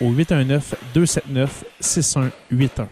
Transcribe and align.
au 0.00 0.10
819 0.10 0.74
279 0.94 1.64
6181. 1.80 2.88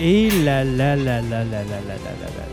Et 0.00 0.30
la 0.44 0.62
la 0.62 0.94
la 0.94 1.20
la 1.20 1.42
la 1.42 1.42
la 1.42 1.64
la 1.64 1.64
la 1.64 2.12
la 2.22 2.28
la. 2.36 2.47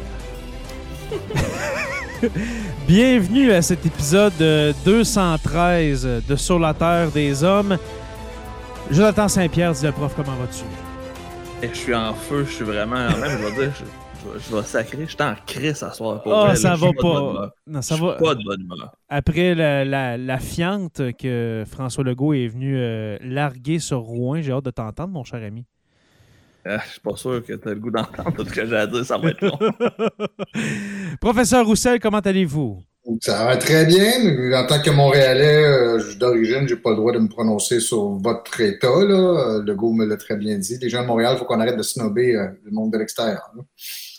Bienvenue 2.88 3.52
à 3.52 3.62
cet 3.62 3.86
épisode 3.86 4.34
euh, 4.42 4.74
213 4.86 6.24
de 6.28 6.36
Sur 6.36 6.60
la 6.60 6.74
Terre 6.74 7.12
des 7.12 7.44
Hommes. 7.44 7.78
Jonathan 8.92 9.28
Saint-Pierre, 9.28 9.72
dit 9.74 9.86
le 9.86 9.92
prof, 9.92 10.14
comment 10.16 10.36
vas-tu? 10.36 10.64
Eh, 11.64 11.70
Je 11.70 11.74
suis 11.76 11.96
en 11.96 12.14
feu, 12.14 12.46
je 12.48 12.52
suis 12.52 12.66
vraiment. 12.66 12.96
Même, 12.96 13.14
je 13.40 13.46
vais 13.46 13.52
dire, 13.68 13.74
je, 13.76 13.80
je 13.80 14.34
vais- 14.34 14.40
je 14.50 14.56
vais 14.56 14.64
sacrer, 14.64 15.06
je 15.06 15.12
suis 15.12 15.22
en 15.24 15.36
crise 15.46 15.84
à 15.84 15.92
soir. 15.92 16.22
Pour 16.22 16.36
vrai, 16.36 16.56
ça 16.56 16.70
là, 16.70 16.76
je 16.76 16.82
va 16.86 16.92
pas. 16.94 17.52
Non, 17.68 17.82
Je 17.82 17.86
ça 17.88 17.96
suis 17.96 18.06
va. 18.06 18.14
pas 18.14 18.36
de 18.36 18.44
bonne 18.44 18.62
humeur. 18.62 18.92
Après 19.10 19.56
la, 19.56 19.86
la, 19.86 20.18
la 20.18 20.38
fiente 20.40 21.02
que 21.18 21.64
François 21.70 22.04
Legault 22.04 22.34
est 22.34 22.48
venu 22.48 22.76
euh, 22.78 23.18
larguer 23.22 23.80
sur 23.80 24.00
Rouen, 24.00 24.42
j'ai 24.42 24.52
hâte 24.52 24.66
de 24.66 24.72
t'entendre, 24.72 25.10
mon 25.14 25.24
cher 25.24 25.42
ami. 25.44 25.66
Ah, 26.68 26.80
je 26.86 26.92
suis 26.94 27.00
pas 27.00 27.16
sûr 27.16 27.44
que 27.46 27.54
tu 27.54 27.68
as 27.70 27.74
le 27.74 27.80
goût 27.80 27.92
d'entendre 27.92 28.34
tout 28.36 28.46
ce 28.46 28.52
que 28.52 28.66
j'ai 28.66 28.76
à 28.76 28.88
dire, 28.88 29.06
ça 29.06 29.18
va 29.20 29.30
être 29.30 29.42
long. 29.42 29.60
Professeur 31.22 31.66
Roussel, 31.66 32.00
comment 32.00 32.20
allez-vous? 32.20 32.82
Ça 33.22 33.46
va 33.46 33.56
très 33.58 33.86
bien. 33.86 34.10
En 34.60 34.66
tant 34.66 34.82
que 34.82 34.90
Montréalais 34.90 35.64
euh, 35.64 36.00
je- 36.00 36.18
d'origine, 36.18 36.68
j'ai 36.68 36.76
pas 36.76 36.90
le 36.90 36.96
droit 36.96 37.12
de 37.14 37.20
me 37.20 37.28
prononcer 37.30 37.80
sur 37.80 38.10
votre 38.18 38.60
État. 38.62 38.88
Là. 38.88 39.60
Euh, 39.60 39.64
Legault 39.64 39.94
me 39.94 40.06
l'a 40.08 40.18
très 40.18 40.36
bien 40.36 40.58
dit. 40.58 40.80
Les 40.82 40.90
gens 40.90 41.04
de 41.04 41.08
Montréal, 41.08 41.34
il 41.36 41.38
faut 41.40 41.46
qu'on 41.46 41.60
arrête 41.60 41.78
de 41.78 41.84
snobber 41.84 42.36
euh, 42.36 42.48
le 42.64 42.72
monde 42.72 42.92
de 42.94 42.98
l'extérieur. 42.98 43.52
là. 43.56 43.62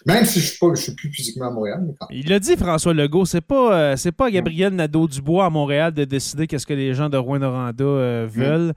Même 0.06 0.24
si 0.24 0.38
je 0.38 0.50
suis 0.50 0.58
pas, 0.60 0.68
je 0.76 0.82
suis 0.82 0.94
plus 0.94 1.10
physiquement 1.10 1.48
à 1.48 1.50
Montréal, 1.50 1.82
mais 1.84 1.94
quand 1.98 2.06
même. 2.08 2.16
Il 2.22 2.28
l'a 2.30 2.38
dit, 2.38 2.56
François 2.56 2.94
Legault, 2.94 3.24
c'est 3.24 3.40
pas, 3.40 3.74
euh, 3.76 3.96
c'est 3.96 4.12
pas 4.12 4.26
à 4.26 4.30
Gabriel 4.30 4.72
Nadeau-Dubois 4.72 5.46
à 5.46 5.50
Montréal 5.50 5.92
de 5.92 6.04
décider 6.04 6.46
qu'est-ce 6.46 6.66
que 6.66 6.74
les 6.74 6.94
gens 6.94 7.08
de 7.08 7.16
Rouen-Noranda 7.16 7.82
euh, 7.84 8.28
veulent. 8.30 8.72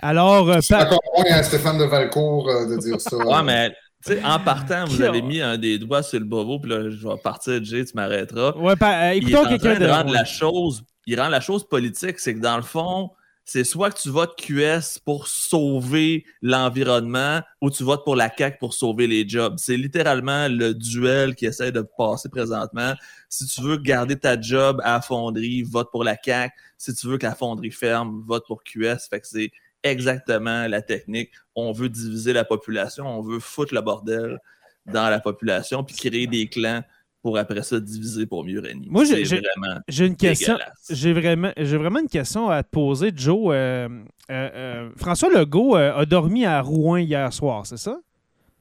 Alors, 0.00 0.48
euh, 0.50 0.58
C'est 0.60 0.74
pa- 0.76 0.86
encore 0.86 1.00
moins 1.16 1.32
à 1.36 1.42
Stéphane 1.42 1.78
de 1.78 1.84
Valcourt 1.84 2.48
euh, 2.48 2.66
de 2.66 2.76
dire 2.80 3.00
ça. 3.00 3.16
Ouais, 3.16 3.42
mais 3.42 3.70
tu 4.04 4.12
sais, 4.14 4.22
en 4.24 4.38
partant, 4.38 4.84
vous 4.86 5.02
avez 5.02 5.22
mis 5.22 5.40
un 5.40 5.58
des 5.58 5.78
doigts 5.78 6.02
sur 6.02 6.18
le 6.20 6.24
bobo, 6.24 6.60
puis 6.60 6.70
là, 6.70 6.88
je 6.90 7.06
vais 7.08 7.16
partir, 7.22 7.62
Jay, 7.64 7.84
tu 7.84 7.92
m'arrêteras. 7.94 8.56
ouais, 8.56 8.76
pa- 8.76 9.08
euh, 9.08 9.10
écoutons 9.12 9.44
quelqu'un 9.48 9.74
de. 9.74 9.84
de 9.86 9.90
rendre 9.90 10.12
la 10.12 10.24
chose, 10.24 10.82
il 11.06 11.20
rend 11.20 11.28
la 11.28 11.40
chose 11.40 11.66
politique, 11.68 12.18
c'est 12.20 12.34
que 12.34 12.40
dans 12.40 12.56
le 12.56 12.62
fond, 12.62 13.10
c'est 13.44 13.64
soit 13.64 13.90
que 13.90 13.98
tu 13.98 14.10
votes 14.10 14.36
QS 14.38 14.98
pour 15.02 15.26
sauver 15.26 16.24
l'environnement 16.42 17.40
ou 17.62 17.70
tu 17.70 17.82
votes 17.82 18.04
pour 18.04 18.14
la 18.14 18.30
CAQ 18.36 18.58
pour 18.58 18.74
sauver 18.74 19.06
les 19.06 19.26
jobs. 19.26 19.54
C'est 19.56 19.78
littéralement 19.78 20.48
le 20.48 20.74
duel 20.74 21.34
qui 21.34 21.46
essaie 21.46 21.72
de 21.72 21.80
passer 21.96 22.28
présentement. 22.28 22.92
Si 23.30 23.46
tu 23.46 23.62
veux 23.62 23.78
garder 23.78 24.16
ta 24.16 24.38
job 24.38 24.82
à 24.84 24.92
la 24.92 25.00
fonderie, 25.00 25.62
vote 25.62 25.90
pour 25.90 26.04
la 26.04 26.14
CAQ. 26.22 26.52
Si 26.76 26.94
tu 26.94 27.06
veux 27.06 27.16
que 27.16 27.24
la 27.24 27.34
fonderie 27.34 27.70
ferme, 27.70 28.22
vote 28.26 28.44
pour 28.46 28.62
QS. 28.62 29.08
Fait 29.08 29.20
que 29.20 29.26
c'est 29.26 29.50
exactement 29.90 30.66
la 30.68 30.82
technique. 30.82 31.30
On 31.54 31.72
veut 31.72 31.88
diviser 31.88 32.32
la 32.32 32.44
population, 32.44 33.06
on 33.06 33.20
veut 33.22 33.40
foutre 33.40 33.74
le 33.74 33.80
bordel 33.80 34.38
dans 34.86 35.10
la 35.10 35.20
population 35.20 35.84
puis 35.84 35.94
créer 35.96 36.26
des 36.26 36.46
clans 36.48 36.82
pour 37.20 37.36
après 37.36 37.62
ça 37.62 37.80
diviser 37.80 38.26
pour 38.26 38.44
mieux 38.44 38.60
régner. 38.60 38.86
Moi, 38.90 39.04
j'ai- 39.04 39.22
vraiment 39.24 39.80
J'ai 39.88 40.06
une 40.06 40.16
question. 40.16 40.56
J'ai 40.88 41.12
vraiment, 41.12 41.50
j'ai 41.56 41.76
vraiment 41.76 41.98
une 42.00 42.08
question 42.08 42.48
à 42.48 42.62
te 42.62 42.70
poser, 42.70 43.10
Joe. 43.14 43.48
Euh, 43.52 43.88
euh, 44.30 44.50
euh, 44.54 44.90
François 44.96 45.28
Legault 45.28 45.74
a 45.74 46.06
dormi 46.06 46.46
à 46.46 46.60
Rouen 46.62 46.98
hier 46.98 47.32
soir, 47.32 47.66
c'est 47.66 47.76
ça? 47.76 47.98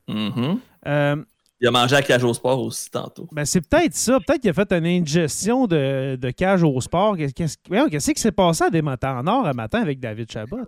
Mhm. 0.08 0.60
Euh, 0.88 1.16
Il 1.62 1.68
a 1.68 1.72
mangé 1.72 1.96
à 1.96 2.02
cage 2.02 2.24
au 2.24 2.34
sport 2.34 2.60
aussi 2.62 2.90
tantôt. 2.90 3.28
ben 3.32 3.44
c'est 3.46 3.62
peut-être 3.62 3.94
ça. 3.94 4.20
Peut-être 4.26 4.42
qu'il 4.42 4.50
a 4.50 4.54
fait 4.54 4.72
une 4.74 4.86
ingestion 4.86 5.66
de, 5.68 6.16
de 6.16 6.30
cage 6.32 6.64
au 6.64 6.80
sport. 6.82 7.16
Qu'est-ce 7.18 8.12
qui 8.12 8.22
s'est 8.22 8.32
passé 8.32 8.64
à 8.66 8.70
des 8.70 8.82
matins 8.82 9.20
en 9.20 9.28
or 9.28 9.48
un 9.48 9.54
matin 9.54 9.82
avec 9.82 10.00
David 10.00 10.32
Chabot? 10.32 10.62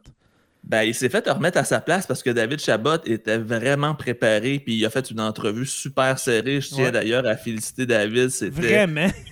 Ben, 0.64 0.84
il 0.84 0.94
s'est 0.94 1.10
fait 1.10 1.28
remettre 1.28 1.58
à 1.58 1.64
sa 1.64 1.80
place 1.82 2.06
parce 2.06 2.22
que 2.22 2.30
David 2.30 2.60
Chabot 2.60 2.98
était 3.06 3.38
vraiment 3.38 3.96
préparé 3.96 4.60
puis 4.60 4.76
il 4.76 4.86
a 4.86 4.90
fait 4.90 5.10
une 5.10 5.20
entrevue 5.22 5.66
super 5.66 6.20
serrée. 6.20 6.62
Je 6.62 6.68
tiens 6.70 6.86
Ouais. 6.86 6.92
d'ailleurs 6.92 7.26
à 7.26 7.36
féliciter 7.38 7.86
David. 7.86 8.30
C'était 8.30 8.86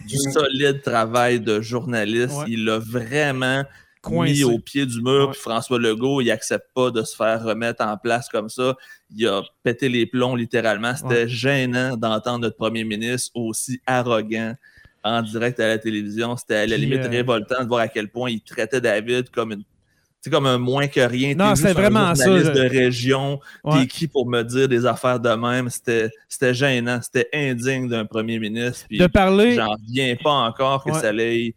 du 0.07 0.17
solide 0.31 0.81
travail 0.81 1.39
de 1.39 1.61
journaliste. 1.61 2.33
Ouais. 2.37 2.45
Il 2.47 2.65
l'a 2.65 2.79
vraiment 2.79 3.63
coincé. 4.01 4.31
mis 4.33 4.43
au 4.45 4.57
pied 4.57 4.85
du 4.85 5.01
mur. 5.01 5.27
Ouais. 5.27 5.31
Puis 5.33 5.41
François 5.41 5.77
Legault, 5.77 6.21
il 6.21 6.31
accepte 6.31 6.67
pas 6.73 6.89
de 6.91 7.03
se 7.03 7.15
faire 7.15 7.43
remettre 7.43 7.83
en 7.83 7.97
place 7.97 8.29
comme 8.29 8.49
ça. 8.49 8.75
Il 9.15 9.27
a 9.27 9.43
pété 9.63 9.89
les 9.89 10.05
plombs 10.05 10.35
littéralement. 10.35 10.95
C'était 10.95 11.27
gênant 11.27 11.97
d'entendre 11.97 12.39
notre 12.39 12.57
premier 12.57 12.83
ministre 12.83 13.31
aussi 13.35 13.79
arrogant 13.85 14.55
en 15.03 15.21
direct 15.21 15.59
à 15.59 15.67
la 15.67 15.77
télévision. 15.77 16.35
C'était 16.37 16.55
à 16.55 16.65
la 16.67 16.77
limite 16.77 17.05
euh, 17.05 17.09
révoltant 17.09 17.63
de 17.63 17.67
voir 17.67 17.81
à 17.81 17.87
quel 17.89 18.09
point 18.09 18.29
il 18.31 18.41
traitait 18.41 18.81
David 18.81 19.29
comme 19.29 19.51
une 19.51 19.63
c'est 20.27 20.31
comme 20.31 20.45
un 20.45 20.57
moins 20.57 20.87
que 20.87 20.99
rien. 20.99 21.33
Non, 21.35 21.45
un 21.45 21.53
vraiment 21.73 22.13
ça, 22.15 22.25
je- 22.25 22.51
de 22.51 22.69
région. 22.69 23.39
Ouais. 23.63 23.81
T'es 23.81 23.87
qui 23.87 24.07
pour 24.07 24.27
me 24.29 24.43
dire 24.43 24.67
des 24.67 24.85
affaires 24.85 25.19
de 25.19 25.29
même? 25.29 25.69
C'était 25.69 26.53
gênant. 26.53 26.99
C'était 27.01 27.29
indigne 27.33 27.87
d'un 27.87 28.05
premier 28.05 28.39
ministre. 28.39 28.85
Puis 28.89 28.97
De 28.97 29.07
parler. 29.07 29.55
J'en 29.55 29.69
reviens 29.71 30.15
pas 30.21 30.31
encore 30.31 30.83
que 30.83 30.91
Ouais. 30.91 30.99
ça 30.99 31.09
allait 31.09 31.55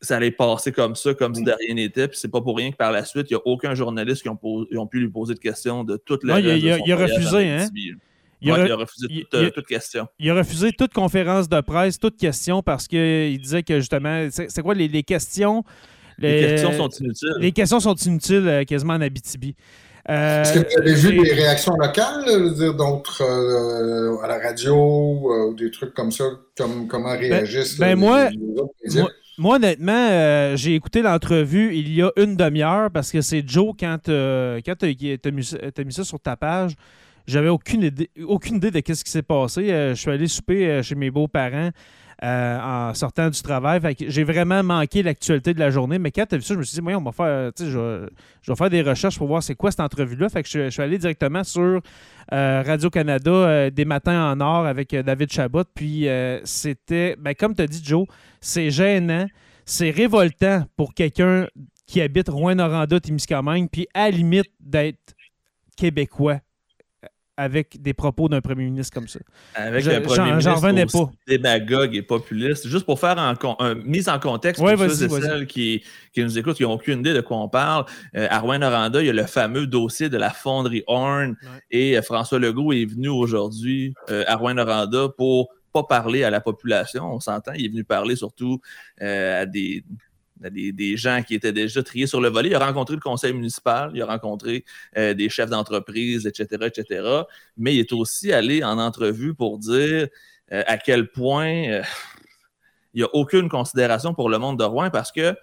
ça 0.00 0.16
allait 0.16 0.32
passer 0.32 0.72
comme 0.72 0.96
ça, 0.96 1.14
comme 1.14 1.32
si 1.32 1.44
de 1.44 1.52
rien 1.52 1.74
n'était. 1.76 2.08
Puis 2.08 2.18
c'est 2.18 2.30
pas 2.30 2.40
pour 2.40 2.56
rien 2.56 2.72
que 2.72 2.76
par 2.76 2.90
la 2.90 3.04
suite, 3.04 3.26
il 3.30 3.34
n'y 3.34 3.38
a 3.38 3.42
aucun 3.46 3.72
journaliste 3.76 4.22
qui 4.22 4.28
ont, 4.28 4.34
pos- 4.36 4.66
ont 4.76 4.86
pu 4.88 4.98
lui 4.98 5.08
poser 5.08 5.34
de 5.34 5.38
questions 5.38 5.84
de 5.84 5.96
toute 5.96 6.24
la 6.24 6.34
Non, 6.34 6.38
il 6.40 6.50
a- 6.72 6.78
il 6.84 6.94
refusé, 6.94 7.48
hein? 7.50 7.68
Il, 8.44 8.50
a, 8.50 8.54
ouais, 8.54 8.62
re- 8.62 8.66
il 8.66 8.72
a 8.72 8.76
refusé 8.76 9.06
il- 9.08 9.20
toute, 9.22 9.34
euh, 9.34 9.50
toute 9.50 9.66
question. 9.66 10.08
il 10.18 10.28
a 10.28 10.34
refusé 10.34 10.72
toute 10.72 10.92
conférence 10.92 11.48
de 11.48 11.60
presse, 11.60 12.00
toute 12.00 12.16
question, 12.16 12.60
parce 12.64 12.88
qu'il 12.88 13.38
disait 13.40 13.62
que 13.62 13.78
justement, 13.78 14.26
c'est 14.32 14.50
c'est 14.50 14.62
quoi 14.62 14.74
les, 14.74 14.88
les 14.88 15.04
questions? 15.04 15.62
Les 16.18 16.40
questions 16.40 16.72
sont 16.72 16.88
inutiles. 17.00 17.34
Les 17.40 17.52
questions 17.52 17.80
sont 17.80 17.94
inutiles 17.94 18.48
euh, 18.48 18.64
quasiment 18.64 18.94
en 18.94 19.00
Abitibi. 19.00 19.54
Euh, 20.10 20.42
Est-ce 20.42 20.54
que 20.54 20.58
vous 20.58 20.78
avez 20.80 20.94
vu 20.94 21.18
des 21.22 21.32
réactions 21.32 21.74
locales, 21.76 22.24
là, 22.26 22.32
je 22.32 22.38
veux 22.38 22.54
dire, 22.54 22.74
d'autres 22.74 23.22
euh, 23.22 24.18
à 24.22 24.26
la 24.26 24.38
radio 24.40 24.74
euh, 24.74 25.50
ou 25.50 25.54
des 25.54 25.70
trucs 25.70 25.94
comme 25.94 26.10
ça, 26.10 26.24
comme, 26.56 26.88
comment 26.88 27.16
réagissent 27.16 27.78
ben 27.78 27.90
là, 27.90 27.96
moi- 27.96 28.30
les, 28.30 28.36
les 28.36 28.60
autres 28.60 28.74
médias? 28.84 29.02
moi- 29.02 29.10
moi, 29.38 29.56
honnêtement, 29.56 30.08
euh, 30.10 30.56
j'ai 30.56 30.74
écouté 30.74 31.00
l'entrevue 31.02 31.74
il 31.74 31.94
y 31.94 32.02
a 32.02 32.10
une 32.16 32.36
demi-heure 32.36 32.90
parce 32.90 33.10
que 33.10 33.20
c'est 33.22 33.42
Joe, 33.48 33.74
quand, 33.78 34.08
euh, 34.08 34.60
quand 34.64 34.74
tu 34.76 34.86
as, 35.24 35.30
mis 35.84 35.92
ça 35.92 36.04
sur 36.04 36.20
ta 36.20 36.36
page, 36.36 36.72
j'avais 37.26 37.48
aucune 37.48 37.82
idée, 37.84 38.10
aucune 38.26 38.56
idée 38.56 38.70
de 38.70 38.82
ce 38.94 39.02
qui 39.04 39.10
s'est 39.10 39.22
passé. 39.22 39.68
je 39.68 39.94
suis 39.94 40.10
allé 40.10 40.26
souper 40.26 40.82
chez 40.82 40.96
mes 40.96 41.10
beaux-parents. 41.10 41.70
Euh, 42.22 42.60
en 42.60 42.94
sortant 42.94 43.30
du 43.30 43.42
travail. 43.42 43.80
J'ai 43.98 44.22
vraiment 44.22 44.62
manqué 44.62 45.02
l'actualité 45.02 45.54
de 45.54 45.58
la 45.58 45.70
journée. 45.70 45.98
Mais 45.98 46.12
quand 46.12 46.24
tu 46.24 46.36
as 46.36 46.38
vu 46.38 46.44
ça, 46.44 46.54
je 46.54 46.58
me 46.60 46.62
suis 46.62 46.76
dit, 46.76 46.80
moi, 46.80 46.94
on 46.94 47.02
va 47.02 47.10
faire, 47.10 47.50
je, 47.58 48.06
vais, 48.46 48.54
faire 48.54 48.70
des 48.70 48.82
recherches 48.82 49.18
pour 49.18 49.26
voir 49.26 49.42
c'est 49.42 49.56
quoi 49.56 49.72
cette 49.72 49.80
entrevue-là. 49.80 50.28
Fait 50.28 50.44
que 50.44 50.48
je, 50.48 50.70
suis 50.70 50.82
allé 50.82 50.98
directement 50.98 51.42
sur 51.42 51.80
euh, 52.32 52.62
Radio-Canada 52.64 53.30
euh, 53.32 53.70
des 53.70 53.84
matins 53.84 54.30
en 54.30 54.40
or 54.40 54.66
avec 54.66 54.94
David 54.94 55.32
Chabot. 55.32 55.64
Puis 55.74 56.06
c'était, 56.44 57.16
ben, 57.18 57.34
comme 57.34 57.56
tu 57.56 57.62
as 57.62 57.66
dit, 57.66 57.82
Joe, 57.82 58.06
c'est 58.40 58.70
gênant, 58.70 59.26
c'est 59.64 59.90
révoltant 59.90 60.64
pour 60.76 60.94
quelqu'un 60.94 61.48
qui 61.86 62.00
habite 62.00 62.28
Rouen-Noranda, 62.28 63.00
Témiscamingue, 63.00 63.68
puis 63.68 63.88
à 63.94 64.04
la 64.04 64.10
limite 64.16 64.50
d'être 64.60 65.16
québécois 65.76 66.38
avec 67.36 67.80
des 67.80 67.94
propos 67.94 68.28
d'un 68.28 68.40
premier 68.40 68.64
ministre 68.64 68.92
comme 68.92 69.08
ça. 69.08 69.20
Avec 69.54 69.86
un 69.86 70.00
premier 70.02 70.30
ministre 70.30 70.52
revenais 70.52 70.86
pas. 70.86 71.10
démagogue 71.26 71.94
et 71.94 72.02
populiste. 72.02 72.68
Juste 72.68 72.84
pour 72.84 73.00
faire 73.00 73.18
un, 73.18 73.74
mise 73.74 74.08
en 74.08 74.18
contexte 74.18 74.60
pour 74.60 74.68
ceux 74.68 75.04
et 75.04 75.08
celles 75.08 75.46
qui, 75.46 75.82
qui, 76.12 76.22
nous 76.22 76.38
écoutent, 76.38 76.56
qui 76.56 76.62
n'ont 76.62 76.72
aucune 76.72 77.00
idée 77.00 77.14
de 77.14 77.20
quoi 77.20 77.38
on 77.38 77.48
parle. 77.48 77.86
Euh, 78.16 78.26
à 78.30 78.38
Rouen-Noranda, 78.40 79.00
il 79.00 79.06
y 79.06 79.10
a 79.10 79.14
le 79.14 79.26
fameux 79.26 79.66
dossier 79.66 80.08
de 80.08 80.18
la 80.18 80.30
fonderie 80.30 80.84
Horn 80.86 81.36
et 81.70 81.96
euh, 81.96 82.02
François 82.02 82.38
Legault 82.38 82.72
est 82.72 82.84
venu 82.84 83.08
aujourd'hui 83.08 83.94
euh, 84.10 84.24
à 84.26 84.36
Rouen-Noranda 84.36 85.08
pour 85.16 85.48
pas 85.72 85.84
parler 85.84 86.22
à 86.22 86.28
la 86.28 86.42
population, 86.42 87.14
on 87.14 87.20
s'entend. 87.20 87.52
Il 87.54 87.64
est 87.64 87.68
venu 87.70 87.82
parler 87.82 88.14
surtout 88.14 88.60
à 89.00 89.46
des 89.46 89.82
des, 90.50 90.96
gens 90.96 91.22
qui 91.22 91.34
étaient 91.34 91.52
déjà 91.52 91.82
triés 91.82 92.06
sur 92.06 92.20
le 92.20 92.28
volet. 92.28 92.50
Il 92.50 92.54
a 92.54 92.64
rencontré 92.64 92.94
le 92.94 93.00
conseil 93.00 93.32
municipal, 93.32 93.90
il 93.94 94.02
a 94.02 94.06
rencontré 94.06 94.64
euh, 94.96 95.14
des 95.14 95.28
chefs 95.28 95.50
d'entreprise, 95.50 96.26
etc., 96.26 96.66
etc. 96.66 97.22
Mais 97.56 97.74
il 97.74 97.80
est 97.80 97.92
aussi 97.92 98.32
allé 98.32 98.64
en 98.64 98.78
entrevue 98.78 99.34
pour 99.34 99.58
dire 99.58 100.08
euh, 100.52 100.62
à 100.66 100.78
quel 100.78 101.10
point 101.10 101.68
euh, 101.68 101.82
il 102.94 102.98
n'y 102.98 103.04
a 103.04 103.14
aucune 103.14 103.48
considération 103.48 104.14
pour 104.14 104.28
le 104.28 104.38
monde 104.38 104.58
de 104.58 104.64
Rouen 104.64 104.90
parce 104.90 105.12
que 105.12 105.34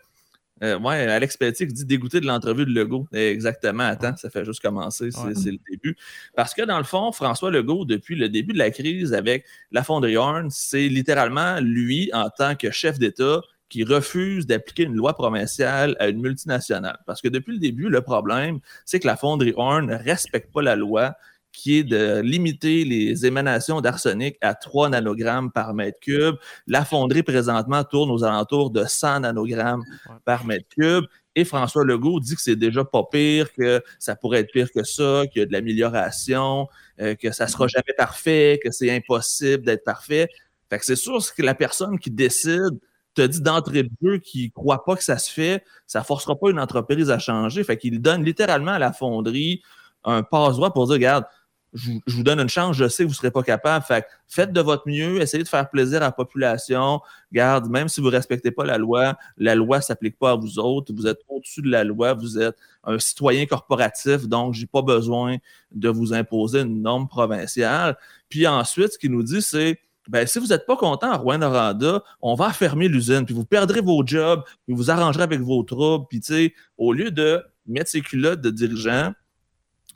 ouais, 0.62 1.08
Alex 1.08 1.38
Pelletier 1.38 1.66
dit 1.68 1.86
dégoûter 1.86 2.20
de 2.20 2.28
l'entrevue 2.28 2.66
de 2.66 2.72
Legault. 2.72 3.08
Exactement, 3.14 3.84
attends, 3.84 4.16
ça 4.18 4.30
fait 4.30 4.44
juste 4.44 4.60
commencer, 4.60 5.10
c'est 5.10 5.52
le 5.52 5.58
début. 5.72 5.96
Parce 6.36 6.54
que 6.54 6.62
dans 6.64 6.78
le 6.78 6.84
fond, 6.84 7.14
François 7.14 7.50
Legault, 7.50 7.86
depuis 7.86 8.16
le 8.16 8.28
début 8.28 8.52
de 8.52 8.58
la 8.58 8.70
crise 8.70 9.14
avec 9.14 9.46
la 9.72 9.84
fonderie 9.84 10.18
Horn, 10.18 10.50
c'est 10.52 10.90
littéralement 10.90 11.60
lui, 11.62 12.12
en 12.14 12.30
tant 12.30 12.56
que 12.56 12.72
chef 12.72 13.00
d'État, 13.00 13.42
qui 13.70 13.84
refuse 13.84 14.48
d'appliquer 14.48 14.84
une 14.84 14.96
loi 14.96 15.14
provinciale 15.14 15.96
à 16.00 16.08
une 16.10 16.22
multinationale. 16.22 17.00
Parce 17.06 17.22
que 17.22 17.28
depuis 17.28 17.54
le 17.54 17.60
début, 17.60 17.90
le 17.90 18.02
problème, 18.02 18.60
c'est 18.86 19.00
que 19.00 19.08
la 19.08 19.16
fonderie 19.16 19.54
Horn 19.56 19.86
ne 19.86 19.96
respecte 19.96 20.52
pas 20.52 20.62
la 20.62 20.76
loi 20.76 21.16
qui 21.52 21.80
est 21.80 21.84
de 21.84 22.22
limiter 22.22 22.86
les 22.86 23.26
émanations 23.26 23.82
d'arsenic 23.82 24.38
à 24.42 24.54
3 24.54 24.90
nanogrammes 24.90 25.52
par 25.52 25.74
mètre 25.74 26.00
cube. 26.00 26.36
La 26.68 26.86
fonderie, 26.86 27.24
présentement, 27.24 27.84
tourne 27.84 28.12
aux 28.12 28.24
alentours 28.24 28.70
de 28.72 28.86
100 28.86 29.22
nanogrammes 29.22 29.84
par 30.26 30.46
mètre 30.46 30.68
cube. 30.70 31.06
Et 31.36 31.46
François 31.46 31.84
Legault 31.84 32.20
dit 32.20 32.36
que 32.36 32.42
c'est 32.42 32.56
déjà 32.56 32.84
pas 32.84 33.04
pire, 33.04 33.52
que 33.54 33.82
ça 33.98 34.16
pourrait 34.16 34.40
être 34.40 34.52
pire 34.52 34.72
que 34.72 34.84
ça, 34.84 35.24
qu'il 35.32 35.40
y 35.40 35.44
a 35.44 35.46
de 35.46 35.52
l'amélioration, 35.52 36.68
euh, 37.02 37.16
que 37.16 37.32
ça 37.32 37.48
sera 37.48 37.68
jamais 37.68 37.94
parfait, 37.98 38.60
que 38.64 38.72
c'est 38.72 38.92
impossible 38.92 39.64
d'être 39.64 39.84
parfait. 39.84 40.28
Fait 40.70 40.80
que 40.80 40.86
c'est 40.86 40.96
sûr 40.96 41.20
que 41.36 41.42
la 41.42 41.56
personne 41.56 41.98
qui 41.98 42.12
décide 42.12 42.80
te 43.22 43.28
dit 43.28 43.42
d'entrée 43.42 43.84
de 43.84 43.90
jeu 44.02 44.18
qu'il 44.18 44.46
ne 44.46 44.52
croit 44.52 44.86
pas 44.86 44.96
que 44.96 45.04
ça 45.04 45.18
se 45.18 45.32
fait, 45.32 45.64
ça 45.88 46.00
ne 46.00 46.06
forcera 46.06 46.36
pas 46.36 46.50
une 46.50 46.60
entreprise 46.60 47.10
à 47.12 47.20
changer. 47.20 47.64
Fait 47.64 47.78
qu'il 47.78 48.02
donne 48.02 48.24
littéralement 48.24 48.72
à 48.72 48.80
la 48.80 48.94
fonderie 48.94 49.62
un 50.04 50.24
passe-droit 50.24 50.74
pour 50.74 50.86
dire 50.88 50.94
regarde, 50.94 51.26
je, 51.74 51.92
vous 52.08 52.24
donne 52.24 52.40
une 52.40 52.50
chance, 52.50 52.76
je 52.76 52.88
sais 52.88 53.04
que 53.04 53.08
vous 53.08 53.14
ne 53.14 53.18
serez 53.18 53.32
pas 53.32 53.44
capable. 53.44 53.86
Fait 53.86 54.06
faites 54.28 54.52
de 54.52 54.62
votre 54.62 54.88
mieux, 54.88 55.22
essayez 55.22 55.44
de 55.44 55.48
faire 55.48 55.70
plaisir 55.70 55.98
à 55.98 56.06
la 56.06 56.12
population. 56.12 57.02
Garde, 57.32 57.70
même 57.70 57.88
si 57.90 58.02
vous 58.02 58.08
ne 58.08 58.14
respectez 58.14 58.52
pas 58.52 58.64
la 58.64 58.78
loi, 58.78 59.18
la 59.38 59.54
loi 59.56 59.78
ne 59.78 59.84
s'applique 59.84 60.18
pas 60.18 60.32
à 60.32 60.36
vous 60.36 60.58
autres. 60.58 60.94
Vous 60.94 61.06
êtes 61.06 61.20
au-dessus 61.28 61.62
de 61.62 61.70
la 61.70 61.84
loi, 61.84 62.14
vous 62.14 62.40
êtes 62.40 62.56
un 62.84 62.98
citoyen 62.98 63.46
corporatif, 63.46 64.28
donc 64.28 64.56
je 64.56 64.62
n'ai 64.62 64.68
pas 64.68 64.82
besoin 64.82 65.38
de 65.72 65.90
vous 65.90 66.14
imposer 66.14 66.62
une 66.62 66.82
norme 66.82 67.08
provinciale. 67.08 67.98
Puis 68.30 68.48
ensuite, 68.48 68.94
ce 68.94 68.98
qu'il 68.98 69.12
nous 69.12 69.24
dit, 69.24 69.42
c'est 69.42 69.80
ben, 70.10 70.26
si 70.26 70.40
vous 70.40 70.48
n'êtes 70.48 70.66
pas 70.66 70.76
content 70.76 71.12
à 71.12 71.18
Rouen-Noranda, 71.18 72.04
on 72.22 72.34
va 72.34 72.52
fermer 72.52 72.88
l'usine, 72.88 73.26
puis 73.26 73.36
vous 73.36 73.46
perdrez 73.46 73.80
vos 73.80 74.06
jobs, 74.06 74.44
puis 74.66 74.76
vous 74.76 74.90
arrangerez 74.90 75.24
avec 75.24 75.40
vos 75.40 75.62
troubles, 75.62 76.08
puis 76.10 76.20
tu 76.20 76.34
sais, 76.34 76.54
au 76.78 76.94
lieu 76.94 77.12
de 77.12 77.44
mettre 77.68 77.92
ses 77.92 78.02
culottes 78.02 78.42
de 78.42 78.50
dirigeants, 78.50 79.14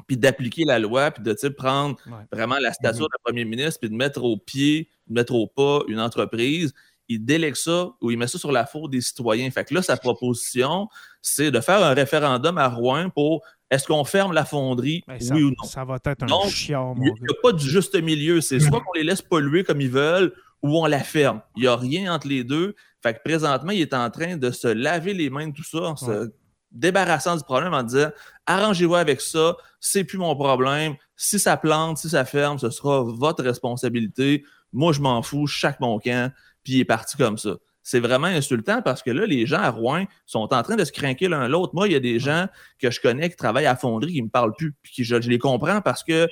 puis 0.05 0.15
d'appliquer 0.15 0.65
la 0.65 0.77
loi, 0.77 1.09
puis 1.09 1.23
de 1.23 1.49
prendre 1.49 1.97
vraiment 2.31 2.57
la 2.59 2.73
stature 2.73 3.07
mm-hmm. 3.07 3.17
du 3.17 3.23
premier 3.23 3.45
ministre, 3.45 3.79
puis 3.79 3.89
de 3.89 3.95
mettre 3.95 4.23
au 4.23 4.37
pied, 4.37 4.87
de 5.07 5.15
mettre 5.15 5.33
au 5.33 5.47
pas 5.47 5.81
une 5.87 5.99
entreprise, 5.99 6.73
il 7.09 7.25
délègue 7.25 7.55
ça 7.55 7.89
ou 7.99 8.11
il 8.11 8.17
met 8.17 8.27
ça 8.27 8.37
sur 8.37 8.51
la 8.51 8.65
faute 8.67 8.91
des 8.91 9.01
citoyens. 9.01 9.49
Fait 9.49 9.65
que 9.65 9.73
là, 9.73 9.81
sa 9.81 9.97
proposition, 9.97 10.87
c'est 11.21 11.51
de 11.51 11.59
faire 11.59 11.83
un 11.83 11.93
référendum 11.93 12.57
à 12.57 12.69
Rouen 12.69 13.09
pour 13.09 13.43
est-ce 13.73 13.87
qu'on 13.87 14.03
ferme 14.03 14.33
la 14.33 14.45
fonderie, 14.45 15.03
ben, 15.07 15.17
oui 15.31 15.43
ou 15.43 15.49
non? 15.49 15.63
Ça 15.63 15.83
va 15.83 15.95
être 15.95 16.23
un 16.23 16.47
chiant, 16.47 16.93
Il 16.97 17.05
n'y 17.05 17.09
a, 17.09 17.41
pas 17.41 17.51
du 17.51 17.67
juste 17.67 17.99
milieu. 17.99 18.39
C'est 18.39 18.59
soit 18.59 18.81
qu'on 18.81 18.93
les 18.93 19.03
laisse 19.03 19.23
polluer 19.23 19.63
comme 19.63 19.81
ils 19.81 19.89
veulent 19.89 20.31
ou 20.61 20.77
on 20.77 20.85
la 20.85 20.99
ferme. 20.99 21.41
Il 21.55 21.63
n'y 21.63 21.67
a 21.67 21.75
rien 21.75 22.13
entre 22.13 22.27
les 22.27 22.43
deux. 22.43 22.75
Fait 23.01 23.15
que 23.15 23.19
présentement, 23.25 23.71
il 23.71 23.81
est 23.81 23.95
en 23.95 24.11
train 24.11 24.37
de 24.37 24.51
se 24.51 24.67
laver 24.67 25.15
les 25.15 25.31
mains 25.31 25.47
de 25.47 25.53
tout 25.53 25.63
ça, 25.63 25.79
en 25.79 25.95
se 25.95 26.31
débarrassant 26.71 27.35
du 27.35 27.43
problème 27.43 27.73
en 27.73 27.81
disant 27.81 28.09
arrangez-vous 28.45 28.95
avec 28.95 29.21
ça, 29.21 29.57
c'est 29.79 30.03
plus 30.03 30.19
mon 30.19 30.35
problème. 30.35 30.93
Si 31.15 31.39
ça 31.39 31.57
plante, 31.57 31.97
si 31.97 32.09
ça 32.09 32.25
ferme, 32.25 32.59
ce 32.59 32.69
sera 32.69 33.01
votre 33.01 33.43
responsabilité. 33.43 34.43
Moi, 34.71 34.93
je 34.93 35.01
m'en 35.01 35.23
fous, 35.23 35.47
chaque 35.47 35.79
mon 35.79 35.97
camp, 35.97 36.31
puis 36.63 36.73
il 36.73 36.79
est 36.79 36.85
parti 36.85 37.17
comme 37.17 37.39
ça 37.39 37.55
c'est 37.83 37.99
vraiment 37.99 38.27
insultant 38.27 38.81
parce 38.81 39.03
que 39.03 39.11
là, 39.11 39.25
les 39.25 39.45
gens 39.45 39.59
à 39.59 39.69
Rouen 39.69 40.05
sont 40.25 40.53
en 40.53 40.63
train 40.63 40.75
de 40.75 40.85
se 40.85 40.91
craquer 40.91 41.27
l'un 41.27 41.47
l'autre. 41.49 41.75
Moi, 41.75 41.87
il 41.87 41.91
y 41.91 41.95
a 41.95 41.99
des 41.99 42.17
gens 42.17 42.47
que 42.79 42.89
je 42.89 43.01
connais 43.01 43.29
qui 43.29 43.35
travaillent 43.35 43.65
à 43.65 43.75
fonderie 43.75 44.13
qui 44.13 44.21
ne 44.21 44.25
me 44.25 44.31
parlent 44.31 44.55
plus, 44.55 44.73
puis 44.81 45.03
je, 45.03 45.15
les 45.15 45.37
comprends 45.37 45.81
parce 45.81 46.03
que 46.03 46.27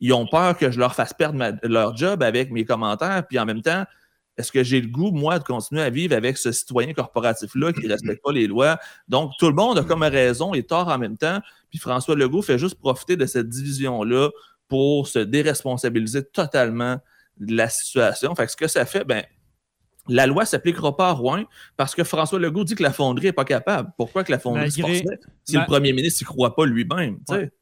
ils 0.00 0.12
ont 0.12 0.26
peur 0.26 0.56
que 0.56 0.70
je 0.70 0.78
leur 0.78 0.94
fasse 0.94 1.12
perdre 1.12 1.56
leur 1.62 1.96
job 1.96 2.22
avec 2.22 2.50
mes 2.50 2.64
commentaires, 2.64 3.26
puis 3.26 3.38
en 3.38 3.44
même 3.44 3.62
temps, 3.62 3.84
est-ce 4.36 4.50
que 4.50 4.64
j'ai 4.64 4.80
le 4.80 4.88
goût, 4.88 5.12
moi, 5.12 5.38
de 5.38 5.44
continuer 5.44 5.82
à 5.82 5.90
vivre 5.90 6.14
avec 6.14 6.36
ce 6.36 6.52
citoyen 6.52 6.92
corporatif-là 6.92 7.72
qui 7.72 7.86
ne 7.86 7.88
respecte 7.92 8.22
pas 8.22 8.32
les 8.32 8.46
lois? 8.46 8.78
Donc, 9.08 9.32
tout 9.38 9.48
le 9.48 9.54
monde 9.54 9.78
a 9.78 9.84
comme 9.84 10.02
raison 10.02 10.54
et 10.54 10.62
tort 10.62 10.88
en 10.88 10.98
même 10.98 11.16
temps. 11.16 11.40
Puis 11.70 11.78
François 11.78 12.16
Legault 12.16 12.42
fait 12.42 12.58
juste 12.58 12.78
profiter 12.78 13.16
de 13.16 13.26
cette 13.26 13.48
division-là 13.48 14.30
pour 14.68 15.06
se 15.06 15.20
déresponsabiliser 15.20 16.24
totalement 16.24 16.98
de 17.38 17.56
la 17.56 17.68
situation. 17.68 18.34
Fait 18.34 18.46
que 18.46 18.52
ce 18.52 18.56
que 18.56 18.68
ça 18.68 18.84
fait, 18.86 19.04
ben, 19.04 19.24
la 20.08 20.26
loi 20.26 20.42
ne 20.42 20.48
s'appliquera 20.48 20.96
pas 20.96 21.08
à 21.08 21.12
Rouen 21.12 21.44
parce 21.76 21.94
que 21.94 22.04
François 22.04 22.38
Legault 22.38 22.64
dit 22.64 22.74
que 22.74 22.82
la 22.82 22.92
fonderie 22.92 23.26
n'est 23.26 23.32
pas 23.32 23.44
capable. 23.44 23.90
Pourquoi 23.96 24.24
que 24.24 24.32
la 24.32 24.38
fonderie 24.38 24.70
se 24.70 24.82
si 25.44 25.56
le 25.56 25.64
premier 25.66 25.92
ministre 25.92 26.22
n'y 26.22 26.26
croit 26.26 26.54
pas 26.54 26.66
lui-même? 26.66 27.18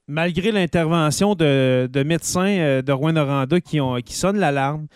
Malgré 0.09 0.53
l'intervention 0.53 1.35
de, 1.35 1.89
médecins 2.05 2.59
euh, 2.59 2.83
de 2.83 2.93
Rouen-Noranda 2.93 3.61
qui, 3.61 3.79
qui 4.05 4.15
sonnent 4.15 4.39
l'alarme, 4.39 4.87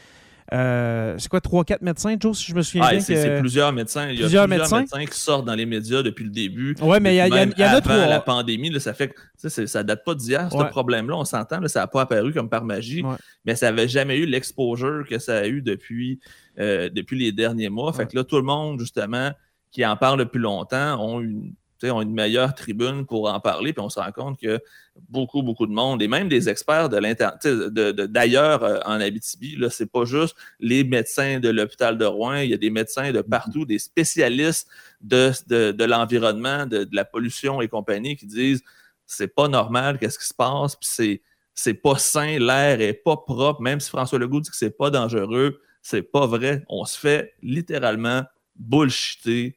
euh, 0.52 1.16
c'est 1.18 1.28
quoi, 1.28 1.40
3-4 1.40 1.78
médecins, 1.80 2.14
Joe, 2.18 2.36
si 2.38 2.52
je 2.52 2.54
me 2.54 2.62
souviens 2.62 2.86
ah, 2.86 2.90
bien? 2.92 3.00
C'est 3.00 3.40
plusieurs 3.40 3.72
médecins. 3.72 4.08
Il 4.08 4.14
y 4.14 4.18
a 4.18 4.20
plusieurs, 4.22 4.46
médecins? 4.46 4.84
qui 4.84 5.18
sortent 5.18 5.44
dans 5.44 5.54
les 5.54 5.66
médias 5.66 6.02
depuis 6.02 6.24
le 6.24 6.30
début. 6.30 6.76
Oui, 6.80 6.98
mais 7.00 7.14
il 7.14 7.16
y, 7.16 7.20
a, 7.20 7.26
y, 7.26 7.62
a 7.62 7.80
trois. 7.80 8.06
la 8.06 8.20
pandémie, 8.20 8.72
ça 8.80 8.94
fait 8.94 9.08
que 9.08 9.48
ça 9.48 9.82
date 9.82 10.04
pas 10.04 10.14
d'hier, 10.14 10.48
ce 10.50 10.64
problème-là. 10.64 11.16
On 11.16 11.24
s'entend, 11.24 11.66
ça 11.66 11.80
n'a 11.80 11.86
pas 11.86 12.02
apparu 12.02 12.32
comme 12.32 12.48
par 12.48 12.64
magie, 12.64 13.02
mais 13.44 13.56
ça 13.56 13.70
n'avait 13.70 13.88
jamais 13.88 14.18
eu 14.18 14.26
l'exposure 14.26 15.04
que 15.08 15.18
ça 15.18 15.38
a 15.38 15.46
eu 15.46 15.62
depuis, 15.62 16.20
euh, 16.58 16.88
depuis 16.88 17.18
les 17.18 17.32
derniers 17.32 17.68
mois. 17.68 17.92
Fait 17.92 18.06
que 18.06 18.16
là, 18.16 18.24
tout 18.24 18.36
le 18.36 18.42
monde, 18.42 18.80
justement, 18.80 19.32
qui 19.70 19.84
en 19.84 19.96
parle 19.96 20.18
depuis 20.18 20.38
longtemps, 20.38 21.00
ont 21.00 21.20
une 21.20 21.54
ont 21.84 22.02
une 22.02 22.12
meilleure 22.12 22.54
tribune 22.54 23.06
pour 23.06 23.28
en 23.28 23.40
parler, 23.40 23.72
puis 23.72 23.82
on 23.82 23.90
se 23.90 24.00
rend 24.00 24.12
compte 24.12 24.40
que 24.40 24.60
beaucoup, 25.08 25.42
beaucoup 25.42 25.66
de 25.66 25.72
monde, 25.72 26.02
et 26.02 26.08
même 26.08 26.28
des 26.28 26.48
experts 26.48 26.88
de 26.88 28.06
d'ailleurs 28.06 28.64
euh, 28.64 28.78
en 28.86 29.00
Abitibi, 29.00 29.56
ce 29.70 29.82
n'est 29.82 29.88
pas 29.88 30.04
juste 30.04 30.36
les 30.58 30.84
médecins 30.84 31.38
de 31.38 31.48
l'hôpital 31.48 31.98
de 31.98 32.04
Rouen, 32.04 32.36
il 32.36 32.50
y 32.50 32.54
a 32.54 32.58
des 32.58 32.70
médecins 32.70 33.12
de 33.12 33.20
partout, 33.20 33.64
des 33.64 33.78
spécialistes 33.78 34.68
de, 35.02 35.32
de, 35.72 35.84
l'environnement, 35.84 36.66
de, 36.66 36.88
la 36.92 37.04
pollution 37.04 37.60
et 37.60 37.68
compagnie 37.68 38.16
qui 38.16 38.26
disent 38.26 38.62
c'est 39.04 39.32
pas 39.32 39.48
normal, 39.48 39.98
qu'est-ce 39.98 40.18
qui 40.18 40.26
se 40.26 40.34
passe, 40.34 40.76
puis 40.76 40.88
c'est 40.90 41.22
c'est 41.58 41.74
pas 41.74 41.96
sain, 41.96 42.38
l'air 42.38 42.82
est 42.82 42.92
pas 42.92 43.16
propre, 43.16 43.62
même 43.62 43.80
si 43.80 43.88
François 43.88 44.18
Legault 44.18 44.42
dit 44.42 44.50
que 44.50 44.56
c'est 44.56 44.76
pas 44.76 44.90
dangereux, 44.90 45.58
c'est 45.86 46.02
pas 46.02 46.26
vrai. 46.26 46.64
On 46.68 46.84
se 46.84 46.98
fait 46.98 47.34
littéralement 47.42 48.24
bullshiter 48.56 49.56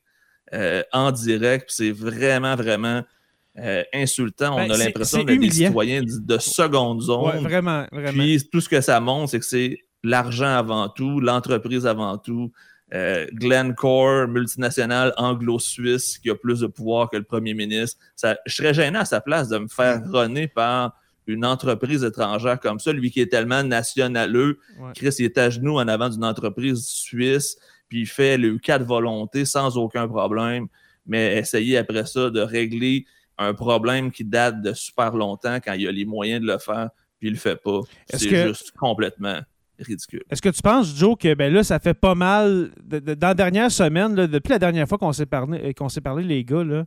euh, 0.53 0.83
en 0.93 1.11
direct. 1.11 1.65
C'est 1.69 1.91
vraiment, 1.91 2.55
vraiment 2.55 3.03
euh, 3.57 3.83
insultant. 3.95 4.53
On 4.53 4.67
ben, 4.67 4.71
a 4.71 4.77
l'impression 4.77 5.23
d'être 5.23 5.39
des 5.39 5.49
citoyens 5.49 6.03
de, 6.03 6.37
seconde 6.37 7.01
zone. 7.01 7.39
vraiment, 7.41 7.87
vraiment. 7.91 8.11
Puis 8.11 8.47
tout 8.51 8.61
ce 8.61 8.69
que 8.69 8.79
ça 8.79 8.99
montre, 8.99 9.31
c'est 9.31 9.39
que 9.39 9.45
c'est 9.45 9.79
l'argent 10.03 10.55
avant 10.55 10.87
tout, 10.87 11.19
l'entreprise 11.19 11.87
avant 11.87 12.19
tout. 12.19 12.51
euh, 12.93 13.25
Glencore, 13.33 14.27
multinationale 14.27 15.13
anglo-suisse, 15.17 16.19
qui 16.19 16.29
a 16.29 16.35
plus 16.35 16.59
de 16.59 16.67
pouvoir 16.67 17.09
que 17.09 17.17
le 17.17 17.23
premier 17.23 17.55
ministre. 17.55 17.99
Ça, 18.15 18.37
je 18.45 18.53
serais 18.53 18.75
gêné 18.75 18.99
à 18.99 19.05
sa 19.05 19.19
place 19.19 19.49
de 19.49 19.57
me 19.57 19.67
faire 19.67 20.01
runner 20.11 20.47
par 20.47 20.98
une 21.33 21.45
entreprise 21.45 22.03
étrangère 22.03 22.59
comme 22.59 22.79
ça, 22.79 22.91
lui 22.91 23.11
qui 23.11 23.21
est 23.21 23.27
tellement 23.31 23.63
nationaleux. 23.63 24.59
Ouais. 24.79 24.91
Chris, 24.95 25.15
il 25.19 25.25
est 25.25 25.37
à 25.37 25.49
genoux 25.49 25.75
en 25.79 25.87
avant 25.87 26.09
d'une 26.09 26.23
entreprise 26.25 26.85
suisse, 26.85 27.57
puis 27.87 28.01
il 28.01 28.07
fait 28.07 28.37
le 28.37 28.57
cas 28.57 28.79
de 28.79 28.83
volonté 28.83 29.45
sans 29.45 29.77
aucun 29.77 30.07
problème. 30.07 30.67
Mais 31.05 31.37
essayer 31.37 31.77
après 31.77 32.05
ça 32.05 32.29
de 32.29 32.39
régler 32.39 33.05
un 33.37 33.53
problème 33.53 34.11
qui 34.11 34.23
date 34.25 34.61
de 34.61 34.73
super 34.73 35.15
longtemps 35.15 35.55
quand 35.63 35.73
il 35.73 35.87
a 35.87 35.91
les 35.91 36.05
moyens 36.05 36.41
de 36.41 36.47
le 36.47 36.57
faire, 36.57 36.89
puis 37.19 37.29
il 37.29 37.33
le 37.33 37.39
fait 37.39 37.55
pas. 37.55 37.81
C'est 38.13 38.29
que- 38.29 38.47
juste 38.49 38.71
complètement 38.77 39.39
ridicule. 39.79 40.23
Est-ce 40.29 40.41
que 40.41 40.49
tu 40.49 40.61
penses, 40.61 40.93
Joe, 40.95 41.15
que 41.17 41.33
ben 41.35 41.53
là, 41.53 41.63
ça 41.63 41.79
fait 41.79 41.93
pas 41.93 42.13
mal. 42.15 42.71
de- 42.83 42.99
de- 42.99 43.13
dans 43.13 43.27
la 43.29 43.33
dernière 43.33 43.71
semaine, 43.71 44.13
là, 44.13 44.27
depuis 44.27 44.49
la 44.51 44.59
dernière 44.59 44.87
fois 44.87 44.97
qu'on 44.97 45.13
s'est 45.13 45.25
parlé, 45.25 45.73
qu'on 45.73 45.87
s'est 45.89 46.01
parlé, 46.01 46.23
les 46.25 46.43
gars, 46.43 46.63
là, 46.65 46.85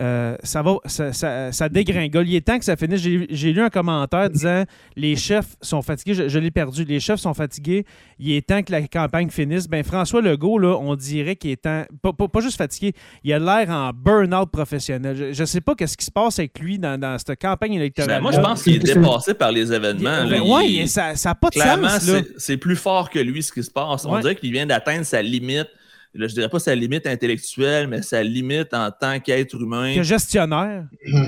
euh, 0.00 0.36
ça 0.42 0.62
va, 0.62 0.76
ça, 0.86 1.12
ça- 1.12 1.52
ça 1.52 1.68
dégringole. 1.68 2.28
Il 2.28 2.34
est 2.34 2.40
temps 2.46 2.58
que 2.58 2.64
ça 2.64 2.76
finisse. 2.76 3.00
J'ai 3.00 3.52
lu 3.52 3.60
un 3.60 3.70
commentaire 3.70 4.28
disant 4.28 4.64
les 4.96 5.14
chefs 5.16 5.56
sont 5.60 5.82
fatigués. 5.82 6.14
Je, 6.14 6.28
je 6.28 6.38
l'ai 6.38 6.50
perdu. 6.50 6.84
Les 6.84 6.98
chefs 7.00 7.20
sont 7.20 7.34
fatigués. 7.34 7.84
Il 8.18 8.32
est 8.32 8.46
temps 8.46 8.62
que 8.62 8.72
la 8.72 8.82
campagne 8.88 9.30
finisse. 9.30 9.68
Ben 9.68 9.84
François 9.84 10.20
Legault, 10.20 10.58
là, 10.58 10.76
on 10.80 10.96
dirait 10.96 11.36
qu'il 11.36 11.50
est 11.50 11.62
temps. 11.62 11.84
Pas, 12.02 12.12
pas- 12.12 12.28
pas 12.28 12.40
juste 12.40 12.56
fatigué. 12.58 12.92
Il 13.22 13.32
a 13.32 13.38
l'air 13.38 13.70
en 13.70 13.90
burn-out 13.94 14.50
professionnel. 14.50 15.16
Je, 15.16 15.32
je 15.32 15.44
sais 15.44 15.60
pas 15.60 15.74
qu'est-ce 15.74 15.96
qui 15.96 16.04
se 16.06 16.10
passe 16.10 16.38
avec 16.38 16.58
lui 16.58 16.78
dans, 16.78 16.98
dans 16.98 17.16
cette 17.18 17.40
campagne 17.40 17.74
électorale. 17.74 18.16
Ben, 18.16 18.20
moi, 18.20 18.32
je 18.32 18.40
pense 18.40 18.62
qu'il 18.62 18.76
est 18.76 18.78
dépassé 18.78 19.34
par 19.34 19.52
les 19.52 19.72
événements. 19.72 20.26
Ben, 20.28 20.40
ouais, 20.42 20.86
ça 20.86 21.12
n'a 21.24 21.34
pas 21.34 21.50
de 21.50 21.54
Clairement, 21.54 21.88
sens. 21.88 22.02
C'est- 22.02 22.32
c'est 22.38 22.56
plus 22.56 22.76
fort 22.76 23.10
que 23.10 23.18
lui 23.20 23.42
ce 23.42 23.52
qui 23.52 23.62
se 23.62 23.70
passe. 23.70 24.04
On 24.06 24.14
Ouais. 24.14 24.20
dirait 24.20 24.34
qu'il 24.36 24.50
vient 24.52 24.66
d'atteindre 24.66 25.04
sa 25.04 25.22
limite. 25.22 25.68
Là, 26.14 26.26
je 26.28 26.34
dirais 26.34 26.48
pas 26.48 26.58
sa 26.60 26.74
limite 26.74 27.06
intellectuelle, 27.06 27.88
mais 27.88 28.02
sa 28.02 28.22
limite 28.22 28.72
en 28.72 28.90
tant 28.90 29.18
qu'être 29.20 29.54
humain. 29.60 29.94
Que 29.94 30.02
gestionnaire. 30.02 30.84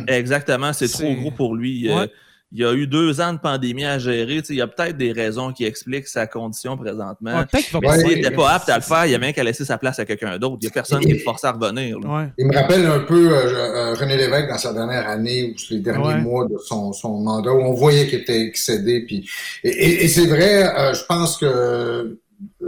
Exactement, 0.07 0.73
c'est 0.73 0.89
trop 0.89 1.13
gros 1.15 1.31
pour 1.31 1.55
lui. 1.55 1.89
Ouais. 1.89 2.03
Euh, 2.03 2.07
il 2.53 2.61
y 2.61 2.65
a 2.65 2.73
eu 2.73 2.87
deux 2.87 3.21
ans 3.21 3.33
de 3.33 3.39
pandémie 3.41 3.85
à 3.85 3.99
gérer. 3.99 4.41
Il 4.49 4.55
y 4.55 4.61
a 4.63 4.69
peut-être 4.69 4.97
des 4.97 5.11
raisons 5.11 5.53
qui 5.53 5.65
expliquent 5.65 6.07
sa 6.07 6.29
condition 6.29 6.77
présentement. 6.77 7.39
Ouais, 7.41 7.45
Peut-être 7.51 7.81
mais 7.83 7.99
s'il 7.99 8.07
n'était 8.07 8.29
ouais. 8.29 8.35
pas 8.37 8.51
apte 8.53 8.69
à 8.69 8.77
le 8.77 8.83
faire, 8.83 9.05
il 9.05 9.11
y 9.11 9.15
a 9.17 9.19
bien 9.19 9.33
qu'à 9.33 9.43
laisser 9.43 9.65
sa 9.65 9.79
place 9.79 9.99
à 9.99 10.05
quelqu'un 10.05 10.39
d'autre. 10.39 10.59
Il 10.63 10.67
n'y 10.67 10.69
a 10.69 10.71
personne 10.71 11.01
qui 11.01 11.13
le 11.13 11.19
force 11.19 11.45
à 11.45 11.51
revenir. 11.51 11.99
Ouais. 11.99 12.29
Il 12.39 12.47
me 12.47 12.55
rappelle 12.55 12.87
un 12.87 13.01
peu 13.01 13.31
euh, 13.37 13.47
euh, 13.53 13.95
René 13.95 14.17
Lévesque 14.17 14.49
dans 14.49 14.59
sa 14.59 14.73
dernière 14.73 15.09
année 15.09 15.53
ou 15.59 15.75
les 15.75 15.81
derniers 15.81 16.07
Ouais. 16.07 16.21
mois 16.21 16.47
de 16.47 16.57
son, 16.65 16.93
son 16.93 17.19
mandat 17.19 17.53
où 17.53 17.61
on 17.61 17.75
voyait 17.75 18.07
qu'il 18.07 18.21
était 18.21 18.41
excédé. 18.43 19.01
Puis, 19.05 19.29
et 19.65 19.69
et- 19.69 20.05
et 20.05 20.09
c'est 20.09 20.27
vrai, 20.27 20.69
euh, 20.79 20.95
je 20.95 21.05
pense 21.05 21.37
que 21.39 22.17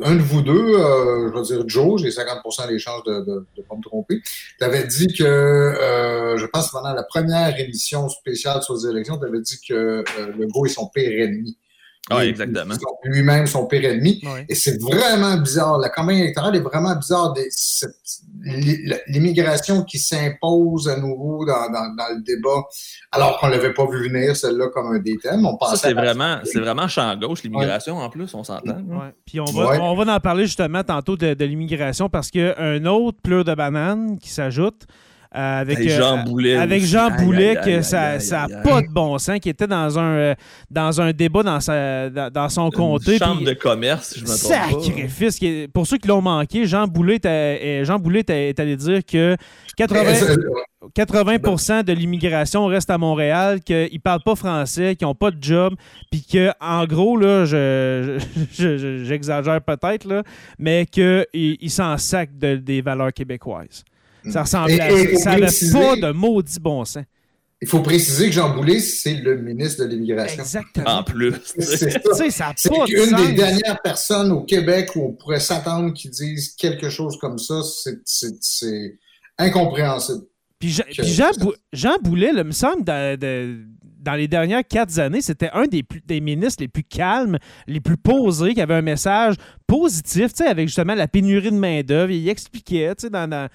un 0.02 0.16
de 0.16 0.22
vous 0.22 0.42
deux, 0.42 0.52
euh, 0.52 1.28
je 1.28 1.38
vais 1.38 1.42
dire 1.42 1.68
Joe, 1.68 2.00
j'ai 2.00 2.10
50 2.10 2.68
des 2.68 2.78
chances 2.78 3.02
de 3.04 3.46
ne 3.56 3.62
pas 3.62 3.76
me 3.76 3.82
tromper, 3.82 4.20
tu 4.58 4.64
avais 4.64 4.86
dit 4.86 5.08
que, 5.08 5.24
euh, 5.24 6.36
je 6.38 6.46
pense 6.46 6.70
pendant 6.70 6.92
la 6.92 7.02
première 7.02 7.58
émission 7.58 8.08
spéciale 8.08 8.62
sur 8.62 8.74
les 8.74 8.86
élections, 8.86 9.18
tu 9.18 9.26
avais 9.26 9.40
dit 9.40 9.58
que 9.66 9.74
euh, 9.74 10.04
Legault 10.38 10.66
est 10.66 10.70
son 10.70 10.88
pire 10.88 11.10
ennemi. 11.22 11.58
Il- 12.10 12.28
exactement. 12.28 12.74
Lui-même, 13.04 13.46
son 13.46 13.66
pire 13.66 13.84
ennemi. 13.84 14.20
Ouais. 14.24 14.46
Et 14.48 14.54
c'est 14.54 14.80
vraiment 14.82 15.36
bizarre. 15.36 15.78
La 15.78 15.88
campagne 15.90 16.18
électorale 16.18 16.56
est 16.56 16.60
vraiment 16.60 16.94
bizarre. 16.96 17.32
Des- 17.34 17.48
cette- 17.50 17.94
L'immigration 19.08 19.82
qui 19.84 19.98
s'impose 19.98 20.88
à 20.88 20.96
nouveau 20.98 21.44
dans, 21.44 21.70
dans, 21.70 21.94
dans 21.96 22.14
le 22.16 22.22
débat, 22.22 22.62
alors 23.12 23.38
qu'on 23.38 23.48
ne 23.48 23.52
l'avait 23.52 23.74
pas 23.74 23.86
vu 23.86 24.08
venir, 24.08 24.36
celle-là, 24.36 24.68
comme 24.72 24.86
un 24.94 24.98
des 24.98 25.16
thèmes. 25.18 25.44
On 25.44 25.52
Ça, 25.52 25.56
pensait 25.58 25.88
c'est 25.88 25.94
vraiment, 25.94 26.38
c'est 26.44 26.60
vraiment 26.60 26.88
champ 26.88 27.14
gauche, 27.16 27.42
l'immigration 27.42 27.96
en 27.98 28.08
plus, 28.08 28.32
on 28.34 28.44
s'entend. 28.44 28.76
Ouais. 28.76 29.12
Puis 29.26 29.40
on 29.40 29.44
va, 29.44 29.70
Ouais. 29.70 29.78
on 29.80 29.94
va 29.94 30.14
en 30.14 30.20
parler 30.20 30.46
justement 30.46 30.82
tantôt 30.82 31.16
de, 31.16 31.34
de 31.34 31.44
l'immigration 31.44 32.08
parce 32.08 32.30
qu'il 32.30 32.42
y 32.42 32.44
a 32.44 32.58
un 32.58 32.84
autre 32.86 33.18
pleur 33.22 33.44
de 33.44 33.54
banane 33.54 34.18
qui 34.18 34.30
s'ajoute 34.30 34.86
euh, 35.36 35.60
avec, 35.60 35.88
Jean 35.88 36.18
euh, 36.18 36.22
Boulet 36.22 36.56
avec. 36.56 36.82
Jean 36.84 37.10
Aïe, 37.10 37.24
Boulet, 37.24 37.56
aïe, 37.58 37.64
que 37.64 37.94
aïe, 37.94 38.20
ça 38.22 38.46
n'a 38.48 38.62
pas 38.62 38.80
de 38.80 38.88
bon 38.88 39.18
sens, 39.18 39.38
qui 39.40 39.50
était 39.50 39.66
dans 39.66 39.98
un, 39.98 40.34
dans 40.70 41.00
un 41.00 41.12
débat 41.12 41.42
dans, 41.42 41.60
sa, 41.60 42.08
dans, 42.08 42.30
dans 42.32 42.48
son 42.48 42.70
comté. 42.70 43.12
Une 43.14 43.18
chambre 43.18 43.36
puis- 43.36 43.44
de 43.46 43.52
commerce, 43.54 44.14
je 44.16 44.22
me 44.22 44.26
trompe 44.26 44.82
pas. 44.82 44.86
Sacrifice. 44.86 45.38
Pour 45.74 45.86
ceux 45.86 45.98
qui 45.98 46.08
l'ont 46.08 46.22
manqué, 46.22 46.66
Jean 46.66 46.86
Boulet, 46.86 47.20
Jean 47.84 47.98
Boulet 47.98 48.24
est 48.28 48.58
allé 48.58 48.76
dire 48.76 49.00
que 49.04 49.36
80, 49.76 50.02
80 50.94 51.82
de 51.82 51.92
l'immigration 51.92 52.66
reste 52.66 52.88
à 52.90 52.98
Montréal, 52.98 53.60
qu'ils 53.60 53.90
ne 53.92 53.98
parlent 53.98 54.22
pas 54.24 54.34
français, 54.34 54.96
qu'ils 54.96 55.06
n'ont 55.06 55.14
pas 55.14 55.30
de 55.30 55.42
job, 55.42 55.74
puis 56.10 56.24
que 56.24 56.50
en 56.60 56.84
gros, 56.86 57.16
là, 57.16 57.44
je, 57.44 58.18
je- 58.52 58.78
je- 58.78 59.04
j'exagère 59.04 59.60
peut-être, 59.60 60.04
là, 60.06 60.22
mais 60.58 60.86
qu'ils 60.86 61.26
ils 61.34 61.70
s'en 61.70 61.96
sacent 61.98 62.28
de- 62.32 62.56
des 62.56 62.80
valeurs 62.80 63.12
québécoises. 63.12 63.84
Ça 64.30 64.42
ressemble 64.42 64.70
Et- 64.72 64.80
à 64.80 64.90
et 64.92 65.16
ça. 65.16 65.22
Ça 65.22 65.30
n'avait 65.38 65.46
pas 65.72 65.96
de 66.08 66.12
maudit 66.12 66.60
bon 66.60 66.84
sens. 66.84 67.04
Il 67.60 67.66
faut 67.66 67.80
préciser 67.80 68.26
que 68.26 68.32
Jean 68.32 68.54
Boulet, 68.54 68.78
c'est 68.78 69.14
le 69.14 69.36
ministre 69.36 69.82
de 69.84 69.88
l'Immigration. 69.90 70.42
Exactement. 70.42 70.98
En 70.98 71.02
plus. 71.02 71.32
C'est 71.58 71.88
Tu 72.00 72.08
ça. 72.08 72.14
sais, 72.14 72.30
ça 72.30 72.44
n'a 72.46 72.52
C'est 72.56 72.68
pas 72.68 72.86
de 72.86 72.92
une 72.92 73.10
sens. 73.10 73.26
des 73.26 73.32
dernières 73.32 73.82
personnes 73.82 74.30
au 74.30 74.42
Québec 74.44 74.90
où 74.94 75.06
on 75.06 75.12
pourrait 75.12 75.40
s'attendre 75.40 75.92
qu'ils 75.92 76.12
disent 76.12 76.50
quelque 76.56 76.88
chose 76.88 77.18
comme 77.20 77.36
ça. 77.38 77.60
C'est- 78.04 78.94
incompréhensible. 79.38 80.22
Puis, 80.58 80.70
Jean, 80.70 80.82
que- 80.84 81.02
puis 81.02 81.12
Jean, 81.12 81.30
Bou- 81.38 81.54
Jean 81.72 81.96
Boulet, 82.02 82.32
là, 82.32 82.44
me 82.44 82.50
semble, 82.52 82.82
dans, 82.84 83.18
de- 83.18 83.60
dans 84.00 84.14
les 84.14 84.26
dernières 84.28 84.66
quatre 84.66 84.98
années, 84.98 85.20
c'était 85.20 85.50
un 85.52 85.66
des, 85.66 85.82
plus- 85.82 86.00
des 86.04 86.20
ministres 86.20 86.62
les 86.62 86.68
plus 86.68 86.82
calmes, 86.84 87.38
les 87.66 87.80
plus 87.80 87.96
posés, 87.96 88.54
qui 88.54 88.60
avait 88.60 88.74
un 88.74 88.82
message 88.82 89.34
positif, 89.66 90.32
tu 90.32 90.44
sais, 90.44 90.46
avec 90.48 90.66
justement 90.68 90.94
la 90.94 91.06
pénurie 91.08 91.50
de 91.50 91.56
main-d'œuvre. 91.56 92.10
Il 92.10 92.28
expliquait, 92.28 92.94
tu 92.96 93.02
sais, 93.02 93.10
dans, 93.10 93.28
dans, 93.28 93.48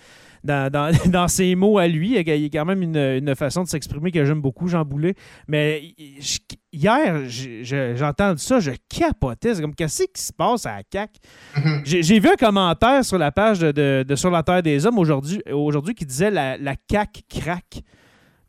dans, 0.43 0.71
dans- 0.71 0.91
dans 1.11 1.27
ses 1.27 1.55
mots 1.55 1.77
à 1.77 1.87
lui. 1.87 2.15
Il 2.19 2.27
y 2.29 2.45
a 2.45 2.49
quand 2.49 2.65
même 2.65 2.81
une, 2.81 2.97
une 2.97 3.35
façon 3.35 3.63
de 3.63 3.67
s'exprimer 3.67 4.11
que 4.11 4.23
j'aime 4.25 4.41
beaucoup, 4.41 4.67
Jean 4.67 4.83
Boulet. 4.85 5.15
Mais 5.47 5.93
je- 6.19 6.39
hier, 6.71 7.23
j'ai 7.27 7.95
entendu 8.03 8.41
ça, 8.41 8.59
je 8.59 8.71
capotais. 8.89 9.55
C'est 9.55 9.61
comme, 9.61 9.75
qu'est-ce 9.75 10.03
qui 10.13 10.21
se 10.21 10.33
passe 10.33 10.65
à 10.65 10.77
la 10.77 10.83
CAQ? 10.91 11.13
Mhm. 11.57 11.81
J'ai 11.85 12.03
j'ai 12.03 12.19
vu 12.19 12.29
un 12.29 12.35
commentaire 12.35 13.03
sur 13.05 13.17
la 13.17 13.31
page 13.31 13.59
de, 13.59 13.71
de- 13.71 14.05
de 14.07 14.15
Sur 14.15 14.31
la 14.31 14.43
Terre 14.43 14.63
des 14.63 14.85
Hommes 14.85 14.99
aujourd'hui 14.99 15.41
aujourd'hui 15.51 15.93
qui 15.95 16.05
disait 16.05 16.31
la, 16.31 16.57
la 16.57 16.75
CAQ 16.89 17.21
craque. 17.29 17.81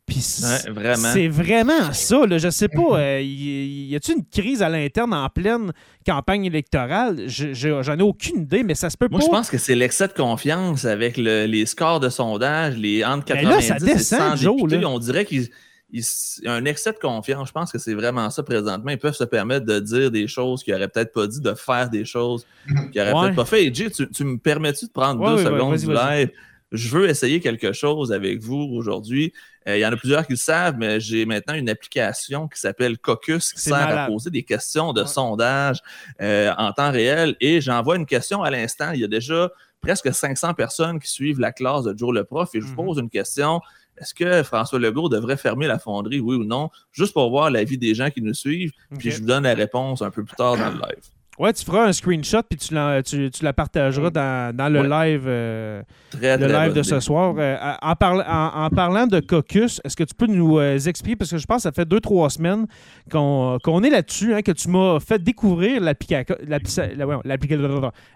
Puis 0.07 0.21
c- 0.21 0.45
Ouais, 0.45 0.71
vraiment. 0.71 1.09
c'est 1.13 1.27
vraiment 1.27 1.91
ça. 1.91 2.25
Là. 2.27 2.37
Je 2.37 2.49
sais 2.49 2.67
pas, 2.67 2.99
euh, 2.99 3.21
y, 3.21 3.87
y 3.89 3.95
a-t-il 3.95 4.19
une 4.19 4.25
crise 4.25 4.61
à 4.61 4.69
l'interne 4.69 5.13
en 5.15 5.27
pleine 5.29 5.71
campagne 6.05 6.45
électorale? 6.45 7.23
Je- 7.27 7.53
je- 7.53 7.81
J'en 7.81 7.97
ai 7.97 8.03
aucune 8.03 8.41
idée, 8.43 8.63
mais 8.63 8.75
ça 8.75 8.89
se 8.91 8.97
peut 8.97 9.07
Moi, 9.09 9.19
pas. 9.19 9.25
je 9.25 9.31
pense 9.31 9.49
que 9.49 9.57
c'est 9.57 9.73
l'excès 9.73 10.07
de 10.07 10.13
confiance 10.13 10.85
avec 10.85 11.17
le- 11.17 11.45
les 11.45 11.65
scores 11.65 11.99
de 11.99 12.09
sondage, 12.09 12.77
les 12.77 13.03
entre 13.03 13.33
Mais 13.33 13.41
90 13.41 13.69
là, 13.69 13.77
ça 13.79 13.83
et 13.83 13.93
descend, 13.93 14.19
100 14.19 14.35
Joe, 14.35 14.55
députés. 14.57 14.77
là. 14.81 14.89
On 14.89 14.99
dirait 14.99 15.25
qu'il 15.25 15.47
il 15.91 16.01
y 16.43 16.47
a 16.47 16.51
un 16.53 16.65
excès 16.65 16.91
de 16.91 16.97
confiance. 16.97 17.47
Je 17.47 17.53
pense 17.53 17.71
que 17.71 17.77
c'est 17.77 17.93
vraiment 17.93 18.29
ça 18.29 18.43
présentement. 18.43 18.91
Ils 18.91 18.97
peuvent 18.97 19.15
se 19.15 19.23
permettre 19.23 19.65
de 19.65 19.79
dire 19.79 20.11
des 20.11 20.27
choses 20.27 20.61
qu'ils 20.63 20.73
n'auraient 20.73 20.87
peut-être 20.89 21.13
pas 21.13 21.25
dit, 21.25 21.39
de 21.39 21.53
faire 21.53 21.89
des 21.89 22.03
choses 22.05 22.45
qu'ils 22.91 23.01
n'auraient 23.01 23.13
Ouais. 23.13 23.21
peut-être 23.27 23.35
pas 23.35 23.45
fait. 23.45 23.65
Et 23.65 23.73
Jay, 23.73 23.89
tu, 23.89 24.09
tu 24.09 24.23
me 24.23 24.37
permets-tu 24.37 24.85
de 24.87 24.91
prendre 24.91 25.21
Ouais, 25.21 25.37
deux 25.37 25.43
secondes 25.45 25.71
vas-y, 25.75 25.79
du 25.87 25.93
vas-y. 25.93 26.19
live? 26.21 26.29
Je 26.71 26.89
veux 26.89 27.07
essayer 27.07 27.39
quelque 27.39 27.71
chose 27.73 28.11
avec 28.11 28.39
vous 28.39 28.57
aujourd'hui. 28.73 29.31
Euh, 29.67 29.77
Il 29.77 29.79
y 29.81 29.85
en 29.85 29.91
a 29.93 29.97
plusieurs 29.97 30.25
qui 30.25 30.33
le 30.33 30.37
savent, 30.37 30.75
mais 30.77 30.99
j'ai 30.99 31.25
maintenant 31.25 31.53
une 31.53 31.69
application 31.69 32.47
qui 32.47 32.59
s'appelle 32.59 32.97
Caucus 32.97 33.53
qui 33.53 33.61
sert 33.61 33.77
malade. 33.77 33.97
à 33.97 34.07
poser 34.07 34.29
des 34.31 34.43
questions 34.43 34.91
de 34.93 35.01
Ouais. 35.01 35.07
sondage 35.07 35.79
euh, 36.21 36.51
en 36.57 36.71
temps 36.73 36.91
réel. 36.91 37.35
Et 37.39 37.61
j'envoie 37.61 37.95
une 37.95 38.05
question 38.05 38.41
à 38.43 38.49
l'instant. 38.49 38.91
Il 38.93 38.99
y 39.01 39.03
a 39.03 39.07
déjà 39.07 39.49
presque 39.81 40.13
500 40.13 40.53
personnes 40.55 40.99
qui 40.99 41.09
suivent 41.09 41.39
la 41.39 41.51
classe 41.51 41.83
de 41.83 41.95
Joe 41.97 42.13
le 42.13 42.23
prof 42.23 42.49
et 42.55 42.61
je 42.61 42.65
vous 42.65 42.71
Mhm. 42.71 42.85
pose 42.87 42.97
une 42.97 43.09
question. 43.09 43.61
Est-ce 43.97 44.13
que 44.13 44.43
François 44.43 44.77
Legault 44.79 45.07
devrait 45.07 45.37
fermer 45.37 45.67
la 45.67 45.79
fonderie, 45.79 46.19
oui 46.19 46.35
ou 46.35 46.43
non, 46.43 46.69
juste 46.91 47.13
pour 47.13 47.29
voir 47.29 47.49
l'avis 47.49 47.77
des 47.77 47.95
gens 47.95 48.09
qui 48.09 48.21
nous 48.21 48.33
suivent, 48.33 48.71
puis 48.99 49.09
je 49.11 49.19
vous 49.21 49.25
donne 49.27 49.43
la 49.43 49.53
réponse 49.53 50.01
un 50.01 50.09
peu 50.11 50.23
plus 50.25 50.35
tard 50.35 50.57
dans 50.57 50.67
le 50.69 50.75
live. 50.75 51.03
Ouais, 51.37 51.51
tu 51.51 51.65
feras 51.65 51.87
un 51.87 51.91
screenshot 51.91 52.43
puis 52.49 52.57
tu 52.57 52.73
la, 52.73 53.03
tu, 53.03 53.29
tu 53.29 53.43
la 53.43 53.51
partageras 53.51 54.09
dans, 54.09 54.55
dans 54.55 54.69
le 54.69 54.81
Ouais. 54.87 55.09
live. 55.11 55.23
euh, 55.27 55.81
Très, 56.11 56.37
le 56.37 56.47
très 56.47 56.63
live 56.65 56.73
de 56.73 56.79
idée. 56.79 56.83
ce 56.89 56.99
soir. 57.01 57.35
Euh, 57.37 57.57
en, 57.81 57.93
parla- 57.95 58.25
en- 58.29 58.63
en 58.65 58.69
parlant 58.69 59.05
de 59.05 59.19
caucus, 59.19 59.81
est-ce 59.83 59.95
que 59.97 60.03
tu 60.05 60.15
peux 60.15 60.27
nous 60.27 60.59
euh, 60.59 60.77
expliquer, 60.79 61.15
parce 61.17 61.31
que 61.31 61.37
je 61.37 61.45
pense 61.45 61.57
que 61.57 61.63
ça 61.63 61.71
fait 61.73 61.83
deux, 61.85 61.99
trois 61.99 62.29
semaines 62.29 62.67
qu'on 63.11 63.83
est 63.83 63.89
là-dessus, 63.89 64.33
hein, 64.33 64.41
que 64.41 64.51
tu 64.53 64.69
m'as 64.69 64.99
fait 65.01 65.21
découvrir 65.21 65.81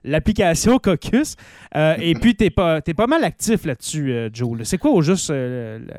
l'application 0.04 0.80
Caucus, 0.80 1.36
et 1.76 2.14
puis 2.22 2.36
tu 2.36 2.46
es, 2.46 2.50
pas 2.50 2.82
t'es 2.82 2.94
pas 2.94 3.08
mal 3.08 3.24
actif 3.24 3.66
là-dessus, 3.66 4.30
Joe. 4.34 4.60
C'est 4.64 4.78
quoi 4.78 4.92
au 4.92 5.02
juste 5.02 5.30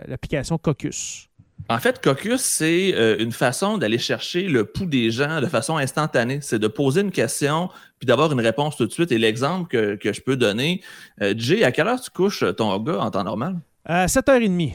l'application 0.08 0.58
Caucus? 0.58 1.28
En 1.70 1.78
fait, 1.78 2.02
Caucus, 2.02 2.40
c'est 2.40 2.92
euh, 2.96 3.16
une 3.20 3.30
façon 3.32 3.78
d'aller 3.78 3.96
chercher 3.98 4.42
le 4.42 4.64
pouls 4.64 4.86
des 4.86 5.10
gens 5.12 5.40
de 5.40 5.46
façon 5.46 5.76
instantanée. 5.76 6.40
C'est 6.42 6.58
de 6.58 6.66
poser 6.66 7.00
une 7.02 7.12
question 7.12 7.68
puis 8.00 8.06
d'avoir 8.06 8.32
une 8.32 8.40
réponse 8.40 8.76
tout 8.76 8.86
de 8.86 8.92
suite. 8.92 9.12
Et 9.12 9.18
l'exemple 9.18 9.68
que, 9.68 9.94
que 9.94 10.12
je 10.12 10.20
peux 10.20 10.36
donner, 10.36 10.82
euh, 11.22 11.32
Jay, 11.36 11.62
à 11.62 11.70
quelle 11.70 11.86
heure 11.86 12.00
tu 12.00 12.10
couches 12.10 12.44
ton 12.56 12.76
gars 12.80 12.98
en 12.98 13.10
temps 13.12 13.22
normal? 13.24 13.56
À 13.84 14.06
7h30. 14.06 14.72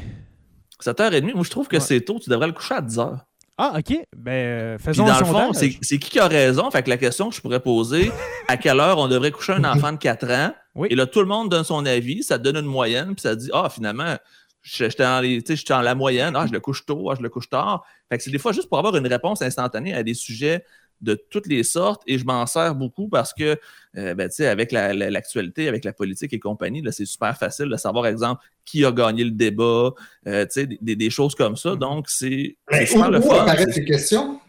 7h30. 0.82 1.34
Moi, 1.34 1.44
je 1.44 1.50
trouve 1.50 1.68
que 1.68 1.76
Ouais. 1.76 1.82
c'est 1.82 2.00
tôt. 2.02 2.18
Tu 2.24 2.30
devrais 2.30 2.48
le 2.48 2.54
coucher 2.54 2.76
à 2.76 2.82
10h. 2.82 3.20
Ah, 3.58 3.74
OK. 3.78 3.98
Ben, 4.18 4.32
euh, 4.32 4.76
Puis 4.78 4.86
faisons 4.86 5.06
dans 5.06 5.14
un 5.14 5.20
le 5.20 5.26
fond, 5.26 5.54
c'est 5.54 5.70
qui 5.70 5.98
qui 6.10 6.20
a 6.20 6.28
raison? 6.28 6.70
Fait 6.72 6.84
que 6.84 6.90
la 6.90 6.98
question 6.98 7.30
que 7.30 7.36
je 7.36 7.42
pourrais 7.42 7.62
poser, 7.62 8.12
à 8.48 8.58
quelle 8.58 8.80
heure 8.80 8.98
on 8.98 9.08
devrait 9.08 9.32
coucher 9.32 9.54
un 9.54 9.64
enfant 9.64 9.92
de 9.94 9.98
4 9.98 10.30
ans? 10.32 10.54
Oui. 10.76 10.90
Et 10.92 10.96
là, 10.96 11.06
tout 11.06 11.22
le 11.22 11.26
monde 11.26 11.50
donne 11.50 11.64
son 11.64 11.86
avis, 11.86 12.24
ça 12.24 12.38
te 12.38 12.44
donne 12.44 12.58
une 12.58 12.70
moyenne, 12.70 13.16
puis 13.16 13.22
ça 13.22 13.34
dit, 13.36 13.50
ah, 13.54 13.70
finalement, 13.70 14.16
j'étais 14.66 15.04
dans, 15.04 15.22
les- 15.22 15.42
dans 15.70 15.82
la 15.82 15.96
moyenne, 15.96 16.34
ah, 16.36 16.46
je 16.48 16.52
le 16.52 16.60
couche 16.60 16.86
tôt, 16.86 17.10
ah, 17.12 17.16
je 17.18 17.22
le 17.22 17.30
couche 17.30 17.50
tard. 17.50 17.86
Fait 18.10 18.18
que 18.18 18.24
c'est 18.24 18.32
des 18.32 18.40
fois 18.40 18.52
juste 18.52 18.68
pour 18.68 18.80
avoir 18.80 18.96
une 18.96 19.08
réponse 19.08 19.42
instantanée 19.42 19.94
à 19.94 20.02
des 20.04 20.16
sujets 20.16 20.64
de 21.02 21.14
toutes 21.30 21.46
les 21.48 21.64
sortes, 21.64 22.02
et 22.08 22.18
je 22.18 22.26
m'en 22.26 22.46
sers 22.48 22.74
beaucoup 22.74 23.10
parce 23.10 23.34
que, 23.34 23.58
euh, 23.98 24.16
ben, 24.16 24.30
avec 24.40 24.72
la- 24.72 24.94
la- 24.94 25.12
l'actualité, 25.12 25.68
avec 25.68 25.84
la 25.84 25.92
politique 25.94 26.32
et 26.34 26.40
compagnie, 26.40 26.82
là, 26.82 26.92
c'est 26.92 27.06
super 27.06 27.38
facile 27.38 27.68
de 27.68 27.76
savoir, 27.76 28.08
exemple, 28.08 28.42
qui 28.64 28.84
a 28.86 28.92
gagné 28.92 29.24
le 29.26 29.32
débat, 29.32 29.92
euh, 30.28 30.46
des, 30.56 30.78
des- 30.82 30.96
des 30.96 31.10
choses 31.10 31.36
comme 31.36 31.58
ça. 31.58 31.76
Donc, 31.76 32.06
c'est 32.10 32.56
le 32.72 32.86
fun. 33.22 33.42
apparaissent 33.44 33.66
C'est- 33.66 33.72
ces 33.74 33.86
questions? 33.86 34.40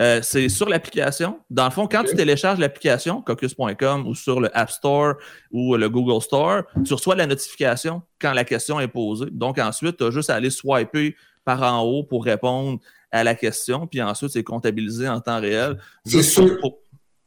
Euh, 0.00 0.20
c'est 0.22 0.48
sur 0.48 0.68
l'application. 0.68 1.38
Dans 1.50 1.64
le 1.66 1.70
fond, 1.70 1.86
quand 1.86 2.02
tu 2.04 2.14
télécharges 2.16 2.58
l'application, 2.58 3.22
caucus.com 3.22 4.06
ou 4.06 4.14
sur 4.14 4.40
le 4.40 4.56
App 4.56 4.70
Store 4.70 5.14
ou 5.52 5.76
le 5.76 5.88
Google 5.88 6.20
Store, 6.22 6.62
tu 6.84 6.94
reçois 6.94 7.14
la 7.14 7.26
notification 7.26 8.02
quand 8.20 8.32
la 8.32 8.44
question 8.44 8.80
est 8.80 8.88
posée. 8.88 9.26
Donc 9.30 9.58
ensuite, 9.58 9.96
tu 9.98 10.04
as 10.04 10.10
juste 10.10 10.30
à 10.30 10.34
aller 10.34 10.50
swiper 10.50 11.14
par 11.44 11.62
en 11.62 11.82
haut 11.82 12.02
pour 12.04 12.24
répondre 12.24 12.80
à 13.12 13.22
la 13.22 13.34
question, 13.36 13.86
puis 13.86 14.02
ensuite, 14.02 14.30
c'est 14.30 14.42
comptabilisé 14.42 15.08
en 15.08 15.20
temps 15.20 15.40
réel. 15.40 15.78
C'est 16.04 16.22
sûr. 16.24 16.58
pour- 16.58 16.78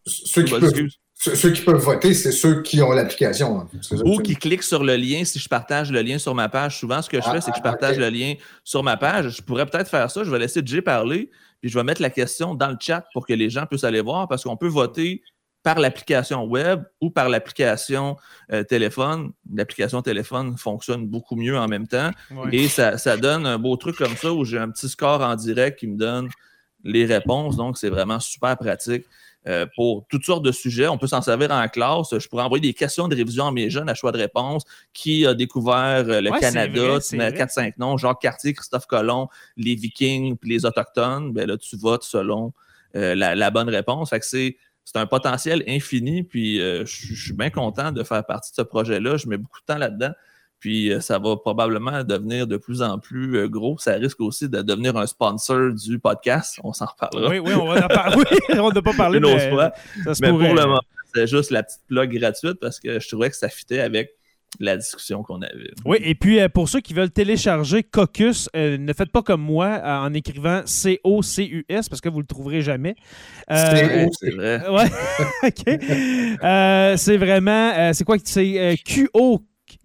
Ceux 0.06 0.44
qui, 0.44 0.52
pour- 0.52 0.60
peuvent, 0.60 0.70
excuse. 0.70 1.00
Ceux, 1.18 1.52
qui 1.52 1.62
peuvent 1.64 1.82
voter, 1.82 2.14
c'est 2.14 2.32
ceux 2.32 2.62
qui 2.62 2.82
ont 2.82 2.92
l'application. 2.92 3.60
hein. 3.60 3.68
Ou 4.06 4.20
qui 4.20 4.36
cliquent 4.36 4.64
sur 4.64 4.84
le 4.84 4.96
lien 4.96 5.24
si 5.26 5.40
je 5.40 5.50
partage 5.50 5.92
le 5.92 6.02
lien 6.02 6.20
sur 6.20 6.36
ma 6.36 6.48
page. 6.48 6.78
Souvent, 6.80 7.02
ce 7.02 7.10
que 7.10 7.18
je 7.18 7.24
Ah, 7.28 7.34
fais, 7.34 7.42
c'est 7.42 7.52
que 7.52 7.58
je 7.58 7.62
ah, 7.66 7.72
partage 7.72 7.98
le 7.98 8.10
lien 8.10 8.36
sur 8.64 8.84
ma 8.84 8.98
page. 8.98 9.38
Je 9.38 9.42
pourrais 9.42 9.66
peut-être 9.66 9.90
faire 9.90 10.12
ça. 10.12 10.24
Je 10.24 10.30
vais 10.30 10.38
laisser 10.40 10.62
Jay 10.64 10.82
parler, 10.82 11.32
puis 11.60 11.70
je 11.72 11.78
vais 11.78 11.84
mettre 11.84 12.02
la 12.04 12.12
question 12.12 12.54
dans 12.54 12.70
le 12.70 12.78
chat 12.80 13.04
pour 13.14 13.26
que 13.26 13.34
les 13.34 13.50
gens 13.50 13.66
puissent 13.66 13.84
aller 13.84 14.02
voir 14.02 14.28
parce 14.28 14.44
qu'on 14.44 14.58
peut 14.58 14.68
voter 14.68 15.24
par 15.64 15.80
l'application 15.80 16.46
web 16.46 16.84
ou 17.02 17.10
par 17.10 17.30
l'application 17.30 18.16
euh, 18.54 18.64
téléphone. 18.64 19.32
L'application 19.54 20.02
téléphone 20.04 20.56
fonctionne 20.56 21.08
beaucoup 21.08 21.36
mieux 21.36 21.58
en 21.58 21.68
même 21.68 21.88
temps. 21.88 22.12
Ouais. 22.32 22.50
Et 22.56 22.68
ça, 22.68 22.98
ça 23.00 23.18
donne 23.18 23.46
un 23.48 23.58
beau 23.58 23.76
truc 23.76 23.98
comme 23.98 24.16
ça 24.16 24.32
où 24.32 24.46
j'ai 24.46 24.60
un 24.60 24.70
petit 24.70 24.88
score 24.88 25.22
en 25.22 25.36
direct 25.36 25.80
qui 25.80 25.88
me 25.88 25.98
donne 25.98 26.30
les 26.84 27.06
réponses. 27.06 27.58
Donc, 27.58 27.78
c'est 27.78 27.90
vraiment 27.90 28.20
super 28.20 28.56
pratique 28.56 29.06
euh, 29.48 29.66
pour 29.76 30.06
toutes 30.10 30.26
sortes 30.26 30.44
de 30.44 30.52
sujets. 30.52 30.88
On 30.88 30.98
peut 30.98 31.08
s'en 31.08 31.22
servir 31.22 31.52
en 31.52 31.68
classe. 31.70 32.18
Je 32.18 32.28
pourrais 32.28 32.44
envoyer 32.44 32.62
des 32.62 32.74
questions 32.74 33.08
de 33.08 33.16
révision 33.16 33.48
à 33.48 33.52
mes 33.52 33.70
jeunes 33.70 33.88
à 33.90 33.94
choix 33.96 34.12
de 34.12 34.18
réponse. 34.18 34.64
Qui 34.94 35.26
a 35.26 35.34
découvert 35.34 36.06
euh, 36.08 36.22
le 36.22 36.32
Ouais, 36.32 36.40
Canada? 36.40 36.82
vrai, 36.88 37.00
tu 37.00 37.06
c'est 37.08 37.18
mets 37.18 37.30
vrai. 37.30 37.46
4-5 37.46 37.74
noms. 37.78 37.98
Jacques 37.98 38.20
Cartier, 38.22 38.54
Christophe 38.54 38.86
Colomb, 38.88 39.30
les 39.56 39.76
Vikings, 39.76 40.38
puis 40.38 40.50
les 40.50 40.66
Autochtones. 40.66 41.32
Ben 41.34 41.48
là, 41.48 41.58
tu 41.58 41.78
votes 41.78 42.04
selon 42.04 42.54
euh, 42.96 43.16
la, 43.16 43.36
la 43.36 43.50
bonne 43.52 43.70
réponse. 43.70 44.10
Fait 44.10 44.20
que 44.20 44.26
c'est 44.26 44.58
c'est 44.84 44.96
un 44.98 45.06
potentiel 45.06 45.64
infini, 45.68 46.24
puis 46.24 46.62
euh, 46.62 46.86
je 46.86 47.14
suis 47.14 47.34
bien 47.34 47.50
content 47.50 47.92
de 47.92 48.04
faire 48.04 48.26
partie 48.26 48.52
de 48.52 48.56
ce 48.56 48.62
projet-là. 48.62 49.18
Je 49.18 49.28
mets 49.28 49.36
beaucoup 49.38 49.60
de 49.60 49.66
temps 49.66 49.78
là-dedans. 49.78 50.12
Puis 50.60 50.92
euh, 50.92 51.00
ça 51.02 51.20
va 51.20 51.36
probablement 51.38 52.04
devenir 52.04 52.48
de 52.48 52.58
plus 52.58 52.82
en 52.82 52.98
plus 53.00 53.38
euh, 53.38 53.48
gros. 53.48 53.78
Ça 53.78 53.94
risque 53.94 54.20
aussi 54.22 54.50
de 54.50 54.62
devenir 54.62 54.98
un 54.98 55.06
sponsor 55.06 55.72
du 55.74 56.00
podcast. 56.00 56.60
On 56.64 56.74
s'en 56.74 56.86
reparlera 56.88 57.30
Oui, 57.30 57.40
oui, 57.40 57.54
on 57.54 57.68
va 57.68 57.86
en 57.86 57.88
parler. 57.88 58.24
On 58.60 58.72
n'a 58.72 58.82
pas 58.82 58.94
parlé 58.98 59.20
une 59.20 59.26
autre 59.26 59.36
mais 59.38 59.50
fois. 59.52 59.72
ça 60.06 60.14
Mais 60.22 60.30
pourrait. 60.30 60.48
pour 60.48 60.56
le 60.56 60.62
moment, 60.66 60.82
c'est 61.14 61.28
juste 61.28 61.52
la 61.52 61.64
petite 61.64 61.82
blog 61.90 62.12
gratuite 62.18 62.60
parce 62.60 62.80
que 62.80 63.00
je 63.00 63.08
trouvais 63.08 63.30
que 63.30 63.36
ça 63.36 63.50
fitait 63.50 63.80
avec 63.82 64.12
la 64.60 64.78
discussion 64.78 65.22
qu'on 65.24 65.42
avait. 65.42 65.72
Oui, 65.86 65.98
et 66.02 66.16
puis 66.16 66.40
euh, 66.40 66.50
pour 66.50 66.70
ceux 66.70 66.80
qui 66.80 66.94
veulent 66.96 67.12
télécharger 67.12 67.84
Caucus, 67.84 68.50
euh, 68.56 68.78
ne 68.80 68.94
faites 68.94 69.12
pas 69.12 69.22
comme 69.22 69.42
moi 69.42 69.66
euh, 69.68 69.98
en 70.08 70.14
écrivant 70.14 70.62
C-O-C-U-S 70.66 71.90
parce 71.90 72.02
que 72.02 72.10
vous 72.10 72.18
ne 72.18 72.22
le 72.22 72.28
trouverez 72.28 72.62
jamais. 72.62 72.96
C'est- 73.52 74.08
vrai. 74.32 74.62
Ouais, 74.70 74.90
ok. 75.44 76.98
C'est 76.98 77.18
vraiment, 77.18 77.94
c'est 77.94 78.04
quoi? 78.06 78.18
Que 78.18 78.24
c'est 78.26 78.60
euh, 78.60 78.76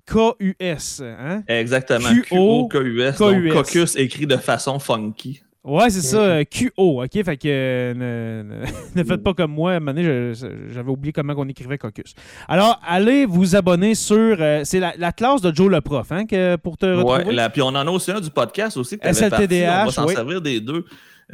Q-O-K-U-S, 0.07 1.03
hein? 1.03 1.43
Exactement. 1.49 2.09
Q-O- 2.09 2.69
Q-O-K-U-S. 2.69 3.17
K-U-S. 3.19 3.19
Donc, 3.19 3.53
caucus 3.53 3.97
écrit 3.97 4.27
de 4.27 4.37
façon 4.37 4.79
funky. 4.79 5.43
Ouais, 5.65 5.91
c'est 5.91 6.01
ça, 6.01 6.19
Mhm. 6.19 6.25
euh, 6.25 6.45
Q-O, 6.45 7.05
ok? 7.05 7.25
Fait 7.25 7.37
que 7.37 7.47
euh, 7.47 7.95
ne, 7.95 8.43
ne- 8.43 8.63
ne 8.97 9.05
faites 9.05 9.23
pas 9.23 9.33
comme 9.33 9.53
moi. 9.53 9.73
À 9.73 9.77
un 9.77 9.79
moment 9.79 9.93
donné, 9.93 10.03
je- 10.03 10.47
j'avais 10.75 10.91
oublié 10.91 11.13
comment 11.13 11.35
on 11.37 11.47
écrivait 11.49 11.79
Caucus. 11.79 12.15
Alors, 12.49 12.81
allez 12.85 13.27
vous 13.27 13.55
abonner 13.55 13.95
sur. 13.95 14.17
euh, 14.41 14.63
c'est 14.65 14.81
la, 14.81 14.93
la 14.99 15.13
classe 15.13 15.41
de 15.41 15.55
Joe 15.55 15.71
le 15.71 15.81
prof, 15.81 16.11
hein, 16.11 16.27
que, 16.27 16.57
pour 16.57 16.77
te 16.77 16.87
retrouver. 16.87 17.25
Ouais, 17.27 17.33
la- 17.33 17.49
puis 17.49 17.63
on 17.63 17.67
en 17.69 17.77
a 17.77 17.91
aussi 17.91 18.11
un 18.11 18.19
du 18.21 18.31
podcast 18.31 18.77
aussi 18.77 18.99
que 18.99 19.07
SLTDH, 19.07 19.67
parti. 19.69 19.83
On 19.83 19.85
va 19.85 19.91
s'en 19.93 20.07
oui. 20.09 20.15
servir 20.15 20.41
des 20.43 20.59
deux, 20.61 20.85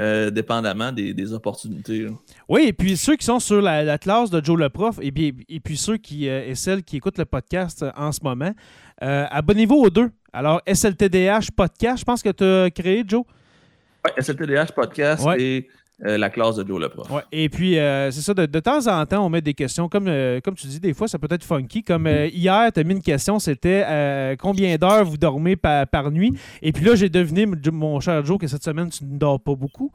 euh, 0.00 0.30
dépendamment 0.30 0.92
des, 0.92 1.12
des 1.14 1.32
opportunités. 1.32 2.02
là. 2.04 2.10
Oui, 2.48 2.64
et 2.68 2.72
puis 2.72 2.96
ceux 2.96 3.16
qui 3.16 3.24
sont 3.24 3.40
sur 3.40 3.60
la, 3.60 3.82
la 3.82 3.98
classe 3.98 4.30
de 4.30 4.44
Joe 4.44 4.58
le 4.58 4.68
prof, 4.68 4.98
et, 5.02 5.10
bien, 5.10 5.30
et 5.48 5.60
puis 5.60 5.76
ceux 5.76 5.96
qui 5.96 6.28
euh, 6.28 6.46
et 6.48 6.54
celles 6.54 6.82
qui 6.82 6.96
écoutent 6.98 7.18
le 7.18 7.24
podcast 7.24 7.82
euh, 7.82 7.90
en 7.96 8.12
ce 8.12 8.20
moment, 8.22 8.52
euh, 9.02 9.26
abonnez-vous 9.30 9.74
aux 9.76 9.90
deux. 9.90 10.10
Alors, 10.32 10.60
SLTDH 10.66 11.50
Podcast, 11.56 11.98
je 12.00 12.04
pense 12.04 12.22
que 12.22 12.28
tu 12.30 12.44
as 12.44 12.70
créé, 12.70 13.02
Joe? 13.06 13.24
Ouais, 14.04 14.22
SLTDH 14.22 14.72
podcast 14.74 15.24
Ouais. 15.24 15.42
et 15.42 15.68
euh, 16.06 16.16
la 16.16 16.30
classe 16.30 16.56
de 16.56 16.66
Joe 16.66 16.80
le 16.80 16.88
prof. 16.88 17.10
Ouais. 17.10 17.22
Et 17.32 17.48
puis, 17.48 17.78
euh, 17.78 18.10
c'est 18.10 18.20
ça, 18.20 18.32
de, 18.34 18.46
de 18.46 18.60
temps 18.60 18.86
en 18.86 19.04
temps, 19.06 19.26
on 19.26 19.28
met 19.30 19.40
des 19.40 19.54
questions. 19.54 19.88
Comme, 19.88 20.06
euh, 20.08 20.40
comme 20.40 20.54
tu 20.54 20.66
dis, 20.68 20.78
des 20.80 20.94
fois, 20.94 21.08
ça 21.08 21.18
peut 21.18 21.28
être 21.30 21.42
funky. 21.44 21.82
Comme 21.82 22.06
euh, 22.06 22.28
hier, 22.28 22.70
tu 22.72 22.80
as 22.80 22.84
mis 22.84 22.94
une 22.94 23.02
question, 23.02 23.38
c'était 23.38 24.36
combien 24.40 24.76
d'heures 24.76 25.04
vous 25.04 25.16
dormez 25.16 25.56
par, 25.56 25.86
par 25.88 26.10
nuit? 26.10 26.32
Et 26.62 26.72
puis 26.72 26.84
là, 26.84 26.94
j'ai 26.94 27.08
deviné, 27.08 27.46
mon 27.72 27.98
cher 28.00 28.24
Joe, 28.24 28.38
que 28.38 28.46
cette 28.46 28.62
semaine, 28.64 28.90
tu 28.90 29.04
ne 29.04 29.18
dors 29.18 29.40
pas 29.40 29.54
beaucoup. 29.54 29.90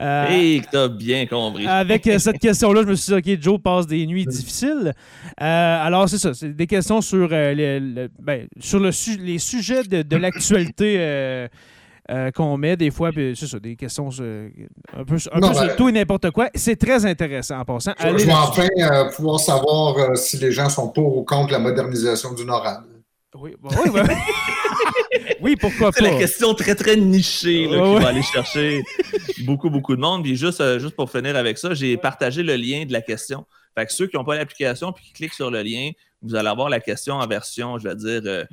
Et 0.00 0.60
que 0.60 0.70
t'as 0.70 0.88
bien 0.88 1.26
compris. 1.26 1.66
Avec 1.66 2.08
cette 2.18 2.38
question-là, 2.40 2.82
je 2.82 2.88
me 2.88 2.94
suis 2.94 3.12
dit, 3.20 3.32
OK, 3.34 3.42
Joe 3.42 3.60
passe 3.60 3.86
des 3.86 4.06
nuits 4.06 4.26
difficiles. 4.26 4.92
Euh, 5.40 5.86
alors, 5.86 6.08
c'est 6.08 6.18
ça. 6.18 6.32
C'est 6.34 6.54
des 6.54 6.66
questions 6.66 7.00
sur, 7.00 7.28
le- 7.30 8.08
ben, 8.20 8.46
sur 8.58 8.78
le 8.78 8.92
su- 8.92 9.18
les 9.18 9.38
sujets 9.38 9.82
de, 9.82 10.02
de 10.02 10.16
l'actualité 10.16 11.48
euh, 12.10 12.30
qu'on 12.30 12.56
met 12.56 12.76
des 12.76 12.90
fois. 12.90 13.10
puis 13.12 13.34
C'est 13.36 13.46
ça, 13.46 13.58
des 13.58 13.76
questions 13.76 14.08
euh, 14.20 14.48
un 14.96 15.04
peu, 15.04 15.16
un 15.32 15.38
Non, 15.40 15.48
peu 15.48 15.54
sur 15.54 15.66
ben- 15.66 15.76
tout 15.76 15.88
et 15.88 15.92
n'importe 15.92 16.30
quoi. 16.32 16.48
C'est 16.54 16.76
très 16.76 17.06
intéressant 17.06 17.60
en 17.60 17.64
passant. 17.64 17.92
Je, 17.98 18.06
Allez 18.06 18.18
je 18.18 18.26
vais 18.26 18.32
enfin 18.32 18.66
euh, 18.78 19.10
pouvoir 19.12 19.38
savoir 19.40 19.96
euh, 19.98 20.14
si 20.16 20.36
les 20.38 20.52
gens 20.52 20.68
sont 20.68 20.88
pour 20.88 21.16
ou 21.18 21.24
contre 21.24 21.52
la 21.52 21.58
modernisation 21.58 22.32
du 22.34 22.44
NORAD. 22.44 22.82
Oui, 23.36 23.54
bon, 23.60 23.68
oui, 23.84 23.90
oui. 23.94 24.00
oui, 25.40 25.56
pourquoi 25.56 25.90
C'est 25.92 26.02
la 26.02 26.10
pas? 26.10 26.18
question 26.18 26.52
très, 26.54 26.74
très 26.74 26.96
nichée 26.96 27.66
là, 27.66 27.78
Ouais, 27.78 27.88
qui 27.90 27.94
ouais. 27.96 28.00
va 28.02 28.08
aller 28.08 28.22
chercher 28.22 28.82
beaucoup, 29.44 29.70
beaucoup 29.70 29.94
de 29.94 30.00
monde. 30.00 30.24
Puis 30.24 30.36
juste, 30.36 30.60
euh, 30.60 30.78
juste 30.78 30.96
pour 30.96 31.10
finir 31.10 31.36
avec 31.36 31.56
ça, 31.58 31.72
j'ai 31.74 31.96
partagé 31.96 32.42
le 32.42 32.56
lien 32.56 32.84
de 32.86 32.92
la 32.92 33.02
question. 33.02 33.46
Fait 33.78 33.86
que 33.86 33.92
ceux 33.92 34.08
qui 34.08 34.16
n'ont 34.16 34.24
pas 34.24 34.34
l'application 34.34 34.92
puis 34.92 35.04
qui 35.04 35.12
cliquent 35.12 35.34
sur 35.34 35.50
le 35.50 35.62
lien, 35.62 35.90
vous 36.22 36.34
allez 36.34 36.48
avoir 36.48 36.68
la 36.68 36.80
question 36.80 37.14
en 37.14 37.26
version, 37.26 37.78
je 37.78 37.88
vais 37.88 37.94
dire, 37.94 38.46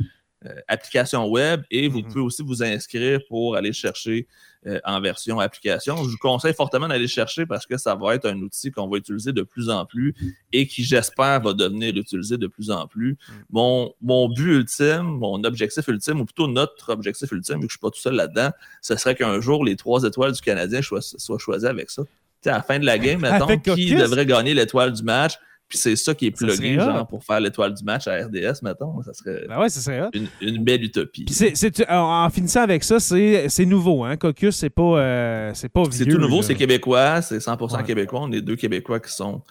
application 0.67 1.27
web 1.27 1.63
et 1.71 1.87
vous 1.87 1.99
Mhm. 1.99 2.07
pouvez 2.07 2.21
aussi 2.21 2.43
vous 2.43 2.61
inscrire 2.63 3.19
pour 3.27 3.55
aller 3.55 3.73
chercher 3.73 4.27
euh, 4.65 4.79
en 4.83 4.99
version 4.99 5.39
application. 5.39 5.95
Je 6.03 6.09
vous 6.09 6.17
conseille 6.17 6.53
fortement 6.53 6.87
d'aller 6.89 7.07
chercher 7.07 7.45
parce 7.45 7.65
que 7.65 7.77
ça 7.77 7.95
va 7.95 8.15
être 8.15 8.25
un 8.25 8.37
outil 8.41 8.69
qu'on 8.69 8.87
va 8.89 8.97
utiliser 8.97 9.31
de 9.31 9.43
plus 9.43 9.69
en 9.69 9.85
plus 9.85 10.13
et 10.51 10.67
qui, 10.67 10.83
j'espère, 10.83 11.41
va 11.41 11.53
devenir 11.53 11.95
utilisé 11.95 12.37
de 12.37 12.47
plus 12.47 12.69
en 12.69 12.85
plus. 12.87 13.17
Mon, 13.49 13.93
mon 14.01 14.27
but 14.27 14.55
ultime, 14.57 15.03
mon 15.03 15.43
objectif 15.45 15.87
ultime, 15.87 16.19
ou 16.19 16.25
plutôt 16.25 16.47
notre 16.47 16.91
objectif 16.91 17.31
ultime, 17.31 17.61
vu 17.61 17.67
que 17.67 17.73
je 17.73 17.77
ne 17.77 17.77
suis 17.77 17.79
pas 17.79 17.91
tout 17.91 17.99
seul 17.99 18.15
là-dedans, 18.15 18.51
ce 18.81 18.95
serait 18.97 19.15
qu'un 19.15 19.39
jour, 19.39 19.63
les 19.63 19.75
trois 19.77 20.03
étoiles 20.03 20.33
du 20.33 20.41
Canadien 20.41 20.81
soient, 20.81 21.01
soient 21.01 21.39
choisies 21.39 21.67
avec 21.67 21.89
ça. 21.89 22.03
Tu 22.03 22.09
sais, 22.43 22.49
à 22.49 22.57
la 22.57 22.61
fin 22.63 22.77
de 22.77 22.85
la 22.85 22.97
game, 22.99 23.21
mettons, 23.21 23.47
qui 23.75 23.89
devrait 24.01 24.25
gagner 24.25 24.53
l'étoile 24.53 24.91
du 24.91 25.03
match, 25.03 25.33
puis 25.67 25.77
c'est 25.77 25.95
ça 25.95 26.13
qui 26.15 26.27
est 26.27 26.31
plugué, 26.31 26.77
hot. 26.77 26.83
genre, 26.85 27.07
pour 27.07 27.23
faire 27.23 27.39
l'étoile 27.39 27.73
du 27.73 27.83
match 27.83 28.07
à 28.07 28.15
RDS, 28.25 28.61
mettons. 28.63 29.01
Ça 29.03 29.13
serait 29.13 29.45
Ben 29.47 29.59
ouais, 29.59 29.69
ça 29.69 29.81
serait 29.81 30.01
hot. 30.01 30.09
une, 30.13 30.27
une 30.41 30.63
belle 30.63 30.83
utopie. 30.83 31.25
Puis 31.25 31.33
c'est- 31.35 31.55
c'est- 31.55 31.89
en, 31.89 32.25
en 32.25 32.29
finissant 32.29 32.61
avec 32.61 32.83
ça, 32.83 32.99
c'est 32.99 33.49
c'est 33.49 33.65
nouveau. 33.65 34.03
Hein? 34.03 34.17
Caucus, 34.17 34.55
c'est 34.55 34.69
pas, 34.69 34.83
euh, 34.99 35.51
c'est 35.53 35.69
pas 35.69 35.83
C'est 35.91 36.05
vieux, 36.05 36.15
tout 36.15 36.21
nouveau, 36.21 36.41
c'est 36.41 36.55
québécois, 36.55 37.21
c'est 37.21 37.39
100% 37.39 37.77
Ouais. 37.77 37.83
québécois. 37.83 38.21
On 38.23 38.31
est 38.31 38.41
deux 38.41 38.55
Québécois 38.55 38.99
qui 38.99 39.11
sont 39.11 39.41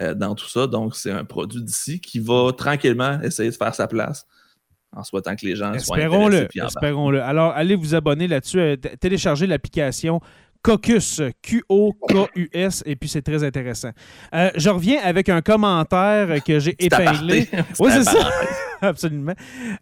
euh, 0.00 0.14
dans 0.14 0.34
tout 0.34 0.48
ça. 0.48 0.66
Donc, 0.66 0.96
c'est 0.96 1.10
un 1.10 1.24
produit 1.24 1.62
d'ici 1.62 2.00
qui 2.00 2.18
va 2.18 2.50
tranquillement 2.56 3.20
essayer 3.22 3.50
de 3.50 3.54
faire 3.54 3.74
sa 3.74 3.86
place 3.86 4.26
en 4.94 5.02
souhaitant 5.04 5.34
que 5.36 5.46
les 5.46 5.56
gens 5.56 5.72
soient 5.78 5.96
Espérons-le. 5.98 6.36
intéressés. 6.36 6.60
embarquent. 6.60 6.76
Espérons-le. 6.76 7.22
Alors, 7.22 7.52
allez 7.52 7.76
vous 7.76 7.94
abonner 7.94 8.28
là-dessus. 8.28 8.58
euh, 8.60 8.76
t- 8.76 8.94
téléchargez 8.98 9.46
l'application 9.46 10.20
Caucus, 10.62 11.20
Q-O-K-U-S, 11.42 12.82
et 12.86 12.96
puis 12.96 13.08
c'est 13.08 13.22
très 13.22 13.42
intéressant. 13.44 13.90
Euh, 14.34 14.50
je 14.56 14.70
reviens 14.70 14.98
avec 15.02 15.28
un 15.28 15.40
commentaire 15.40 16.42
que 16.44 16.58
j'ai 16.60 16.76
épinglé. 16.78 17.48
Oui, 17.80 17.90
c'est 17.92 18.04
ça. 18.04 18.28
Absolument. 18.82 19.34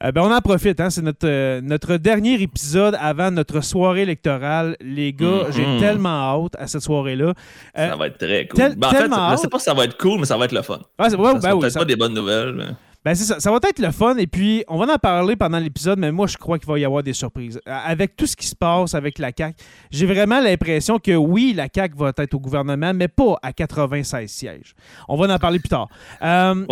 Euh, 0.04 0.12
ben, 0.12 0.22
on 0.22 0.32
en 0.32 0.40
profite. 0.40 0.78
Hein? 0.80 0.90
C'est 0.90 1.02
notre, 1.02 1.26
euh, 1.26 1.60
notre 1.62 1.96
dernier 1.96 2.40
épisode 2.42 2.96
avant 3.00 3.30
notre 3.30 3.62
soirée 3.62 4.02
électorale. 4.02 4.76
Les 4.80 5.12
gars, 5.12 5.44
Mhm. 5.46 5.52
j'ai 5.52 5.64
tellement 5.80 6.44
hâte 6.44 6.52
à 6.58 6.66
cette 6.66 6.82
soirée-là. 6.82 7.34
Ça 7.74 7.96
va 7.96 8.06
être 8.08 8.18
très 8.18 8.46
cool. 8.46 8.56
tel- 8.60 8.76
Ben, 8.76 8.88
en 8.88 8.90
fait, 8.90 8.98
tellement 8.98 9.30
je 9.32 9.36
sais 9.36 9.48
pas 9.48 9.58
si 9.58 9.64
ça 9.64 9.74
va 9.74 9.84
être 9.84 9.96
cool, 9.98 10.20
mais 10.20 10.26
ça 10.26 10.36
va 10.36 10.44
être 10.44 10.52
le 10.52 10.62
fun. 10.62 10.80
ah, 10.98 11.08
c'est- 11.10 11.16
ouais, 11.16 11.34
ben 11.40 11.54
oui, 11.54 11.60
peut-être 11.60 11.72
ça- 11.72 11.78
pas 11.80 11.84
des 11.86 11.96
bonnes 11.96 12.14
nouvelles. 12.14 12.52
mais- 12.54 12.64
Ben 13.02 13.14
c'est 13.14 13.24
ça, 13.24 13.40
ça 13.40 13.50
va 13.50 13.58
être 13.66 13.78
le 13.78 13.92
fun 13.92 14.16
et 14.18 14.26
puis 14.26 14.62
on 14.68 14.76
va 14.76 14.92
en 14.92 14.98
parler 14.98 15.34
pendant 15.34 15.58
l'épisode, 15.58 15.98
mais 15.98 16.12
moi 16.12 16.26
je 16.26 16.36
crois 16.36 16.58
qu'il 16.58 16.68
va 16.68 16.78
y 16.78 16.84
avoir 16.84 17.02
des 17.02 17.14
surprises. 17.14 17.58
Avec 17.64 18.14
tout 18.14 18.26
ce 18.26 18.36
qui 18.36 18.46
se 18.46 18.54
passe 18.54 18.94
avec 18.94 19.18
la 19.18 19.30
CAQ, 19.34 19.56
j'ai 19.90 20.04
vraiment 20.04 20.38
l'impression 20.38 20.98
que 20.98 21.12
oui, 21.16 21.54
la 21.56 21.68
CAQ 21.74 21.96
va 21.96 22.12
être 22.14 22.34
au 22.34 22.38
gouvernement, 22.38 22.92
mais 22.92 23.08
pas 23.08 23.38
à 23.42 23.54
96 23.54 24.30
sièges. 24.30 24.74
On 25.08 25.16
va 25.16 25.34
en 25.34 25.38
parler 25.38 25.60
plus 25.60 25.70
tard. 25.70 25.88
Euh, 26.22 26.66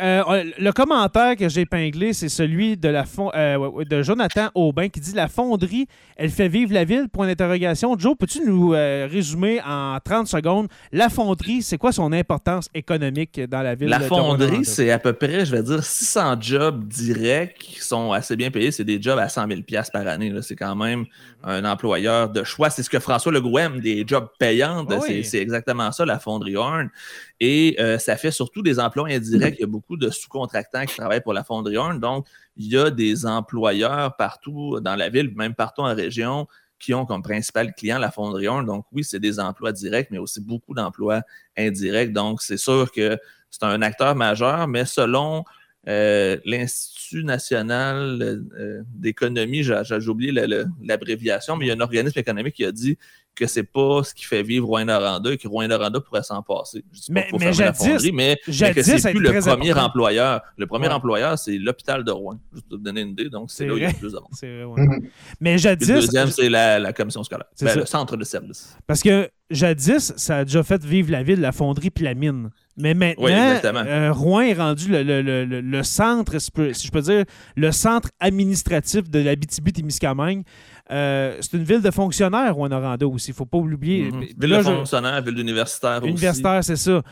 euh, 0.00 0.44
le 0.56 0.70
commentaire 0.70 1.34
que 1.34 1.48
j'ai 1.48 1.62
épinglé, 1.62 2.12
c'est 2.12 2.28
celui 2.28 2.76
de, 2.76 2.88
la 2.88 3.04
euh, 3.34 3.84
de 3.84 4.02
Jonathan 4.02 4.50
Aubin 4.54 4.88
qui 4.88 5.00
dit 5.00 5.14
La 5.14 5.26
fonderie, 5.26 5.88
elle 6.16 6.30
fait 6.30 6.48
vivre 6.48 6.72
la 6.72 6.84
ville 6.84 7.08
Point 7.08 7.26
d'interrogation. 7.26 7.98
Joe, 7.98 8.16
peux-tu 8.16 8.42
nous 8.46 8.68
résumer 8.68 9.60
en 9.66 9.98
30 10.04 10.28
secondes 10.28 10.68
la 10.92 11.08
fonderie, 11.08 11.62
c'est 11.62 11.78
quoi 11.78 11.90
son 11.90 12.12
importance 12.12 12.68
économique 12.72 13.40
dans 13.40 13.62
la 13.62 13.74
ville? 13.74 13.88
La 13.88 13.98
fonderie, 13.98 14.64
c'est 14.64 14.92
à 14.92 15.00
peu 15.00 15.12
près, 15.12 15.44
je 15.44 15.55
dire 15.62 15.82
600 15.82 16.40
jobs 16.40 16.86
directs 16.86 17.58
qui 17.58 17.80
sont 17.80 18.12
assez 18.12 18.36
bien 18.36 18.50
payés. 18.50 18.70
C'est 18.70 18.84
des 18.84 19.00
jobs 19.00 19.18
à 19.18 19.28
100 19.28 19.48
000 19.48 19.60
par 19.92 20.06
année. 20.06 20.32
C'est 20.42 20.56
quand 20.56 20.74
même 20.76 21.00
mhm. 21.00 21.06
un 21.44 21.64
employeur 21.64 22.28
de 22.28 22.44
choix. 22.44 22.70
C'est 22.70 22.82
ce 22.82 22.90
que 22.90 22.98
François 22.98 23.32
Legault 23.32 23.58
aime, 23.58 23.80
des 23.80 24.04
jobs 24.06 24.28
payants. 24.38 24.86
C'est 25.22 25.38
exactement 25.38 25.92
ça, 25.92 26.04
la 26.04 26.18
fonderie 26.18 26.56
Horn. 26.56 26.90
Et 27.40 27.76
euh, 27.78 27.98
ça 27.98 28.16
fait 28.16 28.30
surtout 28.30 28.62
des 28.62 28.78
emplois 28.78 29.08
indirects. 29.08 29.56
Il 29.58 29.62
y 29.62 29.64
a 29.64 29.68
beaucoup 29.68 29.96
de 29.96 30.10
sous-contractants 30.10 30.86
qui 30.86 30.96
travaillent 30.96 31.22
pour 31.22 31.34
la 31.34 31.44
fonderie 31.44 31.76
Horn. 31.76 32.00
Donc, 32.00 32.26
il 32.56 32.72
y 32.72 32.78
a 32.78 32.90
des 32.90 33.26
employeurs 33.26 34.16
partout 34.16 34.80
dans 34.80 34.96
la 34.96 35.10
ville, 35.10 35.32
même 35.36 35.54
partout 35.54 35.82
en 35.82 35.94
région, 35.94 36.46
qui 36.78 36.94
ont 36.94 37.06
comme 37.06 37.22
principal 37.22 37.74
client 37.74 37.98
la 37.98 38.10
fonderie. 38.10 38.46
Donc, 38.64 38.84
oui, 38.92 39.04
c'est 39.04 39.20
des 39.20 39.40
emplois 39.40 39.72
directs, 39.72 40.08
mais 40.10 40.18
aussi 40.18 40.40
beaucoup 40.40 40.74
d'emplois 40.74 41.22
indirects. 41.56 42.12
Donc, 42.12 42.42
c'est 42.42 42.56
sûr 42.56 42.90
que 42.92 43.18
c'est 43.50 43.64
un 43.64 43.82
acteur 43.82 44.14
majeur, 44.14 44.68
mais 44.68 44.84
selon 44.84 45.44
euh, 45.88 46.36
l'Institut 46.44 47.24
national 47.24 48.18
euh, 48.20 48.82
d'économie, 48.88 49.62
j'ai 49.62 50.08
oublié 50.08 50.32
l'abréviation, 50.82 51.56
mais 51.56 51.66
il 51.66 51.68
y 51.68 51.70
a 51.70 51.74
un 51.74 51.80
organisme 51.80 52.18
économique 52.18 52.56
qui 52.56 52.64
a 52.64 52.72
dit 52.72 52.98
que 53.36 53.46
c'est 53.46 53.62
pas 53.62 54.02
ce 54.02 54.14
qui 54.14 54.24
fait 54.24 54.42
vivre 54.42 54.66
Rouen-Noranda 54.66 55.32
et 55.32 55.36
que 55.36 55.46
Rouen-Noranda 55.46 56.00
pourrait 56.00 56.22
s'en 56.22 56.42
passer. 56.42 56.82
Je 56.92 57.00
dis 57.00 57.12
pas 57.12 57.20
mais, 57.32 57.38
mais 57.38 57.52
jadis, 57.52 58.12
mais, 58.12 58.38
que 58.46 58.82
c'est 58.82 59.12
plus 59.12 59.20
le 59.20 59.40
premier 59.40 59.72
employeur. 59.74 60.40
Le 60.56 60.66
premier 60.66 60.88
employeur, 60.88 61.38
c'est 61.38 61.58
l'hôpital 61.58 62.02
de 62.02 62.10
Rouen. 62.10 62.40
Juste 62.52 62.66
pour 62.68 62.78
te 62.78 62.82
donner 62.82 63.02
une 63.02 63.10
idée, 63.10 63.28
donc 63.28 63.50
c'est 63.50 63.66
là 63.66 63.74
où 63.74 63.76
il 63.76 63.82
y 63.82 63.86
a 63.86 63.92
plus 63.92 64.12
de 64.12 64.18
monde. 64.18 64.28
Vrai, 64.32 64.64
ouais. 64.64 65.10
Mais 65.40 65.58
jadis... 65.58 65.88
le 65.88 65.94
deuxième, 66.00 66.30
c'est 66.30 66.48
la, 66.48 66.92
commission 66.92 67.22
scolaire. 67.22 67.46
Ben, 67.60 67.76
le 67.76 67.86
centre 67.86 68.16
de 68.16 68.24
service. 68.24 68.76
Parce 68.86 69.02
que 69.02 69.30
jadis, 69.50 70.14
ça 70.16 70.38
a 70.38 70.44
déjà 70.44 70.62
fait 70.62 70.82
vivre 70.82 71.12
la 71.12 71.22
ville, 71.22 71.40
la 71.40 71.52
fonderie 71.52 71.90
puis 71.90 72.04
la 72.04 72.14
mine. 72.14 72.50
Mais 72.78 72.92
maintenant, 72.92 73.84
euh, 73.86 74.12
Rouen 74.12 74.42
est 74.42 74.54
rendu 74.54 74.86
le, 74.90 75.82
centre, 75.82 76.38
si 76.38 76.86
je 76.86 76.90
peux 76.90 77.00
dire, 77.00 77.24
le 77.56 77.72
centre 77.72 78.10
administratif 78.20 79.08
de 79.08 79.18
la 79.18 79.34
BTB-Témiscamingue. 79.34 80.42
Euh, 80.90 81.36
c'est 81.40 81.54
une 81.54 81.64
ville 81.64 81.82
de 81.82 81.90
fonctionnaires, 81.90 82.54
Rouen-Noranda 82.54 83.06
aussi. 83.06 83.30
Il 83.30 83.32
ne 83.32 83.36
faut 83.36 83.46
pas 83.46 83.58
oublier. 83.58 84.10
Mhm. 84.10 84.20
Ville 84.38 84.56
de 84.56 84.62
fonctionnaires, 84.62 85.20
ville 85.22 85.34
d'universitaires 85.34 85.98
aussi. 85.98 86.10
Universitaire, 86.10 86.62
c'est 86.62 86.76
ça. 86.76 87.02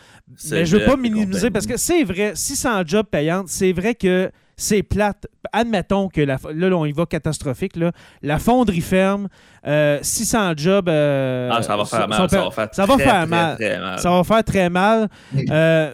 Mais 0.51 0.65
je 0.65 0.77
ne 0.77 0.81
veux 0.81 0.87
pas 0.87 0.97
minimiser 0.97 1.51
parce 1.51 1.67
que 1.67 1.77
c'est 1.77 2.05
vrai, 2.05 2.33
600 2.35 2.83
jobs 2.87 3.07
payants, 3.07 3.45
c'est 3.47 3.73
vrai 3.73 3.95
que 3.95 4.31
c'est 4.57 4.83
plate. 4.83 5.27
Admettons 5.53 6.09
que 6.09 6.21
la, 6.21 6.39
là, 6.53 6.77
on 6.77 6.85
y 6.85 6.93
va 6.93 7.07
catastrophique. 7.07 7.77
Là. 7.77 7.93
La 8.23 8.39
fonderie 8.39 8.81
ferme, 8.81 9.29
600 9.65 9.67
euh, 9.67 10.55
jobs. 10.57 10.89
Euh, 10.89 11.51
ah, 11.53 11.63
ça 11.63 11.77
va 11.77 11.85
faire 11.85 12.09
mal. 12.09 12.17
Ça, 12.17 12.39
va 12.39 12.51
faire, 12.51 12.69
ça 12.73 12.87
va 12.87 12.99
faire 12.99 13.27
mal. 13.27 13.57
Ça 13.99 14.11
va 14.11 14.25
faire 14.25 14.45
très 14.45 14.71
mal. 14.71 15.09
Euh, 15.51 15.93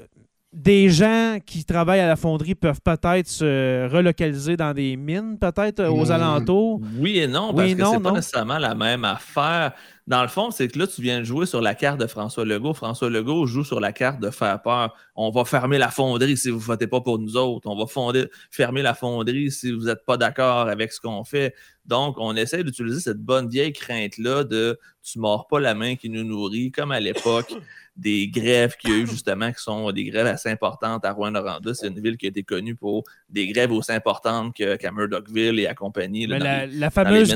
des 0.53 0.91
gens 0.91 1.39
qui 1.47 1.65
travaillent 1.65 2.01
à 2.01 2.09
la 2.09 2.17
fonderie 2.17 2.57
peuvent 2.57 2.81
peut-être 2.83 3.29
se 3.29 3.89
relocaliser 3.89 4.57
dans 4.57 4.75
des 4.75 4.97
mines, 4.97 5.39
peut-être 5.39 5.85
aux 5.85 6.07
hmm. 6.07 6.11
alentours? 6.11 6.81
Oui 6.99 7.19
et 7.19 7.29
non, 7.29 7.55
parce 7.55 7.73
que 7.73 7.85
c'est 7.85 8.01
pas 8.01 8.13
nécessairement 8.13 8.59
la 8.59 8.75
même 8.75 9.05
affaire. 9.05 9.73
Dans 10.09 10.23
le 10.23 10.29
fond, 10.29 10.51
c'est 10.51 10.67
que 10.67 10.77
là, 10.77 10.89
tu 10.89 11.03
viens 11.03 11.21
de 11.21 11.25
jouer 11.25 11.47
sur 11.47 11.61
la 11.61 11.77
carte 11.77 12.01
de 12.01 12.07
François 12.09 12.45
Legault. 12.45 12.75
François 12.75 13.09
Legault 13.09 13.47
joue 13.47 13.63
sur 13.63 13.79
la 13.79 13.93
carte 13.93 14.19
de 14.19 14.31
faire 14.31 14.61
peur. 14.61 14.93
On 15.15 15.31
va 15.31 15.45
fermer 15.45 15.79
la 15.79 15.89
fonderie 15.89 16.37
si 16.37 16.51
vous 16.51 16.59
ne 16.59 16.65
votez 16.65 16.89
pas 16.89 17.01
pour 17.01 17.21
nous 17.21 17.37
autres. 17.37 17.71
On 17.71 17.79
va 17.79 17.87
fonder, 17.87 18.27
fermer 18.51 18.83
la 18.83 18.95
fonderie 18.95 19.53
si 19.53 19.71
vous 19.71 19.85
n'êtes 19.85 20.05
pas 20.05 20.17
d'accord 20.17 20.69
avec 20.69 20.93
ce 20.93 21.01
qu'on 21.01 21.23
fait. 21.23 21.55
Donc, 21.87 22.17
on 22.19 22.35
essaie 22.35 22.65
d'utiliser 22.65 22.99
cette 22.99 23.19
bonne 23.19 23.49
vieille 23.49 23.73
crainte-là 23.73 24.43
de 24.43 24.81
tu 25.01 25.21
mords 25.21 25.47
pas 25.47 25.61
la 25.61 25.75
main 25.75 25.95
qui 25.95 26.11
nous 26.11 26.25
nourrit, 26.25 26.73
comme 26.73 26.91
à 26.91 26.99
l'époque 26.99 27.55
des 28.01 28.29
grèves 28.29 28.77
qu'il 28.77 28.91
y 28.91 28.93
a 28.95 28.97
eu 28.97 29.07
justement, 29.07 29.53
qui 29.53 29.63
sont 29.63 29.93
des 29.93 30.05
grèves 30.05 30.27
assez 30.27 30.49
importantes 30.49 31.05
à 31.05 31.13
Rouen-Noranda. 31.13 31.75
C'est 31.75 31.89
une 31.89 32.01
ville 32.01 32.17
qui 32.17 32.27
a 32.27 32.31
été 32.31 32.43
connue 32.43 32.75
pour 32.75 33.05
des 33.29 33.47
grèves 33.49 33.71
aussi 33.73 33.93
importantes 33.93 34.55
qu'à 34.55 34.91
Murdochville 34.91 35.61
et 35.61 35.67
à 35.67 35.75
compagnie. 35.75 36.27
la, 36.27 36.91
fameuse 36.91 37.35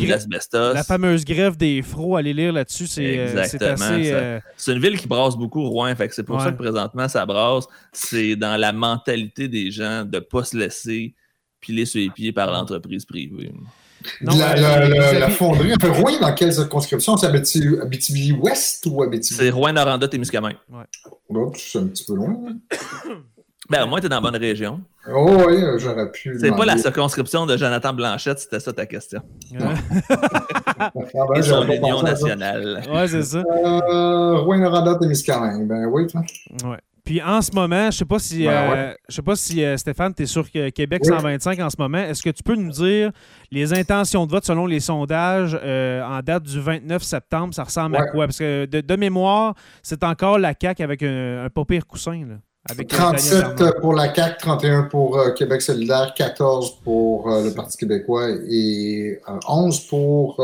la 0.52 0.82
fameuse 0.82 1.24
grève 1.24 1.56
des 1.56 1.82
frots, 1.82 2.16
allez 2.16 2.32
lire 2.32 2.52
là-dessus, 2.52 2.86
c'est 2.86 3.18
euh, 3.18 3.42
assez... 3.42 3.58
Euh, 3.60 4.40
c'est 4.56 4.72
une 4.72 4.80
ville 4.80 4.98
qui 4.98 5.06
brasse 5.06 5.36
beaucoup 5.36 5.68
Rouen, 5.68 5.94
fait 5.94 6.12
c'est 6.12 6.22
pour 6.22 6.40
ça 6.40 6.50
que 6.50 6.56
présentement 6.56 7.08
ça 7.08 7.26
brasse. 7.26 7.66
C'est 7.92 8.36
dans 8.36 8.56
la 8.56 8.72
mentalité 8.72 9.48
des 9.48 9.70
gens 9.70 10.04
de 10.04 10.16
ne 10.16 10.20
pas 10.20 10.44
se 10.44 10.56
laisser 10.56 11.14
piler 11.60 11.84
sur 11.84 12.00
les 12.00 12.10
pieds 12.10 12.32
par 12.32 12.50
l'entreprise 12.50 13.04
privée 13.04 13.52
la, 14.20 15.30
fonderie, 15.30 15.72
un 15.72 15.76
peu 15.76 15.90
Rouen, 15.90 16.20
dans 16.20 16.34
quelle 16.34 16.52
circonscription? 16.52 17.16
C'est 17.16 17.26
Abitibi-Ouest 17.26 18.86
ou 18.90 19.02
Abitibi? 19.02 19.36
C'est 19.36 19.50
Rouen-Noranda-Témiscamingue. 19.50 20.56
Ouais. 20.70 21.50
c'est 21.56 21.78
un 21.78 21.86
petit 21.86 22.04
peu 22.04 22.14
loin. 22.14 22.36
Ben, 23.70 23.84
au 23.84 23.86
moins, 23.86 23.98
tu 23.98 24.04
es 24.04 24.08
dans 24.10 24.16
la 24.16 24.20
bonne 24.20 24.36
région. 24.36 24.80
Oh 25.10 25.44
oui, 25.46 25.56
j'aurais 25.78 26.10
pu. 26.10 26.36
C'est 26.38 26.50
pas 26.50 26.66
la 26.66 26.76
circonscription 26.76 27.46
de 27.46 27.56
Jonathan 27.56 27.94
Blanchette, 27.94 28.38
c'était 28.38 28.60
ça 28.60 28.74
ta 28.74 28.84
question. 28.84 29.22
ah 29.58 30.90
ben, 30.92 31.42
son 31.42 31.66
union 31.70 32.02
nationale. 32.02 32.82
Ouais, 32.92 33.08
c'est 33.08 33.22
ça. 33.22 33.38
Euh, 33.38 34.38
Rouen-Noranda-Témiscamingue. 34.40 35.66
Ben 35.66 35.86
oui, 35.86 36.06
toi. 36.06 36.20
Ouais. 36.64 36.76
Puis 37.04 37.20
en 37.20 37.42
ce 37.42 37.52
moment, 37.52 37.90
je 37.90 37.98
sais 37.98 38.04
pas 38.06 38.18
si, 38.18 38.48
euh, 38.48 38.94
je 39.10 39.16
sais 39.16 39.22
pas 39.22 39.36
si 39.36 39.62
euh, 39.62 39.76
Stéphane, 39.76 40.14
tu 40.14 40.22
es 40.22 40.26
sur 40.26 40.50
Québec 40.50 41.04
125 41.04 41.60
en 41.60 41.68
ce 41.68 41.76
moment. 41.78 41.98
Est-ce 41.98 42.22
que 42.22 42.30
tu 42.30 42.42
peux 42.42 42.54
nous 42.54 42.70
dire 42.70 43.12
les 43.50 43.74
intentions 43.74 44.24
de 44.24 44.30
vote 44.30 44.46
selon 44.46 44.64
les 44.64 44.80
sondages 44.80 45.58
euh, 45.62 46.02
en 46.02 46.20
date 46.20 46.44
du 46.44 46.58
29 46.58 47.02
septembre? 47.02 47.52
Ça 47.52 47.64
ressemble 47.64 47.96
à 47.96 48.06
quoi? 48.06 48.24
Parce 48.26 48.38
que 48.38 48.64
de, 48.64 48.96
mémoire, 48.96 49.54
c'est 49.82 50.02
encore 50.02 50.38
la 50.38 50.54
CAQ 50.58 50.82
avec 50.82 51.02
un, 51.02 51.44
un 51.44 51.50
pas 51.50 51.66
pire 51.66 51.86
coussin. 51.86 52.24
Là, 52.26 52.36
avec 52.70 52.88
37 52.88 53.80
pour 53.82 53.92
la 53.92 54.14
CAQ, 54.14 54.38
31 54.38 54.82
pour 54.84 55.34
Québec 55.34 55.60
solidaire, 55.60 56.14
14 56.16 56.80
pour 56.82 57.28
le 57.28 57.50
Parti 57.50 57.76
québécois 57.76 58.30
et 58.48 59.20
11 59.46 59.80
pour 59.88 60.36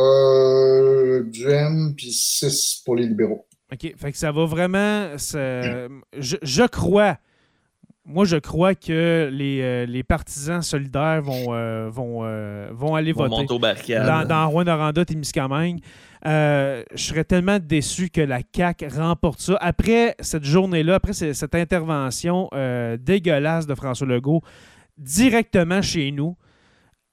Duhem, 1.25 1.95
puis 1.97 2.13
6 2.13 2.83
pour 2.85 2.97
les 2.97 3.07
libéraux. 3.07 3.47
OK? 3.73 3.95
Fait 3.97 4.13
que 4.13 4.19
ça 4.19 4.33
va 4.33 4.45
vraiment. 4.45 5.09
Je, 5.17 6.67
crois. 6.67 7.19
Moi, 8.05 8.25
je 8.25 8.37
crois 8.37 8.75
que 8.75 9.29
les, 9.33 9.61
euh, 9.63 10.03
partisans 10.09 10.63
solidaires 10.63 11.23
vont, 11.23 11.55
euh, 11.55 11.89
vont, 11.91 12.21
euh, 12.25 12.69
vont 12.73 12.95
aller 12.97 13.13
voter 13.13 13.47
dans, 13.47 14.27
dans 14.27 14.49
Rouen-Noranda, 14.49 15.05
Témiscamingue. 15.05 15.81
je 16.25 16.83
serais 16.97 17.25
tellement 17.25 17.59
déçu 17.61 18.09
que 18.09 18.21
la 18.21 18.41
CAQ 18.55 18.89
remporte 18.89 19.41
ça. 19.41 19.57
Après 19.61 20.17
cette 20.21 20.45
journée-là, 20.45 20.97
après 20.97 21.13
cette 21.13 21.55
intervention 21.55 22.49
dégueulasse 22.99 23.67
de 23.67 23.75
François 23.75 24.07
Legault, 24.07 24.43
directement 24.99 25.83
chez 25.83 26.11
nous, 26.11 26.37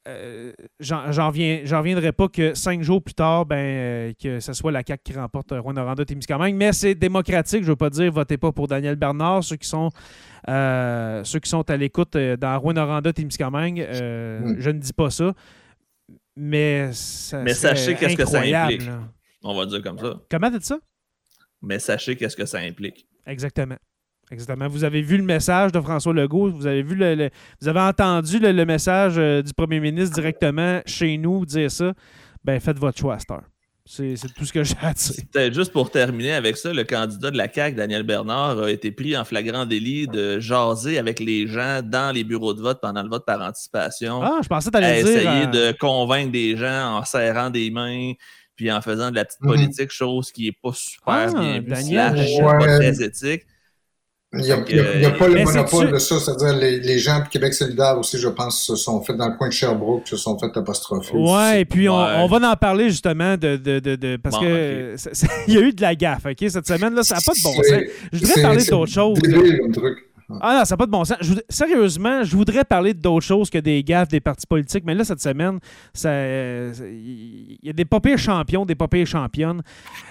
euh, 0.08 0.54
j'en 0.80 1.28
reviendrai 1.28 2.12
pas 2.12 2.30
que 2.30 2.54
cinq 2.54 2.82
jours 2.82 3.04
plus 3.04 3.14
tard, 3.14 3.46
ben, 3.46 3.56
euh, 3.58 4.14
que 4.22 4.40
ce 4.40 4.54
soit 4.54 4.72
la 4.72 4.82
CAQ 4.86 5.04
qui 5.04 5.14
remporte 5.14 5.52
euh, 5.52 5.60
Rwanda 5.60 6.06
Témiscamingue. 6.06 6.56
Mais 6.56 6.72
c'est 6.72 6.96
démocratique. 6.96 7.64
Je 7.64 7.70
veux 7.70 7.76
pas 7.76 7.90
dire 7.90 8.12
votez 8.12 8.38
pas 8.38 8.52
pour 8.52 8.68
Daniel 8.68 8.96
Bernard. 8.96 9.44
Ceux 9.44 9.58
qui 9.58 9.68
sont, 9.68 9.90
ceux 10.48 11.40
qui 11.40 11.50
sont 11.50 11.70
à 11.70 11.78
l'écoute 11.78 12.16
dans 12.16 12.60
Rwanda 12.60 13.14
Témiscamingue, 13.14 13.82
mm. 13.82 14.56
je 14.60 14.70
ne 14.70 14.80
dis 14.80 14.94
pas 14.94 15.10
ça. 15.10 15.34
Mais, 16.36 16.92
mais 17.34 17.54
sachez 17.54 17.96
qu'est-ce 17.96 18.16
que 18.16 18.26
ça 18.26 18.42
implique. 18.42 18.90
On 19.44 19.56
va 19.56 19.66
dire 19.66 19.82
comme 19.82 20.00
ça. 20.00 20.22
Comment 20.30 20.52
tu 20.52 20.60
dit 20.60 20.66
ça? 20.66 20.80
Mais 21.62 21.80
sachez 21.80 22.16
qu'est-ce 22.16 22.36
que 22.36 22.46
ça 22.46 22.60
implique. 22.60 23.08
Exactement. 23.26 23.78
Exactement. 24.32 24.68
Vous 24.68 24.84
avez 24.84 25.02
vu 25.02 25.18
le 25.18 25.24
message 25.24 25.72
de 25.72 25.80
François 25.80 26.14
Legault, 26.14 26.52
vous 26.52 26.68
avez 26.68 26.84
vu 26.84 26.96
le, 26.96 27.30
vous 27.62 27.68
avez 27.68 27.80
entendu 27.80 28.40
le, 28.40 28.66
message 28.66 29.14
euh, 29.18 29.42
du 29.42 29.54
premier 29.54 29.80
ministre 29.80 30.16
directement 30.16 30.82
chez 30.86 31.18
nous 31.18 31.46
dire 31.46 31.72
ça. 31.72 31.94
Ben 32.44 32.60
faites 32.60 32.80
votre 32.80 33.00
choix, 33.00 33.18
Star. 33.20 33.44
C'est 33.90 34.16
tout 34.36 34.44
ce 34.44 34.52
que 34.52 34.66
j'ai 34.66 34.76
à 34.82 34.94
dire. 34.94 35.24
Peut-être 35.32 35.54
juste 35.54 35.72
pour 35.72 35.90
terminer 35.90 36.34
avec 36.34 36.58
ça, 36.58 36.74
le 36.74 36.84
candidat 36.84 37.32
de 37.32 37.38
la 37.38 37.52
CAQ, 37.52 37.78
Daniel 37.78 38.04
Bernard, 38.04 38.60
a 38.60 38.70
été 38.70 38.92
pris 38.92 39.16
en 39.16 39.24
flagrant 39.24 39.66
délit 39.66 40.08
de 40.08 40.42
jaser 40.42 40.98
avec 40.98 41.22
les 41.22 41.48
gens 41.48 41.82
dans 41.82 42.14
les 42.14 42.26
bureaux 42.26 42.54
de 42.54 42.62
vote 42.62 42.80
pendant 42.82 43.02
le 43.02 43.08
vote 43.08 43.26
par 43.26 43.42
anticipation. 43.42 44.22
Ah, 44.22 44.40
je 44.44 44.48
pensais 44.50 44.70
que 44.70 44.78
dire... 44.78 44.90
essayer 44.90 45.28
euh, 45.28 45.72
de 45.72 45.78
convaincre 45.78 46.34
des 46.34 46.58
gens 46.58 46.98
en 46.98 47.06
serrant 47.06 47.50
des 47.50 47.72
mains 47.72 48.12
puis 48.58 48.72
en 48.72 48.82
faisant 48.82 49.12
de 49.12 49.16
la 49.16 49.24
petite 49.24 49.42
mhm. 49.42 49.48
politique, 49.48 49.92
chose 49.92 50.32
qui 50.32 50.46
n'est 50.46 50.52
pas 50.52 50.74
super 50.74 51.32
ah, 51.36 51.60
bien 51.60 52.12
vue, 52.12 52.42
pas 52.42 52.58
très 52.58 53.02
éthique. 53.02 53.44
Il 54.40 55.00
n'y 55.00 55.06
a, 55.06 55.12
pas 55.12 55.28
le 55.28 55.44
monopole 55.44 55.92
de 55.92 55.98
ça, 55.98 56.20
c'est-à-dire 56.20 56.56
les, 56.58 56.80
les 56.80 57.00
gens 57.00 57.20
de 57.20 57.28
Québec 57.28 57.54
solidaire 57.54 57.98
aussi, 57.98 58.18
je 58.18 58.28
pense, 58.28 58.62
se 58.62 58.76
sont 58.76 59.02
fait 59.02 59.14
dans 59.14 59.30
le 59.30 59.36
coin 59.36 59.48
de 59.48 59.54
Sherbrooke, 59.54 60.08
se 60.08 60.18
sont 60.18 60.38
fait 60.38 60.56
apostropher. 60.56 61.16
Ouais, 61.16 61.62
et 61.62 61.66
puis 61.66 61.90
on, 61.90 62.28
va 62.28 62.52
en 62.52 62.56
parler 62.56 62.90
justement 62.90 63.38
de, 63.38 63.56
de, 63.58 63.80
de, 63.80 64.18
parce 64.18 64.38
que 64.38 64.96
il 65.48 65.54
y 65.54 65.58
a 65.58 65.62
eu 65.62 65.74
de 65.74 65.82
la 65.82 65.96
gaffe, 65.96 66.26
ok, 66.26 66.50
cette 66.50 66.68
semaine 66.68 66.94
là, 66.94 67.04
ça 67.04 67.16
n'a 67.16 67.22
pas 67.22 67.34
de 67.34 67.44
bon 67.44 67.54
sens. 67.54 67.82
Je 68.14 68.20
voudrais 68.20 68.42
parler 68.42 68.66
d'autre 68.66 68.92
chose. 68.92 69.20
truc. 69.74 70.08
Ah 70.30 70.58
non, 70.60 70.66
ça 70.66 70.74
n'a 70.74 70.78
pas 70.78 70.86
de 70.86 70.92
bon 70.92 71.06
sens. 71.06 71.18
sérieusement, 71.48 72.24
je 72.24 72.36
voudrais 72.36 72.66
parler 72.66 72.94
d'autres 72.94 73.26
choses 73.26 73.50
que 73.50 73.58
des 73.58 73.84
gaffes 73.84 74.10
des 74.10 74.20
partis 74.20 74.46
politiques, 74.46 74.84
mais 74.86 74.94
là, 74.94 75.06
cette 75.06 75.22
semaine, 75.22 75.60
il 76.04 77.58
y 77.64 77.70
a 77.70 77.74
des 77.74 77.86
pas 77.86 78.00
champions, 78.18 78.66
des 78.66 78.76
pas 78.76 78.88
championnes. 79.06 79.62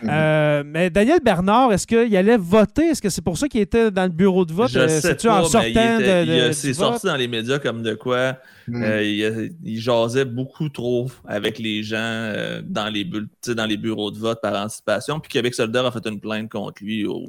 Mhm. 0.02 0.10
Euh, 0.10 0.62
mais 0.64 0.90
Daniel 0.90 1.20
Bernard, 1.24 1.72
est-ce 1.72 1.86
qu'il 1.86 2.16
allait 2.16 2.36
voter? 2.36 2.90
Est-ce 2.90 3.02
que 3.02 3.10
c'est 3.10 3.22
pour 3.22 3.36
ça 3.36 3.48
qu'il 3.48 3.60
était 3.60 3.90
dans 3.90 4.04
le 4.04 4.10
bureau 4.10 4.44
de 4.44 4.52
vote? 4.52 4.70
Je 4.70 4.78
euh, 4.78 4.88
sais 4.88 5.14
pas, 5.14 5.42
en 5.42 5.44
sortant 5.44 5.98
de, 5.98 6.52
C'est 6.52 6.74
sorti 6.74 7.06
dans 7.06 7.16
les 7.16 7.28
médias 7.28 7.58
comme 7.58 7.82
de 7.82 7.94
quoi 7.94 8.38
Mm. 8.68 8.82
Euh, 8.82 9.48
il, 9.64 9.80
jasait 9.80 10.24
beaucoup 10.24 10.68
trop 10.68 11.08
avec 11.24 11.58
les 11.58 11.82
gens 11.82 11.96
euh, 11.98 12.62
dans, 12.64 12.88
les 12.88 13.08
dans 13.46 13.66
les 13.66 13.76
bureaux 13.76 14.10
de 14.10 14.18
vote 14.18 14.40
par 14.40 14.54
anticipation. 14.60 15.20
Puis 15.20 15.30
Québec 15.30 15.54
solidaire 15.54 15.86
a 15.86 15.92
fait 15.92 16.04
une 16.06 16.20
plainte 16.20 16.50
contre 16.50 16.82
lui 16.82 17.06
au, 17.06 17.26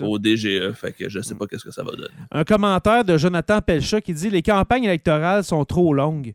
au 0.00 0.18
DGE. 0.18 0.72
Fait 0.72 0.92
que 0.92 1.08
je 1.08 1.20
sais 1.20 1.34
pas 1.34 1.46
qu'est-ce 1.46 1.64
que 1.64 1.70
ça 1.70 1.84
va 1.84 1.92
donner. 1.92 2.08
Un 2.30 2.44
commentaire 2.44 3.04
de 3.04 3.16
Jonathan 3.16 3.60
Pelcha 3.60 4.00
qui 4.00 4.14
dit 4.14 4.30
Les 4.30 4.42
campagnes 4.42 4.84
électorales 4.84 5.44
sont 5.44 5.64
trop 5.64 5.92
longues. 5.92 6.34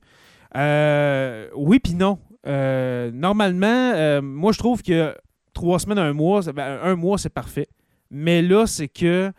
Euh, 0.56 1.48
oui, 1.56 1.80
puis 1.80 1.94
non. 1.94 2.20
normalement, 2.46 4.22
moi, 4.22 4.52
je 4.52 4.58
trouve 4.58 4.84
que 4.84 5.16
trois 5.54 5.80
semaines, 5.80 6.00
un 6.00 6.14
mois, 6.14 6.42
ben, 6.54 6.80
un 6.84 6.96
mois, 6.96 7.18
c'est 7.18 7.30
parfait. 7.30 7.68
Mais 8.12 8.42
là, 8.42 8.66
c'est 8.68 8.88
que 8.88 9.32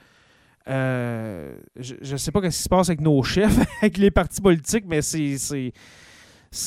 euh, 0.68 1.54
je 1.76 2.12
ne 2.12 2.16
sais 2.18 2.30
pas 2.30 2.40
ce 2.42 2.46
qui 2.46 2.62
se 2.62 2.68
passe 2.68 2.88
avec 2.88 3.00
nos 3.00 3.22
chefs, 3.22 3.58
avec 3.82 3.96
les 3.96 4.10
partis 4.10 4.40
politiques, 4.40 4.84
mais 4.86 5.00
c'est 5.00 5.72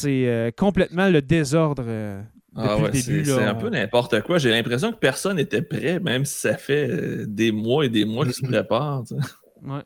euh, 0.08 0.52
complètement 0.52 1.10
le 1.10 1.22
désordre. 1.22 1.84
Euh, 1.86 2.22
ah 2.56 2.78
ouais, 2.78 2.92
c'est 2.94 3.32
un 3.32 3.56
peu 3.56 3.70
n'importe 3.70 4.22
quoi. 4.22 4.38
J'ai 4.38 4.50
l'impression 4.50 4.92
que 4.92 4.98
personne 4.98 5.38
n'était 5.38 5.62
prêt, 5.62 6.00
même 6.00 6.26
si 6.26 6.40
ça 6.40 6.58
fait 6.58 7.26
des 7.28 7.52
mois 7.52 7.86
et 7.86 7.90
des 7.90 8.06
mois 8.06 8.26
qu'ils 8.26 8.34
se 8.34 8.42
préparent. 8.48 9.04
Oui, 9.64 9.80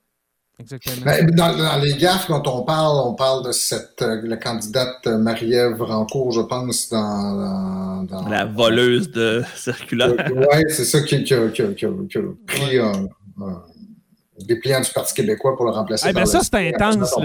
exactement. 0.59 1.05
Ben, 1.05 1.29
dans, 1.31 1.81
les 1.81 1.93
gaffes 1.93 2.27
dont 2.27 2.43
on 2.45 2.63
parle, 2.63 3.07
on 3.07 3.13
parle 3.13 3.45
de 3.45 3.51
cette 3.51 4.01
la 4.01 4.38
candidate 4.38 5.05
Marie-Ève 5.07 5.81
Rancourt, 5.81 6.31
je 6.31 6.41
pense, 6.41 6.89
dans, 6.89 8.05
La 8.29 8.45
voleuse 8.45 9.11
de 9.11 9.43
circulaire. 9.55 10.13
oui, 10.35 10.63
c'est 10.69 10.85
ça 10.85 11.01
qui, 11.01 11.15
a, 11.15 11.47
pris 12.47 12.79
un 12.79 13.07
des 14.43 14.57
pliants 14.57 14.81
du 14.81 14.91
Parti 14.91 15.13
québécois 15.13 15.55
pour 15.55 15.65
le 15.65 15.71
remplacer. 15.71 16.07
Eh 16.09 16.13
ben 16.13 16.25
ça, 16.25 16.41
c'est 16.41 16.55
intense. 16.55 17.15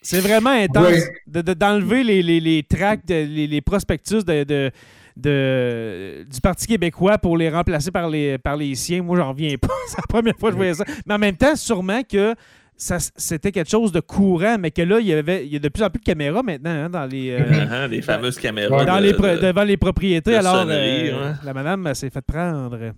C'est 0.00 0.20
vraiment 0.20 0.50
intense 0.50 1.02
d'enlever 1.26 2.02
les, 2.02 2.22
les, 2.22 2.40
les 2.40 2.62
tracts, 2.62 3.08
les, 3.08 3.46
les, 3.46 3.60
prospectus 3.60 4.24
de, 4.24 4.44
de, 4.44 4.70
de, 5.16 6.24
du 6.30 6.40
Parti 6.40 6.66
québécois 6.66 7.18
pour 7.18 7.36
les 7.36 7.50
remplacer 7.50 7.90
par 7.90 8.08
les, 8.08 8.38
par 8.38 8.56
les 8.56 8.74
siens. 8.74 9.02
Moi, 9.02 9.16
j'en 9.16 9.30
reviens 9.30 9.56
pas. 9.56 9.68
c'est 9.88 9.98
la 9.98 10.06
première 10.08 10.36
fois 10.38 10.50
que 10.50 10.54
je 10.54 10.56
voyais 10.56 10.74
ça. 10.74 10.84
Mais 11.06 11.14
en 11.14 11.18
même 11.18 11.36
temps, 11.36 11.56
sûrement 11.56 12.02
que 12.02 12.34
c'était 12.76 13.52
quelque 13.52 13.70
chose 13.70 13.92
de 13.92 14.00
courant, 14.00 14.56
mais 14.58 14.70
que 14.70 14.82
là, 14.82 14.98
il 14.98 15.06
y 15.06 15.12
avait 15.12 15.46
il 15.46 15.52
y 15.52 15.56
a 15.56 15.58
de 15.58 15.68
plus 15.68 15.84
en 15.84 15.90
plus 15.90 16.00
de 16.00 16.04
caméras 16.04 16.42
maintenant 16.42 16.70
hein, 16.70 16.90
dans 16.90 17.06
les. 17.06 17.30
Euh, 17.30 17.88
des 17.88 18.02
fameuses 18.02 18.38
caméras. 18.38 18.84
Dans 18.84 18.98
les, 18.98 19.12
devant 19.12 19.64
les 19.64 19.76
propriétés. 19.76 20.34
Alors, 20.34 20.64
euh, 20.68 21.32
la 21.44 21.54
madame 21.54 21.94
s'est 21.94 22.10
fait 22.10 22.22
prendre. 22.22 22.92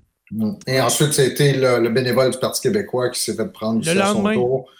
Et 0.66 0.80
ensuite, 0.80 1.12
c'était 1.12 1.52
le, 1.52 1.82
le, 1.82 1.90
bénévole 1.90 2.30
du 2.30 2.38
Parti 2.38 2.62
québécois 2.62 3.10
qui 3.10 3.20
s'est 3.20 3.34
fait 3.34 3.52
prendre 3.52 3.84
le 3.84 4.00
à 4.00 4.06
son 4.06 4.32
tour. 4.32 4.70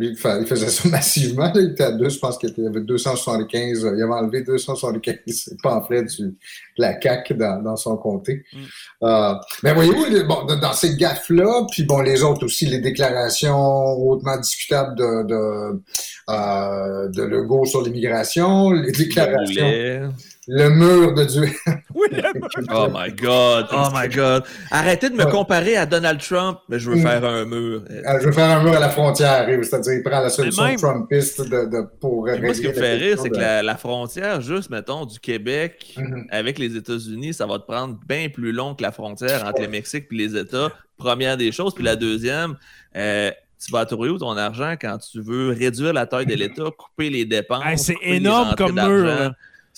Lui, 0.00 0.08
il 0.12 0.46
faisait 0.46 0.70
ça 0.70 0.88
massivement. 0.88 1.52
Il 1.54 1.72
était 1.72 1.84
à 1.84 1.92
deux, 1.92 2.08
je 2.08 2.18
pense 2.18 2.38
qu'il 2.38 2.54
y 2.56 2.66
avait 2.66 2.80
275. 2.80 3.86
Il 3.94 4.02
avait 4.02 4.12
enlevé 4.12 4.40
275 4.40 5.56
pamphlets 5.62 6.04
du, 6.04 6.22
de 6.22 6.34
la 6.78 6.98
CAQ 6.98 7.34
dans, 7.34 7.62
dans 7.62 7.76
son 7.76 7.98
comté. 7.98 8.42
Mm. 8.50 8.58
Euh, 9.02 9.34
mais 9.62 9.74
voyez-vous, 9.74 10.26
bon, 10.26 10.46
dans 10.46 10.72
ces 10.72 10.96
gaffes-là, 10.96 11.66
puis 11.70 11.82
bon, 11.82 12.00
les 12.00 12.22
autres 12.22 12.46
aussi, 12.46 12.64
les 12.64 12.78
déclarations 12.78 13.58
hautement 13.58 14.38
discutables 14.38 14.96
de, 14.96 15.26
de, 15.26 15.82
euh, 16.30 17.08
de 17.08 17.22
Legault 17.22 17.66
sur 17.66 17.82
l'immigration, 17.82 18.70
les 18.70 18.92
déclarations 18.92 20.14
le 20.52 20.68
mur 20.68 21.14
de 21.14 21.24
Dieu. 21.24 21.48
oui, 21.94 22.08
Oh 22.74 22.88
my 22.92 23.12
God. 23.12 23.68
Oh 23.72 23.88
my 23.94 24.08
God. 24.08 24.42
Arrêtez 24.70 25.08
de 25.08 25.14
me 25.14 25.24
comparer 25.30 25.76
à 25.76 25.86
Donald 25.86 26.20
Trump, 26.20 26.58
mais 26.68 26.80
je 26.80 26.90
veux 26.90 26.96
mm. 26.96 27.02
faire 27.02 27.24
un 27.24 27.44
mur. 27.44 27.84
Ah, 28.04 28.18
je 28.18 28.26
veux 28.26 28.32
faire 28.32 28.58
un 28.58 28.62
mur 28.64 28.74
à 28.74 28.80
la 28.80 28.88
frontière, 28.88 29.46
c'est-à-dire 29.62 29.92
il 29.94 30.02
prend 30.02 30.20
la 30.20 30.28
solution 30.28 30.74
trumpiste 30.76 31.40
de, 31.42 31.70
de, 31.70 31.86
pour 32.00 32.26
Moi, 32.26 32.54
ce 32.54 32.60
qui 32.60 32.68
me 32.68 32.72
fait 32.72 32.96
rire, 32.96 33.18
c'est 33.22 33.30
que 33.30 33.36
la, 33.64 33.76
frontière, 33.76 34.40
juste, 34.40 34.70
mettons, 34.70 35.06
du 35.06 35.20
Québec 35.20 35.94
mm-hmm. 35.96 36.26
avec 36.30 36.58
les 36.58 36.76
États-Unis, 36.76 37.32
ça 37.32 37.46
va 37.46 37.60
te 37.60 37.66
prendre 37.66 37.96
bien 38.08 38.28
plus 38.28 38.50
long 38.50 38.74
que 38.74 38.82
la 38.82 38.90
frontière 38.90 39.46
entre 39.46 39.62
le 39.62 39.68
Mexique 39.68 40.06
et 40.10 40.14
les 40.16 40.36
États. 40.36 40.72
Première 40.96 41.36
des 41.36 41.52
choses. 41.52 41.74
Puis 41.74 41.84
la 41.84 41.96
deuxième, 41.96 42.56
euh, 42.96 43.30
tu 43.64 43.70
vas 43.70 43.86
trouver 43.86 44.10
où 44.10 44.18
ton 44.18 44.36
argent 44.36 44.74
quand 44.80 44.98
tu 44.98 45.20
veux 45.20 45.50
réduire 45.50 45.92
la 45.92 46.06
taille 46.06 46.26
de 46.26 46.34
l'État, 46.34 46.64
couper 46.76 47.08
les 47.08 47.24
dépenses. 47.24 47.82
c'est 47.82 47.96
énorme 48.02 48.54
comme 48.56 48.74
mur. 48.74 49.32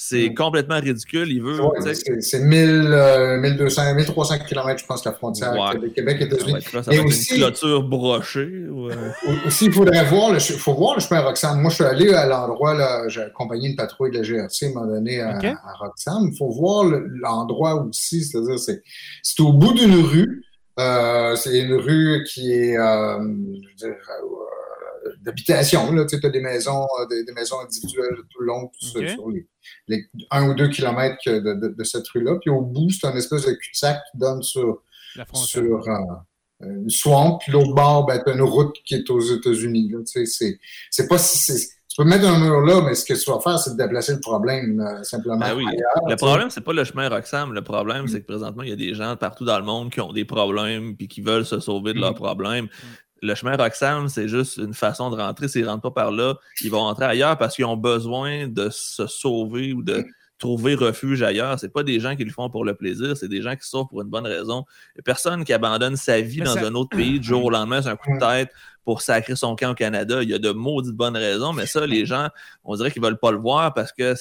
C'est 0.05 0.31
mm. 0.31 0.35
complètement 0.35 0.81
ridicule. 0.81 1.31
Il 1.31 1.43
veut. 1.43 1.61
c'est 2.21 2.41
1200, 2.41 3.95
1300 3.95 4.39
km, 4.49 4.81
je 4.81 4.87
pense, 4.87 5.05
la 5.05 5.13
frontière 5.13 5.53
ouais. 5.53 5.91
Québec 5.91 6.17
et 6.21 6.25
États-Unis. 6.25 6.55
Ouais, 6.75 7.05
aussi, 7.05 7.37
une 7.37 7.43
clôture 7.43 7.83
brochée. 7.85 8.67
Aussi, 9.47 9.67
il 9.67 9.73
faudrait 9.73 10.05
voir 10.05 10.33
le, 10.33 10.41
faut 10.41 10.75
voir 10.75 10.97
le 10.97 11.01
chemin 11.01 11.21
Roxham. 11.21 11.61
Moi, 11.61 11.71
je 11.71 11.77
suis 11.77 11.85
allé 11.85 12.13
à 12.13 12.27
l'endroit, 12.27 13.09
j'ai 13.09 13.23
accompagné 13.23 13.69
une 13.69 13.77
patrouille 13.77 14.11
de 14.11 14.19
la 14.19 14.23
GRC 14.25 14.67
à 14.67 14.69
un 14.69 14.73
moment 14.73 14.87
donné 14.87 15.21
à, 15.21 15.39
Roxham. 15.79 16.31
Il 16.33 16.37
faut 16.37 16.51
voir 16.51 16.85
l'endroit 16.85 17.87
aussi, 17.87 18.25
c'est-à-dire, 18.25 18.59
c'est 18.59 19.41
au 19.41 19.53
bout 19.53 19.73
d'une 19.73 20.01
rue. 20.01 20.43
Euh, 20.81 21.37
c'est 21.37 21.61
une 21.61 21.75
rue 21.75 22.25
qui 22.25 22.53
est, 22.53 22.77
euh, 22.77 23.19
je 23.21 23.69
veux 23.69 23.75
dire, 23.77 23.89
euh, 23.91 24.52
d'habitation. 25.21 25.89
Tu 26.07 26.27
as 26.27 26.31
des 26.31 26.41
maisons, 26.41 26.87
des, 27.09 27.33
maisons 27.33 27.61
individuelles 27.61 28.17
tout 28.31 28.41
le 28.41 28.47
long, 28.47 28.71
tout 28.79 28.87
sur 28.87 29.31
les 29.31 29.47
les 29.89 30.07
un 30.31 30.49
ou 30.49 30.55
deux 30.55 30.69
kilomètres 30.69 31.19
de, 31.27 31.85
cette 31.85 32.09
rue-là. 32.09 32.37
Puis 32.41 32.51
au 32.51 32.61
bout, 32.61 32.91
c'est 32.91 33.07
un 33.07 33.17
espèce 33.17 33.47
de 33.47 33.53
cul-de-sac 33.53 34.01
qui 34.11 34.19
donne 34.19 34.43
sur, 34.43 34.83
sur 35.35 35.89
euh, 35.89 35.97
une 36.61 36.91
swamp. 36.91 37.39
Puis 37.39 37.53
l'autre 37.53 37.75
bord, 37.75 38.07
ben, 38.07 38.21
une 38.27 38.43
route 38.43 38.75
qui 38.85 38.95
est 38.95 39.11
aux 39.11 39.21
États-Unis. 39.21 39.93
C'est 40.05 41.09
pas 41.09 41.19
si 41.19 41.69
tu 41.89 41.97
peux 41.97 42.09
mettre 42.09 42.27
un 42.27 42.39
mur 42.39 42.63
là, 42.63 42.81
mais 42.81 42.95
ce 42.95 43.05
que 43.05 43.13
tu 43.13 43.31
vas 43.31 43.39
faire, 43.41 43.59
c'est 43.59 43.73
de 43.73 43.77
déplacer 43.77 44.15
le 44.15 44.21
problème 44.21 44.81
euh, 44.81 45.03
simplement. 45.03 45.37
Ben 45.37 45.55
oui. 45.55 45.65
le 46.09 46.17
problème, 46.17 46.49
c'est 46.49 46.63
pas 46.63 46.73
le 46.73 46.85
chemin 46.85 47.09
Roxham. 47.11 47.53
Le 47.53 47.63
problème, 47.63 48.09
c'est 48.09 48.23
que 48.23 48.27
présentement, 48.27 48.63
il 48.63 48.71
y 48.71 48.73
a 48.73 48.77
des 48.77 48.95
gens 48.95 49.15
partout 49.17 49.45
dans 49.45 49.59
le 49.59 49.65
monde 49.65 49.91
qui 49.91 50.01
ont 50.01 50.13
des 50.13 50.25
problèmes 50.25 50.97
puis 50.97 51.07
qui 51.07 51.21
veulent 51.21 51.45
se 51.45 51.61
sauver 51.61 51.93
de 51.93 51.99
leurs 51.99 52.13
mm. 52.13 52.15
problèmes. 52.15 52.65
Mm 52.65 52.69
le 53.23 53.35
chemin 53.35 53.57
Roxham, 53.57 54.09
c'est 54.09 54.29
juste 54.29 54.57
une 54.57 54.75
façon 54.75 55.09
de 55.11 55.17
rentrer. 55.17 55.49
S'ils 55.49 55.63
ne 55.63 55.69
rentrent 55.69 55.83
pas 55.83 56.03
par 56.03 56.11
là, 56.11 56.35
ils 56.61 56.71
vont 56.71 56.81
rentrer 56.81 57.05
ailleurs 57.05 57.39
parce 57.39 57.55
qu'ils 57.55 57.65
ont 57.65 57.77
besoin 57.77 58.49
de 58.49 58.69
se 58.71 59.07
sauver 59.07 59.73
ou 59.73 59.83
de 59.83 60.05
trouver 60.39 60.75
refuge 60.75 61.23
ailleurs. 61.23 61.59
Ce 61.61 61.69
pas 61.69 61.85
des 61.85 62.01
gens 62.01 62.17
qui 62.17 62.25
le 62.25 62.33
font 62.33 62.51
pour 62.51 62.65
le 62.65 62.75
plaisir, 62.75 63.17
c'est 63.17 63.29
des 63.29 63.41
gens 63.41 63.55
qui 63.55 63.67
sauvent 63.67 63.87
pour 63.89 64.03
une 64.03 64.09
bonne 64.09 64.27
raison. 64.27 64.65
Personne 65.05 65.45
qui 65.45 65.53
abandonne 65.53 65.95
sa 65.95 66.21
vie 66.21 66.41
dans 66.41 66.59
un 66.59 66.75
autre 66.75 66.97
pays 66.97 67.21
du 67.21 67.29
jour 67.29 67.45
au 67.45 67.51
lendemain, 67.51 67.81
c'est 67.81 67.91
un 67.91 67.97
coup 67.97 68.13
de 68.13 68.19
tête 68.19 68.51
pour 68.85 69.03
sacrer 69.03 69.37
son 69.37 69.55
camp 69.55 69.71
au 69.71 69.75
Canada. 69.75 70.21
Il 70.23 70.29
y 70.29 70.35
a 70.35 70.41
de 70.41 70.51
maudites 70.51 70.97
bonnes 70.97 71.17
raisons, 71.17 71.53
mais 71.53 71.67
ça, 71.67 71.87
les 71.87 72.05
gens, 72.07 72.29
on 72.65 72.75
dirait 72.75 72.91
qu'ils 72.91 73.03
ne 73.03 73.07
veulent 73.07 73.21
pas 73.21 73.31
le 73.31 73.39
voir 73.39 73.73
parce 73.73 73.93
que 73.93 74.15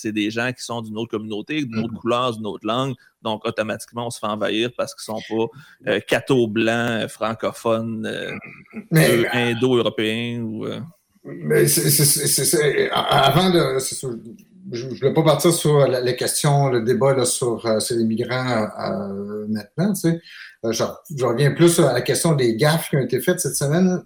c'est 0.00 0.12
des 0.12 0.30
gens 0.30 0.52
qui 0.52 0.62
sont 0.62 0.80
d'une 0.82 0.96
autre 0.96 1.10
communauté, 1.10 1.64
d'une 1.64 1.78
autre 1.78 1.94
mm. 1.94 1.98
couleur, 1.98 2.36
d'une 2.36 2.46
autre 2.46 2.66
langue. 2.66 2.94
Donc, 3.22 3.46
automatiquement, 3.46 4.06
on 4.06 4.10
se 4.10 4.18
fait 4.18 4.26
envahir 4.26 4.70
parce 4.76 4.94
qu'ils 4.94 5.14
ne 5.14 5.20
sont 5.20 5.48
pas 5.84 5.90
euh, 5.90 6.00
catho 6.00 6.46
blancs, 6.46 7.08
francophones, 7.08 8.06
euh, 8.06 9.24
indo-européens. 9.32 10.40
Ou, 10.42 10.66
Mais 11.24 11.66
c'est, 11.66 12.90
avant 12.90 13.50
de 13.50 13.78
je 14.72 14.86
ne 14.86 14.94
voulais 14.94 15.12
pas 15.12 15.22
partir 15.22 15.52
sur 15.52 15.86
les 15.86 16.16
questions, 16.16 16.68
le 16.68 16.82
débat 16.82 17.24
sur, 17.24 17.64
euh, 17.66 17.78
les 17.90 18.04
migrants 18.04 18.68
euh, 18.78 19.46
maintenant. 19.48 19.92
Tu 19.94 20.00
sais. 20.00 20.20
Euh, 20.64 20.72
je, 20.72 21.24
reviens 21.24 21.52
plus 21.52 21.80
à 21.80 21.92
la 21.92 22.02
question 22.02 22.34
des 22.34 22.54
gaffes 22.56 22.90
qui 22.90 22.96
ont 22.96 23.00
été 23.00 23.20
faites 23.20 23.40
cette 23.40 23.56
semaine. 23.56 24.02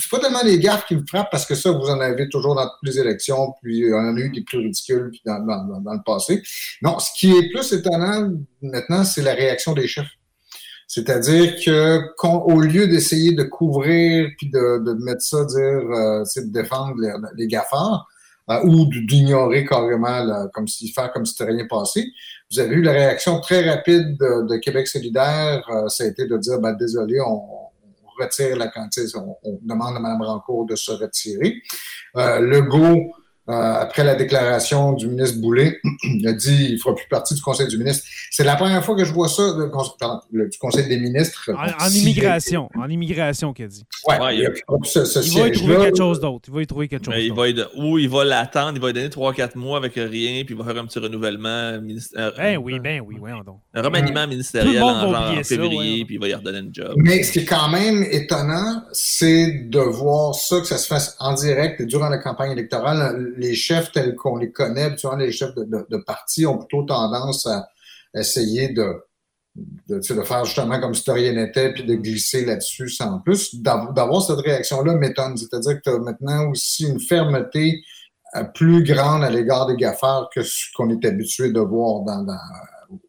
C'est 0.00 0.10
pas 0.10 0.18
tellement 0.18 0.42
les 0.44 0.58
gaffes 0.58 0.84
qui 0.86 0.96
me 0.96 1.04
frappent 1.06 1.30
parce 1.30 1.46
que 1.46 1.54
ça, 1.54 1.70
vous 1.70 1.86
en 1.86 2.00
avez 2.00 2.28
toujours 2.28 2.54
dans 2.54 2.64
toutes 2.64 2.88
les 2.88 2.98
élections, 2.98 3.54
puis 3.62 3.84
on 3.92 3.98
en 3.98 4.16
a 4.16 4.20
eu 4.20 4.30
des 4.30 4.42
plus 4.42 4.58
ridicules 4.58 5.10
puis 5.10 5.22
dans, 5.24 5.38
le 5.38 6.04
passé. 6.04 6.42
Non, 6.82 6.98
ce 6.98 7.10
qui 7.16 7.36
est 7.36 7.50
plus 7.50 7.72
étonnant 7.72 8.32
maintenant, 8.60 9.04
c'est 9.04 9.22
la 9.22 9.34
réaction 9.34 9.72
des 9.72 9.86
chefs. 9.86 10.10
C'est-à-dire 10.88 11.54
que 11.64 12.00
au 12.22 12.60
lieu 12.60 12.86
d'essayer 12.86 13.32
de 13.32 13.44
couvrir 13.44 14.28
puis 14.36 14.50
de, 14.50 15.04
mettre 15.04 15.22
ça, 15.22 15.44
dire, 15.44 16.22
c'est 16.26 16.48
de 16.48 16.52
défendre 16.52 16.96
les, 16.98 17.46
les 17.46 17.46
euh, 17.46 18.02
ou 18.64 18.86
d'ignorer 18.86 19.64
carrément, 19.64 20.48
comme 20.52 20.68
si 20.68 20.90
faire 20.92 21.12
comme 21.12 21.24
si 21.24 21.34
c'était 21.34 21.50
rien 21.50 21.66
passé. 21.68 22.12
Vous 22.52 22.60
avez 22.60 22.74
eu 22.74 22.82
la 22.82 22.92
réaction 22.92 23.40
très 23.40 23.68
rapide 23.68 24.16
de, 24.18 24.56
Québec 24.56 24.86
solidaire, 24.86 25.66
euh, 25.70 25.88
ça 25.88 26.04
a 26.04 26.06
été 26.06 26.26
de 26.26 26.36
dire 26.36 26.58
ben, 26.60 26.74
désolé, 26.74 27.18
on, 27.20 27.40
retire 28.20 28.56
la 28.56 28.68
quantité, 28.68 29.06
on, 29.16 29.58
demande 29.62 29.96
à 29.96 30.00
Mme 30.00 30.20
Rancourt 30.20 30.66
de 30.66 30.76
se 30.76 30.92
retirer. 30.92 31.62
Euh, 32.16 32.40
Legault 32.40 32.78
euh, 32.78 33.21
après 33.48 34.04
la 34.04 34.14
déclaration 34.14 34.92
du 34.92 35.08
ministre 35.08 35.40
Boulay, 35.40 35.80
il 36.04 36.26
a 36.28 36.32
dit 36.32 36.56
qu'il 36.56 36.74
ne 36.74 36.78
fera 36.78 36.94
plus 36.94 37.08
partie 37.08 37.34
du 37.34 37.42
Conseil 37.42 37.66
du 37.68 37.78
ministre. 37.78 38.06
C'est 38.30 38.44
la 38.44 38.56
première 38.56 38.84
fois 38.84 38.96
que 38.96 39.04
je 39.04 39.12
vois 39.12 39.28
ça 39.28 39.52
du 39.52 40.58
Conseil 40.58 40.88
des 40.88 40.98
ministres. 40.98 41.50
En, 41.50 41.88
immigration, 41.90 42.68
en 42.74 42.88
immigration, 42.88 43.52
qu'il 43.52 43.64
a 43.64 43.68
dit. 43.68 43.84
Ouais, 44.08 44.36
il, 44.36 44.40
il, 44.40 45.38
va 45.38 45.48
y 45.48 45.52
trouver 45.52 45.76
quelque 45.76 45.96
chose 45.96 46.20
d'autre. 46.20 46.48
Il 46.48 46.54
va 46.54 46.62
y 46.62 46.66
trouver 46.66 46.88
quelque 46.88 47.04
chose 47.04 47.28
d'autre. 47.28 47.70
Ou 47.76 47.98
il 47.98 48.08
va 48.08 48.24
l'attendre, 48.24 48.72
il 48.76 48.80
va 48.80 48.88
lui 48.88 48.94
donner 48.94 49.08
3-4 49.08 49.58
mois 49.58 49.78
avec 49.78 49.94
rien, 49.94 50.44
puis 50.44 50.54
il 50.54 50.56
va 50.56 50.64
faire 50.64 50.82
un 50.82 50.86
petit 50.86 50.98
renouvellement 50.98 51.80
ministériel. 51.80 52.32
Ben 52.36 52.56
oui, 52.58 52.78
ben 52.78 53.02
oui, 53.06 53.16
oui, 53.20 53.30
Un 53.74 53.82
remaniement 53.82 54.26
ministériel 54.26 54.82
en, 54.82 55.42
février, 55.42 56.04
puis 56.04 56.14
il 56.14 56.20
va 56.20 56.28
y 56.28 56.34
redonner 56.34 56.58
une 56.58 56.74
job. 56.74 56.94
Mais 56.96 57.22
ce 57.22 57.32
qui 57.32 57.38
est 57.40 57.44
quand 57.44 57.68
même 57.68 58.04
étonnant, 58.10 58.82
c'est 58.92 59.68
de 59.68 59.80
voir 59.80 60.34
ça, 60.34 60.60
que 60.60 60.66
ça 60.66 60.78
se 60.78 60.86
fasse 60.86 61.16
en 61.18 61.34
direct 61.34 61.82
durant 61.82 62.08
la 62.08 62.18
campagne 62.18 62.52
électorale 62.52 63.31
les 63.36 63.54
chefs 63.54 63.92
tels 63.92 64.14
qu'on 64.14 64.36
les 64.36 64.52
connaît, 64.52 64.84
habituellement, 64.84 65.18
les 65.18 65.32
chefs 65.32 65.54
de, 65.54 65.64
de, 65.64 65.96
parti 65.98 66.46
ont 66.46 66.58
plutôt 66.58 66.82
tendance 66.84 67.46
à 67.46 67.68
essayer 68.14 68.68
de, 68.68 68.94
de, 69.88 69.96
de 69.98 70.22
faire 70.22 70.44
justement 70.44 70.80
comme 70.80 70.94
si 70.94 71.10
rien 71.10 71.32
n'était, 71.32 71.72
puis 71.72 71.84
de 71.84 71.94
glisser 71.94 72.44
là-dessus 72.44 72.88
sans 72.88 73.20
plus. 73.20 73.54
D'avoir 73.56 74.22
cette 74.22 74.40
réaction-là 74.40 74.94
m'étonne. 74.94 75.36
C'est-à-dire 75.36 75.76
que 75.76 75.82
tu 75.82 75.90
as 75.90 75.98
maintenant 75.98 76.50
aussi 76.50 76.84
une 76.84 77.00
fermeté 77.00 77.82
plus 78.54 78.82
grande 78.82 79.22
à 79.24 79.30
l'égard 79.30 79.66
des 79.66 79.76
gaffeurs 79.76 80.30
que 80.34 80.42
ce 80.42 80.66
qu'on 80.74 80.88
est 80.90 81.04
habitué 81.04 81.52
de 81.52 81.60
voir 81.60 82.02
dans, 82.02 82.26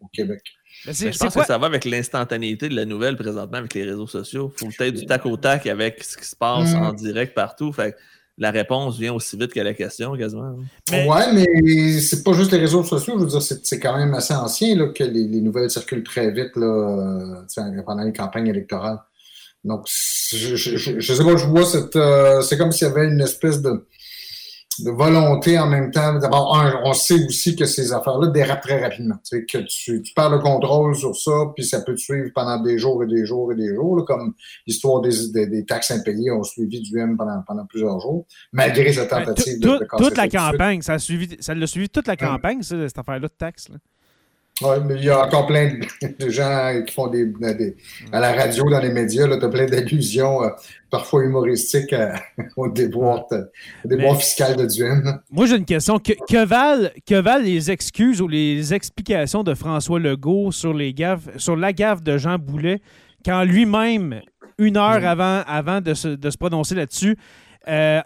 au 0.01 0.07
Québec. 0.07 0.41
je 0.85 1.17
pense 1.17 1.33
que 1.33 1.45
ça 1.45 1.57
va 1.57 1.67
avec 1.67 1.85
l'instantanéité 1.85 2.67
de 2.67 2.75
la 2.75 2.85
nouvelle 2.85 3.15
présentement 3.15 3.59
avec 3.59 3.73
les 3.73 3.85
réseaux 3.85 4.07
sociaux. 4.07 4.53
Il 4.55 4.59
faut 4.59 4.71
peut-être 4.77 4.95
du 4.95 5.05
tac 5.05 5.25
au 5.25 5.37
tac 5.37 5.65
avec 5.67 6.03
ce 6.03 6.17
qui 6.17 6.25
se 6.25 6.35
passe 6.35 6.73
mm. 6.73 6.83
en 6.83 6.93
direct 6.93 7.33
partout. 7.33 7.71
Fait 7.71 7.95
la 8.37 8.51
réponse 8.51 8.97
vient 8.97 9.13
aussi 9.13 9.37
vite 9.37 9.53
que 9.53 9.59
la 9.59 9.73
question, 9.73 10.15
quasiment. 10.17 10.55
Mais... 10.91 11.07
Ouais, 11.07 11.31
mais 11.33 11.99
c'est 11.99 12.23
pas 12.23 12.33
juste 12.33 12.51
les 12.51 12.57
réseaux 12.57 12.83
sociaux. 12.83 13.13
Je 13.17 13.23
veux 13.23 13.29
dire, 13.29 13.41
c'est 13.41 13.79
quand 13.79 13.97
même 13.97 14.13
assez 14.13 14.33
ancien 14.33 14.75
là, 14.75 14.87
que 14.87 15.03
les, 15.03 15.41
nouvelles 15.41 15.69
circulent 15.69 16.03
très 16.03 16.31
vite 16.31 16.55
là, 16.55 16.65
euh, 16.65 17.81
pendant 17.85 18.03
les 18.03 18.13
campagnes 18.13 18.47
électorales. 18.47 18.99
Donc, 19.63 19.85
je, 19.87 20.55
je, 20.55 20.99
je, 20.99 21.13
sais 21.13 21.23
pas, 21.23 21.37
je 21.37 21.45
vois 21.45 21.63
cette. 21.63 21.95
Euh, 21.95 22.41
c'est 22.41 22.57
comme 22.57 22.71
s'il 22.71 22.87
y 22.87 22.91
avait 22.91 23.07
une 23.07 23.21
espèce 23.21 23.61
de 23.61 23.85
de 24.79 24.91
volonté 24.91 25.57
en 25.59 25.67
même 25.67 25.91
temps. 25.91 26.17
D'abord, 26.19 26.57
on 26.83 26.93
sait 26.93 27.25
aussi 27.25 27.55
que 27.55 27.65
ces 27.65 27.93
affaires-là 27.93 28.27
dérapent 28.27 28.61
très 28.61 28.81
rapidement. 28.81 29.15
Tu 29.23 29.37
sais, 29.37 29.45
que 29.45 29.57
tu, 29.59 30.01
tu, 30.01 30.13
perds 30.13 30.29
le 30.29 30.39
contrôle 30.39 30.95
sur 30.95 31.15
ça, 31.15 31.31
puis 31.55 31.65
ça 31.65 31.81
peut 31.81 31.95
te 31.95 31.99
suivre 31.99 32.29
pendant 32.33 32.61
des 32.61 32.77
jours 32.77 33.03
et 33.03 33.07
des 33.07 33.25
jours 33.25 33.51
et 33.51 33.55
des 33.55 33.73
jours, 33.73 34.03
comme 34.05 34.33
l'histoire 34.67 35.01
des, 35.01 35.47
des, 35.47 35.65
taxes 35.65 35.91
impayées 35.91 36.31
ont 36.31 36.43
suivi 36.43 36.81
du 36.81 36.99
M 36.99 37.17
pendant, 37.17 37.41
pendant 37.45 37.65
plusieurs 37.65 37.99
jours, 37.99 38.25
malgré 38.51 38.91
cette 38.93 39.09
ben, 39.09 39.25
tentative 39.25 39.59
de, 39.59 39.67
de 39.67 39.87
Toute 39.97 40.17
la 40.17 40.27
campagne, 40.27 40.81
ça 40.81 40.93
a 40.93 40.99
suivi, 40.99 41.37
ça 41.39 41.53
l'a 41.53 41.67
suivi 41.67 41.89
toute 41.89 42.07
la 42.07 42.15
campagne, 42.15 42.61
ça, 42.61 42.75
cette 42.87 42.97
affaire-là 42.97 43.27
de 43.27 43.33
taxes. 43.37 43.69
Là. 43.69 43.77
Oui, 44.63 44.75
mais 44.85 44.95
il 44.95 45.05
y 45.05 45.09
a 45.09 45.25
encore 45.25 45.45
plein 45.45 45.79
de, 46.19 46.29
gens 46.29 46.81
qui 46.85 46.93
font 46.93 47.07
des, 47.07 47.27
à 48.11 48.19
la 48.19 48.33
radio, 48.33 48.69
dans 48.69 48.79
les 48.79 48.91
médias, 48.91 49.27
tu 49.27 49.45
as 49.45 49.49
plein 49.49 49.65
d'allusions, 49.65 50.43
euh, 50.43 50.49
parfois 50.89 51.23
humoristiques, 51.23 51.95
au 52.55 52.69
déboire, 52.69 53.27
fiscal 54.19 54.55
de 54.55 54.65
Duhem. 54.65 55.19
Moi, 55.31 55.45
j'ai 55.47 55.57
une 55.57 55.65
question. 55.65 55.99
Que, 55.99 56.13
que, 56.13 56.45
valent, 56.45 56.89
que 57.05 57.15
valent 57.15 57.43
les 57.43 57.71
excuses 57.71 58.21
ou 58.21 58.27
les 58.27 58.73
explications 58.73 59.43
de 59.43 59.53
François 59.53 59.99
Legault 59.99 60.51
sur, 60.51 60.73
les 60.73 60.93
gaffes, 60.93 61.29
sur 61.37 61.55
la 61.55 61.73
gaffe 61.73 62.01
de 62.01 62.17
Jean 62.17 62.37
Boulet 62.37 62.81
quand 63.25 63.43
lui-même, 63.43 64.21
une 64.57 64.77
heure 64.77 65.01
mm. 65.01 65.05
avant, 65.05 65.43
avant 65.47 65.81
de, 65.81 65.93
se, 65.93 66.09
de 66.09 66.29
se 66.29 66.37
prononcer 66.37 66.75
là-dessus, 66.75 67.17
euh, 67.67 68.01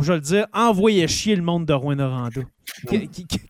je 0.00 0.06
vais 0.06 0.14
le 0.14 0.20
dire, 0.20 0.46
envoyait 0.52 1.08
chier 1.08 1.36
le 1.36 1.42
monde 1.42 1.66
de 1.66 1.72
Rouen-Noranda. 1.72 2.42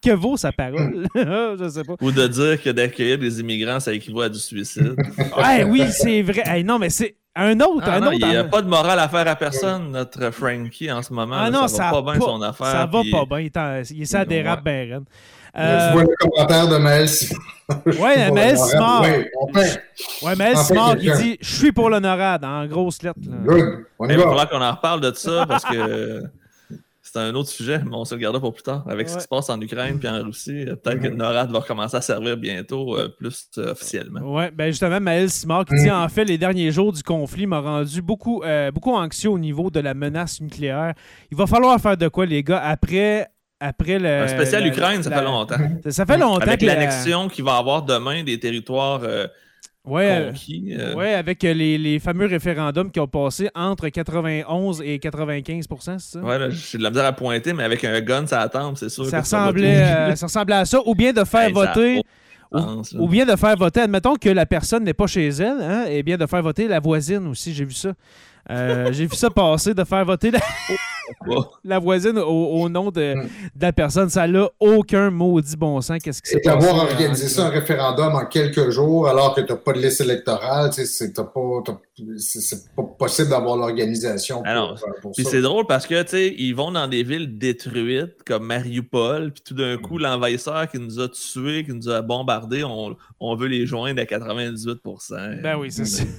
Que, 0.03 0.13
vaut 0.13 0.37
sa 0.37 0.53
parole? 0.53 1.07
je 1.15 1.69
sais 1.69 1.85
pas. 1.85 1.95
Ou 2.01 2.11
de 2.11 2.27
dire 2.27 2.63
que 2.63 2.71
d'accueillir 2.71 3.19
des 3.19 3.41
immigrants, 3.41 3.81
ça 3.81 3.93
équivaut 3.93 4.23
à 4.23 4.29
du 4.29 4.39
suicide. 4.39 4.97
oui, 5.67 5.83
c'est 5.91 6.23
vrai. 6.23 6.63
non, 6.63 6.79
mais 6.79 6.91
c'est 6.91 7.17
un 7.37 7.59
autre. 7.61 7.85
Ah, 7.87 7.97
un 7.97 8.01
non, 8.01 8.07
autre 8.09 8.17
il 8.19 8.29
n'y 8.29 8.37
a 8.37 8.45
pas 8.45 8.63
de 8.63 8.69
morale 8.69 8.99
à 8.99 9.09
faire 9.09 9.29
à 9.29 9.37
personne, 9.37 9.91
notre 9.93 10.31
Frankie, 10.31 10.91
en 10.91 11.03
ce 11.03 11.13
moment. 11.13 11.37
Ah 11.39 11.51
non, 11.51 11.69
ça, 11.69 11.91
va 11.91 12.03
pas 12.03 12.13
bien 12.13 12.21
son 12.21 12.43
affaire. 12.43 12.67
Ça 12.67 12.87
va 12.87 13.03
pas 13.11 13.25
bien. 13.25 13.83
Il, 13.91 14.07
ça 14.07 14.25
dérape 14.25 14.65
bien. 14.65 15.03
Je 15.55 15.93
vois 15.93 16.03
le 16.03 16.17
commentaire 16.19 16.69
de 16.69 16.77
Maël 16.77 17.09
Simard. 17.09 17.43
Ouais, 17.87 18.31
Maël 18.31 18.59
Simard. 18.59 19.03
Ouais, 20.23 20.37
Maël 20.37 20.57
Simard 20.57 20.97
qui 20.97 21.11
dit 21.11 21.39
Je 21.41 21.55
suis 21.55 21.73
pour 21.73 21.91
l'honorade 21.91 22.45
en 22.45 22.67
grosse 22.67 23.03
lettre. 23.03 23.21
Good. 23.21 23.85
il 24.09 24.17
va 24.17 24.23
falloir 24.23 24.49
qu'on 24.49 24.63
en 24.63 24.73
reparle 24.73 25.01
de 25.01 25.13
ça 25.15 25.47
parce 25.47 25.65
que 25.65 26.23
c'est 27.13 27.19
un 27.19 27.35
autre 27.35 27.49
sujet, 27.49 27.81
mais 27.85 27.95
on 27.95 28.05
se 28.05 28.15
le 28.15 28.21
gardera 28.21 28.41
pour 28.41 28.55
plus 28.55 28.63
tard. 28.63 28.85
Avec 28.89 29.09
ce 29.09 29.17
qui 29.17 29.23
se 29.23 29.29
passe 29.29 29.51
en 29.51 29.61
Ukraine 29.61 29.99
puis 29.99 30.09
en 30.09 30.23
Russie, 30.23 30.65
euh, 30.67 30.77
peut-être 30.77 31.01
que 31.01 31.09
NORAD 31.09 31.51
va 31.51 31.61
commencer 31.61 31.97
à 31.97 32.01
servir 32.01 32.37
bientôt 32.37 32.97
euh, 32.97 33.09
plus 33.09 33.49
euh, 33.59 33.73
officiellement. 33.73 34.21
Oui, 34.23 34.45
ben 34.55 34.67
justement, 34.71 35.01
Maël 35.01 35.29
Simard 35.31 35.65
qui 35.65 35.75
dit 35.75 35.89
mm. 35.89 35.93
en 35.93 36.09
fait, 36.09 36.25
les 36.25 36.39
derniers 36.39 36.71
jours 36.71 36.93
du 36.93 37.03
conflit 37.03 37.47
m'ont 37.47 37.63
rendu 37.63 38.03
beaucoup, 38.03 38.43
beaucoup 38.73 38.95
anxieux 38.95 39.31
au 39.31 39.39
niveau 39.39 39.71
de 39.71 39.81
la 39.81 39.95
menace 39.95 40.41
nucléaire. 40.41 40.95
Il 41.31 41.37
va 41.37 41.47
falloir 41.47 41.81
faire 41.81 41.97
de 41.97 42.09
quoi, 42.09 42.27
les 42.27 42.43
gars, 42.43 42.63
après. 42.63 43.29
Après 43.61 43.99
le. 43.99 44.23
Un 44.23 44.29
spécial 44.29 44.67
Ukraine, 44.67 45.03
ça 45.03 45.11
fait 45.11 45.23
longtemps. 45.23 45.57
Ça, 45.89 46.07
fait 46.07 46.19
longtemps. 46.19 46.41
Avec 46.41 46.63
l'annexion 46.63 47.29
qu'il 47.29 47.45
va 47.45 47.57
avoir 47.57 47.83
demain 47.83 48.23
des 48.25 48.41
territoires 48.41 49.03
oui, 49.87 50.03
euh, 50.05 50.95
ouais, 50.95 51.15
avec 51.15 51.43
euh, 51.43 51.55
les, 51.55 51.79
les, 51.79 51.99
fameux 51.99 52.27
référendums 52.27 52.91
qui 52.91 53.01
ont 53.01 53.09
passé 53.09 53.49
entre 53.55 53.89
91 53.89 54.83
et 54.83 54.99
95% 54.99 55.99
c'est 55.99 55.99
ça? 55.99 56.21
Oui, 56.23 56.35
j'ai 56.51 56.77
de 56.77 56.83
la 56.83 56.91
misère 56.91 57.07
à 57.07 57.13
pointer, 57.13 57.55
mais 57.55 57.65
avec 57.65 57.83
un 57.85 57.99
gun, 58.03 58.27
ça 58.27 58.43
attend, 58.43 58.75
c'est 58.77 58.91
sûr. 58.91 59.07
Ça, 59.07 59.21
ressemblait, 59.21 59.83
euh, 59.83 60.15
ça 60.17 60.27
ressemblait 60.27 60.57
à 60.57 60.65
ça. 60.67 60.81
Ou 60.85 60.95
bien 60.95 61.15
de 61.15 61.25
faire 61.25 61.51
voter. 61.51 62.03
Ou, 62.53 63.09
bien 63.09 63.25
de 63.25 63.37
faire 63.37 63.57
voter, 63.57 63.81
admettons 63.81 64.17
que 64.17 64.29
la 64.29 64.45
personne 64.45 64.85
n'est 64.85 64.93
pas 64.93 65.07
chez 65.07 65.29
elle, 65.29 65.63
hein, 65.63 65.87
et 65.89 66.03
bien 66.03 66.19
de 66.19 66.27
faire 66.27 66.43
voter 66.43 66.69
la 66.69 66.81
voisine 66.81 67.27
aussi, 67.29 67.55
j'ai 67.55 67.65
vu 67.65 67.73
ça. 67.73 67.93
j'ai 68.91 69.07
vu 69.07 69.17
ça 69.17 69.31
passer, 69.31 69.73
de 69.73 69.85
faire 69.85 70.05
voter 70.05 70.31
la... 70.31 70.41
la 71.65 71.79
voisine 71.79 72.19
au, 72.19 72.69
nom 72.69 72.89
hmm. 72.89 72.93
de, 72.93 73.15
la 73.61 73.73
personne. 73.73 74.09
Ça 74.09 74.27
n'a 74.27 74.49
aucun 74.59 75.11
maudit 75.11 75.57
bon 75.57 75.81
sens. 75.81 75.99
Qu'est-ce 76.03 76.23
qui 76.23 76.31
s'est 76.31 76.41
passé? 76.41 76.59
D'avoir 76.59 76.85
organisé 76.85 77.29
ça, 77.29 77.47
un 77.47 77.51
référendum 77.51 78.15
en 78.15 78.27
quelques 78.27 78.71
jours, 78.71 79.09
alors 79.09 79.35
que 79.35 79.41
tu 79.41 79.53
n'as 79.53 79.59
pas 79.59 79.73
de 79.73 79.79
liste 79.79 80.01
électorale, 80.01 80.73
c'est 80.73 81.15
pas, 81.15 81.25
pas 81.33 82.83
possible 82.99 83.29
d'avoir 83.31 83.57
l'organisation. 83.57 84.43
Alors, 84.45 84.79
ah 84.83 85.09
puis 85.15 85.25
c'est 85.25 85.43
drôle 85.43 85.67
parce 85.67 85.87
que, 85.87 86.03
tu 86.03 86.09
sais, 86.11 86.35
ils 86.37 86.55
vont 86.55 86.73
dans 86.73 86.89
des 86.89 87.03
villes 87.03 87.39
détruites 87.39 88.23
comme 88.27 88.47
Mariupol, 88.47 89.33
puis 89.33 89.43
tout 89.47 89.55
d'un 89.55 89.77
coup, 89.77 89.99
hmm. 89.99 90.03
l'envahisseur 90.03 90.69
qui 90.69 90.79
nous 90.79 91.01
a 91.01 91.09
tués, 91.09 91.65
qui 91.65 91.73
nous 91.73 91.89
a 91.89 92.03
bombardés, 92.03 92.65
on, 92.65 92.97
on 93.21 93.37
veut 93.37 93.49
les 93.49 93.67
joindre 93.67 94.01
à 94.01 94.05
98% 94.05 95.43
Ben 95.43 95.57
oui, 95.59 95.71
c'est 95.71 95.85
ça. 95.85 96.05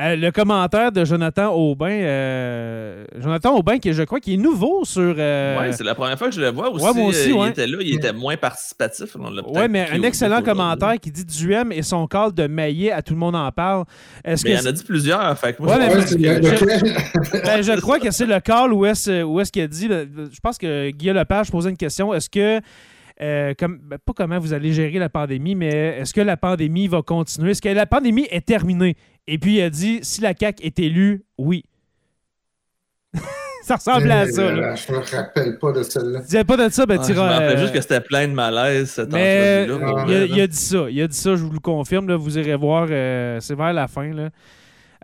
Euh, 0.00 0.16
le 0.16 0.30
commentaire 0.32 0.90
de 0.90 1.04
Jonathan 1.04 1.54
Aubin, 1.54 1.86
euh, 1.86 3.04
Jonathan 3.16 3.56
Aubin, 3.56 3.78
qui 3.78 3.92
je 3.92 4.02
crois 4.02 4.13
qu'il 4.20 4.34
est 4.34 4.42
nouveau 4.42 4.84
sur. 4.84 5.14
Euh, 5.18 5.58
oui, 5.60 5.74
c'est 5.76 5.84
la 5.84 5.94
première 5.94 6.18
fois 6.18 6.28
que 6.28 6.34
je 6.34 6.40
le 6.40 6.50
vois 6.50 6.70
aussi. 6.70 6.84
Ouais, 6.84 6.92
moi 6.94 7.06
aussi 7.08 7.30
Il 7.30 7.48
était 7.48 7.66
là, 7.66 7.78
il 7.80 7.94
était 7.94 8.12
moins 8.12 8.36
participatif. 8.36 9.16
Oui, 9.16 9.62
mais 9.68 9.88
un 9.90 10.02
excellent 10.02 10.42
commentaire 10.42 10.94
qui 11.00 11.10
dit 11.10 11.24
Duhem 11.24 11.72
et 11.72 11.82
son 11.82 12.06
call 12.06 12.32
de 12.32 12.46
Maillet, 12.46 12.92
à 12.92 13.02
tout 13.02 13.14
le 13.14 13.20
monde 13.20 13.36
en 13.36 13.50
parle. 13.52 13.84
Est-ce 14.24 14.44
mais 14.44 14.52
il 14.52 14.58
en 14.58 14.66
a 14.66 14.72
dit 14.72 14.84
plusieurs. 14.84 15.38
Fait 15.38 15.54
que 15.54 15.62
moi, 15.62 15.76
ouais, 15.76 15.90
je, 16.00 16.06
je, 16.08 17.42
ben, 17.44 17.62
je 17.62 17.80
crois 17.80 17.98
que 17.98 18.10
c'est 18.10 18.26
le 18.26 18.40
call 18.40 18.72
où 18.72 18.86
est-ce 18.86 19.10
est 19.10 19.50
qu'il 19.50 19.62
a 19.62 19.66
dit. 19.66 19.88
Je 19.88 20.40
pense 20.42 20.58
que 20.58 20.90
Guillaume 20.90 21.16
Lepage 21.16 21.50
posait 21.50 21.70
une 21.70 21.76
question. 21.76 22.12
Est-ce 22.14 22.30
que 22.30 22.60
euh, 23.20 23.54
comme, 23.56 23.78
ben, 23.78 23.98
pas 23.98 24.12
comment 24.12 24.38
vous 24.38 24.52
allez 24.52 24.72
gérer 24.72 24.98
la 24.98 25.08
pandémie, 25.08 25.54
mais 25.54 25.68
est-ce 25.68 26.12
que 26.12 26.20
la 26.20 26.36
pandémie 26.36 26.88
va 26.88 27.02
continuer? 27.02 27.52
Est-ce 27.52 27.62
que 27.62 27.68
la 27.68 27.86
pandémie 27.86 28.26
est 28.30 28.46
terminée? 28.46 28.96
Et 29.26 29.38
puis 29.38 29.56
il 29.56 29.62
a 29.62 29.70
dit, 29.70 30.00
si 30.02 30.20
la 30.20 30.34
CAQ 30.38 30.64
est 30.64 30.78
élue, 30.80 31.24
oui. 31.38 31.64
Ça 33.64 33.76
ressemble 33.76 34.10
à 34.10 34.26
ça. 34.26 34.52
Là. 34.52 34.74
Je 34.74 34.92
me 34.92 34.98
rappelle 34.98 35.58
pas 35.58 35.72
de 35.72 35.82
celle-là. 35.82 36.20
Tu 36.20 36.26
disais 36.26 36.44
pas 36.44 36.56
de 36.56 36.68
ça, 36.70 36.84
ben 36.84 36.98
ah, 37.00 37.06
Je 37.08 37.14
me 37.14 37.18
rappelle 37.18 37.58
juste 37.58 37.72
que 37.72 37.80
c'était 37.80 38.00
plein 38.00 38.28
de 38.28 38.34
malaise 38.34 38.90
cette 38.90 39.10
mais, 39.10 39.66
là 39.66 40.24
il, 40.26 40.40
a 40.40 40.46
dit 40.46 40.56
ça. 40.56 40.86
Il 40.90 41.00
a 41.00 41.08
dit 41.08 41.16
ça, 41.16 41.34
je 41.34 41.42
vous 41.42 41.50
le 41.50 41.60
confirme. 41.60 42.08
Là, 42.08 42.16
vous 42.16 42.38
irez 42.38 42.56
voir, 42.56 42.88
euh, 42.90 43.38
c'est 43.40 43.54
vers 43.54 43.72
la 43.72 43.88
fin. 43.88 44.12
Là. 44.12 44.28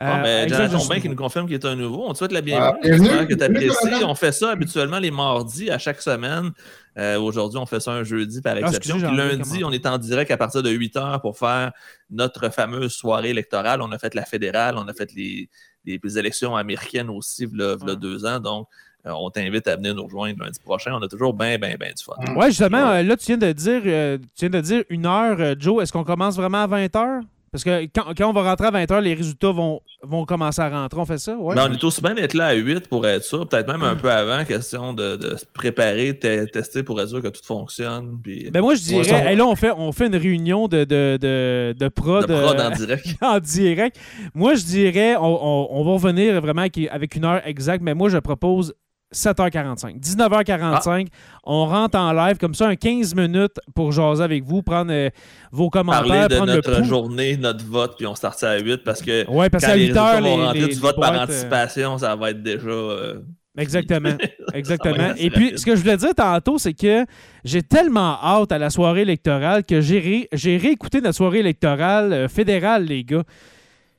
Ah, 0.02 0.20
mais 0.22 0.48
Jonathan 0.48 0.78
qui 1.00 1.08
nous 1.08 1.16
confirme 1.16 1.46
qu'il 1.46 1.54
est 1.54 1.64
un 1.64 1.76
nouveau. 1.76 2.04
On 2.06 2.12
te 2.12 2.18
souhaite 2.18 2.32
la 2.32 2.40
bienvenue. 2.40 3.08
Ah, 3.18 3.26
que 3.26 3.34
tu 3.34 3.42
apprécies. 3.42 4.04
On 4.04 4.14
fait 4.14 4.32
ça 4.32 4.50
habituellement 4.50 4.98
les 4.98 5.10
mardis 5.10 5.70
à 5.70 5.78
chaque 5.78 6.00
semaine. 6.00 6.52
Euh, 6.98 7.20
aujourd'hui, 7.20 7.58
on 7.58 7.66
fait 7.66 7.80
ça 7.80 7.92
un 7.92 8.02
jeudi 8.02 8.40
par 8.40 8.56
ah, 8.56 8.60
exception. 8.60 8.98
Puis 8.98 9.16
lundi, 9.16 9.62
on 9.64 9.72
est 9.72 9.86
en 9.86 9.98
direct 9.98 10.30
à 10.30 10.36
partir 10.36 10.62
de 10.62 10.70
8 10.70 10.96
heures 10.96 11.20
pour 11.20 11.38
faire 11.38 11.72
notre 12.10 12.50
fameuse 12.50 12.92
soirée 12.92 13.30
électorale. 13.30 13.82
On 13.82 13.92
a 13.92 13.98
fait 13.98 14.14
la 14.14 14.24
fédérale, 14.24 14.76
on 14.78 14.88
a 14.88 14.94
fait 14.94 15.12
les, 15.14 15.48
les, 15.84 16.18
élections 16.18 16.56
américaines 16.56 17.10
aussi, 17.10 17.44
il 17.44 17.58
y 17.58 17.90
a 17.90 17.94
deux 17.94 18.24
ans. 18.24 18.40
Donc, 18.40 18.68
euh, 19.06 19.12
on 19.12 19.30
t'invite 19.30 19.66
à 19.66 19.76
venir 19.76 19.94
nous 19.94 20.04
rejoindre 20.04 20.44
lundi 20.44 20.60
prochain. 20.60 20.92
On 20.94 21.02
a 21.02 21.08
toujours 21.08 21.32
bien, 21.32 21.58
bien, 21.58 21.74
bien 21.78 21.92
du 21.96 22.04
fun. 22.04 22.14
Oui, 22.36 22.46
justement, 22.46 22.90
euh, 22.90 23.02
là, 23.02 23.16
tu 23.16 23.26
viens 23.26 23.38
de 23.38 23.52
dire, 23.52 23.82
tu 23.82 24.48
viens 24.48 24.50
de 24.50 24.60
dire 24.60 24.84
une 24.90 25.06
heure, 25.06 25.54
Joe. 25.58 25.82
Est-ce 25.82 25.92
qu'on 25.92 26.04
commence 26.04 26.36
vraiment 26.36 26.62
à 26.62 26.66
20 26.66 26.96
heures? 26.96 27.22
Parce 27.52 27.64
que 27.64 27.84
quand, 27.86 28.04
quand 28.16 28.30
on 28.30 28.32
va 28.32 28.42
rentrer 28.48 28.68
à 28.68 28.70
20h, 28.70 29.00
les 29.00 29.14
résultats 29.14 29.50
vont, 29.50 29.80
vont 30.04 30.24
commencer 30.24 30.62
à 30.62 30.68
rentrer. 30.68 31.00
On 31.00 31.04
fait 31.04 31.18
ça? 31.18 31.36
Ouais. 31.36 31.56
Mais 31.56 31.62
on 31.62 31.72
est 31.72 31.82
aussi 31.82 32.00
bien 32.00 32.14
d'être 32.14 32.34
là 32.34 32.46
à 32.46 32.52
8 32.54 32.88
pour 32.88 33.04
être 33.06 33.24
sûr. 33.24 33.48
Peut-être 33.48 33.66
même 33.66 33.82
un 33.82 33.96
peu 33.96 34.08
avant, 34.08 34.44
question 34.44 34.92
de, 34.92 35.16
de 35.16 35.34
se 35.36 35.44
préparer, 35.46 36.16
te- 36.16 36.44
tester 36.44 36.84
pour 36.84 37.00
être 37.00 37.08
sûr 37.08 37.20
que 37.20 37.26
tout 37.28 37.42
fonctionne. 37.44 38.18
Puis 38.22 38.48
Ben 38.52 38.60
moi, 38.60 38.76
je 38.76 38.82
dirais, 38.82 39.10
Ouais, 39.12 39.30
hey, 39.32 39.36
là, 39.36 39.46
on 39.46 39.56
fait, 39.56 39.72
on 39.76 39.90
fait 39.90 40.06
une 40.06 40.14
réunion 40.16 40.68
de, 40.68 40.84
de, 40.84 41.18
de, 41.20 41.74
de 41.76 41.88
prod, 41.88 42.24
de 42.26 42.32
prod 42.32 42.60
euh, 42.60 42.68
en 42.68 42.70
direct. 42.70 43.06
en 43.20 43.40
direct. 43.40 43.98
Moi, 44.32 44.54
je 44.54 44.62
dirais, 44.64 45.16
on, 45.16 45.22
on- 45.24 45.68
on 45.72 45.84
va 45.84 45.90
revenir 45.92 46.40
vraiment 46.40 46.62
avec 46.62 47.16
une 47.16 47.24
heure 47.24 47.42
exacte, 47.46 47.82
mais 47.82 47.94
moi, 47.94 48.08
je 48.10 48.18
propose 48.18 48.74
7h45. 49.14 49.98
19h45, 50.00 51.06
on 51.44 51.66
rentre 51.66 51.98
en 51.98 52.12
live, 52.12 52.36
comme 52.38 52.54
ça, 52.54 52.68
un 52.68 52.76
15 52.76 53.14
minutes 53.14 53.56
pour 53.74 53.92
jaser 53.92 54.22
avec 54.22 54.44
vous, 54.44 54.62
prendre 54.62 54.92
euh, 54.92 55.10
vos 55.52 55.68
Parler 55.70 55.88
commentaires, 56.08 56.28
de 56.28 56.34
prendre 56.36 56.52
notre 56.54 56.78
le 56.78 56.84
journée, 56.84 57.36
notre 57.36 57.64
vote, 57.64 57.94
puis 57.96 58.06
on 58.06 58.14
start 58.14 58.38
ça 58.38 58.50
à 58.50 58.58
8 58.58 58.78
parce 58.84 59.02
que 59.02 59.28
Ouais, 59.28 59.50
parce 59.50 59.64
quand 59.64 59.70
qu'à 59.70 59.76
les 59.76 59.86
8 59.88 59.92
résultats 59.98 60.14
heures, 60.14 60.52
les, 60.54 60.66
du 60.68 60.74
vote 60.80 60.96
par 61.00 61.10
boîtes, 61.12 61.20
euh, 61.30 61.32
anticipation, 61.32 61.98
ça 61.98 62.14
va 62.16 62.30
être 62.30 62.42
déjà. 62.42 62.68
euh, 62.68 63.20
Exactement. 63.58 64.16
Exactement. 64.54 65.12
Et 65.18 65.28
puis, 65.28 65.52
ce 65.58 65.66
que 65.66 65.74
je 65.74 65.80
voulais 65.80 65.96
dire 65.96 66.14
tantôt, 66.16 66.56
c'est 66.58 66.72
que 66.72 67.04
j'ai 67.44 67.62
tellement 67.62 68.16
hâte 68.22 68.52
à 68.52 68.58
la 68.58 68.70
soirée 68.70 69.02
électorale 69.02 69.64
que 69.64 69.80
j'ai 69.80 69.98
ré- 69.98 70.28
j'ai 70.32 70.56
réécouté 70.56 71.00
notre 71.00 71.16
soirée 71.16 71.40
électorale 71.40 72.28
fédérale, 72.28 72.84
les 72.84 73.02
gars. 73.02 73.24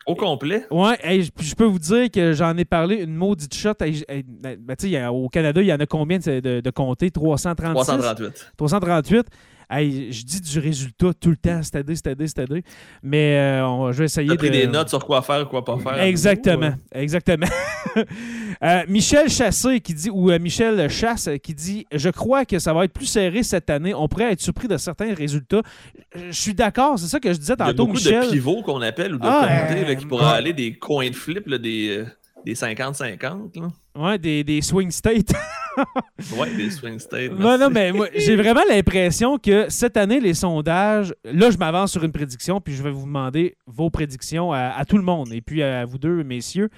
Au 0.08 0.16
complet. 0.16 0.66
Ouais, 0.72 0.98
hey, 1.04 1.24
je- 1.24 1.32
puis 1.32 1.46
je 1.46 1.56
peux 1.56 1.66
vous 1.66 1.80
dire 1.80 2.10
que 2.12 2.34
j'en 2.34 2.56
ai 2.58 2.66
parlé 2.66 2.98
une 3.04 3.14
maudite 3.16 3.54
shot. 3.54 3.74
Hey, 3.82 4.04
hey, 4.10 4.24
ben, 4.28 4.58
au 5.10 5.30
Canada, 5.30 5.62
il 5.62 5.68
y 5.68 5.74
en 5.74 5.80
a 5.80 5.86
combien 5.86 6.18
de, 6.20 6.40
de, 6.40 6.60
de 6.62 6.70
comtés? 6.72 7.12
336? 7.12 7.74
338. 7.86 8.52
338. 8.58 9.28
Hey, 9.74 10.12
je 10.12 10.26
dis 10.26 10.42
du 10.42 10.60
résultat 10.60 11.14
tout 11.20 11.30
le 11.30 11.38
temps, 11.38 11.62
c'est 11.64 11.76
aidé, 11.76 11.96
c'est 11.96 12.08
aidé, 12.08 12.28
c'est 12.28 12.40
aidé. 12.44 12.62
Mais 13.02 13.38
euh, 13.38 13.66
on- 13.68 13.92
je 13.94 14.00
vais 14.00 14.06
essayer 14.06 14.36
pris 14.36 14.50
de... 14.50 14.54
des 14.54 14.68
notes 14.68 14.90
sur 14.90 15.06
quoi 15.06 15.22
faire 15.22 15.48
quoi 15.48 15.64
pas 15.64 15.78
faire. 15.80 16.02
Exactement, 16.02 16.66
euh, 16.96 17.00
exactement. 17.00 17.48
Euh, 18.64 18.84
Michel 18.88 19.28
Chassé 19.28 19.80
qui 19.80 19.94
dit, 19.96 20.10
ou 20.12 20.30
euh, 20.30 20.38
Michel 20.38 20.88
Chasse 20.90 21.28
qui 21.42 21.54
dit 21.56 21.86
Je 21.92 22.10
crois 22.10 22.46
que 22.46 22.60
ça 22.60 22.74
va 22.74 22.86
être 22.86 22.94
plus 22.94 23.08
serré 23.08 23.42
cette 23.42 23.70
année. 23.72 23.94
On 23.94 24.08
pourrait 24.08 24.32
être 24.34 24.40
surpris 24.42 24.68
de 24.68 24.78
certains 24.78 25.16
résultats. 25.16 25.62
Je 26.16 26.32
suis 26.32 26.54
d'accord, 26.54 27.00
c'est 27.00 27.08
ça 27.08 27.20
que 27.20 27.34
je 27.34 27.40
disais 27.40 27.56
Il 27.58 27.60
y 27.60 27.64
a 27.64 27.66
tantôt, 27.72 27.88
beaucoup 27.88 27.98
Michel. 27.98 28.28
de 28.28 28.32
pivots 28.32 28.62
qu'on 28.62 28.82
appelle 28.82 29.16
ou 29.16 29.18
de 29.18 29.26
Ah, 29.26 29.66
là, 29.88 29.96
qui 29.96 30.06
pourraient 30.06 30.36
aller 30.38 30.54
des 30.54 30.78
coins 30.78 31.10
de 31.10 31.16
flip, 31.16 31.48
là, 31.48 31.58
des, 31.58 32.04
des 32.46 32.54
50-50. 32.54 33.72
Ouais, 33.96 34.18
des, 34.18 34.44
des 34.44 34.62
swing 34.62 34.92
states. 34.92 35.32
Ouais, 36.38 36.54
des 36.54 36.70
swing 36.70 37.00
states. 37.00 37.32
non, 37.32 37.58
non, 37.58 37.70
mais 37.70 37.94
moi, 37.94 38.08
j'ai 38.14 38.36
vraiment 38.36 38.62
l'impression 38.70 39.38
que 39.38 39.70
cette 39.70 39.96
année, 39.96 40.20
les 40.20 40.34
sondages, 40.34 41.14
là, 41.24 41.50
je 41.50 41.58
m'avance 41.58 41.94
sur 41.94 42.04
une 42.04 42.12
prédiction, 42.12 42.60
puis 42.60 42.74
je 42.76 42.84
vais 42.84 42.92
vous 42.92 43.06
demander 43.06 43.56
vos 43.68 43.90
prédictions 43.90 44.52
à, 44.52 44.60
à 44.78 44.84
tout 44.84 44.98
le 44.98 45.04
monde, 45.04 45.32
et 45.32 45.40
puis 45.40 45.64
à 45.64 45.86
vous 45.86 45.98
deux, 45.98 46.24
messieurs. 46.26 46.70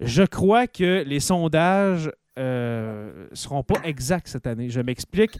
Je 0.00 0.24
crois 0.24 0.66
que 0.66 1.04
les 1.06 1.20
sondages 1.20 2.10
euh, 2.40 3.28
seront 3.34 3.62
pas 3.62 3.80
exacts 3.84 4.26
cette 4.26 4.48
année. 4.48 4.68
Je 4.68 4.80
m'explique. 4.80 5.38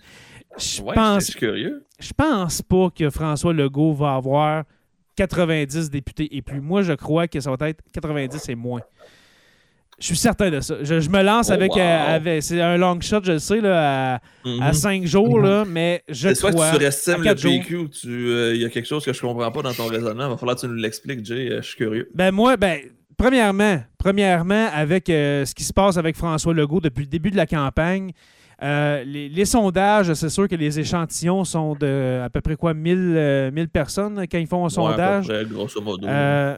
Je 0.56 0.80
Ouais, 0.80 0.94
pense 0.94 1.34
curieux. 1.34 1.84
je 1.98 2.12
pense 2.12 2.62
pas 2.62 2.90
que 2.90 3.10
François 3.10 3.52
Legault 3.52 3.92
va 3.92 4.14
avoir 4.14 4.62
90 5.16 5.90
députés 5.90 6.28
et 6.36 6.42
plus. 6.42 6.60
Moi, 6.60 6.82
je 6.82 6.92
crois 6.92 7.26
que 7.26 7.40
ça 7.40 7.50
va 7.54 7.68
être 7.68 7.82
90 7.92 8.48
et 8.48 8.54
moins. 8.54 8.80
Je 10.00 10.06
suis 10.06 10.16
certain 10.16 10.50
de 10.50 10.60
ça. 10.60 10.76
Je, 10.82 10.98
je 10.98 11.10
me 11.10 11.22
lance 11.22 11.48
Oh, 11.50 11.52
avec, 11.52 11.72
wow. 11.74 11.80
euh, 11.80 12.16
avec- 12.16 12.42
C'est 12.42 12.60
un 12.60 12.76
long 12.78 12.98
shot, 13.00 13.20
je 13.22 13.32
le 13.32 13.38
sais, 13.38 13.60
là, 13.60 14.14
à, 14.14 14.20
Mhm. 14.46 14.62
à 14.62 14.72
5 14.72 15.04
jours, 15.04 15.38
là, 15.40 15.64
mais 15.68 16.02
je 16.08 16.28
C'est 16.30 16.34
soit 16.36 16.50
que 16.50 16.54
crois. 16.56 16.70
tu 16.70 16.76
surestimes 16.76 17.22
le. 17.22 17.34
PQ 17.34 17.76
ou 17.76 17.88
euh, 18.06 18.52
il 18.54 18.62
y 18.62 18.64
a 18.64 18.70
quelque 18.70 18.88
chose 18.88 19.04
que 19.04 19.12
je 19.12 19.20
comprends 19.20 19.50
pas 19.52 19.60
dans 19.62 19.74
ton 19.74 19.86
raisonnement. 19.86 20.24
Il 20.26 20.30
va 20.30 20.36
falloir 20.38 20.56
que 20.56 20.62
tu 20.62 20.68
nous 20.68 20.74
l'expliques, 20.74 21.24
Jay. 21.24 21.50
euh, 21.52 21.60
je 21.60 21.66
suis 21.68 21.76
curieux. 21.76 22.08
Ben 22.14 22.30
moi, 22.32 22.56
ben, 22.56 22.78
premièrement, 23.18 23.82
premièrement, 23.98 24.68
avec 24.74 25.10
euh, 25.10 25.44
ce 25.44 25.54
qui 25.54 25.64
se 25.64 25.72
passe 25.74 25.98
avec 25.98 26.16
François 26.16 26.54
Legault 26.54 26.80
depuis 26.80 27.02
le 27.02 27.08
début 27.10 27.30
de 27.30 27.36
la 27.36 27.46
campagne, 27.46 28.12
euh, 28.62 29.04
les, 29.04 29.28
les 29.28 29.44
sondages, 29.46 30.12
c'est 30.14 30.28
sûr 30.28 30.46
que 30.46 30.54
les 30.54 30.78
échantillons 30.78 31.44
sont 31.44 31.74
de 31.74 32.20
à 32.22 32.28
peu 32.28 32.40
près 32.40 32.56
quoi, 32.56 32.74
1000, 32.74 32.96
euh, 32.98 33.50
1000 33.50 33.68
personnes 33.68 34.26
quand 34.30 34.38
ils 34.38 34.46
font 34.46 34.60
un 34.60 34.64
Ouais, 34.64 34.70
sondage? 34.70 35.26
près, 35.28 35.44
grosso 35.46 35.80
modo. 35.80 36.06
Euh, 36.06 36.56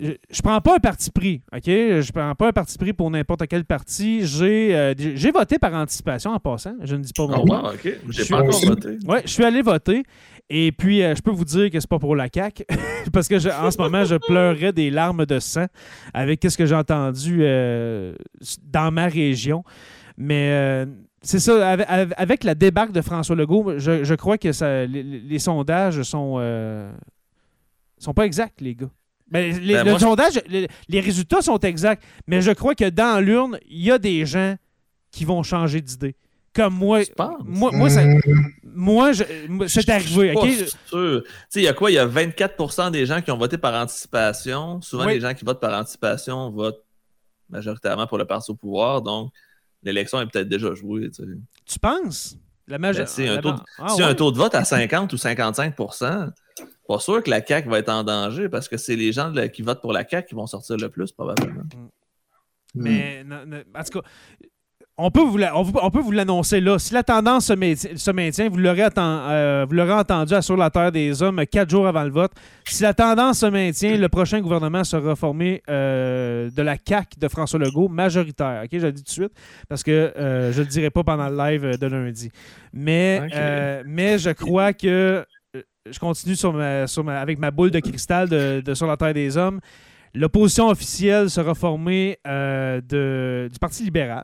je, 0.00 0.12
je 0.30 0.42
prends 0.42 0.60
pas 0.60 0.74
un 0.76 0.78
parti 0.80 1.10
pris, 1.10 1.42
OK? 1.52 1.62
Je 1.66 2.12
prends 2.12 2.34
pas 2.34 2.48
un 2.48 2.52
parti 2.52 2.76
pris 2.76 2.92
pour 2.92 3.10
n'importe 3.10 3.46
quel 3.48 3.64
parti. 3.64 4.26
J'ai 4.26 4.74
euh, 4.74 4.94
j'ai 4.96 5.30
voté 5.30 5.58
par 5.58 5.72
anticipation 5.74 6.32
en 6.32 6.40
passant. 6.40 6.74
Je 6.82 6.96
ne 6.96 7.02
dis 7.02 7.12
pas 7.12 7.24
Oh, 7.24 7.28
mon 7.28 7.44
nom. 7.44 7.62
wow, 7.62 7.70
ok. 7.74 7.80
Je 7.84 8.12
J'ai 8.12 8.24
suis 8.24 8.34
pas 8.34 8.40
encore 8.40 8.48
aussi. 8.56 8.66
voté. 8.66 8.88
Ouais, 9.06 9.22
je 9.24 9.30
suis 9.30 9.44
allé 9.44 9.62
voter. 9.62 10.02
Et 10.50 10.72
puis, 10.72 10.98
je 11.00 11.22
peux 11.22 11.30
vous 11.30 11.44
dire 11.46 11.70
que 11.70 11.80
c'est 11.80 11.88
pas 11.88 11.98
pour 11.98 12.14
la 12.16 12.26
CAQ. 12.34 12.64
parce 13.12 13.28
que 13.28 13.38
je- 13.38 13.48
en 13.48 13.70
ce 13.70 13.78
moment, 13.78 14.04
je 14.04 14.16
pleurais 14.16 14.72
des 14.72 14.90
larmes 14.90 15.24
de 15.24 15.38
sang 15.38 15.66
avec 16.12 16.40
ce 16.46 16.58
que 16.58 16.66
j'ai 16.66 16.74
entendu 16.74 17.38
dans 18.70 18.90
ma 18.92 19.06
région. 19.06 19.64
Mais 20.16 20.86
c'est 21.24 21.40
ça, 21.40 21.70
avec, 21.70 21.86
avec 22.16 22.44
la 22.44 22.54
débarque 22.54 22.92
de 22.92 23.00
François 23.00 23.34
Legault, 23.34 23.78
je, 23.78 24.04
je 24.04 24.14
crois 24.14 24.38
que 24.38 24.52
ça, 24.52 24.84
les, 24.86 25.02
les 25.02 25.38
sondages 25.38 26.02
sont, 26.02 26.36
euh, 26.38 26.92
sont 27.98 28.14
pas 28.14 28.26
exacts, 28.26 28.60
les 28.60 28.74
gars. 28.74 28.90
Ben, 29.30 29.58
les, 29.58 29.74
Ben, 29.74 29.84
le 29.84 29.90
moi, 29.90 29.98
je- 29.98 30.04
sondage, 30.04 30.40
les, 30.48 30.68
les 30.88 31.00
résultats 31.00 31.40
sont 31.42 31.58
exacts, 31.60 32.02
mais 32.26 32.40
je 32.42 32.50
crois 32.52 32.74
que 32.74 32.88
dans 32.88 33.20
l'urne, 33.24 33.58
il 33.68 33.82
y 33.82 33.90
a 33.90 33.98
des 33.98 34.26
gens 34.26 34.54
qui 35.10 35.24
vont 35.24 35.42
changer 35.42 35.80
d'idée. 35.80 36.14
Comme 36.54 36.74
moi. 36.74 37.04
Tu 37.04 37.12
penses? 37.14 37.40
Moi, 37.44 37.70
moi, 37.72 37.90
ça- 37.90 38.04
Hum, 38.04 38.20
moi, 38.62 39.12
je- 39.12 39.24
moi, 39.48 39.66
c'est 39.68 39.88
arrivé, 39.88 40.32
Je 40.34 40.38
OK? 40.38 40.46
suis 40.50 40.64
pas 40.64 40.70
sûr. 40.86 41.22
Tu 41.24 41.30
sais, 41.48 41.60
il 41.60 41.64
y 41.64 41.68
a 41.68 41.72
quoi? 41.72 41.90
Il 41.90 41.94
y 41.94 41.98
a 41.98 42.06
24% 42.06 42.90
des 42.92 43.06
gens 43.06 43.20
qui 43.22 43.30
ont 43.32 43.38
voté 43.38 43.58
par 43.58 43.74
anticipation. 43.82 44.80
Souvent, 44.82 45.06
Oui. 45.06 45.14
les 45.14 45.20
gens 45.20 45.34
qui 45.34 45.44
votent 45.44 45.60
par 45.60 45.76
anticipation 45.80 46.50
votent 46.50 46.84
majoritairement 47.48 48.06
pour 48.06 48.18
le 48.18 48.24
parti 48.24 48.50
au 48.50 48.54
pouvoir. 48.54 49.02
Donc, 49.02 49.32
l'élection 49.84 50.20
est 50.20 50.26
peut-être 50.26 50.48
déjà 50.48 50.74
jouée. 50.74 51.10
tu 51.10 51.22
sais. 51.22 51.28
Tu 51.66 51.78
penses? 51.78 52.36
La. 52.66 52.78
Ben, 52.78 53.06
si 53.06 53.26
un 53.28 53.38
taux 53.42 53.52
de- 53.52 53.58
Ah, 53.78 53.88
si 53.88 54.02
ouais? 54.02 54.08
un 54.08 54.14
taux 54.14 54.30
de 54.32 54.38
vote 54.38 54.54
à 54.54 54.64
50 54.64 55.12
ou 55.12 55.16
55% 55.16 56.30
pas 56.88 56.98
sûr 56.98 57.22
que 57.22 57.30
la 57.30 57.44
CAQ 57.44 57.68
va 57.68 57.78
être 57.80 57.88
en 57.90 58.04
danger 58.04 58.48
parce 58.48 58.68
que 58.68 58.76
c'est 58.76 58.96
les 58.96 59.10
gens 59.12 59.30
de 59.30 59.36
la- 59.36 59.48
qui 59.48 59.62
votent 59.62 59.80
pour 59.80 59.92
la 59.92 60.06
CAQ 60.08 60.28
qui 60.28 60.34
vont 60.34 60.46
sortir 60.46 60.76
le 60.76 60.88
plus, 60.88 61.12
probablement. 61.12 61.62
Mais, 62.74 63.22
non, 63.24 63.44
non, 63.46 63.62
en 63.74 63.84
tout 63.84 64.00
cas, 64.00 64.08
on 64.96 65.10
peut 65.10 65.22
vous, 65.22 65.36
la- 65.38 65.52
l'annoncer 66.12 66.60
là. 66.60 66.78
Si 66.78 66.94
la 66.94 67.02
tendance 67.02 67.46
se, 67.46 68.10
maintient, 68.12 68.48
vous 68.48 68.58
l'aurez 68.58 68.86
euh, 68.96 69.66
vous 69.68 69.74
l'aurez 69.74 69.92
entendu 69.92 70.34
à 70.34 70.40
Sur 70.42 70.56
la 70.56 70.70
Terre 70.70 70.92
des 70.92 71.20
Hommes 71.22 71.44
quatre 71.50 71.68
jours 71.70 71.86
avant 71.88 72.04
le 72.04 72.10
vote. 72.10 72.30
Si 72.64 72.82
la 72.84 72.94
tendance 72.94 73.40
se 73.40 73.46
maintient, 73.46 73.96
le 73.96 74.08
prochain 74.08 74.40
gouvernement 74.40 74.84
sera 74.84 75.16
formé 75.16 75.62
euh, 75.68 76.48
de 76.50 76.62
la 76.62 76.76
CAQ 76.76 77.18
de 77.18 77.28
François 77.28 77.58
Legault, 77.58 77.88
majoritaire. 77.88 78.62
OK, 78.64 78.70
je 78.72 78.86
le 78.86 78.92
dis 78.92 79.02
tout 79.02 79.08
de 79.08 79.12
suite, 79.12 79.32
parce 79.68 79.82
que 79.82 79.90
euh, 79.90 80.52
je 80.52 80.60
ne 80.60 80.64
le 80.64 80.70
dirai 80.70 80.90
pas 80.90 81.02
pendant 81.02 81.28
le 81.28 81.36
live 81.36 81.78
de 81.78 81.86
lundi. 81.86 82.30
Mais, 82.72 83.20
je 84.18 84.30
crois 84.30 84.72
que 84.72 85.24
je 85.90 85.98
continue 85.98 86.36
sur 86.36 86.52
ma- 86.52 86.86
sur 86.86 87.02
ma- 87.04 87.20
avec 87.20 87.38
ma 87.38 87.50
boule 87.50 87.70
de 87.70 87.80
cristal 87.80 88.28
de, 88.28 88.62
de 88.64 88.74
Sur 88.74 88.86
la 88.86 88.96
Terre 88.96 89.12
des 89.14 89.36
Hommes. 89.36 89.60
L'opposition 90.16 90.68
officielle 90.68 91.28
sera 91.28 91.56
formée 91.56 92.18
euh, 92.26 92.80
de, 92.80 93.48
du 93.52 93.58
Parti 93.58 93.82
libéral, 93.82 94.22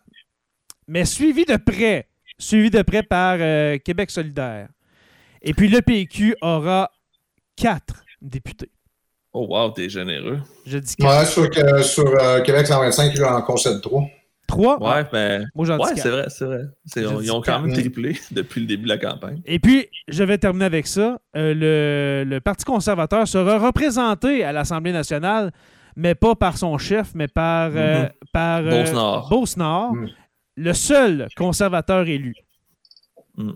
mais 0.89 1.05
suivi 1.05 1.45
de 1.45 1.57
près, 1.57 2.09
suivi 2.39 2.70
de 2.70 2.83
près 2.83 3.03
par 3.03 3.37
euh, 3.41 3.78
Québec 3.78 4.11
solidaire. 4.11 4.68
Et 5.43 5.55
puis 5.55 5.68
le 5.68 5.81
PQ 5.83 6.37
aura 6.43 6.91
quatre 7.57 8.05
députés. 8.20 8.70
Oh 9.33 9.47
wow, 9.49 9.70
t'es 9.70 9.89
généreux. 9.89 10.41
Je 10.66 10.78
dis 10.78 10.97
quatre. 10.97 11.18
Ouais, 11.20 11.24
sur, 11.26 11.49
que- 11.51 11.83
sur 11.83 12.05
euh, 12.20 12.41
Québec 12.43 12.66
125, 12.66 13.12
il 13.14 13.24
en 13.24 13.41
concède 13.43 13.81
trois. 13.81 14.05
Trois? 14.47 14.83
Ouais, 14.83 15.07
mais. 15.12 15.43
Moi, 15.55 15.64
j'en 15.64 15.78
Ouais, 15.78 15.93
c'est 15.95 16.09
vrai, 16.11 16.24
c'est 16.28 16.45
vrai. 16.45 16.62
Ils 16.97 17.31
ont 17.31 17.41
quand 17.41 17.61
même 17.61 17.72
triplé 17.72 18.18
depuis 18.33 18.61
le 18.62 18.66
début 18.66 18.83
de 18.83 18.89
la 18.89 18.99
campagne. 18.99 19.41
Et 19.47 19.61
puis, 19.61 19.87
je 20.09 20.24
vais 20.24 20.39
terminer 20.39 20.64
avec 20.64 20.89
ça. 20.89 21.20
Euh, 21.37 21.55
le, 21.55 22.28
le 22.28 22.41
Parti 22.41 22.64
conservateur 22.64 23.28
sera 23.28 23.61
représenté 23.61 24.43
à 24.43 24.51
l'Assemblée 24.51 24.91
nationale, 24.93 25.53
mais 25.95 26.16
pas 26.16 26.35
par 26.35 26.59
son 26.59 26.76
chef, 26.78 27.12
mais 27.14 27.28
par, 27.28 27.70
euh, 27.76 28.03
Mhm. 28.03 28.09
par 28.33 28.59
euh, 28.64 28.70
Beauce-Nord. 28.83 29.28
Beauce-Nord, 29.31 29.95
Mhm. 29.95 30.09
Le 30.57 30.72
seul 30.72 31.28
conservateur 31.36 32.07
élu. 32.09 32.34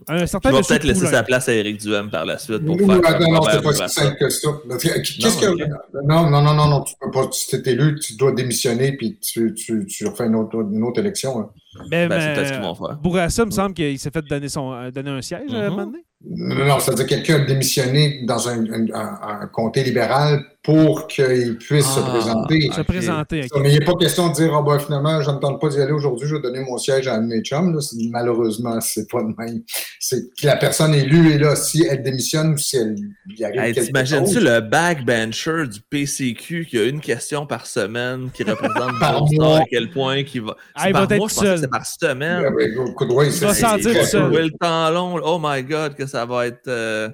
Un 0.09 0.20
Tu 0.20 0.26
certain 0.28 0.51
vas 0.51 0.59
monsieur 0.59 0.76
peut-être 0.76 0.84
laisser 0.84 1.07
sa 1.07 1.22
place 1.22 1.47
à 1.49 1.53
Éric 1.53 1.78
Duhem 1.78 2.09
par 2.11 2.24
la 2.24 2.38
suite 2.38 2.64
pour 2.64 2.76
Non, 2.76 2.86
faire 3.03 3.20
non, 3.20 3.32
non, 3.32 3.40
Robert 3.40 3.53
c'est 3.55 3.62
pas 3.62 3.72
si 3.72 3.76
Bourassa. 3.78 4.03
simple 4.03 4.16
que 4.18 4.28
ça. 4.30 4.49
Qu'est-ce 4.80 5.20
Non, 5.20 5.57
que. 5.57 5.64
Non, 6.07 6.30
non, 6.30 6.40
non, 6.40 6.55
non, 6.55 6.68
non, 6.68 6.82
tu 6.84 6.95
peux 6.99 7.11
pas. 7.11 7.28
Si 7.32 7.61
t'es 7.62 7.72
élu, 7.72 7.99
tu 8.01 8.16
dois 8.16 8.32
démissionner 8.32 8.97
puis 8.97 9.18
tu, 9.20 9.53
tu, 9.53 9.84
tu 9.84 10.07
refais 10.07 10.24
une 10.24 10.36
autre, 10.36 10.57
une 10.72 10.82
autre 10.84 11.01
élection. 11.01 11.38
hein. 11.40 11.51
Ben, 11.90 12.09
Ben, 12.09 12.18
c'est 12.20 12.26
mais, 12.28 12.34
peut-être 12.34 12.47
ce 12.49 12.53
qu'ils 12.55 12.62
vont 12.62 12.74
faire. 12.74 12.97
Bourassa, 12.97 13.42
il 13.42 13.47
me 13.47 13.51
semble 13.51 13.74
qu'il 13.74 13.99
s'est 13.99 14.11
fait 14.11 14.22
donner, 14.22 14.49
son, 14.49 14.72
euh, 14.72 14.90
donner 14.90 15.11
un 15.11 15.20
siège 15.22 15.53
à 15.53 15.59
un 15.59 15.70
moment 15.70 15.86
donné. 15.86 16.05
Non, 16.27 16.64
non, 16.64 16.79
c'est-à-dire 16.81 17.07
quelqu'un 17.07 17.37
a 17.37 17.45
démissionné 17.45 18.20
dans 18.25 18.49
un, 18.49 18.64
un, 18.95 19.47
comté 19.53 19.83
libéral 19.85 20.43
pour 20.62 21.07
qu'il 21.07 21.59
puisse 21.59 21.85
se 21.85 22.01
Ah, 22.01 22.11
présenter. 22.11 22.70
Se 22.75 22.81
présenter. 22.81 23.45
ok. 23.53 23.61
Mais 23.61 23.70
il 23.75 23.79
n'est 23.79 23.85
pas 23.85 23.93
question 24.01 24.29
de 24.31 24.35
dire, 24.35 24.55
ah 24.55 24.62
ben, 24.62 24.79
finalement, 24.79 25.20
je 25.20 25.31
ne 25.31 25.37
tente 25.37 25.61
pas 25.61 25.68
d'y 25.68 25.79
aller 25.83 25.93
aujourd'hui, 25.93 26.27
je 26.27 26.37
vais 26.37 26.41
donner 26.41 26.61
mon 26.61 26.79
siège 26.79 27.07
à 27.09 27.16
un 27.16 27.20
de 27.20 27.27
mes 27.27 27.43
chums. 27.43 27.75
Là. 27.75 27.81
Malheureusement, 28.11 28.81
c'est 28.81 29.07
pas 29.11 29.20
de 29.22 29.35
même. 29.37 29.61
C'est 30.01 30.22
que 30.41 30.47
la 30.47 30.57
personne 30.57 30.95
élue 30.95 31.33
est 31.33 31.39
là. 31.39 31.55
Si 31.57 31.87
elle 31.91 32.03
démissionne 32.03 32.55
ou 32.55 32.57
si 32.57 32.79
elle 32.79 32.97
y 33.37 33.45
arrive 33.45 33.61
Hey, 33.61 33.75
T'imagines-tu 33.75 34.41
le 34.41 34.61
backbencher 34.61 35.66
du 35.70 35.81
PCQ 35.91 36.64
qui 36.70 36.79
a 36.79 36.85
une 36.85 37.01
question 37.01 37.47
par 37.47 37.66
semaine 37.66 38.31
qui 38.33 38.45
représente 38.45 38.93
Par 39.01 39.25
mois. 39.33 39.59
à 39.59 39.64
quel 39.70 39.91
point 39.91 40.22
qui 40.25 40.39
va. 40.39 40.57
Ah, 40.75 40.89
il 40.89 40.95
va 40.95 41.01
par 41.07 41.12
être 41.12 41.18
mois, 41.18 41.29
je 41.29 41.35
pensais 41.35 41.55
que 41.55 41.57
c'est 41.61 41.68
par 41.68 41.85
semaine. 41.87 42.41
Ouais, 42.41 42.49
ouais, 42.53 42.72
écoute, 42.91 43.11
ouais, 43.12 43.31
c'est- 43.31 43.45
va 43.45 43.53
sentir 43.53 44.07
seul. 44.07 44.33
Le 44.33 44.51
temps 44.59 44.89
long, 44.91 45.20
oh 45.22 45.39
my 45.43 45.62
god, 45.62 45.95
que 45.95 46.07
ça 46.14 46.24
va 46.26 46.46
être. 46.46 46.68
euh, 46.68 47.08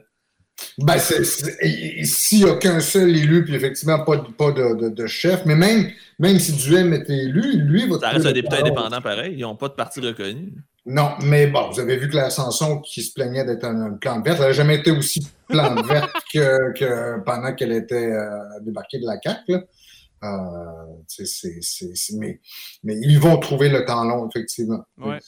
Ben, 0.79 0.99
s'il 0.99 2.45
n'y 2.45 2.51
a 2.51 2.57
qu'un 2.57 2.81
seul 2.81 3.17
élu, 3.17 3.45
puis 3.45 3.55
effectivement 3.55 4.05
pas, 4.05 4.17
de, 4.19 4.31
pas 4.33 4.53
de, 4.53 4.75
de- 4.75 4.89
de 4.91 5.07
chef, 5.07 5.45
mais 5.47 5.55
même, 5.57 5.91
même 6.19 6.39
si 6.39 6.53
Duhem 6.53 6.93
était 6.93 7.17
élu, 7.17 7.63
lui 7.63 7.89
va 7.89 7.99
Ça 7.99 8.11
reste 8.11 8.27
un 8.27 8.33
député 8.33 8.57
indépendant 8.57 9.01
pareil. 9.01 9.35
Ils 9.39 9.41
n'ont 9.41 9.57
pas 9.57 9.69
de 9.69 9.75
parti 9.75 10.01
reconnu. 10.01 10.53
Non, 10.87 11.11
mais 11.23 11.47
bon, 11.47 11.71
vous 11.71 11.81
avez 11.81 11.97
vu 11.97 12.09
que 12.09 12.17
la 12.17 12.31
Sanson 12.31 12.81
qui 12.81 13.03
se 13.03 13.13
plaignait 13.13 13.45
d'être 13.45 13.65
un, 13.65 13.81
un 13.83 13.93
plante 13.95 14.25
verte, 14.25 14.39
elle 14.41 14.47
n'a 14.49 14.53
jamais 14.53 14.77
été 14.77 14.91
aussi 14.91 15.27
plante 15.49 15.85
verte 15.87 16.11
que, 16.33 16.73
que 16.79 17.21
pendant 17.25 17.55
qu'elle 17.55 17.73
était 17.73 17.95
euh, 18.13 18.29
débarquée 18.63 18.99
de 18.99 19.07
la 19.07 19.19
CAQ. 19.23 19.53
Là. 19.53 19.63
Euh, 20.23 21.03
mais, 22.19 22.41
mais 22.83 22.97
ils 23.03 23.19
vont 23.19 23.39
trouver 23.39 23.69
le 23.71 23.85
temps 23.87 24.05
long, 24.05 24.29
effectivement. 24.29 24.83
Ouais. 24.99 25.19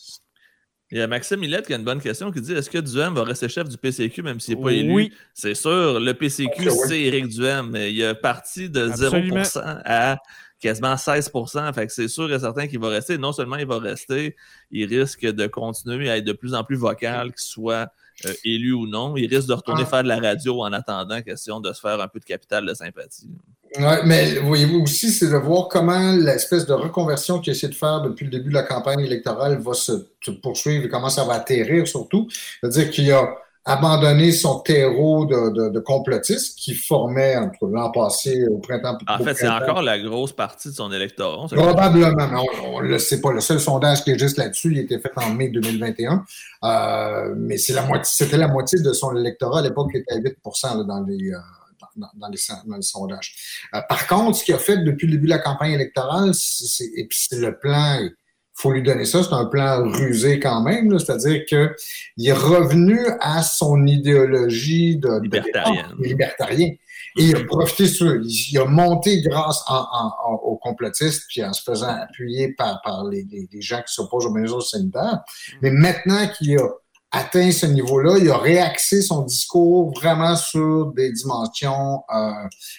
Il 0.92 0.98
y 0.98 1.00
a 1.00 1.06
Maxime 1.06 1.40
Millette 1.40 1.66
qui 1.66 1.72
a 1.72 1.76
une 1.76 1.84
bonne 1.84 2.02
question 2.02 2.30
qui 2.30 2.42
dit 2.42 2.52
Est-ce 2.52 2.68
que 2.68 2.76
Duhem 2.76 3.14
va 3.14 3.24
rester 3.24 3.48
chef 3.48 3.66
du 3.66 3.78
PCQ 3.78 4.22
même 4.22 4.38
s'il 4.40 4.56
n'est 4.58 4.62
pas 4.62 4.72
élu? 4.72 4.92
Oui. 4.92 5.12
C'est 5.32 5.54
sûr, 5.54 5.98
le 5.98 6.12
PCQ, 6.12 6.68
ouais. 6.68 6.76
c'est 6.86 7.00
Éric 7.00 7.28
Duhem. 7.28 7.70
mais 7.70 7.92
Il 7.94 8.00
est 8.02 8.14
parti 8.14 8.68
de 8.68 8.90
Absolument. 8.90 9.36
0% 9.40 9.80
à 9.86 10.18
quasiment 10.60 10.94
16%. 10.94 11.72
Fait 11.72 11.86
que 11.86 11.92
c'est 11.94 12.08
sûr 12.08 12.30
et 12.32 12.38
certain 12.38 12.66
qu'il 12.66 12.78
va 12.78 12.88
rester. 12.90 13.16
Non 13.16 13.32
seulement 13.32 13.56
il 13.56 13.66
va 13.66 13.78
rester, 13.78 14.36
il 14.70 14.84
risque 14.86 15.24
de 15.24 15.46
continuer 15.46 16.10
à 16.10 16.18
être 16.18 16.24
de 16.24 16.32
plus 16.34 16.52
en 16.54 16.62
plus 16.62 16.76
vocal, 16.76 17.32
qu'il 17.32 17.40
soit 17.40 17.90
euh, 18.26 18.32
élu 18.44 18.72
ou 18.74 18.86
non. 18.86 19.16
Il 19.16 19.34
risque 19.34 19.48
de 19.48 19.54
retourner 19.54 19.84
Ah. 19.86 19.90
faire 19.90 20.02
de 20.02 20.08
la 20.08 20.18
radio 20.20 20.60
en 20.62 20.72
attendant, 20.74 21.22
question 21.22 21.58
de 21.58 21.72
se 21.72 21.80
faire 21.80 21.98
un 22.02 22.06
peu 22.08 22.20
de 22.20 22.24
capital 22.26 22.66
de 22.66 22.74
sympathie. 22.74 23.30
Ouais, 23.78 24.00
mais 24.04 24.34
voyez-vous 24.40 24.80
aussi, 24.80 25.10
c'est 25.10 25.28
de 25.30 25.36
voir 25.36 25.68
comment 25.68 26.12
l'espèce 26.12 26.66
de 26.66 26.74
reconversion 26.74 27.38
qu'il 27.40 27.52
essaie 27.52 27.68
de 27.68 27.74
faire 27.74 28.02
depuis 28.02 28.24
le 28.26 28.30
début 28.30 28.50
de 28.50 28.54
la 28.54 28.64
campagne 28.64 29.00
électorale 29.00 29.58
va 29.60 29.72
se, 29.72 30.06
se 30.20 30.30
poursuivre 30.30 30.84
et 30.84 30.88
comment 30.88 31.08
ça 31.08 31.24
va 31.24 31.34
atterrir 31.34 31.86
surtout. 31.88 32.28
C'est-à-dire 32.60 32.90
qu'il 32.90 33.10
a 33.12 33.34
abandonné 33.64 34.32
son 34.32 34.58
terreau 34.58 35.24
de, 35.24 35.50
de, 35.54 35.68
de 35.70 35.78
complotistes 35.80 36.58
qui 36.58 36.74
formait 36.74 37.36
entre 37.36 37.66
l'an 37.66 37.92
passé 37.92 38.44
au 38.48 38.58
printemps. 38.58 38.98
En 39.08 39.18
fait, 39.22 39.34
c'est 39.34 39.48
encore 39.48 39.82
la 39.82 40.00
grosse 40.00 40.32
partie 40.32 40.68
de 40.68 40.74
son 40.74 40.90
électorat. 40.92 41.46
Probablement, 41.46 42.26
mais 42.28 42.38
on, 42.64 42.74
on 42.74 42.80
le 42.80 42.98
sait 42.98 43.20
pas. 43.20 43.30
Le 43.32 43.40
seul 43.40 43.60
sondage 43.60 44.02
qui 44.02 44.10
est 44.10 44.18
juste 44.18 44.36
là-dessus, 44.36 44.72
il 44.72 44.78
a 44.78 44.82
été 44.82 44.98
fait 44.98 45.12
en 45.16 45.30
mai 45.30 45.48
2021. 45.48 46.24
Euh, 46.64 47.34
mais 47.36 47.56
c'est 47.56 47.72
la 47.72 47.82
moitié, 47.82 48.04
c'était 48.12 48.36
la 48.36 48.48
moitié 48.48 48.80
de 48.80 48.92
son 48.92 49.16
électorat 49.16 49.60
à 49.60 49.62
l'époque 49.62 49.92
qui 49.92 49.98
était 49.98 50.12
à 50.12 50.16
8 50.16 50.36
là, 50.64 50.82
dans 50.84 51.04
les. 51.06 51.30
euh, 51.32 51.38
dans, 51.96 52.08
dans 52.14 52.28
les, 52.28 52.36
son- 52.36 52.54
dans 52.66 52.76
les 52.76 52.82
sondages. 52.82 53.34
Euh, 53.74 53.80
par 53.88 54.06
contre, 54.06 54.38
ce 54.38 54.44
qu'il 54.44 54.54
a 54.54 54.58
fait 54.58 54.78
depuis 54.78 55.06
le 55.06 55.12
début 55.14 55.24
de 55.26 55.30
la 55.30 55.38
campagne 55.38 55.72
électorale, 55.72 56.32
c'est, 56.34 56.84
et 56.96 57.06
puis 57.06 57.18
c'est 57.28 57.38
le 57.38 57.58
plan, 57.58 57.98
il 58.00 58.10
faut 58.54 58.70
lui 58.72 58.82
donner 58.82 59.04
ça, 59.06 59.22
c'est 59.22 59.32
un 59.32 59.46
plan 59.46 59.82
rusé 59.90 60.38
quand 60.38 60.62
même, 60.62 60.90
là, 60.92 60.98
c'est-à-dire 60.98 61.42
que 61.50 61.74
il 62.16 62.28
est 62.28 62.32
revenu 62.32 62.98
à 63.20 63.42
son 63.42 63.86
idéologie 63.86 64.96
de, 64.96 65.20
libertarien. 66.02 66.70
Et 67.18 67.24
il 67.24 67.36
a 67.36 67.44
profité 67.44 67.86
sur, 67.88 68.14
il 68.24 68.58
a 68.58 68.64
monté 68.64 69.20
grâce 69.22 69.62
en- 69.68 69.74
en- 69.92 70.12
en- 70.26 70.34
aux 70.44 70.56
complotistes, 70.56 71.24
puis 71.28 71.44
en 71.44 71.52
se 71.52 71.62
faisant 71.62 71.88
appuyer 71.88 72.52
par, 72.54 72.80
par 72.82 73.04
les, 73.04 73.24
les- 73.30 73.48
les 73.52 73.60
gens 73.60 73.82
qui 73.86 73.92
s'opposent 73.92 74.26
aux 74.26 74.32
mesures 74.32 74.62
sanitaires. 74.62 75.20
Mais 75.60 75.70
maintenant 75.70 76.26
qu'il 76.28 76.56
a 76.58 76.68
atteint 77.12 77.50
ce 77.52 77.66
niveau-là, 77.66 78.16
il 78.18 78.30
a 78.30 78.38
réaxé 78.38 79.02
son 79.02 79.22
discours 79.22 79.92
vraiment 79.94 80.34
sur 80.34 80.86
des 80.94 81.12
dimensions 81.12 82.00
euh, 82.14 82.30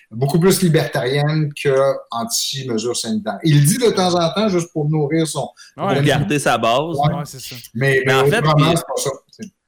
beaucoup 0.10 0.40
plus 0.40 0.62
libertariennes 0.64 1.52
que 1.54 1.76
anti-mesures 2.10 2.98
sanitaires. 2.98 3.38
Il 3.44 3.60
le 3.62 3.66
dit 3.66 3.78
de 3.78 3.92
temps 3.92 4.16
en 4.16 4.34
temps 4.34 4.50
juste 4.50 4.72
pour 4.74 4.90
nourrir 4.90 5.28
son... 5.28 5.48
Pour 5.76 5.86
Ouais, 5.86 6.02
garder 6.04 6.40
sa 6.40 6.58
base. 6.58 6.98
Ouais. 6.98 7.14
ouais, 7.16 7.24
c'est 7.26 7.40
ça. 7.40 7.56
Mais, 7.76 8.02
Mais 8.08 8.14
en 8.14 8.26
fait, 8.26 8.42
puis- 8.42 8.52
c'est 8.76 8.86
pas 8.86 8.98
ça. 8.98 9.10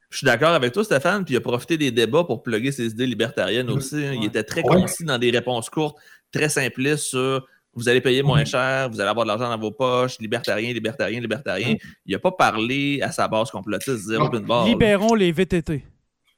Je 0.09 0.19
suis 0.19 0.25
d'accord 0.25 0.51
avec 0.51 0.71
toi, 0.71 0.83
Stéphane, 0.83 1.25
puis 1.25 1.33
il 1.33 1.37
a 1.37 1.41
profité 1.41 1.77
des 1.77 1.91
débats 1.91 2.23
pour 2.23 2.41
plugger 2.41 2.71
ses 2.71 2.85
idées 2.87 3.05
libertariennes 3.05 3.69
aussi. 3.69 3.97
hein. 3.97 4.13
Il 4.15 4.23
était 4.25 4.43
très 4.43 4.61
concis 4.63 5.03
dans 5.03 5.17
des 5.17 5.29
réponses 5.29 5.69
courtes, 5.69 5.97
très 6.31 6.47
simplistes 6.47 7.03
sur 7.03 7.45
vous 7.75 7.89
allez 7.89 8.01
payer 8.01 8.23
moins 8.23 8.45
cher, 8.45 8.89
vous 8.89 8.99
allez 8.99 9.09
avoir 9.09 9.25
de 9.25 9.29
l'argent 9.29 9.49
dans 9.49 9.59
vos 9.59 9.71
poches, 9.71 10.17
libertarien, 10.19 10.71
libertarien, 10.73 11.19
libertarien. 11.19 11.75
Il 12.05 12.13
n'a 12.13 12.19
pas 12.19 12.31
parlé 12.31 12.99
à 13.01 13.11
sa 13.11 13.27
base 13.27 13.51
complotiste, 13.51 14.07
zéro 14.07 14.23
Non. 14.25 14.29
pin 14.31 14.39
barre. 14.39 14.65
Libérons 14.65 15.13
les 15.13 15.31
VTT. 15.31 15.83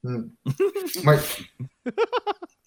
Hmm. 0.03 0.23
Ouais. 1.05 1.17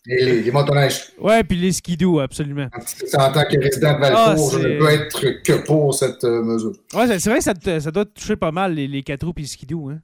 Et 0.08 0.24
les, 0.24 0.42
les 0.42 0.50
motoneiges. 0.50 1.12
Ouais, 1.20 1.44
puis 1.44 1.56
les 1.58 1.72
skidoo, 1.72 2.20
absolument. 2.20 2.68
En 3.14 3.32
tant 3.32 3.44
que 3.44 3.58
résident 3.62 3.94
de 3.94 4.00
Valcourt, 4.00 4.50
Ah, 4.54 4.58
je 4.58 4.58
ne 4.66 4.78
peux 4.78 4.88
être 4.88 5.42
que 5.42 5.64
pour 5.66 5.92
cette 5.94 6.24
euh, 6.24 6.42
mesure. 6.42 6.72
Ouais, 6.94 7.06
c'est- 7.06 7.18
c'est 7.18 7.28
vrai 7.30 7.38
que 7.38 7.44
ça, 7.44 7.54
te- 7.54 7.78
ça 7.78 7.90
doit 7.90 8.06
toucher 8.06 8.34
pas 8.36 8.50
mal 8.50 8.74
les, 8.74 8.88
les 8.88 9.02
quatre 9.02 9.26
roues 9.26 9.34
et 9.36 9.42
les 9.42 9.46
skidoo. 9.46 9.90
Hein. 9.90 10.00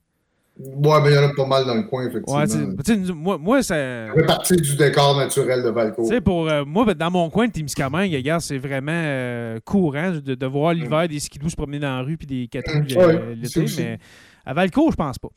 Ouais, 0.59 1.00
mais 1.02 1.11
il 1.11 1.14
y 1.14 1.18
en 1.18 1.24
a 1.28 1.32
pas 1.34 1.44
mal 1.46 1.66
dans 1.66 1.74
le 1.74 1.82
coin, 1.82 2.07
effectivement. 2.07 2.40
Ouais, 2.40 3.12
moi, 3.14 3.36
moi, 3.38 3.62
ça. 3.62 3.74
Ça 4.09 4.14
fait 4.14 4.24
partie 4.26 4.57
du 4.57 4.74
décor 4.76 5.14
naturel 5.16 5.62
de 5.62 5.68
Valcourt. 5.68 6.09
Tu 6.09 6.14
sais, 6.14 6.20
pour 6.22 6.48
euh, 6.48 6.64
moi, 6.64 6.86
ben, 6.86 6.94
dans 6.94 7.11
mon 7.11 7.28
coin 7.28 7.46
de 7.46 7.52
Témiscamingue, 7.52 8.11
regarde, 8.14 8.40
c'est 8.40 8.57
vraiment 8.57 8.92
euh, 8.94 9.59
courant 9.64 10.12
de, 10.12 10.34
de 10.34 10.46
voir 10.46 10.72
l'hiver 10.72 11.09
des 11.09 11.20
skidoo 11.20 11.50
se 11.50 11.57
promener 11.57 11.78
dans 11.78 11.96
la 11.98 12.02
rue 12.02 12.16
puis 12.16 12.26
des 12.26 12.48
roues 12.52 12.80
Mm. 12.80 12.96
Ouais, 12.96 13.04
euh, 13.04 13.34
l'été, 13.34 13.66
mais 13.78 13.98
à 14.46 14.54
Valcourt, 14.54 14.92
je 14.92 14.96
pense 14.96 15.18
pas. 15.18 15.28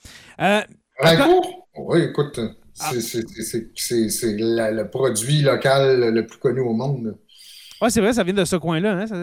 Euh, 0.42 0.62
Valcourt? 1.04 1.68
Oui, 1.78 2.00
écoute, 2.10 2.40
Ah. 2.80 2.92
c'est- 2.98 3.26
le 4.38 4.84
produit 4.84 5.42
local 5.42 6.14
le 6.14 6.26
plus 6.26 6.40
connu 6.40 6.62
au 6.62 6.72
monde. 6.74 7.18
Ouais, 7.82 7.90
c'est 7.90 8.02
vrai, 8.02 8.14
ça 8.14 8.24
vient 8.24 8.34
de 8.34 8.46
ce 8.46 8.56
coin-là. 8.56 8.94
Hein, 8.94 9.08
ça- 9.08 9.16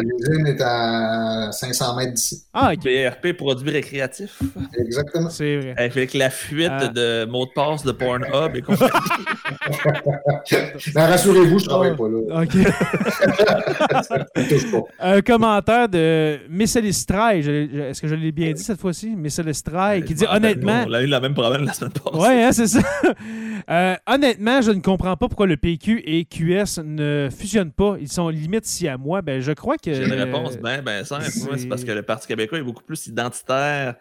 L'usine 0.00 0.46
est 0.46 0.60
à 0.60 1.50
500 1.52 1.96
mètres 1.96 2.12
d'ici. 2.14 2.44
Ah, 2.52 2.72
ok. 2.72 2.82
PRP, 2.84 3.32
produits 3.36 3.70
récréatifs. 3.70 4.38
Exactement. 4.78 5.30
C'est 5.30 5.56
vrai. 5.58 5.74
Avec 5.76 6.14
la 6.14 6.30
fuite 6.30 6.70
Ah. 6.70 6.88
de 6.88 7.24
mots 7.26 7.46
de 7.46 7.50
passe 7.54 7.84
de 7.84 7.92
Pornhub 7.92 8.54
et 8.56 8.62
compagnie. 8.62 8.90
Mais 10.94 11.04
rassurez-vous, 11.06 11.58
je 11.58 11.64
travaille 11.66 11.96
pas 11.96 12.08
là. 12.08 12.42
OK. 12.42 12.50
Touche 14.48 14.70
pas. 14.70 14.82
Un 15.00 15.20
commentaire 15.20 15.88
de 15.88 16.38
Misselistray. 16.48 17.40
Est-ce 17.40 18.00
que 18.00 18.08
je 18.08 18.14
l'ai 18.14 18.32
bien 18.32 18.52
dit 18.52 18.62
cette 18.62 18.80
fois-ci? 18.80 19.14
Misselistray, 19.16 20.02
qui 20.04 20.14
dit 20.14 20.24
honnêtement. 20.30 20.84
On 20.86 20.92
a 20.92 21.02
eu 21.02 21.06
la 21.06 21.20
même 21.20 21.34
problème 21.34 21.64
la 21.64 21.72
semaine 21.72 21.92
passée. 21.92 22.16
Ouais, 22.18 22.44
hein, 22.44 22.52
c'est 22.52 22.66
ça. 22.68 22.80
Euh, 23.70 23.94
honnêtement, 24.06 24.60
je 24.60 24.72
ne 24.72 24.80
comprends 24.80 25.16
pas 25.16 25.26
pourquoi 25.26 25.46
le 25.46 25.56
PQ 25.56 26.02
et 26.04 26.26
QS 26.26 26.80
ne 26.84 27.30
fusionnent 27.34 27.72
pas. 27.72 27.96
Ils 28.04 28.12
sont 28.12 28.28
limite 28.28 28.66
si 28.66 28.86
à 28.86 28.98
moi. 28.98 29.22
Ben, 29.22 29.40
je 29.40 29.52
crois 29.52 29.78
que. 29.78 29.94
J'ai 29.94 30.04
une 30.04 30.12
réponse 30.12 30.58
bien 30.58 30.82
ben 30.82 31.04
simple. 31.04 31.24
C'est 31.24 31.68
parce 31.68 31.84
que 31.84 31.92
le 31.92 32.02
Parti 32.02 32.26
québécois 32.26 32.58
est 32.58 32.62
beaucoup 32.62 32.84
plus 32.84 33.06
identitaire 33.06 33.94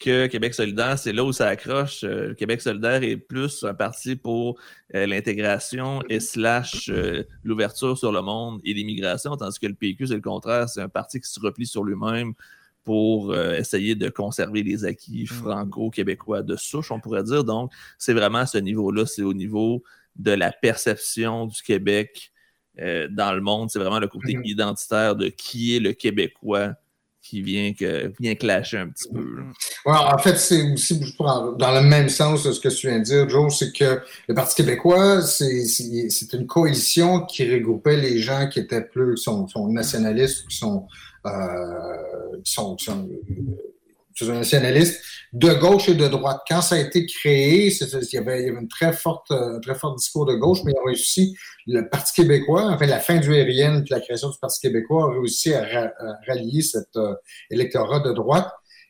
que 0.00 0.26
Québec 0.26 0.54
solidaire. 0.54 0.98
C'est 0.98 1.12
là 1.12 1.24
où 1.24 1.32
ça 1.32 1.46
accroche. 1.46 2.02
Euh, 2.02 2.34
Québec 2.34 2.60
solidaire 2.60 3.04
est 3.04 3.16
plus 3.16 3.62
un 3.62 3.74
parti 3.74 4.16
pour 4.16 4.58
euh, 4.96 5.06
l'intégration 5.06 6.02
et 6.08 6.18
slash 6.18 6.90
euh, 6.90 7.22
l'ouverture 7.44 7.96
sur 7.96 8.10
le 8.10 8.20
monde 8.20 8.60
et 8.64 8.74
l'immigration, 8.74 9.36
tandis 9.36 9.60
que 9.60 9.68
le 9.68 9.74
PQ, 9.74 10.08
c'est 10.08 10.14
le 10.14 10.20
contraire. 10.20 10.68
C'est 10.68 10.82
un 10.82 10.88
parti 10.88 11.20
qui 11.20 11.30
se 11.30 11.38
replie 11.38 11.66
sur 11.66 11.84
lui-même 11.84 12.34
pour 12.82 13.30
euh, 13.30 13.54
essayer 13.54 13.94
de 13.94 14.08
conserver 14.08 14.64
les 14.64 14.84
acquis 14.84 15.26
franco-québécois 15.26 16.42
de 16.42 16.56
souche, 16.56 16.90
on 16.90 17.00
pourrait 17.00 17.22
dire. 17.22 17.44
Donc, 17.44 17.72
c'est 17.98 18.12
vraiment 18.12 18.38
à 18.38 18.46
ce 18.46 18.58
niveau-là, 18.58 19.06
c'est 19.06 19.22
au 19.22 19.32
niveau 19.32 19.82
de 20.16 20.32
la 20.32 20.52
perception 20.52 21.46
du 21.46 21.62
Québec 21.62 22.32
euh, 22.80 23.08
dans 23.10 23.32
le 23.32 23.40
monde. 23.40 23.70
C'est 23.70 23.78
vraiment 23.78 24.00
le 24.00 24.08
côté 24.08 24.34
Mhm. 24.34 24.44
identitaire 24.44 25.16
de 25.16 25.28
qui 25.28 25.76
est 25.76 25.80
le 25.80 25.92
Québécois 25.92 26.74
qui 27.24 27.40
vient, 27.40 27.72
que, 27.72 28.12
vient 28.20 28.34
clasher 28.34 28.76
un 28.76 28.88
petit 28.88 29.08
peu. 29.08 29.24
Ouais, 29.86 29.96
en 29.96 30.18
fait, 30.18 30.36
c'est 30.36 30.72
aussi 30.72 31.00
dans 31.18 31.72
le 31.72 31.80
même 31.80 32.10
sens 32.10 32.44
de 32.44 32.52
ce 32.52 32.60
que 32.60 32.68
tu 32.68 32.86
viens 32.86 32.98
de 32.98 33.04
dire, 33.04 33.28
Joe, 33.28 33.56
c'est 33.56 33.72
que 33.72 34.00
le 34.28 34.34
Parti 34.34 34.56
québécois, 34.56 35.22
c'est 35.22 36.32
une 36.34 36.46
coalition 36.46 37.24
qui 37.24 37.50
regroupait 37.50 37.96
les 37.96 38.18
gens 38.18 38.46
qui 38.48 38.58
étaient 38.58 38.82
plus, 38.84 39.14
qui 39.14 39.22
sont, 39.22 39.48
sont 39.48 39.68
nationalistes, 39.68 40.46
qui 40.48 40.56
sont, 40.58 40.86
euh, 41.24 41.30
qui 42.44 42.52
sont, 42.52 42.76
qui 42.76 42.84
sont, 42.84 43.08
euh, 44.22 44.24
qui 44.24 44.24
sont 44.26 44.32
nationalistes 44.32 45.00
de 45.32 45.52
gauche 45.54 45.88
et 45.88 45.94
de 45.94 46.06
droite. 46.08 46.40
Quand 46.48 46.62
ça 46.62 46.76
a 46.76 46.78
été 46.78 47.06
créé, 47.06 47.66
il 47.68 48.08
y 48.12 48.16
avait, 48.18 48.42
il 48.42 48.46
y 48.46 48.50
avait 48.50 48.60
une 48.60 48.68
très 48.68 48.92
forte, 48.92 49.30
euh, 49.30 49.56
un 49.56 49.60
très 49.60 49.74
fort 49.74 49.94
discours 49.96 50.26
de 50.26 50.34
gauche, 50.34 50.58
mais 50.64 50.72
il 50.72 50.74
y 50.76 50.78
a 50.78 50.82
réussi 50.86 51.36
le 51.66 51.88
Parti 51.88 52.12
québécois, 52.22 52.70
enfin 52.72 52.86
la 52.86 53.00
fin 53.00 53.18
du 53.18 53.32
aérienne 53.34 53.82
puis 53.84 53.92
la 53.94 54.00
création 54.00 54.28
du 54.30 54.38
Parti 54.38 54.60
québécois 54.60 55.04
a 55.04 55.12
réussi 55.18 55.54
à, 55.54 55.62
ra- 55.64 55.92
à 55.98 56.18
rallier 56.28 56.62
cet 56.62 56.94
euh, 56.96 57.14
électorat 57.50 58.00
de 58.00 58.12
droite. 58.12 58.48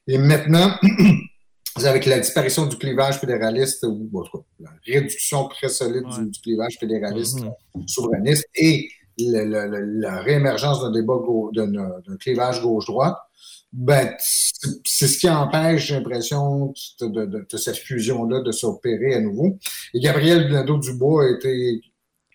Et 0.08 0.18
maintenant, 0.18 0.74
avec 1.84 2.06
la 2.06 2.18
disparition 2.20 2.66
du 2.66 2.76
clivage 2.76 3.18
fédéraliste, 3.18 3.84
ou 3.88 4.10
en 4.14 4.22
tout 4.22 4.38
cas, 4.38 4.44
la 4.60 4.70
réduction 4.86 5.48
très 5.48 5.68
solide 5.68 6.04
du, 6.18 6.30
du, 6.30 6.40
clivage 6.40 6.76
fédéraliste 6.78 7.40
Mhm. 7.74 7.88
souverainiste 7.88 8.46
et 8.54 8.88
le- 9.18 9.44
le- 9.44 9.66
le- 9.68 10.00
la 10.00 10.20
réémergence 10.20 10.82
d'un 10.82 10.90
débat 10.92 11.14
d'un 11.52 12.16
clivage 12.18 12.60
gauche-droite, 12.62 13.16
ben, 13.76 14.14
c'est 14.18 15.08
ce 15.08 15.18
qui 15.18 15.28
empêche, 15.28 15.86
j'ai 15.88 15.94
l'impression, 15.96 16.72
de, 17.00 17.06
de- 17.08 17.26
de- 17.26 17.46
de 17.50 17.56
cette 17.56 17.76
fusion-là 17.76 18.40
de 18.40 18.52
s'opérer 18.52 19.14
à 19.14 19.20
nouveau. 19.20 19.58
Et 19.92 19.98
Gabriel 20.00 20.48
Nadeau-Dubois 20.52 21.24
a 21.24 21.30
été 21.36 21.80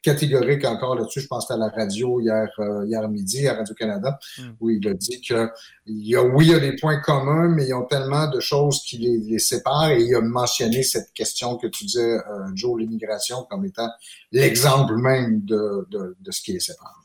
catégorique 0.02 0.66
encore 0.66 0.96
là-dessus. 0.96 1.22
Je 1.22 1.28
pense 1.28 1.46
que 1.48 1.54
à 1.54 1.58
la 1.58 1.68
radio 1.70 2.20
hier, 2.22 2.48
euh, 2.60 2.86
hier 2.86 3.08
midi, 3.10 3.48
à 3.48 3.54
Radio-Canada, 3.56 4.18
Mm. 4.38 4.42
où 4.60 4.70
il 4.70 4.88
a 4.88 4.94
dit 4.94 5.22
que 5.22 5.50
il 5.86 6.08
y 6.08 6.16
a, 6.16 6.24
oui, 6.24 6.48
il 6.48 6.52
y 6.52 6.56
a 6.56 6.60
des 6.60 6.76
points 6.76 7.00
communs, 7.02 7.50
mais 7.50 7.68
ils 7.68 7.74
ont 7.74 7.86
tellement 7.86 8.30
de 8.30 8.40
choses 8.40 8.82
qui 8.84 8.98
les, 8.98 9.18
les 9.20 9.40
séparent. 9.40 9.92
Et 9.92 10.04
il 10.04 10.16
a 10.16 10.22
mentionné 10.22 10.84
cette 10.84 11.12
question 11.14 11.56
que 11.58 11.68
tu 11.68 11.86
disais, 11.86 12.14
euh, 12.18 12.22
Joe, 12.54 12.80
l'immigration, 12.80 13.46
comme 13.50 13.66
étant 13.66 13.90
l'exemple 14.32 14.96
même 14.98 15.42
de, 15.44 15.88
de, 15.90 16.16
de 16.20 16.32
ce 16.32 16.42
qui 16.42 16.54
les 16.54 16.60
sépare. 16.62 16.99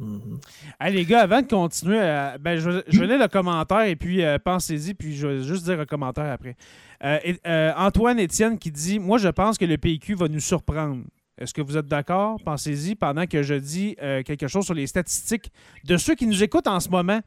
Mhm. 0.00 0.40
Hey, 0.80 0.94
les 0.94 1.04
gars, 1.04 1.20
avant 1.20 1.42
de 1.42 1.46
continuer, 1.46 2.00
euh, 2.00 2.38
ben, 2.40 2.58
je, 2.58 2.82
je 2.88 3.02
le 3.02 3.28
commentaire 3.28 3.82
et 3.82 3.96
puis 3.96 4.24
euh, 4.24 4.38
pensez-y, 4.42 4.94
puis 4.94 5.14
je 5.14 5.26
vais 5.26 5.42
juste 5.42 5.64
dire 5.64 5.78
un 5.78 5.84
commentaire 5.84 6.32
après. 6.32 6.56
Euh, 7.04 7.72
Antoine 7.76 8.18
Étienne 8.18 8.58
qui 8.58 8.70
dit 8.70 8.98
Moi, 8.98 9.18
je 9.18 9.28
pense 9.28 9.58
que 9.58 9.66
le 9.66 9.76
PQ 9.76 10.14
va 10.14 10.28
nous 10.28 10.40
surprendre. 10.40 11.02
Est-ce 11.38 11.52
que 11.52 11.60
vous 11.60 11.76
êtes 11.76 11.86
d'accord? 11.86 12.38
Pensez-y 12.44 12.94
pendant 12.94 13.26
que 13.26 13.42
je 13.42 13.54
dis 13.54 13.96
quelque 14.26 14.46
chose 14.46 14.64
sur 14.64 14.74
les 14.74 14.86
statistiques 14.86 15.50
de 15.84 15.96
ceux 15.96 16.14
qui 16.14 16.26
nous 16.26 16.42
écoutent 16.42 16.66
en 16.66 16.80
ce 16.80 16.90
moment. 16.90 17.20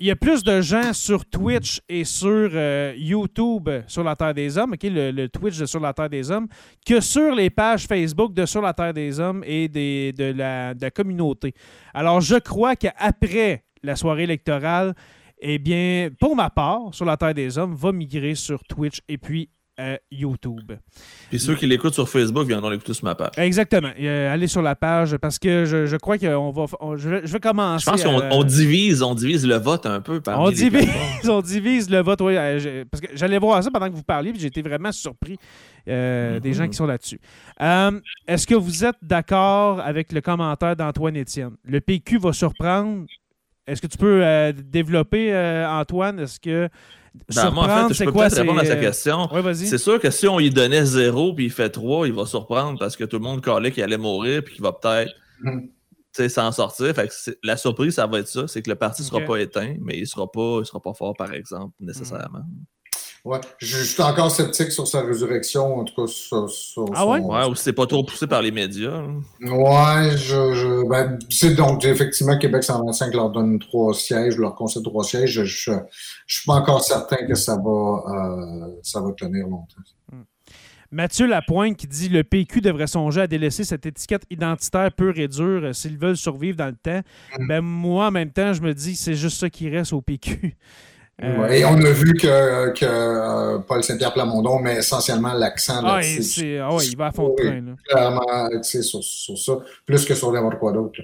Il 0.00 0.06
y 0.08 0.10
a 0.10 0.16
plus 0.16 0.42
de 0.42 0.60
gens 0.60 0.92
sur 0.92 1.24
Twitch 1.24 1.80
et 1.88 2.02
sur 2.02 2.28
euh, 2.52 2.92
YouTube 2.96 3.70
sur 3.86 4.02
la 4.02 4.16
Terre 4.16 4.34
des 4.34 4.58
Hommes, 4.58 4.74
le 4.82 5.26
Twitch 5.28 5.56
de 5.56 5.66
Sur 5.66 5.78
la 5.78 5.92
Terre 5.92 6.10
des 6.10 6.32
Hommes, 6.32 6.48
que 6.84 7.00
sur 7.00 7.32
les 7.32 7.48
pages 7.48 7.86
Facebook 7.86 8.34
de 8.34 8.44
Sur 8.44 8.60
la 8.60 8.74
Terre 8.74 8.92
des 8.92 9.20
Hommes 9.20 9.44
et 9.46 9.68
des, 9.68 10.12
de, 10.12 10.32
la, 10.32 10.74
de 10.74 10.82
la 10.82 10.90
communauté. 10.90 11.54
Alors, 11.94 12.20
je 12.20 12.34
crois 12.34 12.74
qu'après 12.74 13.62
la 13.84 13.94
soirée 13.94 14.24
électorale, 14.24 14.94
eh 15.38 15.60
bien, 15.60 16.08
pour 16.18 16.34
ma 16.34 16.50
part, 16.50 16.92
Sur 16.92 17.04
la 17.04 17.16
Terre 17.16 17.34
des 17.34 17.56
Hommes 17.56 17.76
va 17.76 17.92
migrer 17.92 18.34
sur 18.34 18.64
Twitch 18.64 18.98
et 19.08 19.16
puis 19.16 19.48
euh, 19.80 19.96
YouTube. 20.10 20.72
Puis 21.30 21.40
ceux 21.40 21.54
qui 21.56 21.66
l'écoutent 21.66 21.94
sur 21.94 22.08
Facebook 22.08 22.46
viendront 22.46 22.70
l'écouter 22.70 22.94
sur 22.94 23.04
ma 23.04 23.14
page. 23.14 23.32
Exactement. 23.36 23.90
Euh, 23.98 24.32
allez 24.32 24.46
sur 24.46 24.62
la 24.62 24.76
page 24.76 25.16
parce 25.16 25.38
que 25.38 25.64
je, 25.64 25.86
je 25.86 25.96
crois 25.96 26.16
qu'on 26.18 26.50
va. 26.50 26.66
on- 26.80 26.96
je, 26.96 27.08
vais, 27.08 27.20
je 27.24 27.32
vais 27.32 27.40
commencer. 27.40 27.84
Je 27.84 27.90
pense 27.90 28.04
qu'on 28.04 28.22
on 28.30 28.44
divise, 28.44 29.02
on 29.02 29.14
divise 29.14 29.46
le 29.46 29.56
vote 29.56 29.86
un 29.86 30.00
peu 30.00 30.20
parmi 30.20 30.44
On 30.46 30.50
divise, 30.50 30.88
on 31.28 31.40
divise 31.40 31.90
le 31.90 32.00
vote, 32.02 32.20
oui. 32.20 32.34
euh, 32.36 32.84
parce 32.90 33.00
que 33.00 33.08
j'allais 33.16 33.38
voir 33.38 33.62
ça 33.64 33.70
pendant 33.70 33.88
que 33.90 33.94
vous 33.96 34.02
parliez, 34.04 34.30
puis 34.32 34.40
j'ai 34.40 34.46
été 34.48 34.62
vraiment 34.62 34.92
surpris 34.92 35.36
euh, 35.88 36.38
des 36.40 36.50
Mhm. 36.50 36.54
gens 36.54 36.68
qui 36.68 36.74
sont 36.76 36.86
là-dessus. 36.86 37.20
Euh, 37.60 38.00
Est-ce 38.28 38.46
que 38.46 38.54
vous 38.54 38.84
êtes 38.84 38.96
d'accord 39.02 39.80
avec 39.80 40.12
le 40.12 40.20
commentaire 40.20 40.76
d'Antoine 40.76 41.16
Étienne? 41.16 41.56
Le 41.64 41.80
PQ 41.80 42.18
va 42.18 42.32
surprendre. 42.32 43.06
Est-ce 43.66 43.80
que 43.82 43.86
tu 43.86 43.96
peux 43.98 44.20
euh, 44.22 44.52
développer, 44.52 45.32
euh, 45.32 45.66
Antoine? 45.68 46.20
Est-ce 46.20 46.38
que 46.38 46.68
Ben, 47.34 47.50
moi, 47.52 47.64
en 47.64 47.88
fait, 47.88 47.94
je 47.94 47.98
c'est 47.98 48.04
peux 48.06 48.12
quoi? 48.12 48.24
peut-être 48.26 48.40
répondre 48.40 48.60
à 48.60 48.64
c'est, 48.64 48.72
sa 48.72 48.76
euh, 48.76 48.80
question. 48.80 49.28
C'est 49.54 49.78
sûr 49.78 50.00
que 50.00 50.10
si 50.10 50.26
on 50.26 50.38
lui 50.38 50.50
donnait 50.50 50.84
zéro 50.84 51.32
puis 51.34 51.44
il 51.46 51.50
fait 51.50 51.70
trois, 51.70 52.06
il 52.08 52.12
va 52.12 52.26
surprendre 52.26 52.78
parce 52.78 52.96
que 52.96 53.04
tout 53.04 53.18
le 53.18 53.22
monde 53.22 53.40
calait 53.40 53.70
qu'il 53.70 53.82
allait 53.84 53.96
mourir 53.98 54.42
puis 54.44 54.54
qu'il 54.54 54.62
va 54.62 54.72
peut-être 54.72 55.12
Mhm. 55.40 55.68
s'en 56.28 56.50
sortir. 56.52 56.94
Fait 56.94 57.08
que 57.08 57.30
la 57.44 57.56
surprise, 57.56 57.94
ça 57.94 58.06
va 58.06 58.18
être 58.18 58.28
ça. 58.28 58.48
C'est 58.48 58.62
que 58.62 58.70
le 58.70 58.76
parti 58.76 59.02
ne 59.02 59.06
sera 59.06 59.20
pas 59.20 59.36
éteint, 59.36 59.76
mais 59.80 59.96
il 59.96 60.00
ne 60.00 60.06
sera, 60.06 60.30
pas- 60.30 60.58
il 60.60 60.66
sera 60.66 60.80
pas 60.80 60.92
fort, 60.94 61.14
par 61.16 61.32
exemple, 61.32 61.72
nécessairement. 61.80 62.42
Ouais. 63.24 63.38
Je, 63.56 63.78
je 63.78 63.82
suis 63.84 64.02
encore 64.02 64.30
sceptique 64.30 64.70
sur 64.70 64.86
sa 64.86 65.00
résurrection, 65.00 65.78
en 65.78 65.84
tout 65.84 65.94
cas 65.94 66.06
sur, 66.06 66.50
sur 66.50 66.84
Ah 66.94 67.06
ouais? 67.06 67.20
son- 67.20 67.26
Ouais, 67.32 67.44
ou 67.46 67.54
si 67.54 67.62
c'est 67.64 67.72
pas 67.72 67.86
trop 67.86 68.04
poussé 68.04 68.26
par 68.26 68.42
les 68.42 68.50
médias. 68.50 68.90
là. 69.00 69.06
Ouais, 69.50 70.10
je, 70.18 70.52
je 70.54 70.86
ben, 70.88 71.18
c'est 71.30 71.54
donc 71.54 71.84
effectivement 71.86 72.36
Québec 72.38 72.62
125 72.64 73.14
leur 73.14 73.30
donne 73.30 73.58
trois 73.58 73.94
sièges, 73.94 74.36
leur 74.36 74.54
concède 74.54 74.82
trois 74.84 75.04
sièges. 75.04 75.30
Je, 75.30 75.44
je, 75.44 75.72
je 76.26 76.36
suis 76.36 76.44
pas 76.46 76.54
encore 76.56 76.82
certain 76.84 77.26
que 77.26 77.34
ça 77.34 77.56
va 77.56 78.02
euh, 78.08 78.66
ça 78.82 79.00
va 79.00 79.10
tenir 79.12 79.46
longtemps. 79.48 79.80
Mathieu 80.90 81.26
Lapointe 81.26 81.76
qui 81.76 81.88
dit 81.88 82.08
le 82.08 82.22
PQ 82.22 82.60
devrait 82.60 82.86
songer 82.86 83.22
à 83.22 83.26
délaisser 83.26 83.64
cette 83.64 83.84
étiquette 83.86 84.22
identitaire 84.30 84.92
pure 84.92 85.18
et 85.18 85.26
dure 85.28 85.64
euh, 85.64 85.72
s'ils 85.72 85.98
veulent 85.98 86.16
survivre 86.16 86.56
dans 86.56 86.66
le 86.66 86.76
temps. 86.76 87.00
Mm. 87.38 87.48
Ben, 87.48 87.60
moi, 87.62 88.06
en 88.08 88.10
même 88.12 88.30
temps, 88.30 88.52
je 88.52 88.60
me 88.62 88.72
dis 88.74 88.94
c'est 88.94 89.14
juste 89.14 89.38
ça 89.40 89.50
qui 89.50 89.68
reste 89.68 89.92
au 89.92 90.02
PQ. 90.02 90.56
Euh, 91.22 91.48
Et 91.48 91.64
on 91.64 91.76
a 91.76 91.90
vu 91.90 92.14
que, 92.14 92.70
que 92.72 92.84
euh, 92.84 93.58
Paul 93.60 93.84
Saint-Pierre 93.84 94.12
Plamondon 94.12 94.58
met 94.58 94.76
essentiellement 94.78 95.32
l'accent 95.32 95.80
ah, 95.84 96.00
là-dessus. 96.00 96.58
ah 96.58 96.74
ouais, 96.74 96.86
il 96.86 96.96
va 96.96 97.06
à 97.06 97.12
fond 97.12 97.28
de 97.28 97.34
train. 97.36 97.60
là. 97.60 97.72
clairement 97.88 98.46
axé 98.56 98.82
sur, 98.82 99.02
sur 99.02 99.38
ça, 99.38 99.52
plus 99.86 100.04
que 100.04 100.14
sur 100.14 100.32
n'importe 100.32 100.58
quoi 100.58 100.72
d'autre. 100.72 101.00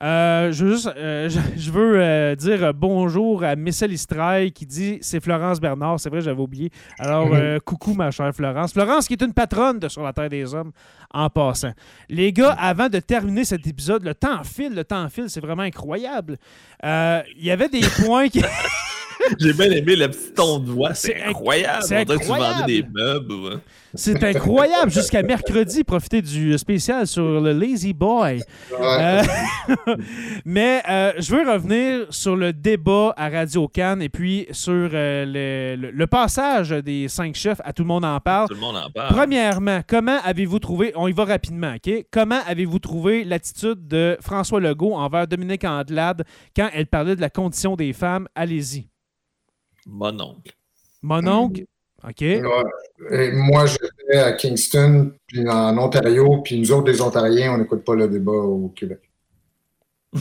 Euh, 0.00 0.52
je 0.52 0.64
veux 0.64 0.72
juste 0.74 0.90
euh, 0.96 1.28
je, 1.56 1.70
veux 1.72 2.00
euh, 2.00 2.36
dire 2.36 2.72
bonjour 2.72 3.42
à 3.42 3.56
Missel 3.56 3.92
Istraille 3.92 4.52
qui 4.52 4.64
dit 4.64 4.98
c'est 5.00 5.20
Florence 5.20 5.60
Bernard. 5.60 5.98
C'est 5.98 6.08
vrai, 6.08 6.20
j'avais 6.20 6.40
oublié. 6.40 6.70
Alors, 6.98 7.28
Mhm. 7.28 7.60
coucou 7.60 7.94
ma 7.94 8.10
chère 8.10 8.32
Florence. 8.34 8.72
Florence 8.72 9.08
qui 9.08 9.14
est 9.14 9.22
une 9.22 9.32
patronne 9.32 9.78
de 9.78 9.88
Sur 9.88 10.02
la 10.02 10.12
Terre 10.12 10.28
des 10.28 10.54
Hommes 10.54 10.72
en 11.12 11.28
passant. 11.28 11.72
Les 12.08 12.32
gars, 12.32 12.52
avant 12.52 12.88
de 12.88 13.00
terminer 13.00 13.44
cet 13.44 13.66
épisode, 13.66 14.04
le 14.04 14.14
temps 14.14 14.44
file, 14.44 14.74
le 14.74 14.84
temps 14.84 15.08
file, 15.08 15.28
c'est 15.28 15.40
vraiment 15.40 15.62
incroyable. 15.62 16.36
Il 16.82 17.44
y 17.44 17.50
avait 17.50 17.68
des 17.68 17.82
points 18.04 18.28
qui. 18.28 18.42
J'ai 19.38 19.52
bien 19.52 19.70
aimé 19.70 19.96
le 19.96 20.08
petit 20.08 20.32
ton 20.34 20.58
de 20.58 20.70
voix. 20.70 20.94
C'est 20.94 21.08
C'est 21.08 21.14
inc- 21.18 21.28
incroyable. 21.30 21.82
c'est 21.82 22.04
tu 22.06 22.12
incroyable. 22.12 22.54
vendais 22.60 22.72
des 22.82 22.88
meubles. 22.92 23.32
ouais. 23.34 23.56
C'est 23.94 24.22
incroyable. 24.22 24.90
Jusqu'à 24.90 25.22
mercredi, 25.22 25.82
profiter 25.82 26.20
du 26.20 26.56
spécial 26.58 27.06
sur 27.06 27.40
le 27.40 27.52
Lazy 27.52 27.94
Boy. 27.94 28.42
Ouais. 28.70 28.76
Euh, 28.80 29.22
mais 30.44 30.82
euh, 30.88 31.12
je 31.18 31.34
veux 31.34 31.50
revenir 31.50 32.06
sur 32.10 32.36
le 32.36 32.52
débat 32.52 33.14
à 33.16 33.28
Radio 33.30 33.66
Cannes 33.68 34.02
et 34.02 34.08
puis 34.10 34.46
sur 34.50 34.72
euh, 34.92 35.24
le, 35.24 35.80
le- 35.80 35.90
le 35.90 36.06
passage 36.06 36.70
des 36.70 37.08
cinq 37.08 37.34
chefs 37.34 37.60
à 37.64 37.72
Tout 37.72 37.82
le 37.82 37.88
monde 37.88 38.04
en 38.04 38.20
parle. 38.20 38.48
Tout 38.48 38.54
le 38.54 38.60
monde 38.60 38.76
en 38.76 38.90
parle. 38.90 39.08
Premièrement, 39.14 39.80
comment 39.86 40.18
avez-vous 40.24 40.58
trouvé, 40.58 40.92
on 40.94 41.08
y 41.08 41.12
va 41.12 41.24
rapidement, 41.24 41.74
OK? 41.74 42.04
Comment 42.10 42.40
avez-vous 42.46 42.78
trouvé 42.78 43.24
l'attitude 43.24 43.86
de 43.88 44.16
François 44.20 44.60
Legault 44.60 44.94
envers 44.94 45.26
Dominique 45.26 45.64
Andelade 45.64 46.24
quand 46.54 46.68
elle 46.74 46.86
parlait 46.86 47.16
de 47.16 47.20
la 47.22 47.30
condition 47.30 47.74
des 47.74 47.92
femmes? 47.94 48.28
Allez-y. 48.34 48.86
Mon 49.90 50.20
oncle. 50.20 50.52
Mon 51.02 51.26
oncle, 51.26 51.64
OK? 52.06 52.22
Et 52.22 53.32
moi, 53.32 53.64
j'étais 53.66 54.18
à 54.18 54.32
Kingston, 54.32 55.12
puis 55.26 55.48
en 55.48 55.76
Ontario, 55.78 56.42
puis 56.42 56.60
nous 56.60 56.70
autres, 56.72 56.90
les 56.92 57.00
Ontariens, 57.00 57.54
on 57.54 57.58
n'écoute 57.58 57.84
pas 57.84 57.94
le 57.94 58.06
débat 58.08 58.32
au 58.32 58.68
Québec. 58.68 59.00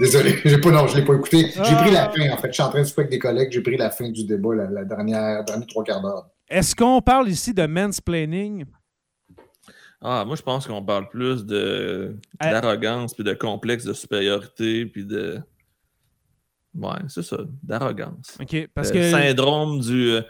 Désolé, 0.00 0.36
j'ai 0.44 0.58
pas, 0.60 0.70
non, 0.70 0.86
je 0.86 0.96
l'ai 0.98 1.04
pas 1.04 1.14
écouté. 1.14 1.46
J'ai 1.52 1.76
pris 1.76 1.90
la 1.90 2.04
Ah. 2.06 2.12
fin, 2.14 2.30
en 2.32 2.36
fait. 2.36 2.48
Je 2.48 2.52
suis 2.54 2.62
en 2.62 2.70
train 2.70 2.82
de 2.82 2.88
avec 2.96 3.10
des 3.10 3.18
collègues, 3.18 3.50
j'ai 3.52 3.60
pris 3.62 3.76
la 3.76 3.90
fin 3.90 4.08
du 4.08 4.24
débat, 4.24 4.54
la, 4.54 4.70
la 4.70 4.84
dernière, 4.84 5.44
dernière 5.44 5.66
trois 5.66 5.84
quarts 5.84 6.02
d'heure. 6.02 6.28
Est-ce 6.48 6.74
qu'on 6.74 7.00
parle 7.00 7.28
ici 7.28 7.54
de 7.54 7.66
mansplaining? 7.66 8.64
Ah, 10.02 10.24
moi, 10.26 10.34
je 10.34 10.42
pense 10.42 10.66
qu'on 10.66 10.82
parle 10.82 11.08
plus 11.08 11.44
de 11.44 12.16
Euh, 12.42 12.50
d'arrogance, 12.50 13.14
puis 13.14 13.22
de 13.22 13.34
complexe 13.34 13.84
de 13.84 13.92
supériorité, 13.92 14.86
puis 14.86 15.04
de. 15.04 15.40
Ouais, 16.78 16.90
c'est 17.08 17.22
ça, 17.22 17.38
d'arrogance. 17.62 18.36
OK, 18.40 18.68
parce 18.74 18.90
Euh, 18.90 18.92
que 18.94 19.10
Syndrome 19.10 19.80
du, 19.80 20.10
euh, 20.12 20.22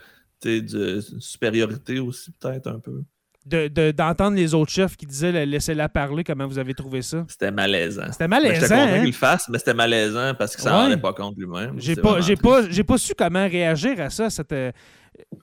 de 0.44 1.00
supériorité 1.18 1.98
aussi, 2.00 2.30
peut-être 2.40 2.66
un 2.68 2.78
peu. 2.78 3.02
de- 3.46 3.68
de- 3.68 3.90
d'entendre 3.90 4.36
les 4.36 4.52
autres 4.54 4.70
chefs 4.70 4.96
qui 4.98 5.06
disaient 5.06 5.32
la- 5.32 5.46
laissez-la 5.46 5.88
parler, 5.88 6.22
comment 6.24 6.46
vous 6.46 6.58
avez 6.58 6.74
trouvé 6.74 7.00
ça? 7.02 7.24
C'était 7.28 7.50
malaisant. 7.50 8.10
C'était 8.12 8.28
Ben, 8.28 8.36
J'étais 8.38 8.50
malaisant, 8.50 8.74
content 8.76 8.92
hein? 8.92 8.98
qu'il 8.98 9.06
le 9.06 9.12
fasse, 9.12 9.48
mais 9.48 9.58
c'était 9.58 9.74
malaisant 9.74 10.34
parce 10.38 10.54
qu'il 10.54 10.62
s'en 10.64 10.70
Ouais. 10.70 10.76
rendait 10.84 10.96
pas 10.98 11.12
compte 11.14 11.36
lui-même. 11.38 11.74
J'ai 11.78 11.96
pas, 11.96 12.20
pas, 12.42 12.60
pas 12.86 12.98
su 12.98 13.14
comment 13.16 13.46
réagir 13.48 13.98
à 14.00 14.10
ça. 14.10 14.28
cette, 14.30 14.52
euh, 14.52 14.70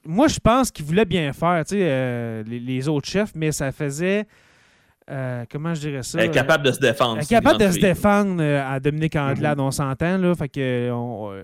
Moi, 0.06 0.28
je 0.28 0.40
pense 0.40 0.72
qu'il 0.72 0.86
voulait 0.86 1.06
bien 1.06 1.34
faire, 1.34 1.64
tu 1.66 1.76
sais, 1.76 1.82
euh, 1.82 2.44
les, 2.48 2.60
les 2.60 2.88
autres 2.88 3.08
chefs, 3.10 3.32
mais 3.36 3.52
ça 3.52 3.72
faisait. 3.72 4.26
Euh, 5.10 5.46
comment 5.52 5.74
je 5.74 5.82
dirais 5.82 6.04
ça? 6.04 6.20
Elle 6.20 6.26
est 6.26 6.32
capable 6.32 6.66
de 6.66 6.72
se 6.72 6.80
défendre. 6.80 7.18
Elle 7.18 7.24
est 7.24 7.30
capable 7.30 7.60
de 7.60 7.72
se 7.72 7.80
défendre 7.80 8.42
euh, 8.42 8.64
à 8.68 8.80
Dominique 8.80 9.16
Andelade, 9.16 9.60
on 9.60 9.72
s'entend, 9.72 10.18
là. 10.18 10.36
Fait 10.36 10.50
que, 10.50 10.92
on- 10.92 11.32
euh, 11.34 11.44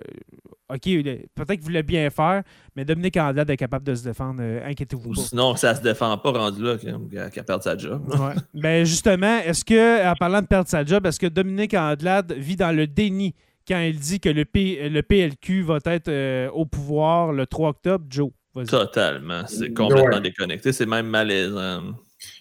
OK, 0.70 0.82
peut-être 0.82 1.52
qu'il 1.54 1.62
voulait 1.62 1.84
bien 1.84 2.10
faire, 2.10 2.42
mais 2.76 2.84
Dominique 2.86 3.18
Andelade 3.18 3.50
est 3.50 3.58
capable 3.58 3.86
de 3.86 3.94
se 3.96 4.04
défendre, 4.04 4.40
euh, 4.42 4.66
inquiétez-vous 4.68 5.10
Ou 5.12 5.14
pas. 5.14 5.22
sinon, 5.22 5.56
ça 5.56 5.76
se 5.76 5.82
défend 5.82 6.18
pas 6.18 6.32
rendu 6.32 6.64
là, 6.64 6.78
qu'elle 6.78 7.30
qu'elle 7.32 7.44
perd 7.44 7.62
sa 7.62 7.78
job. 7.78 8.02
Ouais. 8.10 8.34
Ben 8.54 8.86
justement, 8.86 9.40
est-ce 9.46 9.64
que, 9.64 10.10
en 10.10 10.16
parlant 10.16 10.42
de 10.42 10.48
perdre 10.48 10.68
sa 10.70 10.84
job, 10.84 11.06
est-ce 11.06 11.20
que 11.20 11.28
Dominique 11.28 11.74
Andelade 11.74 12.32
vit 12.34 12.56
dans 12.56 12.76
le 12.76 12.88
déni 12.88 13.36
quand 13.68 13.80
il 13.80 14.00
dit 14.00 14.20
que 14.20 14.30
le, 14.30 14.46
P- 14.46 14.90
le 14.90 15.02
PLQ 15.04 15.62
va 15.62 15.78
être 15.86 16.08
euh, 16.10 16.50
au 16.52 16.66
pouvoir 16.66 17.32
le 17.34 17.46
3 17.46 17.70
octobre? 17.70 18.06
Joe, 18.10 18.32
vas-y. 18.56 18.66
Totalement. 18.66 19.44
C'est 19.48 19.74
complètement 19.74 20.16
Ouais. 20.16 20.22
déconnecté. 20.22 20.72
C'est 20.74 20.86
même 20.88 21.08
malaisant. 21.08 21.82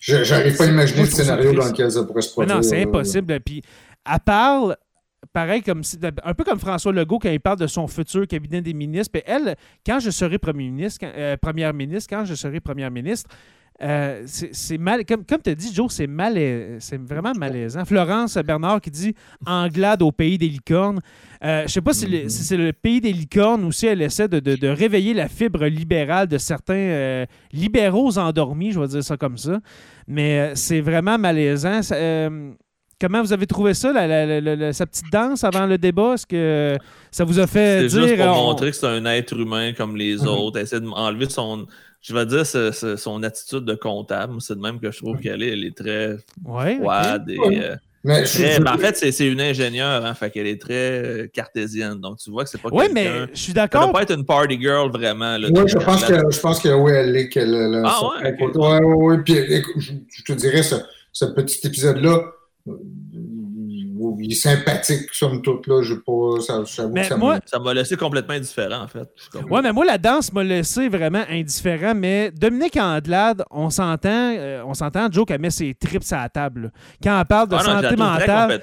J'arrive 0.01 0.57
pas 0.57 0.65
à 0.65 0.67
imaginer 0.69 1.01
le 1.03 1.07
scénario 1.07 1.53
dans 1.53 1.67
lequel 1.67 1.91
ça 1.91 2.05
pourrait 2.05 2.23
se 2.23 2.33
produire. 2.33 2.57
non, 2.57 2.63
c'est 2.63 2.83
impossible. 2.83 3.41
Puis, 3.41 3.63
elle 4.11 4.19
parle 4.25 4.77
pareil, 5.33 5.63
comme 5.63 5.85
si- 5.85 5.99
un 6.25 6.35
peu 6.35 6.45
comme 6.45 6.59
François 6.59 6.93
Legault 6.93 7.19
quand 7.21 7.31
il 7.31 7.41
parle 7.41 7.59
de 7.59 7.67
son 7.69 7.87
futur 7.87 8.27
cabinet 8.27 8.61
des 8.61 8.75
ministres. 8.75 9.13
Puis 9.13 9.23
elle, 9.25 9.55
quand 9.87 10.01
je 10.01 10.11
serai 10.11 10.39
premier 10.39 10.69
ministre, 10.69 10.99
quand- 11.01 11.13
euh, 11.17 11.37
première 11.37 11.73
ministre, 11.73 12.15
quand 12.15 12.25
je 12.25 12.35
serai 12.35 12.61
première 12.61 12.91
ministre, 12.91 13.31
euh, 13.81 14.23
c'est 14.27 14.79
mal. 14.79 15.05
Comme, 15.05 15.25
comme 15.25 15.41
tu 15.43 15.51
as 15.51 15.55
dit, 15.55 15.73
Joe, 15.73 15.91
c'est 15.93 16.09
c'est 16.81 17.01
vraiment 17.01 17.33
malaisant. 17.37 17.85
Florence 17.85 18.37
Bernard 18.39 18.81
qui 18.81 18.91
dit 18.91 19.15
Anglade 19.47 20.03
au 20.03 20.13
pays 20.13 20.39
des 20.39 20.49
licornes. 20.49 21.01
Euh, 21.45 21.65
je 21.67 21.73
sais 21.73 21.81
pas 21.81 21.93
si, 21.93 22.07
c'est 22.29 22.57
le 22.57 22.73
pays 22.73 23.01
des 23.01 23.13
licornes 23.13 23.65
ou 23.65 23.73
si 23.73 23.87
elle 23.87 24.03
essaie 24.03 24.29
de, 24.29 24.39
de- 24.39 24.55
de 24.55 24.69
réveiller 24.69 25.15
la 25.15 25.29
fibre 25.29 25.65
libérale 25.67 26.29
de 26.29 26.39
certains 26.39 26.75
euh, 26.75 27.27
libéraux 27.53 28.17
endormis, 28.19 28.71
je 28.73 28.79
vais 28.79 28.87
dire 28.89 29.03
ça 29.03 29.17
comme 29.17 29.37
ça. 29.37 29.59
Mais 30.07 30.39
euh, 30.39 30.53
c'est 30.55 30.81
vraiment 30.81 31.19
malaisant. 31.19 31.83
Ça, 31.83 31.97
comment 33.01 33.21
vous 33.21 33.33
avez 33.33 33.47
trouvé 33.49 33.75
ça, 33.75 33.93
la- 33.93 34.07
la- 34.07 34.41
la- 34.41 34.55
la- 34.57 34.73
sa 34.73 34.87
petite 34.87 35.11
danse 35.11 35.43
avant 35.43 35.67
le 35.67 35.77
débat? 35.79 36.15
Est-ce 36.15 36.27
que 36.27 36.77
ça 37.11 37.25
vous 37.25 37.41
a 37.41 37.49
fait 37.49 37.89
C'est 37.89 38.01
juste 38.01 38.17
pour 38.17 38.27
on- 38.27 38.47
montrer 38.51 38.71
que 38.71 38.77
c'est 38.77 38.87
un 38.87 39.05
être 39.07 39.37
humain 39.37 39.73
comme 39.73 39.97
les 39.97 40.19
Mhm. 40.19 40.29
autres. 40.29 40.61
Essayer 40.61 40.81
d'enlever 40.81 41.29
son, 41.29 41.67
je 42.03 42.13
vais 42.15 42.27
dire, 42.27 42.45
ce- 42.45 42.73
ce- 42.73 42.97
son 42.97 43.23
attitude 43.23 43.65
de 43.65 43.75
comptable. 43.75 44.35
C'est 44.41 44.57
de 44.57 44.61
même 44.61 44.79
que 44.81 44.91
je 44.91 44.99
trouve 44.99 45.19
qu'elle 45.21 45.43
est. 45.43 45.53
Elle 45.53 45.65
est 45.65 45.77
très 45.77 46.17
Ouais, 46.45 46.77
froide 46.77 47.25
et. 47.31 47.39
Ouais. 47.39 47.61
euh, 47.65 47.77
Mais 48.05 48.25
je- 48.27 48.33
très- 48.39 48.53
je- 48.57 48.61
ben, 48.63 48.73
en 48.75 48.79
fait, 48.79 48.97
c'est 49.13 49.27
une 49.29 49.41
ingénieure, 49.41 50.05
hein, 50.05 50.13
fait 50.15 50.29
qu'elle 50.31 50.49
est 50.49 50.61
très 50.61 50.75
euh, 51.05 51.27
cartésienne. 51.33 52.01
Donc, 52.01 52.19
tu 52.19 52.31
vois 52.33 52.43
que 52.43 52.51
c'est 52.51 52.61
pas 52.61 52.69
Oui, 52.73 52.87
mais 52.93 53.07
je 53.33 53.39
suis 53.39 53.53
Ça 53.53 53.61
d'accord. 53.69 53.85
doit 53.85 53.93
pas 53.93 54.03
être 54.03 54.13
une 54.19 54.25
party 54.25 54.61
girl 54.61 54.91
vraiment. 54.91 55.39
Là, 55.39 55.49
Oui, 55.55 55.63
je 55.69 55.79
pense 55.79 56.09
là- 56.09 56.23
que 56.23 56.31
je 56.33 56.41
pense 56.41 56.59
que 56.59 56.69
oui, 56.71 56.91
elle 56.93 57.15
est 57.15 57.29
qu'elle 57.29 57.55
elle 57.55 57.75
a 57.77 57.83
Ah, 57.87 58.01
ça- 58.01 58.25
ouais, 58.25 58.37
ok. 58.43 58.57
Ouais, 58.57 58.85
ouais, 58.85 58.95
ouais. 58.95 59.19
Puis 59.25 59.35
écoute, 59.39 59.75
je, 59.79 59.93
je 60.09 60.23
te 60.25 60.33
dirais, 60.33 60.65
ce, 60.65 60.75
ce 61.13 61.27
petit 61.27 61.65
épisode-là, 61.65 62.25
il 64.21 64.33
est 64.33 64.35
sympathique, 64.35 65.09
somme 65.13 65.43
toute, 65.43 65.67
là. 65.67 65.83
Je 65.83 65.95
pas. 65.95 66.41
Ça, 66.41 66.63
j'avoue 66.65 66.93
Mais 66.93 67.03
que 67.03 67.07
ça 67.09 67.17
moi- 67.17 67.35
me- 67.37 67.41
Ça 67.47 67.59
m'a 67.59 67.75
laissé 67.75 67.97
complètement 67.97 68.35
indifférent, 68.35 68.83
en 68.83 68.89
fait. 68.89 69.09
Ouais, 69.51 69.63
mais 69.63 69.73
moi, 69.73 69.85
la 69.85 69.99
danse 69.99 70.33
m'a 70.33 70.43
laissé 70.45 70.89
vraiment 70.89 71.23
indifférent. 71.29 71.95
Mais 71.95 72.31
Dominique 72.31 72.77
Andelade, 72.77 73.45
on 73.51 73.71
s'entend, 73.71 74.09
euh, 74.37 74.63
on 74.67 74.75
s'entend, 74.75 75.09
Joe, 75.11 75.25
qu'elle 75.27 75.41
met 75.41 75.51
ses 75.51 75.75
tripes 75.75 76.03
à 76.11 76.23
la 76.23 76.29
table. 76.29 76.63
là. 76.63 76.69
Quand 77.03 77.19
elle 77.21 77.27
parle 77.27 77.49
de 77.49 77.55
Ah 77.55 77.59
non, 77.59 77.65
santé 77.83 77.97
mentale. 77.97 78.61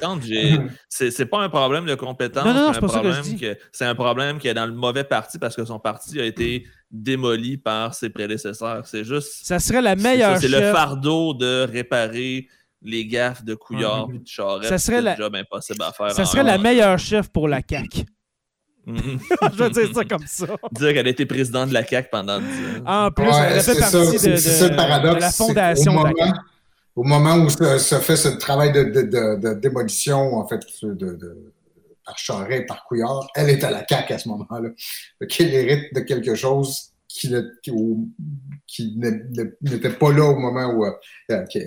C'est 0.89 1.11
c'est 1.11 1.25
pas 1.25 1.39
un 1.41 1.49
problème 1.49 1.85
de 1.85 1.95
compétence. 1.95 2.45
Non, 2.45 2.53
non, 2.53 2.67
non, 2.67 2.73
c'est 2.73 2.79
pas 2.81 2.87
ça 2.87 2.99
que 2.99 3.11
je 3.11 3.13
problème 3.19 3.35
dis. 3.35 3.39
que- 3.39 3.57
C'est 3.71 3.85
un 3.85 3.95
problème 3.95 4.37
qui 4.39 4.47
est 4.47 4.53
dans 4.53 4.65
le 4.65 4.73
mauvais 4.73 5.03
parti 5.03 5.37
parce 5.37 5.55
que 5.55 5.63
son 5.65 5.79
parti 5.79 6.19
a 6.19 6.25
été 6.25 6.65
démoli 6.91 7.57
par 7.57 7.93
ses 7.93 8.09
prédécesseurs. 8.09 8.85
C'est 8.85 9.03
juste. 9.03 9.45
Ça 9.45 9.59
serait 9.59 9.81
la 9.81 9.95
c'est 9.95 10.01
meilleure 10.03 10.37
C'est 10.37 10.47
le 10.47 10.71
fardeau 10.73 11.33
de 11.33 11.67
réparer 11.71 12.47
les 12.81 13.05
gaffes 13.05 13.43
de 13.43 13.55
Couillard 13.55 14.07
Mhm. 14.07 14.15
et 14.15 14.19
de 14.19 14.27
Charette. 14.27 14.69
Ça 14.69 14.77
serait 14.77 15.01
la- 15.01 15.15
job 15.15 15.35
impossible 15.35 15.83
à 15.83 15.91
faire. 15.91 16.11
Ça 16.11 16.25
serait 16.25 16.43
la 16.43 16.57
meilleure 16.57 16.97
chef 16.97 17.29
pour 17.29 17.47
la 17.47 17.61
CAQ. 17.67 18.05
Mhm. 18.85 19.19
je 19.53 19.57
vais 19.63 19.69
dire 19.69 19.89
ça 19.93 20.05
comme 20.05 20.25
ça. 20.25 20.45
Dire 20.71 20.93
qu'elle 20.93 21.07
a 21.07 21.09
été 21.09 21.25
présidente 21.25 21.69
de 21.69 21.73
la 21.73 21.85
CAQ 21.85 22.07
pendant 22.11 22.39
10 22.39 22.45
ans. 22.85 23.05
En 23.07 23.11
plus, 23.11 23.25
Ouais, 23.25 23.31
elle 23.49 23.61
fait 23.61 23.73
c'est 23.73 23.79
partie 23.79 23.91
ça, 23.91 24.11
de, 24.11 24.17
c'est- 24.17 24.29
de- 24.31 24.35
c'est 24.37 24.49
ça 24.49 24.67
le 24.69 24.75
paradoxe. 24.75 25.15
de 25.15 25.19
la 25.21 25.31
fondation 25.31 25.91
de 25.91 25.97
la 25.97 26.03
moment, 26.09 26.15
CAQ. 26.25 26.39
au 26.95 27.03
moment 27.03 27.35
où 27.35 27.49
se, 27.49 27.77
se 27.77 27.95
fait 27.99 28.15
ce 28.15 28.29
travail 28.29 28.71
de, 28.71 28.83
de- 28.85 29.01
de- 29.03 29.35
de 29.39 29.53
démolition, 29.59 30.35
en 30.37 30.47
fait, 30.47 30.61
de, 30.81 30.93
de- 30.93 31.53
par 32.05 32.17
Charest 32.17 32.61
et 32.63 32.65
par 32.65 32.83
Couillard, 32.85 33.27
elle 33.35 33.49
est 33.49 33.63
à 33.63 33.69
la 33.69 33.85
CAQ 33.87 34.13
à 34.13 34.17
ce 34.17 34.29
moment-là. 34.29 34.69
Qu'elle 35.27 35.53
hérite 35.53 35.93
de 35.93 35.99
quelque 35.99 36.33
chose 36.33 36.93
qui, 37.19 38.95
n'était 38.97 39.89
pas 39.89 40.11
là 40.13 40.25
au 40.25 40.35
moment 40.37 40.73
où. 40.73 40.85
euh, 40.85 41.43
qui- 41.45 41.59
euh, 41.59 41.63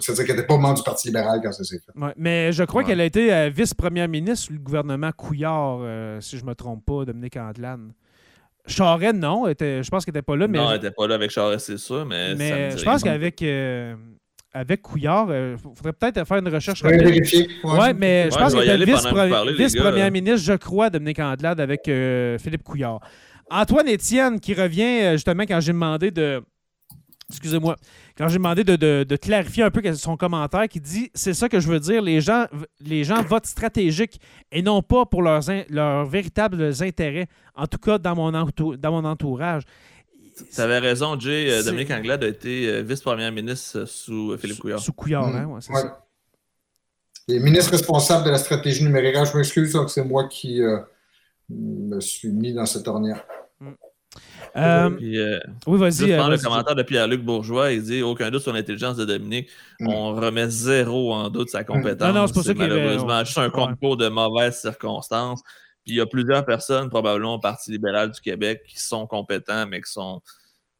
C'est-à-dire 0.00 0.26
qu'elle 0.26 0.36
n'était 0.36 0.46
pas 0.46 0.56
membre 0.58 0.76
du 0.76 0.82
Parti 0.82 1.08
libéral 1.08 1.40
quand 1.42 1.52
ça 1.52 1.64
s'est 1.64 1.78
fait. 1.78 1.98
Ouais, 2.00 2.12
mais 2.16 2.52
je 2.52 2.62
crois 2.64 2.82
Ouais. 2.82 2.88
qu'elle 2.88 3.00
a 3.00 3.04
été 3.04 3.32
euh, 3.32 3.48
vice-première 3.48 4.08
ministre 4.08 4.46
sous 4.46 4.52
le 4.52 4.58
gouvernement 4.58 5.10
Couillard, 5.16 5.78
euh, 5.82 6.20
si 6.20 6.36
je 6.38 6.42
ne 6.44 6.48
me 6.50 6.54
trompe 6.54 6.84
pas, 6.84 7.04
Dominique 7.04 7.36
Andelane. 7.36 7.92
Charest, 8.66 9.14
non. 9.16 9.46
était- 9.46 9.82
je 9.82 9.90
pense 9.90 10.04
qu'elle 10.04 10.14
n'était 10.14 10.22
pas 10.22 10.36
là, 10.36 10.48
mais, 10.48 10.58
Non, 10.58 10.70
elle 10.70 10.76
n'était 10.80 10.90
pas 10.94 11.06
là 11.06 11.16
avec 11.16 11.30
Charest, 11.30 11.66
c'est 11.66 11.76
sûr, 11.78 12.06
mais, 12.06 12.28
ça 12.36 12.56
me 12.74 12.76
je 12.78 12.84
pense 12.84 13.02
qu'avec 13.02 13.42
euh, 13.42 13.94
avec 14.54 14.80
Couillard, 14.82 15.28
il 15.34 15.56
faudrait 15.58 15.92
peut-être 15.92 16.24
faire 16.26 16.38
une 16.38 16.48
recherche 16.48 16.78
Je 16.82 16.86
vais 16.88 16.96
rapide. 16.96 17.08
vérifier. 17.12 17.48
Oui, 17.64 17.78
mais 17.98 18.30
je 18.30 18.34
Ouais, 18.36 18.40
pense 18.42 18.52
je 18.52 18.58
qu'elle 18.62 18.82
était 18.82 18.92
que 18.92 19.56
vice-première 19.58 20.10
ministre, 20.10 20.46
je 20.46 20.56
crois, 20.56 20.88
Dominique 20.90 21.18
Andelade 21.18 21.60
avec 21.60 21.86
euh, 21.88 22.38
Philippe 22.38 22.62
Couillard. 22.62 23.00
Antoine 23.50 23.88
Étienne 23.88 24.40
qui 24.40 24.54
revient 24.54 24.82
euh, 25.02 25.12
justement 25.12 25.44
quand 25.44 25.60
j'ai 25.60 25.72
demandé 25.72 26.10
de. 26.10 26.42
Excusez-moi. 27.30 27.76
Quand 28.18 28.28
j'ai 28.28 28.36
demandé 28.36 28.64
de, 28.64 28.76
de- 28.76 29.04
de 29.08 29.16
clarifier 29.16 29.62
un 29.64 29.70
peu 29.70 29.82
son 29.94 30.16
commentaire, 30.16 30.68
qui 30.68 30.78
dit 30.80 31.10
c'est 31.14 31.32
ça 31.34 31.48
que 31.48 31.58
je 31.58 31.66
veux 31.68 31.80
dire, 31.80 32.02
les 32.02 32.20
gens, 32.20 32.46
les 32.80 33.02
gens 33.02 33.22
votent 33.22 33.46
stratégique 33.46 34.20
et 34.52 34.60
non 34.62 34.82
pas 34.82 35.06
pour 35.06 35.22
leurs, 35.22 35.48
in- 35.50 35.64
leurs 35.70 36.04
véritables 36.06 36.70
intérêts, 36.80 37.26
en 37.56 37.66
tout 37.66 37.78
cas 37.78 37.98
dans 37.98 38.14
mon, 38.14 38.30
entou- 38.34 38.76
dans 38.76 38.92
mon 38.92 39.04
entourage. 39.08 39.62
Tu 40.54 40.60
avais 40.60 40.78
raison, 40.80 41.18
Jay. 41.18 41.50
euh, 41.50 41.62
Dominique 41.62 41.90
Anglade 41.90 42.22
a 42.24 42.28
été 42.28 42.68
euh, 42.68 42.82
vice-première 42.82 43.32
ministre 43.32 43.84
sous 43.86 44.36
Philippe 44.36 44.58
Couillard. 44.60 44.80
Sous 44.80 44.92
Couillard, 44.92 45.28
Mm. 45.28 45.36
hein, 45.36 45.46
ouais, 45.46 45.60
c'est 45.60 45.72
Ouais. 45.72 45.80
ça. 45.80 46.04
Les 47.26 47.40
ministres 47.40 47.70
responsables 47.70 48.26
de 48.26 48.30
la 48.30 48.38
stratégie 48.38 48.84
numérique. 48.84 49.14
Ah, 49.16 49.24
je 49.24 49.34
m'excuse, 49.36 49.72
donc 49.72 49.90
c'est 49.90 50.04
moi 50.04 50.28
qui 50.28 50.60
euh, 50.62 50.78
me 51.48 51.98
suis 52.00 52.28
mis 52.28 52.52
dans 52.52 52.66
cette 52.66 52.86
ornière. 52.86 53.24
Euh, 54.56 54.90
Puis, 54.90 55.18
euh, 55.18 55.40
oui, 55.66 55.78
juste 55.86 56.00
vas-y. 56.02 56.12
euh, 56.12 56.28
le 56.28 56.38
commentaire 56.38 56.76
de 56.76 56.82
Pierre-Luc 56.84 57.22
Bourgeois, 57.24 57.72
il 57.72 57.82
dit 57.82 58.02
aucun 58.02 58.30
doute 58.30 58.42
sur 58.42 58.52
l'intelligence 58.52 58.96
de 58.96 59.04
Dominique. 59.04 59.48
Mm. 59.80 59.88
On 59.88 60.14
remet 60.14 60.48
zéro 60.48 61.12
en 61.12 61.28
doute 61.30 61.48
sa 61.50 61.64
compétence. 61.64 62.08
Non, 62.14 62.20
non, 62.20 62.26
c'est 62.28 62.34
pas 62.34 62.42
ça 62.42 62.50
avait- 62.50 62.58
malheureusement 62.68 63.24
juste 63.24 63.38
un 63.38 63.50
concours 63.50 63.96
de 63.96 64.08
mauvaises 64.08 64.60
circonstances. 64.60 65.42
Puis 65.84 65.94
il 65.94 65.96
y 65.96 66.00
a 66.00 66.06
plusieurs 66.06 66.44
personnes, 66.46 66.88
probablement 66.88 67.34
au 67.34 67.38
Parti 67.40 67.72
libéral 67.72 68.12
du 68.12 68.20
Québec, 68.20 68.62
qui 68.68 68.78
sont 68.78 69.06
compétents, 69.08 69.66
mais 69.66 69.80
qui 69.82 69.90
sont, 69.90 70.22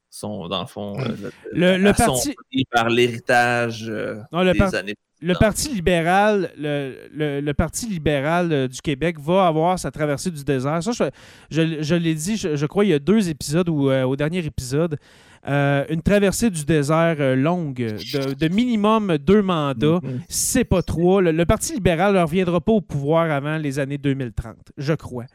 sont 0.09 0.47
dans 0.47 0.61
le 0.61 0.67
fond, 0.69 0.97
euh, 1.01 1.31
Le- 1.53 1.93
parti- 1.93 2.35
par 2.71 2.89
l'héritage 2.89 3.89
euh, 3.91 4.21
des 4.53 4.59
par- 4.59 4.75
années. 4.77 4.95
Le. 5.33 5.35
Parti 5.39 5.69
libéral, 5.75 6.51
le, 6.59 6.95
le- 7.15 7.41
le 7.41 7.55
Parti 7.55 7.87
libéral 7.89 8.53
euh, 8.53 8.69
du 8.69 8.81
Québec 8.81 9.17
va 9.19 9.47
avoir 9.47 9.79
sa 9.79 9.91
traversée 9.91 10.31
du 10.31 10.45
désert. 10.45 10.83
Ça, 10.83 10.93
je, 10.93 11.05
je- 11.51 11.83
je 11.83 11.95
l'ai 11.95 12.15
dit, 12.15 12.37
je, 12.37 12.57
je 12.57 12.67
crois, 12.67 12.85
il 12.85 12.91
y 12.91 12.95
a 12.95 12.99
deux 12.99 13.29
épisodes 13.29 13.69
ou 13.69 13.91
euh, 13.91 14.05
au 14.05 14.17
dernier 14.17 14.45
épisode. 14.45 14.99
euh, 15.47 15.85
une 15.91 16.01
traversée 16.01 16.49
du 16.49 16.65
désert 16.65 17.37
longue, 17.37 17.75
de, 17.77 18.33
de 18.35 18.49
minimum 18.49 19.19
deux 19.19 19.43
mandats, 19.43 20.01
Mhm. 20.03 20.21
c'est 20.29 20.65
pas 20.65 20.81
trois. 20.83 21.21
Le, 21.21 21.33
le 21.33 21.45
Parti 21.45 21.75
libéral 21.75 22.15
ne 22.15 22.21
reviendra 22.23 22.61
pas 22.63 22.73
au 22.73 22.81
pouvoir 22.81 23.31
avant 23.31 23.59
les 23.59 23.79
années 23.79 23.99
2030, 23.99 24.57
je 24.79 24.95
crois. 24.95 25.27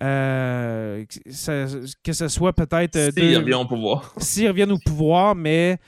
Que 0.00 1.06
ça- 1.30 1.66
que 2.04 2.12
ce 2.12 2.28
soit 2.28 2.52
peut-être. 2.52 2.98
S'il 2.98 3.12
deux- 3.32 3.38
revient 3.38 3.54
au 3.54 3.64
pouvoir. 3.66 4.14
s'ils 4.18 4.48
reviennent 4.48 4.72
au 4.72 4.78
pouvoir, 4.84 5.34
mais 5.34 5.78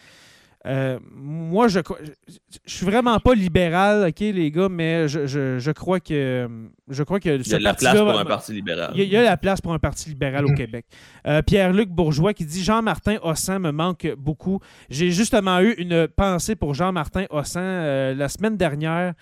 euh, 0.66 0.98
moi, 1.14 1.68
je, 1.68 1.80
crois- 1.80 1.98
je, 2.28 2.34
suis 2.66 2.84
vraiment 2.84 3.18
pas 3.18 3.34
libéral, 3.34 4.06
OK, 4.08 4.20
les 4.20 4.50
gars, 4.50 4.68
mais 4.68 5.08
je, 5.08 5.26
je- 5.26 5.58
je 5.58 5.70
crois 5.70 6.00
que 6.00 6.48
je 6.88 7.02
crois 7.02 7.18
que 7.18 7.28
Il 7.30 7.48
y 7.48 7.54
a 7.54 7.58
de 7.58 7.64
la 7.64 7.72
place 7.74 7.96
pour 7.98 8.18
un 8.18 8.24
parti 8.26 8.52
libéral. 8.52 8.90
il 8.94 8.98
y, 8.98 9.02
a, 9.02 9.04
il 9.04 9.10
y 9.12 9.16
a 9.16 9.22
la 9.22 9.36
place 9.38 9.60
pour 9.62 9.72
un 9.72 9.78
parti 9.78 10.10
libéral 10.10 10.44
au 10.44 10.52
Québec. 10.54 10.84
Euh, 11.26 11.40
Pierre-Luc 11.40 11.88
Bourgeois 11.88 12.34
qui 12.34 12.44
dit 12.44 12.62
Jean-Martin 12.62 13.16
Hossan 13.22 13.58
me 13.60 13.70
manque 13.72 14.12
beaucoup. 14.18 14.60
J'ai 14.90 15.10
justement 15.10 15.60
eu 15.60 15.72
une 15.78 16.06
pensée 16.08 16.56
pour 16.56 16.74
Jean-Martin 16.74 17.24
Hossan 17.30 17.60
euh, 17.62 18.14
la 18.14 18.28
semaine 18.28 18.56
dernière. 18.58 19.14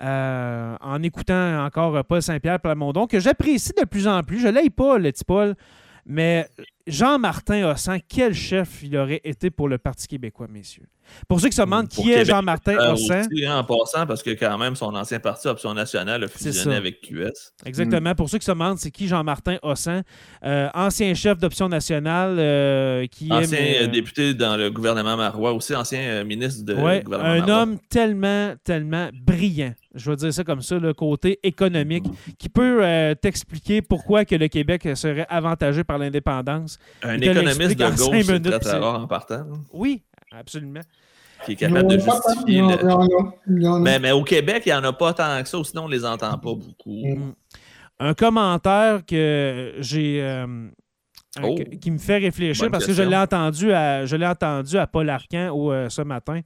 euh, 0.00 0.76
en 0.80 1.02
écoutant 1.02 1.64
encore 1.66 2.04
Paul 2.04 2.22
Saint-Pierre 2.22 2.60
Plamondon, 2.60 3.06
que 3.08 3.18
j'apprécie 3.18 3.72
de 3.78 3.84
plus 3.84 4.06
en 4.06 4.22
plus. 4.22 4.38
Je 4.40 4.46
l'aime 4.48 4.70
pas, 4.70 4.96
le 4.96 5.10
petit 5.10 5.24
Paul, 5.24 5.54
mais 6.08 6.48
Jean-Martin 6.86 7.70
Hossan, 7.70 7.98
quel 8.08 8.34
chef 8.34 8.82
il 8.82 8.96
aurait 8.96 9.20
été 9.22 9.50
pour 9.50 9.68
le 9.68 9.76
Parti 9.78 10.06
québécois, 10.08 10.46
messieurs? 10.50 10.86
Pour 11.26 11.40
ceux 11.40 11.48
qui 11.48 11.56
se 11.56 11.62
demandent 11.62 11.88
qui 11.88 12.12
est 12.12 12.24
Jean-Martin 12.24 12.76
Euh, 12.78 12.92
Hossan, 12.92 13.20
aussi, 13.30 13.44
hein, 13.46 13.58
en 13.58 13.64
passant, 13.64 14.06
parce 14.06 14.22
que 14.22 14.30
quand 14.30 14.56
même, 14.58 14.74
son 14.76 14.94
ancien 14.94 15.20
parti 15.20 15.48
Option 15.48 15.72
Nationale 15.74 16.24
a 16.24 16.28
fusionné 16.28 16.76
avec 16.76 17.00
QS. 17.02 17.52
Exactement. 17.64 18.14
Pour 18.14 18.28
ceux 18.28 18.38
qui 18.38 18.44
se 18.46 18.50
demandent, 18.50 18.78
c'est 18.78 18.90
qui 18.90 19.06
Jean-Martin 19.08 19.56
Hossan, 19.62 20.02
euh, 20.44 20.68
ancien 20.74 21.14
chef 21.14 21.38
d'Option 21.38 21.68
nationale, 21.68 22.36
euh, 22.38 23.06
qui 23.06 23.30
Ancien 23.32 23.58
est... 23.58 23.82
euh, 23.84 23.86
député 23.86 24.34
dans 24.34 24.56
le 24.56 24.70
gouvernement 24.70 25.16
marois, 25.16 25.52
aussi 25.52 25.74
ancien 25.74 26.00
euh, 26.00 26.24
ministre 26.24 26.64
de 26.64 26.74
Ouais, 26.74 27.02
gouvernement 27.02 27.32
un 27.32 27.38
marois. 27.40 27.62
homme 27.62 27.78
tellement, 27.90 28.54
tellement 28.64 29.08
brillant. 29.14 29.74
Je 29.98 30.10
vais 30.10 30.16
dire 30.16 30.32
ça 30.32 30.44
comme 30.44 30.62
ça, 30.62 30.78
le 30.78 30.94
côté 30.94 31.38
économique, 31.42 32.04
qui 32.38 32.48
peut 32.48 32.84
euh, 32.84 33.14
t'expliquer 33.14 33.82
pourquoi 33.82 34.24
que 34.24 34.34
le 34.34 34.48
Québec 34.48 34.88
serait 34.94 35.26
avantagé 35.28 35.84
par 35.84 35.98
l'indépendance. 35.98 36.78
Un 37.02 37.20
économiste 37.20 37.78
de 37.78 37.84
gauche, 37.84 38.22
c'est 38.24 38.32
minutes, 38.32 38.60
très, 38.60 38.78
rare 38.78 39.02
en 39.02 39.06
partant, 39.06 39.46
Oui, 39.72 40.02
absolument. 40.32 40.80
qui 41.44 41.52
est 41.52 41.56
capable 41.56 41.88
de 41.90 41.96
pas 41.96 42.20
justifier. 42.26 42.60
le-. 42.62 43.80
Mais, 43.80 43.98
mais 43.98 44.12
au 44.12 44.24
Québec, 44.24 44.62
il 44.66 44.70
n'y 44.70 44.74
en 44.74 44.84
a 44.84 44.92
pas 44.92 45.12
tant 45.12 45.42
que 45.42 45.48
ça, 45.48 45.58
ou 45.58 45.64
sinon 45.64 45.84
on 45.84 45.88
les 45.88 46.04
entend 46.04 46.32
pas 46.38 46.54
beaucoup. 46.54 47.06
Mm. 47.06 47.34
Un 48.00 48.14
commentaire 48.14 49.04
que 49.04 49.74
j'ai... 49.80 50.22
euh, 50.22 50.68
Oh. 51.42 51.54
qui 51.80 51.90
me 51.90 51.98
fait 51.98 52.18
réfléchir 52.18 52.64
Bonne 52.64 52.72
parce 52.72 52.86
que 52.86 52.92
je 52.92 53.02
l'ai 53.02 53.16
entendu 53.16 53.70
à 53.72 54.06
je 54.06 54.16
l'ai 54.16 54.26
entendu 54.26 54.76
à 54.76 54.86
Paul 54.86 55.08
Arcan 55.08 55.50
au, 55.50 55.70
euh, 55.70 55.88
ce 55.88 56.02
matin. 56.02 56.40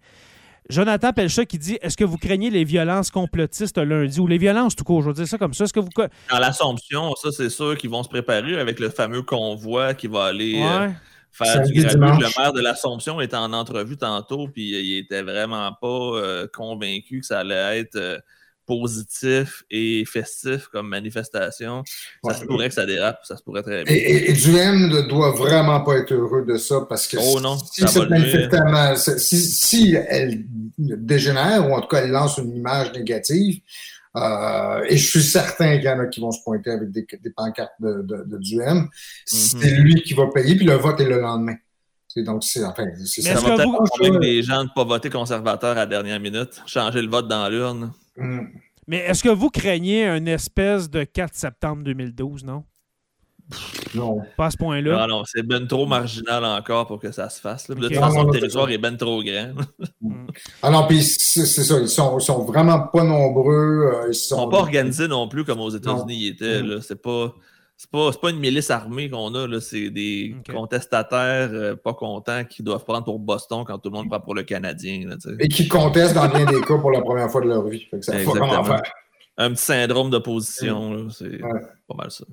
Jonathan 0.68 1.12
Pelchat 1.12 1.44
qui 1.46 1.58
dit 1.58 1.78
Est-ce 1.82 1.96
que 1.96 2.04
vous 2.04 2.16
craignez 2.16 2.50
les 2.50 2.64
violences 2.64 3.10
complotistes 3.10 3.78
lundi? 3.78 4.20
Ou 4.20 4.26
les 4.26 4.38
violences 4.38 4.76
tout 4.76 4.84
court 4.84 5.02
Je 5.02 5.08
veux 5.08 5.14
dire 5.14 5.26
ça 5.26 5.38
comme 5.38 5.54
ça. 5.54 5.64
Est-ce 5.64 5.72
que 5.72 5.80
vous. 5.80 5.90
Dans 6.30 6.38
l'Assomption, 6.38 7.14
ça, 7.16 7.30
c'est 7.32 7.50
sûr 7.50 7.76
qu'ils 7.76 7.90
vont 7.90 8.02
se 8.02 8.08
préparer 8.08 8.58
avec 8.58 8.80
le 8.80 8.90
fameux 8.90 9.22
convoi 9.22 9.94
qui 9.94 10.06
va 10.06 10.26
aller. 10.26 10.62
Euh, 10.62 10.88
faire 11.32 11.62
du 11.62 11.72
Le 11.72 12.38
maire 12.38 12.52
de 12.52 12.60
l'Assomption 12.60 13.20
était 13.20 13.36
en 13.36 13.52
entrevue 13.52 13.96
tantôt, 13.96 14.48
puis 14.48 14.70
il 14.70 14.98
était 14.98 15.22
vraiment 15.22 15.72
pas 15.72 15.86
euh, 15.86 16.46
convaincu 16.52 17.20
que 17.20 17.26
ça 17.26 17.40
allait 17.40 17.80
être 17.80 18.22
positif 18.66 19.64
et 19.70 20.04
festif 20.04 20.68
comme 20.68 20.88
manifestation, 20.88 21.82
ça 22.24 22.34
se 22.34 22.44
pourrait 22.44 22.68
que 22.68 22.74
ça 22.74 22.86
dérape, 22.86 23.20
ça 23.24 23.36
se 23.36 23.42
pourrait 23.42 23.62
très 23.62 23.84
bien. 23.84 23.94
Et, 23.94 24.30
et, 24.30 24.32
Duhem 24.32 24.88
ne 24.88 25.02
doit 25.02 25.32
vraiment 25.32 25.80
pas 25.80 25.96
être 25.96 26.12
heureux 26.12 26.44
de 26.44 26.56
ça 26.56 26.86
parce 26.88 27.06
que 27.06 27.16
oh 27.20 27.40
non, 27.40 27.58
si, 27.58 27.86
cette 27.86 28.08
manifestation, 28.08 29.16
si, 29.18 29.38
si, 29.38 29.96
elle 30.08 30.44
dégénère 30.78 31.68
ou 31.68 31.74
en 31.74 31.80
tout 31.80 31.88
cas 31.88 32.02
elle 32.02 32.10
lance 32.10 32.38
une 32.38 32.56
image 32.56 32.92
négative, 32.92 33.60
euh, 34.16 34.84
et 34.88 34.96
je 34.96 35.06
suis 35.06 35.22
certain 35.22 35.76
qu'il 35.76 35.84
y 35.84 35.88
en 35.88 35.98
a 35.98 36.06
qui 36.06 36.20
vont 36.20 36.32
se 36.32 36.42
pointer 36.42 36.70
avec 36.70 36.90
des, 36.90 37.06
des 37.22 37.30
pancartes 37.30 37.72
de, 37.80 38.02
de, 38.02 38.24
de 38.26 38.38
Duhem, 38.38 38.88
c'est 39.24 39.56
mm-hmm. 39.56 39.80
lui 39.80 40.02
qui 40.02 40.14
va 40.14 40.26
payer, 40.26 40.54
puis 40.56 40.66
le 40.66 40.74
vote 40.74 41.00
est 41.00 41.06
le 41.06 41.20
lendemain. 41.20 41.56
Donc, 42.16 42.44
c'est 42.44 42.62
enfin, 42.64 42.84
ça. 43.06 43.34
va 43.34 43.56
peut-être 43.56 44.18
les 44.18 44.42
gens 44.42 44.58
de 44.58 44.68
ne 44.68 44.74
pas 44.74 44.84
voter 44.84 45.08
conservateur 45.08 45.70
à 45.70 45.74
la 45.74 45.86
dernière 45.86 46.20
minute, 46.20 46.60
changer 46.66 47.00
le 47.00 47.08
vote 47.08 47.26
dans 47.26 47.48
l'urne. 47.48 47.92
Mm. 48.16 48.46
Mais 48.86 48.98
est-ce 48.98 49.22
que 49.22 49.28
vous 49.28 49.50
craignez 49.50 50.06
une 50.06 50.28
espèce 50.28 50.90
de 50.90 51.04
4 51.04 51.34
septembre 51.34 51.82
2012, 51.84 52.44
non? 52.44 52.64
Non. 53.94 54.20
Pas 54.36 54.46
à 54.46 54.50
ce 54.50 54.56
point-là. 54.56 55.06
Non, 55.06 55.18
non, 55.18 55.22
c'est 55.24 55.42
ben 55.42 55.66
trop 55.66 55.86
marginal 55.86 56.44
encore 56.44 56.86
pour 56.86 56.98
que 56.98 57.12
ça 57.12 57.28
se 57.28 57.40
fasse. 57.40 57.68
De 57.68 57.74
toute 57.74 57.94
façon, 57.94 58.24
le 58.24 58.32
territoire 58.32 58.70
est 58.70 58.78
ben 58.78 58.96
trop 58.96 59.22
grand. 59.22 59.52
Mm. 60.00 60.26
ah 60.62 60.70
non, 60.70 60.86
puis 60.86 61.02
c'est 61.02 61.46
ça, 61.46 61.78
ils 61.78 61.88
sont, 61.88 62.18
sont, 62.18 62.44
vraiment 62.44 62.80
pas 62.88 63.04
nombreux. 63.04 63.92
Euh, 63.94 64.08
ils 64.08 64.14
sont... 64.14 64.36
sont 64.36 64.48
pas 64.48 64.58
organisés 64.58 65.08
non 65.08 65.28
plus 65.28 65.44
comme 65.44 65.60
aux 65.60 65.70
États-Unis 65.70 66.16
ils 66.16 66.28
étaient. 66.28 66.62
Mm. 66.62 66.80
C'est 66.80 67.00
pas. 67.00 67.34
C'est 67.82 67.90
pas, 67.90 68.12
pas 68.12 68.30
une 68.30 68.38
milice 68.38 68.70
armée 68.70 69.10
qu'on 69.10 69.34
a, 69.34 69.60
c'est 69.60 69.90
des 69.90 70.36
contestataires 70.48 71.50
euh, 71.52 71.74
pas 71.74 71.92
contents 71.94 72.44
qui 72.44 72.62
doivent 72.62 72.84
prendre 72.84 73.02
pour 73.02 73.18
Boston 73.18 73.64
quand 73.66 73.76
tout 73.78 73.90
le 73.90 73.96
monde 73.96 74.08
prend 74.08 74.20
pour 74.20 74.36
le 74.36 74.44
Canadien. 74.44 75.16
Et 75.40 75.48
qui 75.48 75.66
contestent 75.66 76.14
dans 76.14 76.28
bien 76.28 76.44
des 76.44 76.60
cas 76.60 76.78
pour 76.78 76.92
la 76.92 77.00
première 77.00 77.28
fois 77.28 77.40
de 77.40 77.48
leur 77.48 77.66
vie. 77.66 77.84
ça 78.00 78.12
Un 79.36 79.50
petit 79.50 79.64
syndrome 79.64 80.10
d'opposition, 80.10 81.08
c'est 81.10 81.38
pas 81.40 81.96
mal 81.96 82.12
ça. 82.12 82.24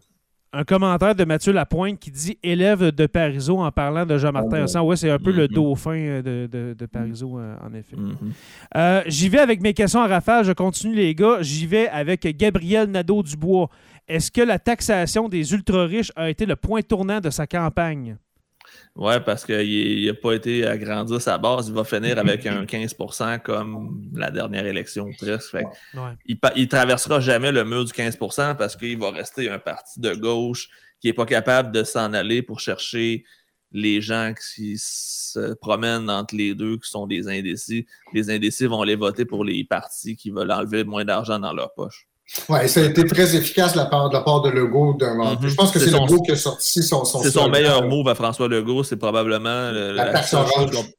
Un 0.54 0.64
commentaire 0.64 1.16
de 1.16 1.26
Mathieu 1.26 1.52
Lapointe 1.52 1.98
qui 1.98 2.12
dit 2.12 2.38
élève 2.44 2.92
de 2.92 3.08
Parizeau 3.08 3.58
en 3.58 3.72
parlant 3.72 4.06
de 4.06 4.20
Jean-Martin 4.20 4.66
ah, 4.76 4.84
ouais. 4.84 4.96
c'est 4.96 5.10
un 5.10 5.18
peu 5.18 5.32
le 5.32 5.48
mm-hmm. 5.48 5.54
dauphin 5.54 5.96
euh, 5.96 6.22
de, 6.22 6.48
de, 6.52 6.76
de 6.78 6.86
Parizeau, 6.86 7.40
euh, 7.40 7.56
en 7.64 7.74
effet. 7.74 7.96
Mm-hmm. 7.96 9.04
J'y 9.08 9.30
vais 9.30 9.40
avec 9.40 9.62
mes 9.62 9.74
questions 9.74 10.00
en 10.00 10.08
rafale. 10.08 10.46
Je 10.46 10.52
continue, 10.52 10.94
les 10.94 11.16
gars. 11.16 11.38
J'y 11.42 11.66
vais 11.66 11.88
avec 11.88 12.22
Gabriel 12.38 12.92
Nadeau-Dubois. 12.92 13.70
Est-ce 14.10 14.32
que 14.32 14.42
la 14.42 14.58
taxation 14.58 15.30
des 15.30 15.54
ultra-riches 15.54 16.12
a 16.16 16.32
été 16.32 16.48
le 16.48 16.56
point 16.56 16.82
tournant 16.82 17.22
de 17.22 17.30
sa 17.30 17.46
campagne? 17.46 18.18
Oui, 18.96 19.14
parce 19.24 19.46
qu'il 19.46 20.08
n'a 20.08 20.14
pas 20.16 20.34
été 20.34 20.66
agrandi 20.66 21.20
sa 21.22 21.38
base. 21.38 21.68
Il 21.68 21.76
va 21.76 21.84
finir 21.84 22.18
avec 22.18 22.44
un 22.48 22.64
15% 22.66 23.40
comme 23.42 24.10
la 24.16 24.32
dernière 24.32 24.66
élection 24.66 25.10
presque. 25.20 25.58
Il 26.26 26.40
ne 26.42 26.66
traversera 26.66 27.20
jamais 27.20 27.52
le 27.52 27.64
mur 27.64 27.86
du 27.86 27.94
15% 27.94 28.58
parce 28.58 28.76
qu'il 28.76 28.98
va 28.98 29.12
rester 29.12 29.48
un 29.48 29.60
parti 29.60 30.00
de 30.00 30.16
gauche 30.16 30.70
qui 31.00 31.08
n'est 31.08 31.14
pas 31.14 31.28
capable 31.28 31.72
de 31.72 31.84
s'en 31.84 32.12
aller 32.14 32.42
pour 32.42 32.60
chercher 32.60 33.24
les 33.72 34.02
gens 34.02 34.34
qui 34.34 34.76
se 34.80 35.54
promènent 35.54 36.10
entre 36.10 36.36
les 36.36 36.56
deux, 36.56 36.78
qui 36.78 36.90
sont 36.90 37.06
des 37.06 37.28
indécis. 37.28 37.86
Les 38.14 38.32
indécis 38.32 38.66
vont 38.66 38.82
aller 38.82 38.96
voter 38.96 39.26
pour 39.26 39.46
les 39.46 39.64
partis 39.64 40.16
qui 40.16 40.32
veulent 40.32 40.52
enlever 40.52 40.84
moins 40.84 41.06
d'argent 41.06 41.38
dans 41.38 41.54
leur 41.54 41.76
poche. 41.76 42.09
Oui, 42.48 42.70
ça 42.70 42.82
a 42.82 42.84
été 42.84 43.06
très 43.06 43.36
efficace 43.36 43.74
de 43.74 43.78
la 43.78 43.86
part 43.86 44.10
de, 44.10 44.14
la 44.14 44.22
part 44.22 44.42
de 44.42 44.50
Legault. 44.50 44.94
Mm-hmm. 44.94 45.48
Je 45.48 45.56
pense 45.56 45.72
que 45.72 45.80
c'est 45.80 45.92
Legault 45.92 46.22
qui 46.22 46.32
a 46.32 46.36
sorti 46.36 46.84
son. 46.84 47.04
son 47.04 47.22
c'est 47.22 47.32
son 47.32 47.50
meilleur 47.50 47.88
move 47.88 48.08
à 48.08 48.16
François 48.16 48.48
Legault. 48.48 48.84
C'est 48.84 48.98
probablement 48.98 49.72
la, 49.72 50.24
seule 50.24 50.46
chose 50.48 50.90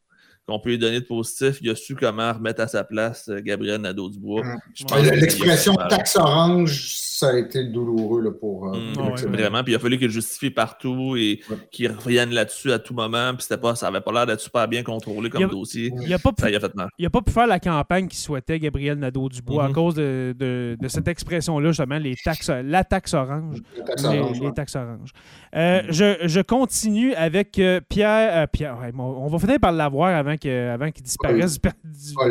qu'on 0.51 0.59
peut 0.59 0.71
lui 0.71 0.79
donner 0.79 1.01
de 1.01 1.05
positif. 1.05 1.59
Il 1.63 1.71
a 1.71 1.77
su 1.77 1.95
comment 1.95 2.33
remettre 2.33 2.61
à 2.61 2.69
sa 2.69 2.83
place 2.83 3.29
euh, 3.29 3.41
Gabriel 3.41 3.81
Nadeau-Dubois. 3.81 4.43
Mm. 4.43 5.15
L'expression 5.15 5.75
taxe 5.89 6.17
orange, 6.17 6.97
ça 6.97 7.29
a 7.29 7.39
été 7.39 7.65
douloureux 7.65 8.23
là, 8.23 8.31
pour. 8.33 8.75
Euh, 8.75 8.77
mm, 8.77 9.33
vraiment. 9.33 9.63
Puis 9.63 9.73
il 9.73 9.77
a 9.77 9.79
fallu 9.79 9.99
qu'il 9.99 10.11
justifie 10.11 10.51
partout 10.51 11.15
et 11.17 11.41
qu'il 11.71 11.91
revienne 11.93 12.31
là-dessus 12.31 12.73
à 12.73 12.79
tout 12.79 12.95
moment. 12.95 13.33
Puis 13.35 13.47
pas, 13.57 13.75
ça 13.75 13.87
n'avait 13.87 14.01
pas 14.03 14.13
l'air 14.13 14.27
d'être 14.27 14.41
super 14.41 14.67
bien 14.67 14.83
contrôlé 14.83 15.31
comme 15.31 15.49
dossier. 15.49 15.93
Il 16.05 16.13
a 16.13 16.19
pas 16.19 16.33
pu, 16.33 16.43
ça 16.43 16.49
a 16.49 16.61
fait 16.61 16.75
mal. 16.75 16.89
Il 16.99 17.05
n'a 17.05 17.11
pas 17.11 17.23
pu 17.23 17.31
faire 17.31 17.47
la 17.47 17.61
campagne 17.61 18.09
qu'il 18.09 18.19
souhaitait, 18.19 18.59
Gabriel 18.59 18.99
Nadeau-Dubois, 18.99 19.65
à 19.65 19.69
mm-hmm. 19.69 19.73
cause 19.73 19.95
de, 19.95 20.35
de, 20.37 20.77
de 20.81 20.89
cette 20.89 21.09
expression-là, 21.09 21.69
justement, 21.69 21.99
les 21.99 22.17
taxes, 22.17 22.51
la 22.51 22.83
taxe 22.83 23.15
orange. 23.15 23.59
Les 23.77 24.53
taxes 24.53 24.77
orange. 24.77 25.13
Euh, 25.55 25.83
mm-hmm. 25.83 25.93
je, 25.93 26.29
je, 26.29 26.41
continue 26.41 27.15
avec 27.15 27.59
euh, 27.59 27.81
Pierre. 27.89 28.49
Pierre 28.49 28.79
on 28.99 29.29
va 29.29 29.39
finir 29.39 29.61
par 29.61 29.73
l'avoir 29.73 30.17
avant 30.17 30.37
qu'il 30.41 30.51
avant 30.51 30.89
disparaisse 30.89 31.61
du, 31.61 31.71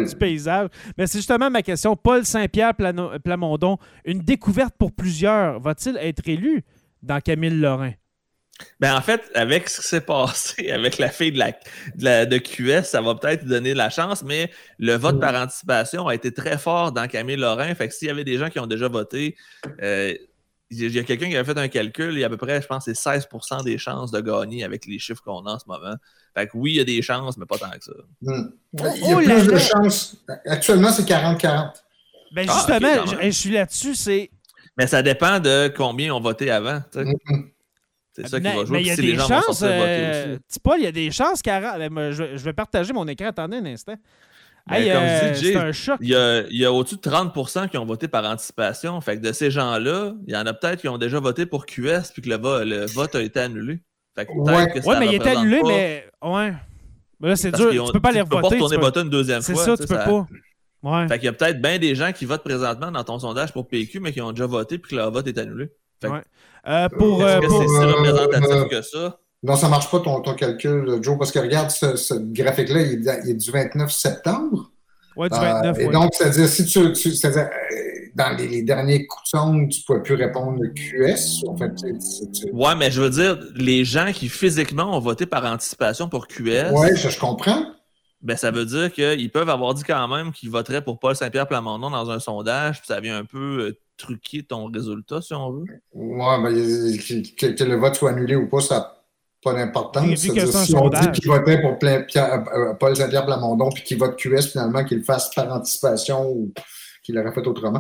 du, 0.10 0.16
paysage. 0.16 0.70
Mais 0.98 1.08
c'est 1.08 1.20
justement 1.20 1.50
ma 1.50 1.62
question. 1.62 1.96
Paul 1.96 2.26
Saint-Pierre 2.26 2.74
Plamondon, 3.24 3.78
une 4.06 4.20
découverte 4.20 4.76
pour 4.78 4.92
plusieurs, 4.92 5.60
va-t-il 5.60 5.98
être 5.98 6.28
élu 6.28 6.64
dans 7.02 7.22
Camille 7.22 7.52
Lorrain? 7.52 7.94
Ben 8.80 8.96
en 8.96 9.02
fait, 9.02 9.22
avec 9.36 9.70
ce 9.70 9.82
qui 9.82 9.88
s'est 9.88 10.02
passé 10.02 10.72
avec 10.72 10.98
la 10.98 11.10
fille 11.10 11.32
de, 11.32 11.40
la, 11.98 12.26
de, 12.26 12.38
QS, 12.38 12.84
ça 12.84 13.02
va 13.02 13.16
peut-être 13.16 13.46
donner 13.46 13.74
de 13.74 13.78
la 13.78 13.90
chance, 13.90 14.24
mais 14.24 14.52
le 14.78 14.96
vote 14.96 15.20
par 15.20 15.34
anticipation 15.36 16.08
a 16.08 16.16
été 16.16 16.34
très 16.34 16.58
fort 16.58 16.92
dans 16.92 17.08
Camille 17.08 17.38
Lorrain. 17.38 17.74
Fait 17.76 17.88
que 17.88 17.94
s'il 17.94 18.08
y 18.08 18.12
avait 18.12 18.24
des 18.24 18.38
gens 18.38 18.50
qui 18.50 18.60
ont 18.60 18.68
déjà 18.68 18.88
voté, 18.88 19.36
euh, 19.82 20.14
il 20.72 20.96
y 20.96 21.00
a 21.00 21.04
quelqu'un 21.04 21.30
qui 21.30 21.38
a 21.38 21.44
fait 21.44 21.58
un 21.58 21.68
calcul, 21.68 22.14
il 22.14 22.20
y 22.20 22.24
a 22.24 22.28
à 22.28 22.30
peu 22.30 22.38
près, 22.38 22.62
je 22.62 22.68
pense, 22.68 22.86
c'est 22.86 22.94
16% 22.94 23.64
des 23.64 23.78
chances 23.78 24.12
de 24.12 24.22
gagner 24.22 24.64
avec 24.64 24.86
les 24.86 25.00
chiffres 25.00 25.22
qu'on 25.24 25.46
a 25.46 25.54
en 25.54 25.60
ce 25.60 25.66
moment. 25.68 25.96
Fait 26.36 26.48
que 26.48 26.52
oui, 26.56 26.74
il 26.74 26.76
y 26.76 26.80
a 26.80 26.84
des 26.84 27.02
chances, 27.02 27.38
mais 27.38 27.46
pas 27.46 27.58
tant 27.58 27.70
que 27.72 27.84
ça. 27.84 27.92
Hmm. 28.22 28.50
Il 28.74 29.08
y 29.08 29.12
a 29.12 29.18
oh 29.18 29.22
plus 29.22 29.48
de 29.48 29.58
chances. 29.58 30.18
Actuellement, 30.46 30.92
c'est 30.92 31.08
40-40. 31.08 31.74
Ben 32.32 32.46
ah, 32.48 32.54
justement, 32.54 33.06
je, 33.22 33.30
suis 33.32 33.50
là-dessus, 33.50 33.96
c'est 33.96 34.30
mais 34.80 34.88
ça 34.88 35.02
dépend 35.02 35.42
de 35.42 35.72
combien 35.76 36.16
ont 36.16 36.22
voté 36.22 36.50
avant. 36.50 36.82
Mm-hmm. 36.94 37.50
C'est 38.14 38.28
ça 38.30 38.40
qui 38.40 38.46
va 38.46 38.64
jouer. 38.64 38.78
Mais 38.78 38.82
il 38.82 38.88
y 38.88 38.92
a 38.92 38.96
des 38.96 39.18
chances. 39.18 39.62
Euh, 39.62 40.38
Paul, 40.64 40.78
il 40.80 40.84
y 40.84 40.88
a 40.88 40.92
des 40.94 41.12
chances, 41.12 41.42
ben, 41.44 42.12
Je, 42.12 42.24
vais 42.38 42.54
partager 42.54 42.94
mon 42.94 43.06
écran. 43.06 43.28
Attendez 43.28 43.58
un 43.58 43.66
instant. 43.66 43.96
Ben, 44.70 44.94
comme 44.94 45.36
je 45.36 45.40
dis, 45.40 45.56
euh, 45.56 45.62
un 45.62 45.72
choc. 45.72 45.98
Il 46.02 46.10
y 46.10 46.16
a, 46.16 46.68
a 46.68 46.72
au-dessus 46.72 46.96
de 46.96 47.02
30% 47.02 47.70
qui 47.70 47.78
ont 47.78 47.86
voté 47.86 48.08
par 48.08 48.24
anticipation. 48.26 49.00
Fait 49.02 49.18
que 49.18 49.22
de 49.22 49.32
ces 49.32 49.52
gens-là, 49.52 50.14
il 50.28 50.34
y 50.34 50.38
en 50.38 50.46
a 50.46 50.54
peut-être 50.54 50.82
qui 50.82 50.88
ont 50.88 50.98
déjà 50.98 51.20
voté 51.20 51.46
pour 51.46 51.66
QS 51.66 52.12
puis 52.14 52.22
que 52.22 52.30
le, 52.30 52.86
vote 52.94 53.16
a 53.16 53.22
été 53.22 53.40
annulé. 53.40 53.80
Fait 54.16 54.26
que 54.26 54.32
ouais. 54.32 54.68
Que 54.72 55.00
mais 55.00 55.08
il 55.08 55.16
est 55.16 55.28
annulé, 55.28 55.62
mais. 55.66 56.06
Ouais. 56.22 56.54
Mais 57.20 57.30
là, 57.30 57.36
c'est 57.36 57.52
dur. 57.52 57.86
Tu 57.86 57.92
peux 57.92 58.00
pas 58.00 58.12
les 58.12 58.22
revoter. 58.22 58.42
Tu 58.42 58.46
peux 58.46 58.50
pas 58.50 58.56
retourner 58.56 58.78
voter 58.78 59.00
une 59.02 59.10
deuxième 59.10 59.42
fois. 59.42 59.56
C'est 59.56 59.66
ça, 59.66 59.78
tu 59.78 59.88
peux 59.88 59.96
pas. 59.96 60.28
Ouais. 60.82 61.08
Fait 61.10 61.18
qu'il 61.18 61.26
y 61.26 61.30
a 61.30 61.34
peut-être 61.34 61.62
bien 61.62 61.78
des 61.78 61.94
gens 61.94 62.14
qui 62.14 62.26
votent 62.26 62.44
présentement 62.44 62.92
dans 62.92 63.04
ton 63.04 63.20
sondage 63.20 63.52
pour 63.52 63.68
PQ, 63.68 64.00
mais 64.00 64.14
qui 64.14 64.22
ont 64.22 64.32
déjà 64.32 64.46
voté 64.46 64.78
puis 64.78 64.92
que 64.92 64.96
leur 64.96 65.12
vote 65.12 65.28
est 65.28 65.38
annulé. 65.38 65.72
ouais. 66.04 66.22
euh, 66.68 66.88
pour, 66.90 67.22
Est-ce 67.28 67.40
que 67.42 67.50
c'est 67.50 67.68
si 67.68 67.76
euh, 67.76 67.92
représentatif 67.92 68.50
euh, 68.50 68.66
que 68.66 68.82
ça? 68.82 69.20
Non, 69.42 69.56
ça 69.56 69.68
ne 69.68 69.72
marche 69.72 69.90
pas 69.90 70.00
ton, 70.00 70.20
ton, 70.22 70.34
calcul, 70.34 71.00
Joe, 71.02 71.18
parce 71.18 71.32
que 71.32 71.40
regarde, 71.40 71.72
ce, 71.72 71.96
ce 71.96 72.14
graphique-là, 72.14 72.82
il, 72.82 73.02
il, 73.24 73.30
est 73.30 73.34
du 73.34 73.52
29 73.52 73.92
septembre. 73.92 74.72
Oui, 75.16 75.30
du 75.30 75.38
29. 75.38 75.78
Euh, 75.78 75.82
et 75.82 75.88
donc, 75.88 76.14
c'est-à-dire, 76.14 76.48
si 76.48 76.66
tu, 76.66 76.92
tu 76.94 77.12
c'est-à-dire, 77.12 77.50
euh, 77.50 77.76
dans 78.16 78.36
les, 78.36 78.48
les, 78.48 78.64
derniers 78.64 79.08
coups 79.08 79.24
de 79.24 79.30
sonde, 79.30 79.70
tu 79.70 79.80
ne 79.80 79.86
pouvais 79.86 80.04
plus 80.04 80.16
répondre 80.16 80.62
QS. 80.76 81.48
En 81.48 81.56
fait, 81.56 81.72
Ouais, 82.52 82.76
mais 82.76 82.92
je 82.92 83.02
veux 83.02 83.10
dire, 83.10 83.40
les 83.56 83.86
gens 83.86 84.12
qui 84.14 84.28
physiquement 84.28 84.96
ont 84.96 85.00
voté 85.00 85.26
par 85.26 85.46
anticipation 85.46 86.10
pour 86.10 86.28
QS. 86.28 86.72
Oui, 86.74 86.90
je, 86.96 87.10
je 87.10 87.20
comprends 87.20 87.64
ben, 88.22 88.36
ça 88.36 88.52
veut 88.52 88.66
dire 88.66 88.92
qu'ils 88.92 89.32
peuvent 89.32 89.50
avoir 89.50 89.74
dit 89.74 89.84
quand 89.84 90.08
même 90.08 90.32
qu'ils 90.32 90.50
voteraient 90.50 90.84
pour 90.84 91.00
Paul 91.00 91.16
Saint-Pierre 91.16 91.48
Plamondon 91.48 91.90
dans 91.90 92.10
un 92.10 92.20
sondage, 92.20 92.80
puis 92.80 92.88
ça 92.88 93.00
vient 93.00 93.18
un 93.18 93.26
peu 93.26 93.60
euh, 93.60 93.80
truquer 93.98 94.44
ton 94.44 94.66
résultat, 94.66 95.22
si 95.22 95.34
on 95.34 95.52
veut. 95.52 95.66
Oui, 95.94 96.18
ben, 96.44 96.54
que, 97.38 97.64
le 97.64 97.76
vote 97.76 97.96
soit 97.96 98.12
annulé 98.12 98.36
ou 98.36 98.48
pas, 98.48 98.60
ça 98.60 98.99
pas 99.42 99.54
d'importance. 99.54 100.16
Si 100.16 100.76
on 100.76 100.90
dit 100.90 101.12
qu'il 101.14 101.30
votait 101.30 101.62
pour 101.62 101.78
euh, 101.82 102.02
euh, 102.16 102.74
Paul 102.74 102.96
Saint-Pierre 102.96 103.26
Plamondon, 103.26 103.70
puis 103.70 103.84
qu'il 103.84 103.98
vote 103.98 104.18
QS 104.18 104.52
finalement, 104.52 104.84
qu'il 104.84 104.98
le 104.98 105.04
fasse 105.04 105.30
par 105.34 105.52
anticipation 105.54 106.30
ou 106.30 106.52
qu'il 107.04 107.16
l'aurait 107.16 107.34
fait 107.34 107.46
autrement. 107.48 107.80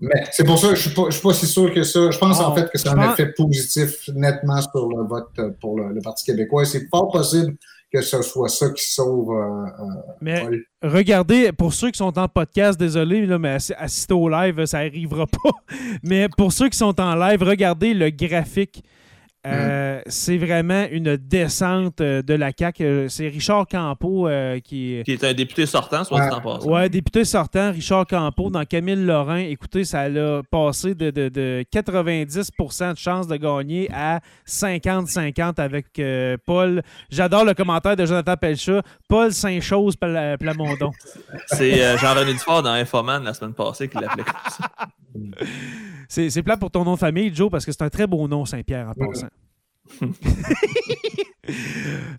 Mais 0.00 0.24
c'est 0.32 0.44
pour 0.44 0.58
ça 0.58 0.70
que 0.70 0.74
je 0.76 0.88
ne 0.88 1.10
suis, 1.10 1.20
pas 1.22 1.34
si 1.34 1.46
sûr 1.46 1.72
que 1.72 1.82
ça. 1.82 2.10
Je 2.10 2.18
pense 2.18 2.40
en 2.40 2.52
ah, 2.52 2.56
fait 2.56 2.70
que 2.70 2.78
c'est 2.78 2.88
un 2.88 3.12
effet 3.12 3.32
positif 3.36 4.08
nettement 4.14 4.60
sur 4.60 4.88
le 4.88 5.06
vote 5.06 5.58
pour 5.60 5.78
le, 5.78 5.92
le 5.92 6.00
Parti 6.00 6.24
québécois. 6.24 6.64
C'est 6.64 6.88
pas 6.88 7.02
possible 7.12 7.56
que 7.94 8.02
ce 8.02 8.22
soit 8.22 8.48
ça 8.48 8.70
qui 8.70 8.84
sauve. 8.84 9.30
Euh, 9.30 9.66
mais 10.20 10.44
regardez, 10.82 11.52
pour 11.52 11.72
ceux 11.72 11.92
qui 11.92 11.98
sont 11.98 12.18
en 12.18 12.26
podcast, 12.26 12.78
désolé, 12.78 13.24
là, 13.24 13.38
mais 13.38 13.56
assister 13.78 14.14
au 14.14 14.28
live, 14.28 14.64
ça 14.66 14.82
n'arrivera 14.82 15.26
pas. 15.26 15.50
mais 16.02 16.28
pour 16.36 16.52
ceux 16.52 16.68
qui 16.68 16.76
sont 16.76 17.00
en 17.00 17.14
live, 17.14 17.42
regardez 17.42 17.94
le 17.94 18.10
graphique. 18.10 18.82
Euh, 19.46 20.00
c'est 20.06 20.38
vraiment 20.38 20.86
une 20.90 21.16
descente 21.16 22.00
euh, 22.00 22.22
de 22.22 22.34
la 22.34 22.50
CAQ. 22.58 22.84
Euh, 22.84 23.08
C'est 23.08 23.28
Richard 23.28 23.66
Campeau 23.66 24.26
euh, 24.26 24.58
qui 24.60 24.94
est. 24.96 25.02
Qui 25.04 25.12
est 25.12 25.24
un 25.24 25.34
député 25.34 25.66
sortant, 25.66 26.02
soit 26.04 26.26
dit 26.28 26.34
en 26.34 26.40
passant. 26.40 26.68
Ouais, 26.70 26.88
député 26.88 27.24
sortant, 27.24 27.70
Richard 27.72 28.06
Campeau, 28.06 28.48
dans 28.50 28.64
Camille 28.64 29.04
Lorrain. 29.04 29.38
Écoutez, 29.38 29.84
ça 29.84 30.02
a 30.02 30.42
passé 30.50 30.94
de, 30.94 31.10
de- 31.10 31.28
de 31.28 31.64
90% 31.74 32.92
de 32.94 32.98
chance 32.98 33.26
de 33.28 33.36
gagner 33.36 33.88
à 33.92 34.20
50-50 34.46 35.60
avec 35.60 35.86
euh, 35.98 36.36
Paul. 36.46 36.82
J'adore 37.10 37.44
le 37.44 37.54
commentaire 37.54 37.96
de 37.96 38.06
Jonathan 38.06 38.36
Pelchat. 38.36 38.82
Paul 39.08 39.32
Saint-Chose 39.32 39.96
Pla- 39.96 40.38
Plamondon. 40.38 40.90
C'est 41.48 41.82
euh, 41.82 41.96
Jean-René 41.98 42.32
Dufort 42.32 42.62
dans 42.62 42.70
Infoman 42.72 43.22
la 43.22 43.34
semaine 43.34 43.52
passée 43.54 43.88
qui 43.88 43.98
l'appelait 43.98 44.24
comme 44.24 44.50
ça. 44.50 44.70
C'est 46.14 46.30
c'est 46.30 46.44
plat 46.44 46.56
pour 46.56 46.70
ton 46.70 46.84
nom 46.84 46.94
de 46.94 46.98
famille, 46.98 47.34
Joe, 47.34 47.50
parce 47.50 47.66
que 47.66 47.72
c'est 47.72 47.82
un 47.82 47.90
très 47.90 48.06
beau 48.06 48.28
nom, 48.28 48.44
Saint-Pierre, 48.44 48.88
en 48.88 48.94
passant. 48.94 49.28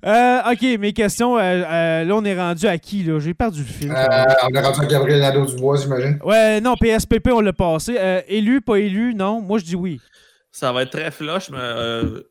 Euh, 0.06 0.52
ok, 0.52 0.80
mes 0.80 0.94
questions. 0.94 1.36
euh, 1.36 1.42
euh, 1.42 2.04
là, 2.04 2.16
on 2.16 2.24
est 2.24 2.40
rendu 2.40 2.68
à 2.68 2.78
qui, 2.78 3.02
là? 3.04 3.18
J'ai 3.18 3.34
perdu 3.34 3.62
le 3.62 3.66
fil. 3.66 3.90
Euh, 3.90 4.24
on 4.44 4.54
est 4.54 4.60
rendu 4.62 4.82
à 4.82 4.86
Gabriel 4.86 5.20
Nadeau-Dubois, 5.20 5.78
j'imagine. 5.78 6.20
Ouais, 6.24 6.62
non, 6.62 6.76
PSPP, 6.76 7.30
on 7.34 7.40
l'a 7.40 7.52
passé. 7.52 7.98
Euh, 8.00 8.22
élu, 8.28 8.62
pas 8.62 8.76
élu, 8.76 9.16
non? 9.16 9.42
Moi, 9.42 9.58
je 9.58 9.64
dis 9.66 9.76
oui. 9.76 10.00
Ça 10.52 10.72
va 10.72 10.84
être 10.84 10.92
très 10.92 11.10
flush, 11.10 11.50
mais 11.50 11.58
euh, 11.60 12.22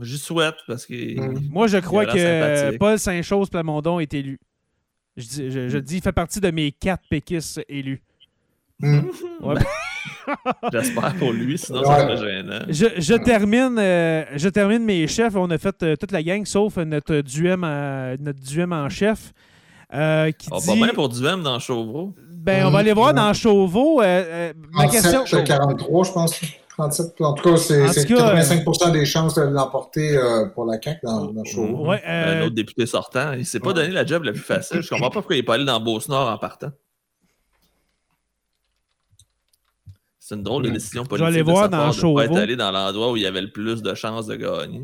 j'y 0.00 0.16
souhaite 0.16 0.54
parce 0.66 0.86
que. 0.86 1.20
Mm. 1.20 1.50
Moi, 1.50 1.66
je 1.66 1.76
crois 1.76 2.06
que. 2.06 2.78
Paul 2.78 2.98
Saint-Chose 2.98 3.50
Plamondon 3.50 4.00
est 4.00 4.14
élu. 4.14 4.40
Je 5.18 5.26
dis, 5.26 5.50
je, 5.50 5.68
je 5.68 5.78
dis, 5.78 5.96
il 5.96 6.02
fait 6.02 6.12
partie 6.12 6.40
de 6.40 6.50
mes 6.50 6.72
quatre 6.72 7.02
péquistes 7.10 7.60
élus. 7.68 8.00
Hmm. 8.80 9.02
Ouais. 9.42 9.54
J'espère 10.72 11.14
pour 11.16 11.32
lui, 11.32 11.58
sinon 11.58 11.80
Ouais. 11.80 11.86
ça 11.86 12.16
serait 12.16 12.16
gênant. 12.18 12.58
Je, 12.68 12.86
je 12.98 13.14
termine, 13.14 13.76
euh, 13.78 14.24
je 14.36 14.48
termine 14.48 14.84
mes 14.84 15.06
chefs. 15.06 15.34
On 15.36 15.50
a 15.50 15.58
fait 15.58 15.82
euh, 15.82 15.96
toute 15.96 16.12
la 16.12 16.22
gang, 16.22 16.44
sauf 16.44 16.76
notre 16.76 17.20
duem, 17.20 17.64
en- 17.64 18.14
notre 18.20 18.40
duem 18.40 18.72
en 18.72 18.88
chef. 18.88 19.32
euh, 19.94 20.30
qui 20.30 20.48
On 20.50 20.58
dit, 20.58 20.66
va 20.68 20.74
bien 20.86 20.94
pour 20.94 21.08
du 21.08 21.24
M 21.26 21.42
dans 21.42 21.58
Chauveau. 21.58 22.14
ben, 22.32 22.66
on 22.66 22.70
va 22.70 22.78
aller 22.78 22.92
voir 22.94 23.12
dans 23.12 23.32
Chauveau. 23.34 24.00
euh, 24.00 24.04
euh, 24.04 24.52
ma 24.72 24.86
question. 24.88 25.24
37, 25.24 25.44
43, 25.44 26.04
je 26.04 26.12
pense. 26.12 26.40
37. 26.78 27.20
En 27.20 27.34
tout 27.34 27.50
cas, 27.50 27.56
c'est 27.58 27.84
En 27.84 27.92
c'est 27.92 28.06
tout 28.06 28.14
cas, 28.16 28.34
85 28.34 28.92
des 28.92 29.04
chances 29.04 29.34
de 29.34 29.42
l'emporter 29.42 30.16
euh, 30.16 30.46
pour 30.46 30.64
la 30.64 30.78
CAQ 30.82 31.00
dans, 31.04 31.26
dans. 31.26 31.42
Ouais, 31.86 32.00
euh, 32.08 32.40
Un 32.40 32.46
autre 32.46 32.54
député 32.54 32.86
sortant. 32.86 33.34
Il 33.34 33.44
s'est 33.44 33.60
pas 33.60 33.74
donné 33.74 33.90
la 33.90 34.06
job 34.06 34.22
la 34.24 34.32
plus 34.32 34.40
facile. 34.40 34.80
Je 34.80 34.88
comprends 34.88 35.10
pas 35.10 35.16
pourquoi 35.20 35.36
il 35.36 35.40
n'est 35.40 35.44
pas 35.44 35.54
allé 35.56 35.66
dans 35.66 35.78
Beauce-Nord 35.80 36.30
en 36.32 36.38
partant. 36.38 36.70
C'est 40.32 40.38
une 40.38 40.44
drôle 40.44 40.62
de 40.62 40.70
Mm. 40.70 40.72
décision 40.72 41.02
vais 41.02 41.08
politique. 41.08 41.28
aller 41.28 41.38
de 41.38 41.42
voir 41.44 41.64
sa 41.64 41.68
dans 41.68 41.76
part 41.78 41.90
de 41.90 41.94
Chauveau. 41.94 42.14
pas 42.16 42.24
être 42.24 42.36
allé 42.36 42.56
dans 42.56 42.70
l'endroit 42.72 43.12
où 43.12 43.16
il 43.18 43.22
y 43.22 43.26
avait 43.26 43.42
le 43.42 43.50
plus 43.50 43.82
de 43.82 43.92
chances 43.94 44.26
de 44.26 44.36
gagner. 44.36 44.80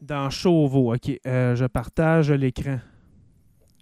Dans 0.00 0.30
Chauveau, 0.30 0.94
OK. 0.94 1.10
Euh, 1.26 1.56
je 1.56 1.64
partage 1.64 2.30
l'écran. 2.30 2.78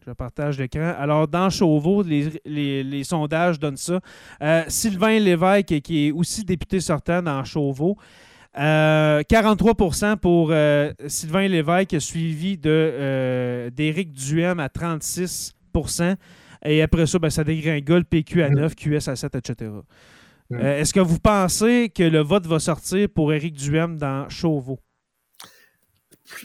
Je 0.07 0.13
partage 0.13 0.59
l'écran. 0.59 0.95
Alors, 0.99 1.29
dans 1.29 1.51
Chauveau, 1.51 2.03
les, 2.03 2.31
les- 2.47 2.83
les 2.83 3.05
sondages 3.05 3.59
donnent 3.61 3.77
ça. 3.77 4.01
Euh, 4.43 4.63
Sylvain 4.69 5.19
Lévesque, 5.19 5.81
qui 5.83 6.09
est 6.09 6.11
aussi 6.11 6.43
député 6.43 6.81
sortant 6.81 7.23
dans 7.23 7.45
Chauveau. 7.45 7.99
Euh, 8.59 9.23
43% 9.29 10.17
pour 10.17 10.49
euh, 10.53 10.93
Sylvain 11.07 11.49
Lévesque, 11.49 12.01
suivi 12.01 12.57
de, 12.57 12.71
euh, 12.71 13.71
d'Éric 13.71 14.13
Duhem 14.13 14.59
à 14.59 14.69
36% 14.69 16.17
Et 16.65 16.81
après 16.83 17.07
ça, 17.07 17.19
ben, 17.19 17.29
ça 17.31 17.45
dégringole 17.45 18.05
PQ 18.05 18.43
à 18.43 18.49
9, 18.51 18.75
QS 18.75 19.09
à 19.09 19.17
7, 19.17 19.35
etc. 19.37 19.71
Mm. 20.53 20.61
Euh, 20.61 20.79
est-ce 20.81 20.93
que 20.93 21.01
vous 21.01 21.19
pensez 21.19 21.91
que 21.95 22.03
le 22.03 22.21
vote 22.21 22.47
va 22.47 22.59
sortir 22.59 23.09
pour 23.15 23.33
Éric 23.33 23.55
Duhem 23.55 23.97
dans 23.99 24.29
Chauveau? 24.29 24.79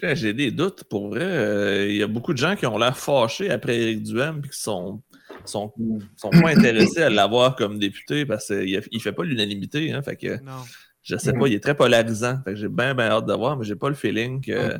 Là, 0.01 0.15
J'ai 0.15 0.33
des 0.33 0.51
doutes. 0.51 0.83
Pour 0.85 1.09
vrai, 1.09 1.21
Euh, 1.23 1.87
il 1.89 1.95
y 1.97 2.03
a 2.03 2.07
beaucoup 2.07 2.33
de 2.33 2.37
gens 2.37 2.55
qui 2.55 2.65
ont 2.65 2.77
l'air 2.77 2.97
fâchés 2.97 3.49
après 3.49 3.77
Éric 3.77 4.03
Duhem 4.03 4.41
et 4.45 4.49
qui 4.49 4.59
sont, 4.59 5.01
sont, 5.45 5.73
sont 6.15 6.29
pas 6.29 6.49
intéressés 6.49 7.03
à 7.03 7.09
l'avoir 7.09 7.55
comme 7.55 7.79
député 7.79 8.25
parce 8.25 8.47
qu'il 8.47 8.81
ne 8.93 8.99
fait 8.99 9.11
pas 9.13 9.23
l'unanimité. 9.23 9.91
Hein, 9.91 10.01
fait 10.01 10.15
que 10.17 10.41
Non. 10.43 10.63
je 11.03 11.15
sais 11.17 11.33
pas, 11.33 11.47
il 11.47 11.53
est 11.53 11.59
très 11.63 11.75
polarisant. 11.75 12.39
Fait 12.43 12.51
que 12.51 12.57
j'ai 12.57 12.67
bien, 12.69 12.93
bien 12.95 13.05
hâte 13.09 13.25
de 13.27 13.33
voir, 13.33 13.57
mais 13.57 13.65
j'ai 13.65 13.75
pas 13.75 13.89
le 13.89 13.95
feeling 13.95 14.41
que 14.43 14.73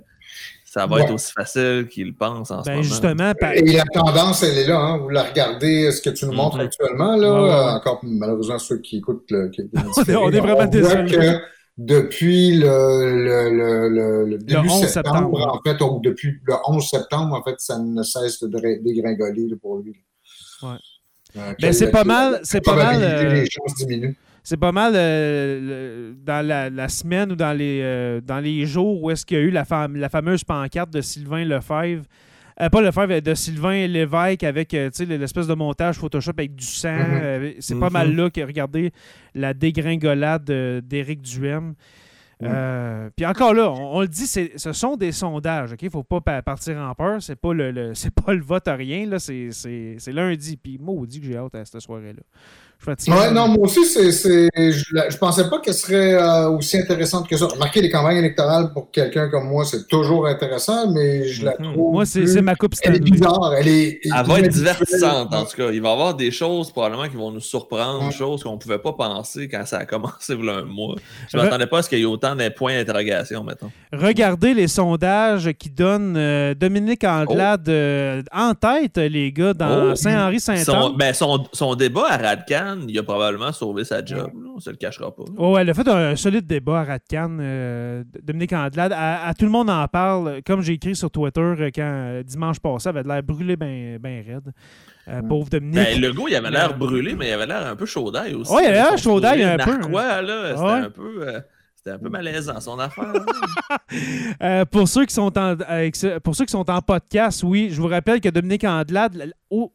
ça 0.70 0.86
va 0.86 0.96
Ouais. 0.98 1.04
être 1.04 1.14
aussi 1.14 1.32
facile 1.32 1.88
qu'il 1.90 2.08
le 2.08 2.14
pense 2.14 2.52
en 2.52 2.62
ce 2.62 2.66
Ben 2.66 2.72
moment. 2.76 2.84
justement, 2.84 3.34
par- 3.40 3.54
Et 3.54 3.62
la 3.62 3.86
tendance, 3.86 4.44
elle 4.44 4.58
est 4.58 4.68
là. 4.68 4.78
Hein. 4.80 4.98
Vous 4.98 5.10
la 5.10 5.24
regardez, 5.24 5.92
ce 5.92 6.02
que 6.02 6.10
tu 6.10 6.26
nous 6.26 6.34
montres 6.34 6.58
Mhm. 6.58 6.62
actuellement. 6.66 7.16
Là, 7.16 7.34
Ouais, 7.34 7.40
ouais, 7.40 7.50
ouais. 7.50 7.72
Encore 7.72 8.00
malheureusement 8.04 8.60
ceux 8.60 8.80
qui 8.80 8.98
écoutent 8.98 9.26
le. 9.32 9.48
qui- 9.50 9.62
On 9.74 10.04
est- 10.04 10.16
on 10.16 10.28
est 10.28 10.32
diffèrent, 10.32 10.46
vraiment 10.56 10.66
désolé. 10.70 11.12
que 11.12 11.40
depuis 11.78 12.58
le, 12.58 12.66
le, 12.66 13.50
le, 13.50 13.90
le- 13.90 14.26
le 14.26 14.38
début 14.40 14.58
11 14.68 14.88
septembre, 14.88 15.16
septembre. 15.16 15.48
en 15.48 15.62
fait, 15.70 15.82
ou 15.84 16.02
depuis 16.04 16.38
le 16.44 16.54
11 16.68 16.90
septembre, 16.90 17.34
en 17.36 17.44
fait, 17.44 17.56
ça 17.60 17.80
ne 17.80 18.04
cesse 18.04 18.44
de 18.44 18.60
dé- 18.60 18.80
dégringoler 18.84 19.48
pour 19.62 19.78
lui. 19.78 19.96
Ouais. 20.64 20.70
Euh, 21.38 21.54
Ben, 21.62 21.72
c'est 21.72 21.92
pas 21.92 22.04
mal- 22.04 22.40
c'est 22.44 22.62
pas 22.62 22.76
mal, 22.76 22.96
probabilité, 23.00 23.26
euh, 23.26 23.34
Les 23.44 23.50
chances 23.50 23.76
diminuent. 23.76 24.16
C'est 24.50 24.56
pas 24.56 24.72
mal 24.72 24.94
euh, 24.96 25.60
le- 26.12 26.16
dans 26.24 26.46
la, 26.46 26.70
la 26.70 26.88
semaine 26.88 27.34
ou 27.34 27.36
dans 27.36 27.52
les, 27.52 27.82
euh, 27.84 28.22
dans 28.22 28.40
les 28.40 28.66
jours 28.66 29.04
où 29.04 29.12
est-ce 29.12 29.26
qu'il 29.26 29.38
y 29.38 29.42
a 29.42 29.44
eu 29.44 29.50
la, 29.52 29.64
fam- 29.66 29.98
la 29.98 30.08
fameuse 30.08 30.46
pancarte 30.46 30.90
de 30.90 31.02
Sylvain 31.02 31.44
Lefebvre. 31.44 32.06
Euh, 32.62 32.70
pas 32.70 32.82
Lefebvre, 32.82 33.20
de 33.22 33.34
Sylvain 33.34 33.86
Lévesque 33.88 34.44
avec 34.46 34.72
l'espèce 34.72 35.48
de 35.48 35.54
montage 35.54 35.98
Photoshop 35.98 36.32
avec 36.38 36.56
du 36.56 36.64
sang. 36.66 36.96
Mhm. 36.96 37.56
c'est 37.60 37.78
pas 37.78 37.88
Mhm. 37.88 37.94
mal 37.94 38.16
là 38.16 38.30
que 38.30 38.40
regardez 38.40 38.92
la 39.36 39.54
dégringolade 39.54 40.46
d'Éric 40.86 41.22
Duhem. 41.24 41.74
Euh, 42.44 43.10
puis 43.16 43.26
encore 43.26 43.54
là, 43.56 43.72
on, 43.72 43.98
on 43.98 44.02
le 44.02 44.08
dit, 44.08 44.28
ce 44.28 44.72
sont 44.74 44.96
des 44.96 45.12
sondages. 45.12 45.72
Il 45.82 45.86
ne 45.86 45.90
faut 45.90 46.04
pas 46.04 46.22
pa- 46.22 46.42
partir 46.44 46.78
en 46.78 46.94
peur. 46.94 47.22
C'est 47.22 47.36
pas 47.36 47.54
le, 47.54 47.72
le- 47.72 47.94
c'est 47.96 48.14
pas 48.14 48.34
le 48.34 48.42
vote 48.44 48.68
à 48.68 48.76
rien. 48.76 49.08
là, 49.08 49.20
C'est, 49.20 49.50
c'est, 49.52 49.96
c'est 49.98 50.12
lundi. 50.12 50.56
Puis 50.56 50.78
maudit 50.80 51.20
que 51.20 51.26
j'ai 51.26 51.36
hâte 51.38 51.56
à 51.56 51.66
cette 51.66 51.82
soirée-là. 51.82 52.22
Je. 52.80 53.12
Ouais, 53.12 53.32
non, 53.32 53.50
moi 53.50 53.66
aussi, 53.66 53.84
c'est, 53.86 54.12
c'est, 54.14 54.48
je, 54.56 54.72
je 55.10 55.18
pensais 55.18 55.50
pas 55.50 55.60
qu'elle 55.60 55.74
serait 55.74 56.14
euh, 56.14 56.50
aussi 56.52 56.78
intéressante 56.78 57.28
que 57.28 57.36
ça. 57.36 57.46
Remarquez, 57.48 57.82
les 57.82 57.90
campagnes 57.90 58.18
électorales 58.18 58.72
pour 58.72 58.92
quelqu'un 58.92 59.28
comme 59.30 59.48
moi, 59.50 59.66
c'est 59.66 59.88
toujours 59.88 60.26
intéressant, 60.28 60.90
mais 60.92 61.28
je 61.28 61.44
la 61.46 61.56
Mhm. 61.60 61.74
trouve. 61.74 61.92
Moi, 61.94 62.06
c'est, 62.06 62.22
plus- 62.22 62.34
c'est 62.34 62.42
ma 62.42 62.56
coupe 62.56 62.76
Elle 62.84 62.96
est 62.96 63.00
bizarre. 63.00 63.54
Elle 63.58 63.68
est. 63.68 64.00
Elle 64.06 64.26
va 64.26 64.40
être 64.40 64.48
divertissante, 64.54 65.34
en 65.34 65.44
tout 65.44 65.58
cas. 65.58 65.70
Il 65.72 65.82
va 65.82 65.90
y 65.90 65.92
avoir 65.92 66.14
des 66.16 66.32
choses 66.32 66.72
probablement 66.72 67.10
qui 67.10 67.16
vont 67.18 67.32
nous 67.32 67.42
surprendre, 67.42 68.08
des 68.10 68.16
choses 68.16 68.44
qu'on 68.44 68.54
ne 68.54 68.58
pouvait 68.58 68.80
pas 68.80 68.94
penser 68.94 69.48
quand 69.50 69.66
ça 69.66 69.80
a 69.80 69.86
commencé 69.86 70.34
il 70.40 70.46
y 70.46 70.50
a 70.50 70.54
un 70.54 70.62
mois. 70.64 70.96
Je 71.30 71.36
ne 71.38 71.42
Re- 71.42 71.46
m'attendais 71.46 71.68
pas 71.68 71.80
à 71.80 71.82
ce 71.82 71.90
qu'il 71.90 72.00
y 72.00 72.04
ait 72.04 72.06
autant 72.06 72.36
de 72.36 72.48
points 72.50 72.76
d'interrogation, 72.78 73.44
mettons. 73.44 73.72
Regardez 73.92 74.54
les 74.54 74.68
sondages 74.68 75.52
qui 75.60 75.70
donnent 75.70 76.16
euh, 76.16 76.54
Dominique 76.54 77.04
Anglade 77.04 77.68
euh, 77.70 78.22
en 78.34 78.54
tête, 78.54 78.98
les 78.98 79.32
gars, 79.32 79.54
dans 79.54 79.68
Oh. 79.92 79.96
Son, 79.96 80.04
Saint-Henri-Saint-Anne. 80.04 80.94
ben, 80.98 81.14
son, 81.14 81.46
son 81.54 81.76
débat 81.76 82.06
à 82.10 82.18
Radcan, 82.18 82.67
il 82.88 82.98
a 83.00 83.04
probablement 83.04 83.52
sauvé 83.52 83.84
sa 83.84 84.04
job. 84.04 84.32
là. 84.34 84.50
On 84.56 84.60
se 84.60 84.70
le 84.70 84.76
cachera 84.76 85.14
pas. 85.16 85.24
Oh, 85.38 85.58
elle 85.58 85.70
a 85.70 85.74
fait 85.74 85.88
un 85.88 86.16
solide 86.16 86.46
débat 86.48 86.82
à 86.82 86.84
Radcan, 86.84 87.38
euh, 87.40 88.04
Dominique 88.24 88.54
Andelade. 88.54 88.92
À, 88.94 89.28
à 89.28 89.34
tout 89.34 89.46
le 89.46 89.52
monde 89.52 89.70
en 89.70 89.88
parle. 89.88 90.42
Comme 90.46 90.62
j'ai 90.62 90.74
écrit 90.74 90.96
sur 90.96 91.10
Twitter 91.12 91.42
euh, 91.42 91.70
quand 91.74 91.82
euh, 91.84 92.24
dimanche 92.24 92.60
passé, 92.60 92.90
elle 92.90 92.98
avait 92.98 93.08
l'air 93.08 93.24
brûlé 93.24 93.56
bien 93.56 93.98
ben 94.00 94.24
raide. 94.26 94.52
Euh, 95.10 95.22
Pauvre 95.22 95.50
Dominique. 95.50 95.76
Ben, 95.76 96.02
le 96.02 96.12
gars, 96.12 96.24
il 96.28 96.36
avait 96.36 96.52
l'air 96.52 96.78
brûlé, 96.78 97.16
mais 97.16 97.30
il 97.30 97.32
avait 97.34 97.46
l'air 97.48 97.66
un 97.66 97.76
peu 97.78 97.86
chaud 97.86 98.12
d'ail 98.12 98.34
aussi. 98.34 98.52
Ouais, 98.54 98.64
il 98.64 98.68
avait 98.68 98.76
l'air 98.76 98.98
chaud 98.98 99.20
d'ail 99.22 99.42
un 99.44 99.58
peu. 99.58 99.78
narquois, 99.78 100.22
là, 100.22 100.50
c'était 100.50 100.62
Ouais. 100.68 100.72
un 100.72 100.90
peu... 100.90 101.28
euh, 101.28 101.40
c'était 101.88 101.96
un 101.96 102.00
peu 102.00 102.10
malaisant, 102.10 102.60
son 102.60 102.80
affaire. 102.80 103.14
Euh, 104.44 104.66
pour, 104.66 104.88
ceux 104.88 105.06
qui 105.06 105.14
sont 105.14 105.36
en, 105.38 105.56
avec 105.62 105.96
ce- 105.96 106.20
pour 106.20 106.36
ceux 106.36 106.46
qui 106.46 106.52
sont 106.52 106.70
en 106.70 106.82
podcast, 106.82 107.44
oui, 107.44 107.70
je 107.72 107.82
vous 107.82 107.88
rappelle 107.88 108.20
que 108.20 108.28
Dominique 108.30 108.66
Andelade, 108.66 109.32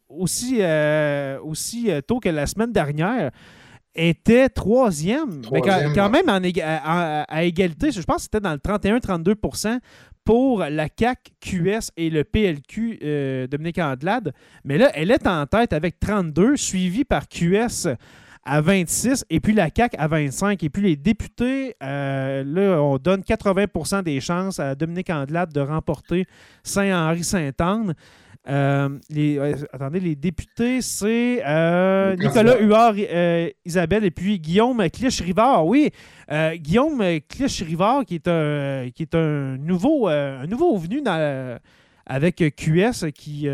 aussi, 0.08 0.58
euh, 0.60 1.38
aussi 1.42 1.90
euh, 1.90 2.00
tôt 2.02 2.20
que 2.20 2.28
la 2.28 2.46
semaine 2.46 2.72
dernière, 2.72 3.30
était 3.94 4.48
troisième. 4.48 5.42
Mais 5.50 5.60
quand, 5.62 6.10
même 6.10 6.28
en 6.28 6.40
à, 6.62 7.22
à- 7.22 7.22
à 7.22 7.42
égalité, 7.44 7.90
je 7.90 8.02
pense 8.02 8.16
que 8.16 8.22
c'était 8.22 8.40
dans 8.40 8.52
le 8.52 8.58
31-32% 8.58 9.78
pour 10.24 10.60
la 10.60 10.88
CAC, 10.88 11.32
QS 11.40 11.90
et 11.96 12.10
le 12.10 12.22
PLQ, 12.24 12.98
euh, 13.02 13.46
Dominique 13.46 13.78
Andelade. 13.78 14.32
Mais 14.64 14.78
là, 14.78 14.90
elle 14.94 15.10
est 15.10 15.26
en 15.26 15.46
tête 15.46 15.72
avec 15.72 15.98
32, 16.00 16.56
suivie 16.56 17.04
par 17.04 17.28
QS 17.28 17.88
à 18.44 18.60
26 18.60 19.24
et 19.30 19.40
puis 19.40 19.52
la 19.52 19.70
CAC 19.70 19.94
à 19.98 20.08
25. 20.08 20.62
Et 20.62 20.70
puis 20.70 20.82
les 20.82 20.96
députés, 20.96 21.76
euh, 21.82 22.44
là, 22.44 22.82
on 22.82 22.98
donne 22.98 23.22
80 23.22 24.02
des 24.02 24.20
chances 24.20 24.58
à 24.58 24.74
Dominique 24.74 25.10
Andelade 25.10 25.52
de 25.52 25.60
remporter 25.60 26.26
Saint-Henri-Sainte-Anne. 26.62 27.94
Euh, 28.48 28.98
les, 29.08 29.38
euh, 29.38 29.54
attendez, 29.72 30.00
les 30.00 30.16
députés, 30.16 30.82
c'est 30.82 31.42
euh, 31.46 32.16
Nicolas. 32.16 32.58
Huard, 32.58 32.94
Isabelle 33.64 34.04
et 34.04 34.10
puis 34.10 34.40
Guillaume 34.40 34.82
Clich-Rivard. 34.88 35.66
Oui, 35.66 35.90
Guillaume 36.56 37.00
Clich-Rivard, 37.28 38.04
qui 38.04 38.16
est 38.16 38.28
un, 38.28 38.88
qui 38.94 39.02
est 39.02 39.14
un 39.14 39.56
nouveau, 39.58 40.08
un 40.08 40.46
nouveau 40.46 40.76
venu 40.76 41.02
dans, 41.02 41.58
avec 42.06 42.36
QS 42.56 43.12
qui, 43.14 43.48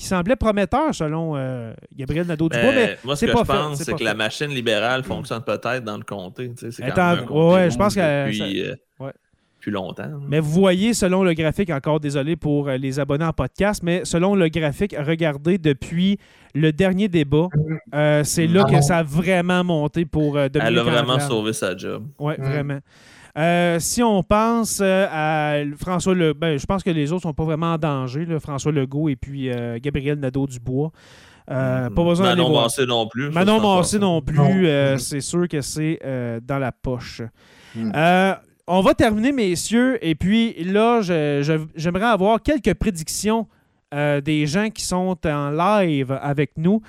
qui 0.00 0.06
semblait 0.06 0.34
prometteur 0.36 0.94
selon 0.94 1.36
euh, 1.36 1.74
Gabriel 1.94 2.26
Nadeau-Dubois. 2.26 2.72
Ben, 2.72 2.74
Mais 2.74 2.98
moi, 3.04 3.16
ce 3.16 3.20
c'est 3.20 3.26
que 3.26 3.32
pas 3.32 3.40
je 3.40 3.44
fait, 3.52 3.52
pense, 3.58 3.78
c'est 3.82 3.92
que 3.98 4.02
la 4.04 4.14
machine 4.14 4.48
libérale 4.48 5.04
fonctionne 5.04 5.42
peut-être 5.42 5.84
dans 5.84 5.98
le 5.98 6.04
comté. 6.04 6.50
tu 6.54 6.56
sais, 6.56 6.70
C'est 6.70 6.82
quand 6.82 6.88
Attends, 6.92 7.14
même 7.16 7.24
un 7.24 7.26
comté 7.26 7.54
ouais, 7.54 7.70
je 7.70 7.76
pense 7.76 7.94
que 7.94 8.26
depuis, 8.26 8.62
euh, 8.62 8.74
ouais. 9.00 9.12
depuis 9.58 9.70
longtemps. 9.70 10.04
là. 10.04 10.16
Mais 10.26 10.40
vous 10.40 10.50
voyez, 10.52 10.94
selon 10.94 11.22
le 11.22 11.34
graphique, 11.34 11.68
encore 11.68 12.00
désolé 12.00 12.34
pour 12.36 12.68
euh, 12.68 12.78
les 12.78 12.98
abonnés 12.98 13.26
en 13.26 13.34
podcast, 13.34 13.82
mais 13.82 14.06
selon 14.06 14.34
le 14.34 14.48
graphique, 14.48 14.96
regardez 14.98 15.58
depuis 15.58 16.18
le 16.54 16.72
dernier 16.72 17.08
débat, 17.08 17.48
euh, 17.94 18.24
c'est 18.24 18.46
là 18.46 18.64
Ah 18.66 18.70
que 18.70 18.80
ça 18.80 18.98
a 18.98 19.02
vraiment 19.02 19.62
monté 19.64 20.06
pour 20.06 20.38
euh, 20.38 20.48
Dominique 20.48 20.72
Elle 20.72 20.78
a 20.78 20.82
vraiment 21.02 21.20
sauvé 21.20 21.52
sa 21.52 21.76
job. 21.76 22.06
Oui, 22.18 22.32
Mm. 22.38 22.42
vraiment. 22.42 22.78
Euh, 23.38 23.78
si 23.78 24.02
on 24.02 24.22
pense 24.22 24.80
euh, 24.82 25.06
à 25.10 25.54
François 25.78 26.14
Le... 26.14 26.32
ben, 26.32 26.58
je 26.58 26.66
pense 26.66 26.82
que 26.82 26.90
les 26.90 27.12
autres 27.12 27.22
sont 27.22 27.32
pas 27.32 27.44
vraiment 27.44 27.74
en 27.74 27.78
danger, 27.78 28.24
là, 28.26 28.40
François 28.40 28.72
Legault 28.72 29.08
et 29.08 29.16
puis 29.16 29.50
euh, 29.50 29.78
Gabriel 29.80 30.18
Nadeau-Dubois. 30.18 30.90
Euh, 31.50 31.90
Pas 31.90 32.04
besoin 32.04 32.26
d'aller 32.26 32.42
Manon 32.42 32.50
voir. 32.52 32.62
Massé 32.64 32.86
non 32.86 33.06
plus. 33.08 33.30
Manon 33.30 33.76
Massé 33.76 33.98
non 33.98 34.20
plus, 34.22 34.38
euh, 34.66 34.92
Mhm. 34.92 34.98
c'est 34.98 35.20
sûr 35.20 35.48
que 35.48 35.60
c'est 35.60 35.98
euh, 36.04 36.40
dans 36.44 36.58
la 36.58 36.70
poche. 36.72 37.22
Euh, 37.76 38.34
on 38.66 38.80
va 38.82 38.94
terminer, 38.94 39.32
messieurs, 39.32 39.98
et 40.04 40.14
puis 40.14 40.62
là, 40.64 41.00
je- 41.02 41.40
je- 41.42 41.66
j'aimerais 41.76 42.06
avoir 42.06 42.40
quelques 42.42 42.74
prédictions 42.74 43.46
euh, 43.92 44.20
des 44.20 44.46
gens 44.46 44.70
qui 44.70 44.84
sont 44.84 45.16
en 45.26 45.50
live 45.50 46.16
avec 46.22 46.52
nous. 46.56 46.80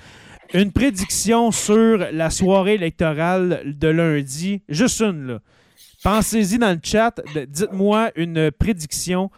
Une 0.54 0.70
prédiction 0.70 1.50
sur 1.50 1.98
la 2.12 2.30
soirée 2.30 2.74
électorale 2.74 3.62
de 3.64 3.88
lundi, 3.88 4.62
juste 4.68 5.00
une, 5.00 5.26
là. 5.26 5.38
Pensez-y 6.02 6.58
dans 6.58 6.72
le 6.72 6.80
chat, 6.82 7.20
dites-moi 7.48 8.10
une 8.16 8.50
prédiction. 8.50 9.30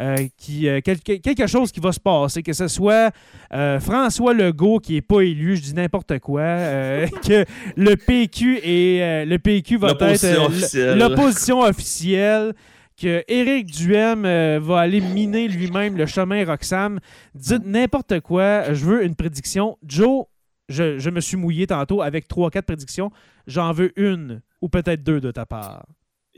euh, 0.00 0.28
qui, 0.36 0.68
euh, 0.68 0.80
quelque, 0.80 1.14
quelque 1.20 1.48
chose 1.48 1.72
qui 1.72 1.80
va 1.80 1.90
se 1.90 1.98
passer, 1.98 2.40
que 2.44 2.52
ce 2.52 2.68
soit 2.68 3.10
euh, 3.52 3.80
François 3.80 4.32
Legault 4.32 4.78
qui 4.78 4.92
n'est 4.94 5.00
pas 5.00 5.22
élu, 5.22 5.56
je 5.56 5.62
dis 5.62 5.74
n'importe 5.74 6.20
quoi, 6.20 6.42
que 7.26 7.44
le 7.76 7.96
PQ 7.96 8.58
et 8.62 9.24
le 9.26 9.38
PQ 9.38 9.76
va 9.78 9.88
être 9.88 10.96
L'opposition 10.96 11.62
officielle. 11.62 12.54
que 12.96 13.24
Éric 13.26 13.72
Duhem 13.72 14.22
va 14.58 14.78
aller 14.78 15.00
miner 15.00 15.48
lui-même 15.48 15.96
le 15.96 16.06
chemin 16.06 16.44
Roxham. 16.44 17.00
Dites 17.34 17.66
n'importe 17.66 18.20
quoi, 18.20 18.72
je 18.72 18.84
veux 18.84 19.04
une 19.04 19.16
prédiction. 19.16 19.78
Joe, 19.84 20.26
je, 20.68 21.00
je 21.00 21.10
me 21.10 21.20
suis 21.20 21.36
mouillé 21.36 21.66
tantôt 21.66 22.02
avec 22.02 22.28
3-4 22.28 22.62
prédictions. 22.62 23.10
J'en 23.48 23.72
veux 23.72 23.90
une 24.00 24.42
ou 24.60 24.68
peut-être 24.68 25.02
deux 25.02 25.20
de 25.20 25.32
ta 25.32 25.44
part. 25.44 25.86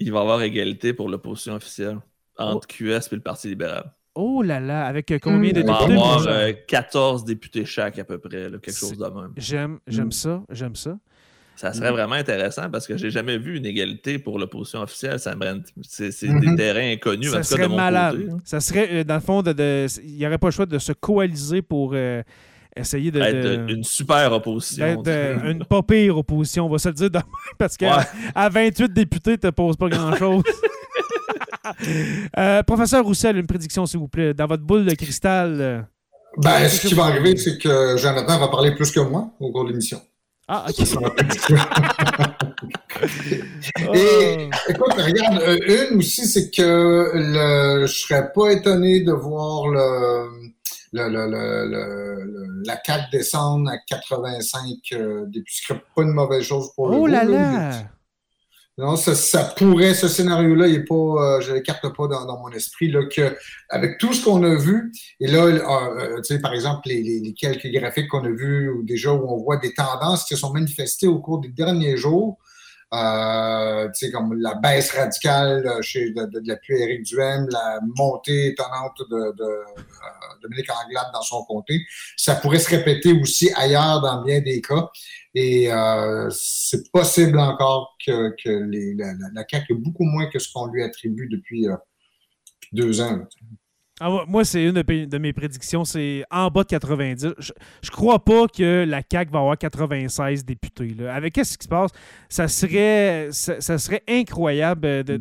Il 0.00 0.10
va 0.12 0.18
y 0.18 0.22
avoir 0.22 0.42
égalité 0.42 0.92
pour 0.92 1.08
l'opposition 1.08 1.54
officielle 1.54 1.98
entre 2.38 2.66
QS 2.66 3.08
et 3.12 3.14
le 3.16 3.20
Parti 3.20 3.48
libéral. 3.48 3.92
Oh 4.14 4.42
là 4.42 4.58
là, 4.58 4.86
avec 4.86 5.10
euh, 5.12 5.18
combien 5.22 5.52
de 5.52 5.60
Hmm. 5.62 5.66
Il 5.68 5.72
va 5.72 5.72
y 5.72 5.84
députés? 5.84 5.94
mon 5.94 6.02
avoir 6.02 6.18
Jean? 6.20 6.30
euh, 6.30 6.52
14 6.66 7.24
députés 7.24 7.64
chaque 7.64 7.98
à 7.98 8.04
peu 8.04 8.18
près, 8.18 8.48
là, 8.48 8.58
quelque 8.58 8.76
chose 8.76 8.98
de 8.98 9.04
même. 9.04 9.32
J'aime, 9.36 9.78
j'aime 9.86 10.08
Hmm. 10.08 10.12
ça, 10.12 10.42
j'aime 10.50 10.74
ça. 10.74 10.98
Ça 11.54 11.74
serait 11.74 11.90
vraiment 11.92 12.14
intéressant 12.14 12.70
parce 12.70 12.86
que 12.86 12.96
j'ai 12.96 13.10
jamais 13.10 13.36
vu 13.36 13.58
une 13.58 13.66
égalité 13.66 14.18
pour 14.18 14.38
l'opposition 14.38 14.80
officielle. 14.80 15.20
Ça 15.20 15.36
me- 15.36 15.62
C'est 15.82 16.10
c'est 16.10 16.28
Mhm. 16.28 16.40
des 16.40 16.54
terrains 16.56 16.92
inconnus, 16.92 17.28
en 17.28 17.32
ça 17.34 17.40
tout 17.42 17.48
cas 17.48 17.54
de 17.56 17.58
serait 17.58 17.68
mon 17.68 17.76
malade. 17.76 18.16
côté. 18.16 18.32
Ça 18.44 18.60
serait, 18.60 18.88
euh, 18.90 19.04
dans 19.04 19.16
le 19.16 19.20
fond, 19.20 19.42
de, 19.42 19.52
de- 19.52 19.86
il 20.02 20.14
n'y 20.16 20.26
aurait 20.26 20.38
pas 20.38 20.46
le 20.46 20.52
choix 20.52 20.64
de 20.64 20.78
se 20.78 20.92
coaliser 20.94 21.60
pour 21.60 21.92
euh, 21.94 22.22
essayer 22.76 23.10
de. 23.10 23.20
Être 23.20 23.66
de- 23.66 23.72
une 23.74 23.84
super 23.84 24.32
opposition. 24.32 25.02
euh, 25.06 25.50
une 25.50 25.64
pas 25.64 25.82
pire 25.82 26.16
opposition, 26.18 26.66
on 26.66 26.68
va 26.70 26.78
se 26.78 26.88
le 26.88 26.94
dire 26.94 27.10
demain, 27.10 27.24
parce 27.58 27.76
qu'à 27.76 27.98
Ouais. 27.98 28.04
à 28.34 28.48
28 28.48 28.92
députés, 28.92 29.38
tu 29.38 29.46
ne 29.46 29.50
poses 29.50 29.76
pas 29.76 29.88
grand-chose. 29.88 30.42
Euh, 32.38 32.62
professeur 32.62 33.04
Roussel, 33.04 33.36
une 33.36 33.46
prédiction, 33.46 33.86
s'il 33.86 34.00
vous 34.00 34.08
plaît. 34.08 34.34
Dans 34.34 34.46
votre 34.46 34.62
boule 34.62 34.84
de 34.84 34.94
cristal. 34.94 35.58
euh, 35.60 35.80
Ben, 36.38 36.68
ce 36.68 36.86
qui 36.86 36.94
va 36.94 37.04
arriver, 37.04 37.36
c'est 37.36 37.58
que 37.58 37.96
Jonathan 37.96 38.38
va 38.38 38.48
parler 38.48 38.74
plus 38.74 38.90
que 38.90 39.00
moi 39.00 39.30
au 39.38 39.52
cours 39.52 39.64
de 39.64 39.70
l'émission. 39.70 40.00
Ah, 40.48 40.64
OK. 40.68 40.74
Prédiction. 41.14 41.56
Oh. 43.88 43.94
Et- 43.94 44.50
Écoute, 44.68 44.92
regarde, 44.94 45.42
euh, 45.42 45.86
une 45.92 45.98
aussi, 45.98 46.26
c'est 46.26 46.50
que 46.50 47.10
le, 47.14 47.86
je 47.86 47.92
serais 47.92 48.30
pas 48.32 48.50
étonné 48.52 49.00
de 49.02 49.12
voir 49.12 49.68
le, 49.68 50.50
le, 50.92 51.08
le, 51.08 51.26
le, 51.26 51.68
le- 51.70 52.24
le- 52.24 52.62
la 52.66 52.80
CAQ 52.84 53.04
descendre 53.12 53.70
à 53.70 53.78
85 53.78 54.64
euh, 54.92 55.26
serait 55.46 55.82
pas 55.94 56.02
une 56.02 56.10
mauvaise 56.12 56.42
chose 56.42 56.70
pour 56.74 56.88
le 56.90 56.96
Oh 56.96 57.06
là 57.06 57.24
groupe, 57.24 57.36
là! 57.36 57.72
Non, 58.78 58.96
ça, 58.96 59.14
ça 59.14 59.44
pourrait, 59.44 59.92
ce 59.92 60.08
scénario-là, 60.08 60.66
il 60.68 60.76
est 60.76 60.84
pas, 60.84 60.94
euh, 60.94 61.40
je 61.42 61.52
l'écarte 61.52 61.82
pas 61.94 62.06
dans, 62.08 62.24
dans 62.24 62.38
mon 62.38 62.48
esprit, 62.50 62.90
là, 62.90 63.00
que 63.14 63.36
avec 63.68 63.98
tout 63.98 64.14
ce 64.14 64.24
qu'on 64.24 64.42
a 64.42 64.54
vu, 64.54 64.90
et 65.20 65.26
là, 65.26 65.44
euh, 65.44 65.60
euh, 65.98 66.16
tu 66.22 66.34
sais, 66.34 66.40
par 66.40 66.54
exemple, 66.54 66.82
les, 66.86 67.02
les- 67.02 67.20
les 67.20 67.34
quelques 67.34 67.66
graphiques 67.66 68.08
qu'on 68.08 68.24
a 68.24 68.30
vus 68.30 68.70
ou 68.70 68.82
déjà 68.82 69.12
où 69.12 69.22
on 69.28 69.36
voit 69.42 69.58
des 69.58 69.74
tendances 69.74 70.24
qui 70.24 70.34
se 70.34 70.40
sont 70.40 70.52
manifestées 70.52 71.08
au 71.08 71.18
cours 71.18 71.40
des 71.40 71.48
derniers 71.50 71.96
jours, 71.98 72.38
euh, 72.92 73.88
comme 74.12 74.34
la 74.40 74.54
baisse 74.54 74.90
radicale 74.92 75.64
euh, 75.66 75.80
de, 75.80 76.26
de, 76.26 76.40
de 76.40 76.48
l'appui 76.48 76.74
Éric 76.74 77.04
Duhem, 77.04 77.46
la 77.50 77.78
montée 77.96 78.48
étonnante 78.48 78.98
de, 79.10 79.32
de 79.36 79.44
euh, 79.44 79.64
Dominique 80.42 80.70
Anglade 80.70 81.06
dans 81.12 81.22
son 81.22 81.44
comté, 81.44 81.80
ça 82.16 82.34
pourrait 82.34 82.58
se 82.58 82.70
répéter 82.70 83.12
aussi 83.12 83.50
ailleurs 83.54 84.00
dans 84.00 84.22
bien 84.22 84.40
des 84.40 84.60
cas. 84.60 84.90
Et 85.34 85.72
euh, 85.72 86.28
c'est 86.30 86.90
possible 86.90 87.38
encore 87.38 87.96
que, 88.04 88.34
que 88.42 88.50
la, 88.98 89.12
la, 89.32 89.44
CAQ 89.48 89.72
ait 89.72 89.76
beaucoup 89.76 90.04
moins 90.04 90.26
que 90.26 90.40
ce 90.40 90.52
qu'on 90.52 90.66
lui 90.66 90.82
attribue 90.82 91.28
depuis, 91.28 91.68
euh, 91.68 91.76
depuis 92.62 92.70
deux 92.72 93.00
ans. 93.00 93.20
Ah, 94.02 94.24
moi- 94.26 94.44
c'est 94.46 94.64
une 94.64 94.72
de, 94.82 95.18
mes 95.18 95.32
prédictions, 95.34 95.84
c'est 95.84 96.24
en 96.30 96.48
bas 96.48 96.62
de 96.62 96.68
90. 96.68 97.34
Je, 97.38 97.52
je 97.82 97.90
crois 97.90 98.18
pas 98.24 98.46
que 98.48 98.84
la 98.88 99.02
CAQ 99.08 99.30
va 99.30 99.40
avoir 99.40 99.58
96 99.58 100.42
députés. 100.44 100.96
Avec 101.06 101.34
qu'est-ce 101.34 101.58
qui 101.58 101.64
se 101.64 101.68
passe, 101.68 101.90
ça 102.28 102.48
serait, 102.48 104.02
incroyable 104.08 104.86
euh, 104.86 105.02
de 105.02 105.20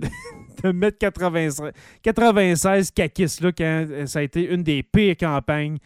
mettre 0.71 0.97
96, 0.97 1.61
96 2.01 2.91
caquistes 2.91 3.41
là, 3.41 3.51
quand 3.51 3.86
euh, 3.89 4.05
ça 4.05 4.19
a 4.19 4.21
été 4.21 4.49
une 4.49 4.63
des 4.63 4.82
pires 4.82 5.17
campagnes 5.17 5.77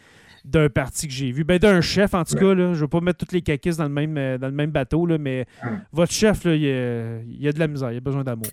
d'un 0.44 0.68
parti 0.68 1.08
que 1.08 1.12
j'ai 1.14 1.32
vu. 1.32 1.42
Ben, 1.42 1.58
d'un 1.58 1.80
chef, 1.80 2.12
en 2.14 2.22
tout 2.24 2.34
cas. 2.36 2.54
Là, 2.54 2.74
je 2.74 2.80
veux 2.80 2.88
pas 2.88 3.00
mettre 3.00 3.18
toutes 3.18 3.32
les 3.32 3.40
caquistes 3.42 3.78
dans 3.78 3.84
le 3.84 3.90
même, 3.90 4.16
euh, 4.18 4.36
dans 4.38 4.48
le 4.48 4.52
même 4.52 4.70
bateau, 4.70 5.06
là, 5.06 5.16
mais 5.18 5.46
Hum. 5.62 5.80
votre 5.92 6.12
chef, 6.12 6.44
là, 6.44 6.54
il, 6.54 6.66
a, 6.68 7.18
il 7.40 7.48
a 7.48 7.52
de 7.52 7.58
la 7.58 7.66
misère, 7.66 7.90
il 7.92 7.96
a 7.96 8.00
besoin 8.00 8.22
d'amour. 8.24 8.46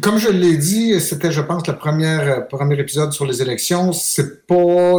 Comme 0.00 0.18
je 0.18 0.30
l'ai 0.30 0.56
dit, 0.56 1.00
c'était, 1.00 1.30
je 1.30 1.40
pense, 1.40 1.66
le 1.68 1.76
premier, 1.76 2.06
euh, 2.20 2.40
premier 2.40 2.78
épisode 2.80 3.12
sur 3.12 3.24
les 3.24 3.40
élections. 3.40 3.92
C'est 3.92 4.46
pas 4.46 4.54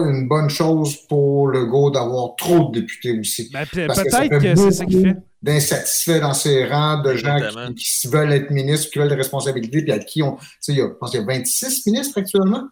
une 0.06 0.28
bonne 0.30 0.50
chose 0.50 0.96
pour 1.08 1.48
le 1.50 1.66
go 1.66 1.92
d'avoir 1.92 2.36
trop 2.38 2.70
de 2.72 2.80
députés 2.80 3.20
aussi. 3.20 3.50
Ben, 3.52 3.66
pe- 3.66 3.88
Parce 3.88 4.04
que 4.04 4.10
ça 4.10 4.20
Peut-être 4.20 4.42
fait 4.42 4.54
que 4.54 4.56
c'est 4.56 4.72
ça 4.72 4.86
qu'il 4.86 5.02
fait. 5.02 5.08
beaucoup 5.14 5.26
d'insatisfaits 5.42 6.20
dans 6.22 6.34
ses 6.34 6.66
rangs, 6.66 7.02
de 7.02 7.16
gens 7.16 7.38
qui, 7.76 7.84
qui 8.02 8.08
veulent 8.08 8.32
être 8.34 8.50
ministres, 8.52 8.90
qui 8.92 9.00
veulent 9.00 9.10
des 9.10 9.16
responsabilités, 9.16 9.82
puis 9.84 9.92
à 9.92 10.00
qui 10.00 10.22
on. 10.24 10.36
Tu 10.36 10.46
sais, 10.62 10.72
il 10.74 10.78
y 10.78 10.82
a, 10.82 10.86
je 10.88 10.94
pense 11.00 11.12
qu'il 11.12 11.20
y 11.20 11.24
a 11.24 11.26
26 11.26 11.86
ministres 11.88 12.18
actuellement. 12.18 12.64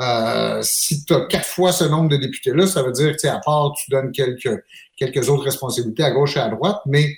Euh, 0.00 0.60
si 0.62 1.04
tu 1.04 1.14
as 1.14 1.20
quatre 1.26 1.46
fois 1.46 1.72
ce 1.72 1.84
nombre 1.84 2.08
de 2.08 2.16
députés-là, 2.16 2.66
ça 2.66 2.82
veut 2.82 2.92
dire 2.92 3.08
que, 3.08 3.12
tu 3.12 3.18
sais, 3.20 3.28
à 3.28 3.38
part, 3.38 3.72
tu 3.76 3.90
donnes 3.90 4.10
quelques, 4.12 4.62
quelques 4.96 5.28
autres 5.28 5.44
responsabilités 5.44 6.02
à 6.02 6.10
gauche 6.10 6.36
et 6.36 6.40
à 6.40 6.48
droite, 6.48 6.80
mais 6.86 7.14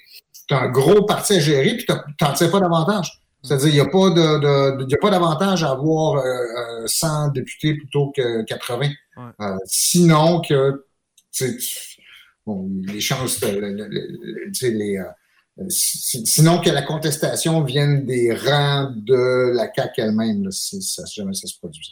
tu 0.48 0.54
as 0.54 0.60
un 0.62 0.68
gros 0.68 1.04
parti 1.06 1.34
à 1.34 1.40
gérer, 1.40 1.76
puis 1.76 1.86
tu 1.86 2.24
n'en 2.24 2.32
tires 2.34 2.50
pas 2.50 2.60
davantage. 2.60 3.22
C'est-à-dire, 3.42 3.68
il 3.68 3.74
n'y 3.74 3.80
a 3.80 3.86
pas 3.86 4.10
de, 4.10 4.38
de- 4.84 4.90
y 4.90 4.94
a 4.94 4.98
pas 4.98 5.10
d'avantage 5.10 5.62
à 5.64 5.70
avoir 5.70 6.16
euh, 6.16 6.82
euh, 6.82 6.86
100 6.86 7.28
députés 7.28 7.74
plutôt 7.74 8.12
que 8.14 8.42
80. 8.42 8.88
Ouais. 9.16 9.22
Euh, 9.40 9.56
sinon 9.66 10.40
que 10.40 10.84
tu 11.32 11.58
bon, 12.44 12.68
les 12.86 13.00
chances, 13.00 13.40
de- 13.40 13.46
le- 13.48 13.72
le- 13.72 14.68
les, 14.68 14.98
euh, 14.98 15.64
si- 15.68 16.26
sinon 16.26 16.60
que 16.60 16.70
la 16.70 16.82
contestation 16.82 17.62
vienne 17.62 18.04
des 18.04 18.34
rangs 18.34 18.92
de 18.96 19.52
la 19.54 19.70
CAQ 19.74 20.00
elle-même, 20.02 20.44
là, 20.44 20.50
si 20.50 20.82
ça, 20.82 21.06
si 21.06 21.20
jamais 21.20 21.34
ça 21.34 21.46
se 21.46 21.58
produit. 21.58 21.88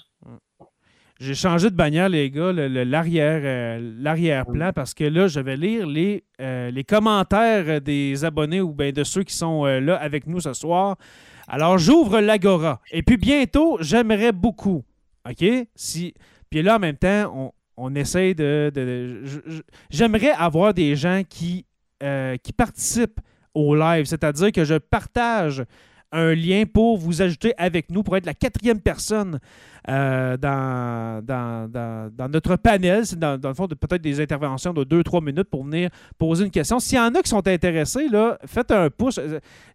J'ai 1.25 1.35
changé 1.35 1.71
de 1.71 1.75
bannière, 1.75 2.11
les 2.11 2.31
gars, 2.31 2.53
l'arrière, 2.53 3.41
euh, 3.45 3.95
l'arrière-plan, 3.99 4.73
parce 4.75 4.93
que 4.93 5.05
là, 5.05 5.27
je 5.27 5.41
vais 5.41 5.57
lire 5.57 5.87
les, 5.87 6.23
euh, 6.39 6.71
les 6.71 6.85
commentaires 6.85 7.81
des 7.81 8.27
abonnés 8.27 8.61
ou 8.61 8.75
bien 8.75 8.93
de 8.93 9.03
ceux 9.05 9.23
qui 9.23 9.35
sont 9.35 9.65
euh, 9.65 9.81
là 9.81 9.97
avec 9.97 10.27
nous 10.27 10.41
ce 10.41 10.53
soir. 10.53 10.97
Alors, 11.49 11.79
j'ouvre 11.79 12.21
l'Agora. 12.21 12.81
Et 12.91 13.03
puis 13.03 13.17
bientôt, 13.17 13.79
j'aimerais 13.81 14.33
beaucoup. 14.33 14.85
OK? 15.27 15.45
Si... 15.75 16.13
Puis 16.51 16.61
là, 16.63 16.77
en 16.77 16.79
même 16.79 16.97
temps, 16.99 17.33
on, 17.35 17.53
on 17.91 17.95
essaie 17.95 18.35
de. 18.35 18.71
de- 18.75 19.23
J'aimerais 19.89 20.33
avoir 20.33 20.75
des 20.75 20.95
gens 20.95 21.23
qui, 21.27 21.65
euh, 22.03 22.37
qui 22.37 22.53
participent 22.53 23.21
au 23.55 23.75
live, 23.75 24.05
c'est-à-dire 24.05 24.53
que 24.53 24.65
je 24.65 24.75
partage 24.75 25.65
un 26.15 26.35
lien 26.35 26.65
pour 26.73 26.97
vous 26.97 27.21
ajouter 27.23 27.53
avec 27.59 27.91
nous, 27.91 28.03
pour 28.03 28.17
être 28.17 28.27
la 28.27 28.35
quatrième 28.35 28.81
personne 28.81 29.39
euh, 29.89 30.37
dans, 30.37 31.23
dans, 31.25 31.71
dans- 31.71 32.29
notre 32.29 32.57
panel. 32.57 33.05
C'est 33.05 33.19
dans, 33.19 33.39
le 33.43 33.55
fond 33.55 33.67
de- 33.67 33.75
peut-être 33.75 34.01
des 34.03 34.21
interventions 34.21 34.73
de 34.73 34.85
2-3 34.85 35.23
minutes 35.25 35.51
pour 35.51 35.65
venir 35.65 35.91
poser 36.19 36.45
une 36.45 36.51
question. 36.51 36.79
S'il 36.79 36.97
y 36.97 37.01
en 37.01 37.15
a 37.15 37.21
qui 37.23 37.29
sont 37.29 37.47
intéressés, 37.47 38.09
là, 38.09 38.39
faites 38.47 38.71
un 38.71 38.89
pouce. 38.91 39.21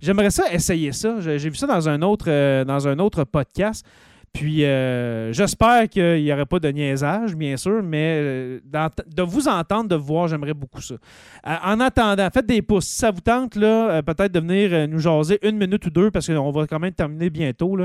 J'aimerais 0.02 0.32
ça 0.32 0.52
essayer 0.52 0.92
ça. 0.92 1.20
J'ai 1.20 1.38
j'ai 1.38 1.50
vu 1.50 1.56
ça 1.56 1.68
dans 1.68 1.88
un 1.90 2.02
autre, 2.02 2.26
euh, 2.30 2.66
dans 2.66 2.88
un 2.88 2.98
autre 3.00 3.24
podcast. 3.24 3.86
Puis 4.34 4.64
euh, 4.64 5.34
j'espère 5.34 5.90
qu'il 5.90 6.24
n'y 6.24 6.32
aurait 6.32 6.46
pas 6.46 6.60
de 6.60 6.70
niaisage, 6.70 7.36
bien 7.36 7.58
sûr, 7.58 7.82
mais 7.84 8.20
euh, 8.22 8.60
de 9.08 9.24
vous 9.24 9.48
entendre, 9.48 9.90
de 9.90 9.96
vous 9.96 10.06
voir, 10.06 10.28
j'aimerais 10.28 10.54
beaucoup 10.54 10.82
ça. 10.82 10.96
Euh, 10.96 11.56
en 11.64 11.80
attendant, 11.80 12.30
faites 12.32 12.46
des 12.46 12.62
pouces. 12.62 12.86
Si 12.86 13.00
ça 13.00 13.12
vous 13.12 13.22
tente, 13.22 13.54
peut-être 13.54 14.32
de 14.32 14.40
venir 14.40 14.88
nous 14.88 15.00
jaser 15.00 15.40
une 15.48 15.58
minute 15.58 15.86
ou 15.86 15.90
deux, 15.90 16.12
parce 16.12 16.28
qu'on 16.28 16.52
va 16.52 16.68
quand 16.68 16.80
même 16.80 16.94
terminer 16.94 17.30
bientôt. 17.30 17.78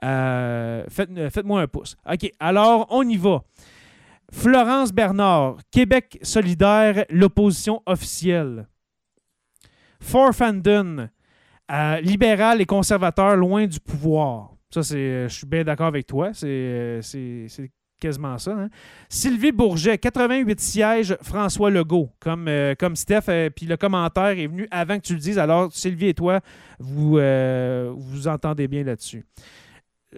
Faites, 0.00 1.30
Faites-moi 1.30 1.62
un 1.62 1.66
pouce. 1.66 1.96
OK, 2.10 2.30
alors 2.38 2.86
on 2.90 3.02
y 3.08 3.16
va. 3.16 3.42
Florence 4.32 4.92
Bernard, 4.92 5.56
Québec 5.70 6.18
solidaire, 6.22 7.04
l'opposition 7.10 7.82
officielle. 7.86 8.68
Forfanden, 10.00 11.10
euh, 11.70 12.00
libéral 12.00 12.60
et 12.60 12.66
conservateur 12.66 13.36
loin 13.36 13.66
du 13.66 13.78
pouvoir. 13.78 14.49
Ça, 14.72 14.82
c'est, 14.82 14.96
euh, 14.96 15.28
je 15.28 15.34
suis 15.34 15.46
bien 15.46 15.64
d'accord 15.64 15.86
avec 15.88 16.06
toi. 16.06 16.30
C'est, 16.32 16.46
euh, 16.48 17.00
quasiment 18.00 18.38
ça. 18.38 18.52
hein. 18.52 18.68
Sylvie 19.08 19.52
Bourget, 19.52 19.98
88 19.98 20.58
sièges, 20.60 21.16
François 21.22 21.70
Legault, 21.70 22.10
comme, 22.20 22.48
euh, 22.48 22.74
Steph. 22.94 23.50
Puis 23.54 23.66
le 23.66 23.76
commentaire 23.76 24.38
est 24.38 24.46
venu 24.46 24.66
avant 24.70 24.96
que 24.98 25.02
tu 25.04 25.14
le 25.14 25.18
dises. 25.20 25.38
Alors, 25.38 25.72
Sylvie 25.72 26.08
et 26.08 26.14
toi, 26.14 26.40
vous 26.78 27.18
vous 27.98 28.28
entendez 28.28 28.68
bien 28.68 28.84
là-dessus. 28.84 29.24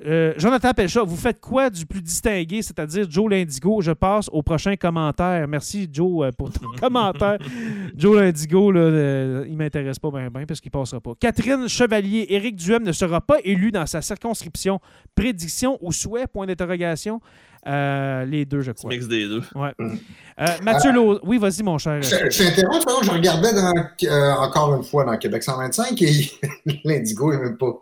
Euh, 0.07 0.33
Jonathan 0.39 0.73
Pelchat, 0.73 1.03
vous 1.05 1.17
faites 1.17 1.39
quoi 1.39 1.69
du 1.69 1.85
plus 1.85 2.01
distingué, 2.01 2.63
c'est-à-dire 2.63 3.07
Joe 3.11 3.31
Lindigo? 3.31 3.83
Je 3.83 3.93
passe 3.93 4.27
au 4.33 4.43
prochain 4.43 4.75
commentaire. 4.75 5.47
Merci, 5.47 5.87
Joe, 5.93 6.27
euh, 6.27 6.31
pour 6.33 6.51
ton 6.51 6.67
commentaire. 6.81 7.37
Joe 7.95 8.17
Lindigo, 8.21 8.73
là, 8.73 8.81
euh, 8.81 9.45
il 9.47 9.57
m'intéresse 9.57 9.99
pas 9.99 10.11
bien, 10.11 10.31
bien 10.31 10.47
parce 10.47 10.63
qu'il 10.63 10.71
passera 10.71 10.99
pas. 11.01 11.13
Catherine 11.21 11.69
Chevalier, 11.69 12.25
Éric 12.31 12.57
Duhem 12.57 12.83
ne 12.85 12.93
sera 12.93 13.21
pas 13.21 13.37
élu 13.45 13.71
dans 13.71 13.85
sa 13.85 14.01
circonscription. 14.01 14.81
Prédiction 15.15 15.77
ou 15.83 15.93
souhait? 15.93 16.27
Point 16.27 16.47
d'interrogation. 16.47 17.21
Euh, 17.67 18.25
les 18.25 18.47
deux, 18.47 18.63
je 18.63 18.73
crois. 18.73 18.89
mixes 18.91 19.09
des 19.09 19.29
deux. 19.29 19.43
Ouais. 19.55 19.73
Euh, 19.79 20.47
Mathieu 20.65 20.91
Lo- 20.93 21.21
Oui, 21.23 21.37
vas-y, 21.37 21.63
mon 21.63 21.77
cher. 21.77 22.03
Je, 22.03 22.09
je 22.31 22.45
t'interromps, 22.45 22.85
je 23.05 23.11
regardais 23.11 23.53
dans, 23.53 23.73
euh, 24.11 24.33
encore 24.39 24.75
une 24.75 24.83
fois 24.83 25.05
dans 25.05 25.17
Québec 25.19 25.43
125 25.43 26.01
et 26.01 26.31
l'Indigo 26.85 27.31
n'est 27.31 27.39
même 27.43 27.59
pas. 27.59 27.73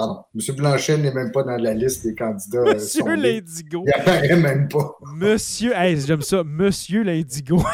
Pardon, 0.00 0.24
M. 0.34 0.56
Blanchet 0.56 0.98
n'est 0.98 1.12
même 1.12 1.30
pas 1.32 1.42
dans 1.42 1.56
la 1.56 1.74
liste 1.74 2.04
des 2.06 2.14
candidats. 2.14 2.58
euh, 2.58 2.74
Monsieur 2.74 3.00
sondés. 3.02 3.16
Lindigo. 3.40 3.84
Il 3.86 3.92
apparaît 3.92 4.36
même 4.36 4.68
pas. 4.68 4.96
Monsieur, 5.14 5.72
hey, 5.76 6.00
j'aime 6.00 6.22
ça, 6.22 6.42
Monsieur 6.44 7.02
l'Indigo. 7.02 7.62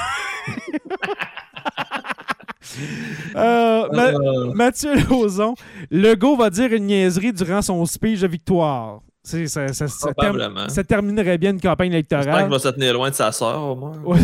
Euh, 3.37 3.89
Ma- 3.93 4.09
Euh, 4.13 4.53
Mathieu 4.55 4.95
Lauzon, 5.09 5.55
Legault 5.91 6.37
va 6.37 6.51
dire 6.51 6.73
une 6.73 6.87
niaiserie 6.87 7.33
durant 7.33 7.63
son 7.63 7.85
speech 7.87 8.21
de 8.21 8.27
victoire. 8.27 9.01
Ça, 9.23 9.39
ça- 9.47 9.73
ça 9.73 9.87
term- 9.87 10.15
probablement. 10.15 10.69
ça 10.69 10.85
terminerait 10.85 11.39
bien 11.39 11.51
une 11.53 11.61
campagne 11.61 11.91
J'espère 11.93 12.21
qu'il 12.21 12.29
électorale. 12.29 12.51
va 12.51 12.59
se 12.59 12.69
tenir 12.69 12.93
loin 12.95 13.11
de 13.11 13.15
sa 13.15 13.33
sœur, 13.33 13.63
au 13.63 13.77
moins. 13.77 13.93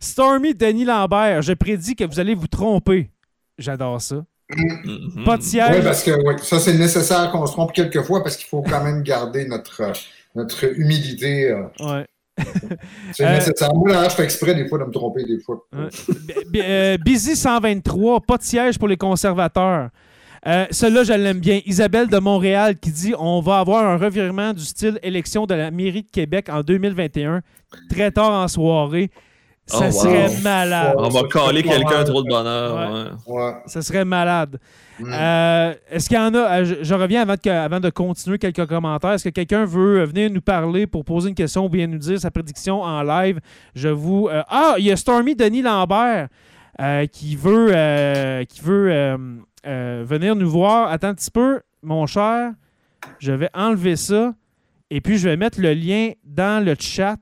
Stormy 0.00 0.54
Denis 0.54 0.84
Lambert, 0.84 1.42
je 1.42 1.52
prédis 1.52 1.94
que 1.96 2.04
vous 2.04 2.20
allez 2.20 2.34
vous 2.34 2.46
tromper. 2.46 3.10
J'adore 3.58 4.00
ça. 4.00 4.24
Mhm. 4.56 5.24
Pas 5.24 5.36
de 5.36 5.42
Oui, 5.42 5.48
siège. 5.48 5.84
parce 5.84 6.02
que 6.02 6.10
oui, 6.10 6.34
ça, 6.42 6.58
c'est 6.58 6.74
nécessaire 6.74 7.30
qu'on 7.30 7.46
se 7.46 7.52
trompe 7.52 7.72
quelques 7.72 8.02
fois 8.02 8.22
parce 8.22 8.36
qu'il 8.36 8.46
faut 8.46 8.62
quand 8.62 8.82
même 8.84 9.02
garder 9.02 9.46
notre, 9.46 9.80
euh, 9.82 9.92
notre 10.34 10.78
humilité. 10.78 11.50
euh. 11.50 11.62
Ouais. 11.80 12.06
C'est 13.12 13.24
Euh, 13.26 13.34
nécessaire. 13.34 13.74
Moi, 13.74 13.92
là, 13.92 14.08
je 14.08 14.14
fais 14.14 14.24
exprès 14.24 14.54
des 14.54 14.66
fois 14.68 14.78
de 14.78 14.84
me 14.84 14.90
tromper 14.90 15.24
des 15.24 15.38
fois. 15.40 15.64
Euh, 15.74 16.96
Busy 17.04 17.36
123, 17.36 18.20
pas 18.20 18.38
de 18.38 18.42
siège 18.42 18.78
pour 18.78 18.88
les 18.88 18.96
conservateurs. 18.96 19.90
Euh, 20.46 20.66
Celui-là, 20.70 21.04
je 21.04 21.12
l'aime 21.12 21.38
bien. 21.38 21.60
Isabelle 21.66 22.08
de 22.08 22.18
Montréal 22.18 22.76
qui 22.78 22.90
dit 22.90 23.14
on 23.18 23.40
va 23.40 23.58
avoir 23.60 23.84
un 23.86 23.96
revirement 23.96 24.52
du 24.54 24.64
style 24.64 24.98
élection 25.02 25.46
de 25.46 25.54
la 25.54 25.70
mairie 25.70 26.02
de 26.02 26.10
Québec 26.10 26.48
en 26.50 26.62
2021, 26.62 27.42
très 27.90 28.10
tard 28.10 28.32
en 28.32 28.48
soirée. 28.48 29.10
Ça 29.72 29.78
Oh, 29.80 29.84
wow. 29.84 29.90
serait 29.92 30.40
malade. 30.42 30.94
On 30.98 31.08
va 31.08 31.20
Ça, 31.20 31.26
caler 31.28 31.62
quelqu'un 31.62 32.04
trop 32.04 32.22
de 32.22 32.28
bonheur. 32.28 33.16
ouais. 33.26 33.34
Ouais. 33.34 33.52
Ça 33.66 33.82
serait 33.82 34.04
malade. 34.04 34.58
Mm. 35.00 35.12
Euh, 35.12 35.74
Est-ce 35.90 36.08
qu'il 36.08 36.16
y 36.16 36.20
en 36.20 36.34
a, 36.34 36.38
euh, 36.60 36.64
je, 36.64 36.74
je 36.82 36.94
reviens 36.94 37.22
avant 37.22 37.34
de, 37.42 37.50
avant 37.50 37.80
de 37.80 37.90
continuer 37.90 38.38
quelques 38.38 38.66
commentaires. 38.66 39.12
Est-ce 39.12 39.24
que 39.24 39.28
quelqu'un 39.30 39.64
veut 39.64 40.00
euh, 40.00 40.04
venir 40.06 40.30
nous 40.30 40.40
parler 40.42 40.86
pour 40.86 41.04
poser 41.04 41.30
une 41.30 41.34
question 41.34 41.64
ou 41.64 41.68
bien 41.68 41.86
nous 41.86 41.98
dire 41.98 42.20
sa 42.20 42.30
prédiction 42.30 42.82
en 42.82 43.02
live? 43.02 43.40
Je 43.74 43.88
vous. 43.88 44.28
euh, 44.30 44.42
ah, 44.48 44.74
il 44.78 44.84
y 44.84 44.92
a 44.92 44.96
Stormy 44.96 45.34
Denis 45.34 45.62
Lambert 45.62 46.28
euh, 46.80 47.06
qui 47.06 47.34
veut, 47.36 47.70
euh, 47.74 48.44
qui 48.44 48.60
veut 48.60 48.90
euh, 48.92 49.16
euh, 49.66 50.04
venir 50.06 50.36
nous 50.36 50.50
voir. 50.50 50.90
Attends 50.92 51.08
un 51.08 51.14
petit 51.14 51.30
peu, 51.30 51.60
mon 51.82 52.06
cher. 52.06 52.50
Je 53.18 53.32
vais 53.32 53.48
enlever 53.54 53.96
ça 53.96 54.32
et 54.90 55.00
puis 55.00 55.16
je 55.18 55.28
vais 55.28 55.36
mettre 55.36 55.60
le 55.60 55.72
lien 55.74 56.10
dans 56.24 56.64
le 56.64 56.74
chat. 56.78 57.16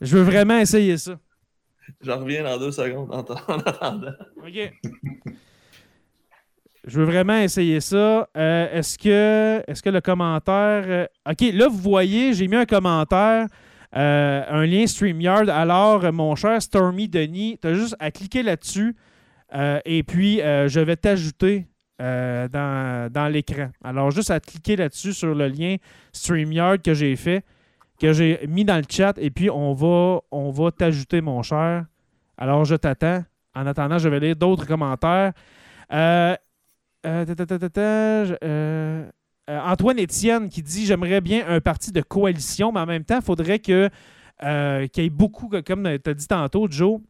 Je 0.00 0.16
veux 0.16 0.22
vraiment 0.22 0.58
essayer 0.58 0.96
ça. 0.96 1.18
J'en 2.02 2.18
reviens 2.18 2.44
dans 2.44 2.58
deux 2.58 2.72
secondes 2.72 3.12
en, 3.12 3.20
en 3.52 3.58
attendant. 3.58 4.12
OK. 4.36 4.72
Je 6.84 7.00
veux 7.00 7.04
vraiment 7.04 7.38
essayer 7.38 7.80
ça. 7.80 8.28
Euh, 8.36 8.68
est-ce 8.72 8.96
que 8.98 9.62
est-ce 9.66 9.82
que 9.82 9.90
le 9.90 10.00
commentaire. 10.00 10.84
euh, 10.86 11.06
OK, 11.28 11.40
là, 11.52 11.68
vous 11.68 11.76
voyez, 11.78 12.32
j'ai 12.32 12.48
mis 12.48 12.56
un 12.56 12.64
commentaire, 12.64 13.46
euh, 13.94 14.42
un 14.48 14.64
lien 14.64 14.86
StreamYard. 14.86 15.50
Alors, 15.50 16.10
mon 16.12 16.34
cher 16.34 16.62
Stormy 16.62 17.08
Denis, 17.08 17.58
tu 17.60 17.68
as 17.68 17.74
juste 17.74 17.96
à 17.98 18.10
cliquer 18.10 18.42
là-dessus. 18.42 18.96
et 19.84 20.02
puis, 20.02 20.38
je 20.38 20.80
vais 20.80 20.96
t'ajouter 20.96 21.66
dans, 21.98 23.10
dans 23.12 23.28
l'écran. 23.28 23.70
Alors, 23.82 24.10
juste 24.10 24.30
à 24.30 24.40
cliquer 24.40 24.76
là-dessus 24.76 25.12
sur 25.12 25.34
le 25.34 25.48
lien 25.48 25.76
StreamYard 26.12 26.80
que 26.80 26.94
j'ai 26.94 27.16
fait, 27.16 27.44
que 28.00 28.12
j'ai 28.12 28.40
mis 28.48 28.64
dans 28.64 28.76
le 28.76 28.84
chat. 28.88 29.16
Et 29.18 29.30
puis, 29.30 29.50
on 29.50 29.72
va, 29.74 30.20
on 30.30 30.50
va 30.50 30.70
t'ajouter, 30.70 31.20
mon 31.20 31.42
cher. 31.42 31.84
Alors, 32.36 32.64
je 32.64 32.76
t'attends. 32.76 33.24
En 33.54 33.66
attendant, 33.66 33.98
je 33.98 34.08
vais 34.08 34.20
lire 34.20 34.36
d'autres 34.36 34.66
commentaires. 34.66 35.32
Euh, 35.92 36.34
euh, 37.06 37.24
ta, 37.24 37.46
ta, 37.46 37.58
ta, 37.68 37.80
euh, 37.80 38.34
euh, 38.42 39.04
Antoine 39.48 39.98
Étienne 39.98 40.48
qui 40.48 40.62
dit 40.62 40.84
J'aimerais 40.86 41.20
bien 41.20 41.44
un 41.48 41.60
parti 41.60 41.90
de 41.92 42.00
coalition, 42.02 42.70
mais 42.72 42.80
en 42.80 42.86
même 42.86 43.04
temps, 43.04 43.16
il 43.16 43.24
faudrait 43.24 43.58
que, 43.58 43.88
euh, 44.44 44.86
qu'il 44.88 45.02
y 45.04 45.06
ait 45.06 45.10
beaucoup, 45.10 45.48
comme 45.66 45.88
tu 46.04 46.10
as 46.10 46.14
dit 46.14 46.26
tantôt, 46.28 46.66
Joe, 46.70 47.00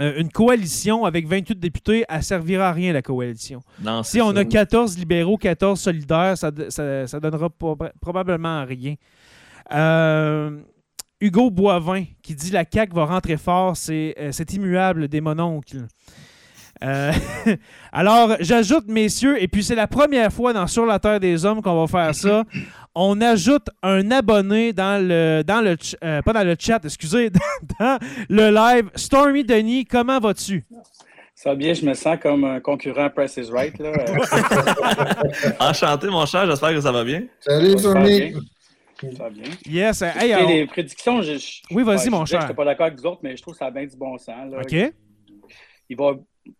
euh, 0.00 0.14
une 0.18 0.30
coalition 0.30 1.04
avec 1.04 1.26
28 1.26 1.58
députés, 1.60 2.04
elle 2.08 2.16
ne 2.18 2.22
servira 2.22 2.68
à 2.70 2.72
rien, 2.72 2.92
la 2.92 3.02
coalition. 3.02 3.60
Non, 3.80 4.02
Si 4.02 4.20
on 4.20 4.32
ça. 4.34 4.40
a 4.40 4.44
14 4.44 4.98
libéraux, 4.98 5.36
14 5.36 5.78
solidaires, 5.80 6.36
ça, 6.36 6.50
ne 6.50 7.18
donnera 7.20 7.46
proba- 7.48 7.92
probablement 8.00 8.64
rien. 8.64 8.94
Euh, 9.72 10.58
Hugo 11.20 11.50
Boivin 11.50 12.04
qui 12.22 12.34
dit 12.34 12.50
la 12.50 12.64
CAQ 12.70 12.94
va 12.94 13.04
rentrer 13.04 13.36
fort, 13.36 13.76
c'est 13.76 14.14
euh, 14.18 14.30
c'est 14.32 14.52
immuable 14.54 15.08
des 15.08 15.20
mononcles. 15.20 15.86
Euh, 16.82 17.12
alors, 17.92 18.36
j'ajoute, 18.40 18.88
messieurs, 18.88 19.40
et 19.40 19.46
puis 19.46 19.62
c'est 19.62 19.76
la 19.76 19.86
première 19.86 20.32
fois 20.32 20.52
dans 20.52 20.66
Sur 20.66 20.84
la 20.84 20.98
Terre 20.98 21.20
des 21.20 21.44
Hommes 21.44 21.62
qu'on 21.62 21.80
va 21.80 21.86
faire 21.86 22.12
ça. 22.14 22.42
On 22.94 23.20
ajoute 23.20 23.68
un 23.84 24.10
abonné 24.10 24.72
dans 24.72 25.00
le, 25.00 25.42
dans 25.46 25.60
le, 25.60 25.76
ch- 25.80 25.96
euh, 26.02 26.20
pas 26.22 26.32
dans 26.32 26.44
le 26.44 26.56
chat, 26.58 26.84
excusez, 26.84 27.30
dans 27.78 27.98
le 28.28 28.50
live. 28.50 28.90
Stormy 28.96 29.44
Denis, 29.44 29.84
comment 29.84 30.18
vas-tu? 30.18 30.64
Ça 31.34 31.50
va 31.50 31.56
bien, 31.56 31.72
je 31.72 31.84
me 31.86 31.94
sens 31.94 32.18
comme 32.20 32.44
un 32.44 32.60
concurrent 32.60 33.04
à 33.04 33.10
Price 33.10 33.36
is 33.36 33.50
Right. 33.50 33.78
Là. 33.78 33.92
Enchanté, 35.60 36.08
mon 36.08 36.26
cher, 36.26 36.46
j'espère 36.46 36.70
que 36.72 36.80
ça 36.80 36.92
va 36.92 37.04
bien. 37.04 37.22
Salut, 37.40 37.76
bien. 37.76 38.30
Ça 39.16 39.24
va 39.24 39.30
bien. 39.30 39.44
Yes, 39.66 40.02
hey, 40.02 40.32
alors- 40.32 40.48
les 40.50 40.66
prédictions, 40.66 41.22
je, 41.22 41.32
je- 41.38 41.60
Oui, 41.70 41.82
vas-y, 41.82 42.04
ouais, 42.04 42.10
mon 42.10 42.24
je 42.24 42.30
cher. 42.30 42.38
que 42.40 42.44
j'étais 42.46 42.54
pas 42.56 42.64
d'accord 42.64 42.86
avec 42.86 42.98
vous 42.98 43.06
autres, 43.06 43.20
mais 43.22 43.36
je 43.36 43.42
trouve 43.42 43.54
que 43.54 43.58
ça 43.58 43.66
a 43.66 43.70
bien 43.70 43.84
du 43.86 43.96
bon 43.96 44.16
sens. 44.18 44.50
là. 44.50 44.60
OK. 44.60 44.92
Il 45.88 45.96
va, 45.96 46.12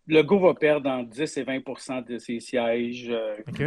le 0.07 0.21
go 0.21 0.39
va 0.39 0.53
perdre 0.53 0.89
entre 0.89 1.09
10 1.09 1.37
et 1.37 1.43
20% 1.43 2.01
de 2.05 2.17
ses 2.17 2.39
sièges. 2.39 3.07
euh, 3.09 3.35
OK. 3.47 3.63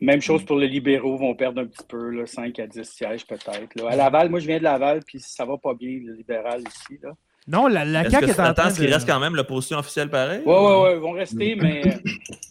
Même 0.00 0.20
chose 0.20 0.44
pour 0.44 0.56
les 0.58 0.68
libéraux, 0.68 1.16
vont 1.16 1.34
perdre 1.34 1.62
un 1.62 1.66
petit 1.66 1.84
peu, 1.88 2.10
là, 2.10 2.26
5 2.26 2.58
à 2.58 2.66
10 2.66 2.84
sièges 2.84 3.26
peut-être. 3.26 3.86
À 3.86 3.96
Laval, 3.96 4.28
moi 4.28 4.38
je 4.40 4.46
viens 4.46 4.58
de 4.58 4.64
Laval, 4.64 5.00
puis 5.06 5.18
ça 5.20 5.44
va 5.44 5.56
pas 5.56 5.72
bien, 5.74 5.98
le 6.04 6.14
libéral 6.14 6.60
ici. 6.60 6.98
Là. 7.02 7.10
Non, 7.46 7.66
la, 7.68 7.84
la 7.84 8.00
Est-ce 8.02 8.10
CAQ 8.10 8.26
que 8.26 8.30
est 8.32 8.40
en 8.40 8.54
train 8.54 8.72
qu'il 8.72 8.92
reste 8.92 9.06
quand 9.08 9.20
même 9.20 9.36
l'opposition 9.36 9.78
officielle 9.78 10.10
pareil? 10.10 10.42
Oui, 10.44 10.54
oui, 10.56 10.72
oui, 10.82 10.90
ils 10.94 10.98
vont 11.00 11.12
rester, 11.12 11.54
mais 11.56 11.86
euh, 11.86 11.90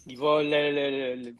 il 0.06 0.16
va, 0.18 0.42
le- 0.42 0.48
le- 0.48 1.22
le- 1.22 1.34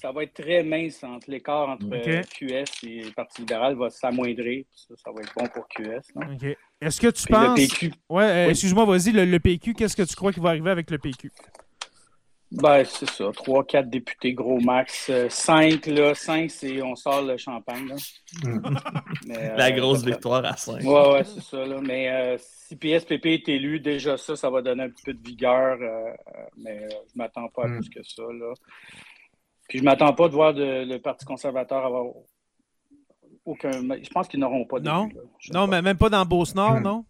ça 0.00 0.12
va 0.12 0.22
être 0.22 0.34
très 0.34 0.62
mince 0.62 1.02
entre 1.04 1.30
l'écart 1.30 1.68
entre 1.68 1.86
euh, 1.92 2.22
QS 2.22 2.86
et 2.86 3.02
le 3.04 3.10
Parti 3.12 3.42
libéral 3.42 3.74
va 3.76 3.90
s'amoindrir. 3.90 4.64
Ça, 4.74 4.94
ça 4.96 5.10
va 5.12 5.20
être 5.22 5.32
bon 5.36 5.46
pour 5.48 5.68
QS. 5.68 6.00
Est-ce 6.80 7.00
que 7.00 7.08
tu 7.08 7.24
Puis 7.24 7.34
le 7.34 7.46
penses... 7.46 7.54
PQ, 7.60 7.92
Ouais, 8.08 8.24
euh, 8.24 8.44
Oui. 8.46 8.50
excuse-moi, 8.50 8.84
vas-y, 8.86 9.12
le, 9.12 9.24
le 9.24 9.38
PQ, 9.38 9.74
qu'est-ce 9.74 9.96
que 9.96 10.02
tu 10.02 10.14
crois 10.16 10.32
qui 10.32 10.40
va 10.40 10.50
arriver 10.50 10.70
avec 10.70 10.90
le 10.90 10.98
PQ? 10.98 11.30
ben, 12.52 12.82
c'est 12.84 13.08
ça. 13.08 13.24
3-4 13.26 13.88
députés, 13.90 14.32
gros 14.32 14.58
max. 14.58 15.08
5, 15.28 15.86
là. 15.86 16.14
5, 16.16 16.50
c'est 16.50 16.82
on 16.82 16.96
sort 16.96 17.22
le 17.22 17.36
champagne. 17.36 17.86
Là. 17.86 17.94
Mais, 19.26 19.56
La 19.56 19.66
euh, 19.68 19.70
grosse 19.70 20.04
victoire 20.04 20.44
à 20.44 20.56
5. 20.56 20.82
Ouais, 20.82 21.12
ouais, 21.12 21.24
c'est 21.24 21.42
ça. 21.42 21.64
Là. 21.64 21.80
Mais 21.80 22.08
euh, 22.10 22.36
si 22.40 22.74
PSPP 22.74 23.26
est 23.26 23.48
élu, 23.48 23.78
déjà 23.78 24.16
ça, 24.16 24.34
ça 24.34 24.50
va 24.50 24.62
donner 24.62 24.82
un 24.84 24.88
petit 24.90 25.04
peu 25.04 25.12
de 25.14 25.22
vigueur. 25.24 25.78
euh, 25.80 26.08
euh, 26.08 26.12
mais 26.56 26.82
euh, 26.82 26.88
je 27.12 27.18
m'attends 27.18 27.48
pas 27.48 27.64
à 27.64 27.68
Mm. 27.68 27.78
plus 27.80 27.88
que 27.90 28.02
ça. 28.02 28.22
Là. 28.22 28.52
Puis 29.70 29.78
je 29.78 29.84
m'attends 29.84 30.12
pas 30.12 30.28
de 30.28 30.34
voir 30.34 30.52
de- 30.52 30.84
le 30.84 30.98
Parti 30.98 31.24
conservateur 31.24 31.86
avoir 31.86 32.04
aucun. 33.44 33.70
Je 33.70 34.10
pense 34.10 34.26
qu'ils 34.28 34.40
n'auront 34.40 34.64
pas 34.66 34.80
de. 34.80 34.84
Non. 34.84 35.08
Non, 35.52 35.60
pas. 35.60 35.66
mais 35.68 35.82
même 35.82 35.96
pas 35.96 36.08
dans 36.10 36.24
Beauce-Nord, 36.26 36.80
Hmm. 36.80 36.82
non? 36.82 37.04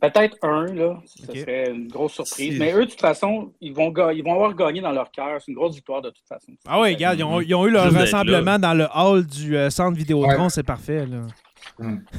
Peut-être 0.00 0.36
un, 0.42 0.66
là. 0.74 1.00
Ce 1.06 1.32
serait 1.32 1.70
une 1.70 1.86
grosse 1.88 2.14
surprise. 2.14 2.52
Si- 2.54 2.58
Mais 2.58 2.72
eux, 2.74 2.84
de 2.84 2.90
toute 2.90 3.00
façon, 3.00 3.52
ils 3.60 3.72
vont, 3.72 3.94
ils 4.10 4.22
vont 4.22 4.34
avoir 4.34 4.52
gagné 4.54 4.80
dans 4.82 4.90
leur 4.92 5.10
cœur. 5.10 5.40
C'est 5.40 5.52
une 5.52 5.56
grosse 5.56 5.76
victoire 5.76 6.02
de 6.02 6.10
toute 6.10 6.26
façon. 6.28 6.52
Ah 6.66 6.80
oui, 6.80 6.92
regarde, 6.94 7.18
ils 7.18 7.22
ont, 7.24 7.40
ils 7.40 7.54
ont 7.54 7.66
eu 7.66 7.70
leur 7.70 7.84
Juste 7.84 7.96
rassemblement 7.98 8.58
dans 8.58 8.74
le 8.74 8.86
hall 8.94 9.24
du 9.24 9.56
euh, 9.56 9.70
centre 9.70 9.96
Vidéotron, 9.96 10.42
Ouais. 10.42 10.50
c'est 10.50 10.62
parfait, 10.64 11.06
là. 11.06 11.22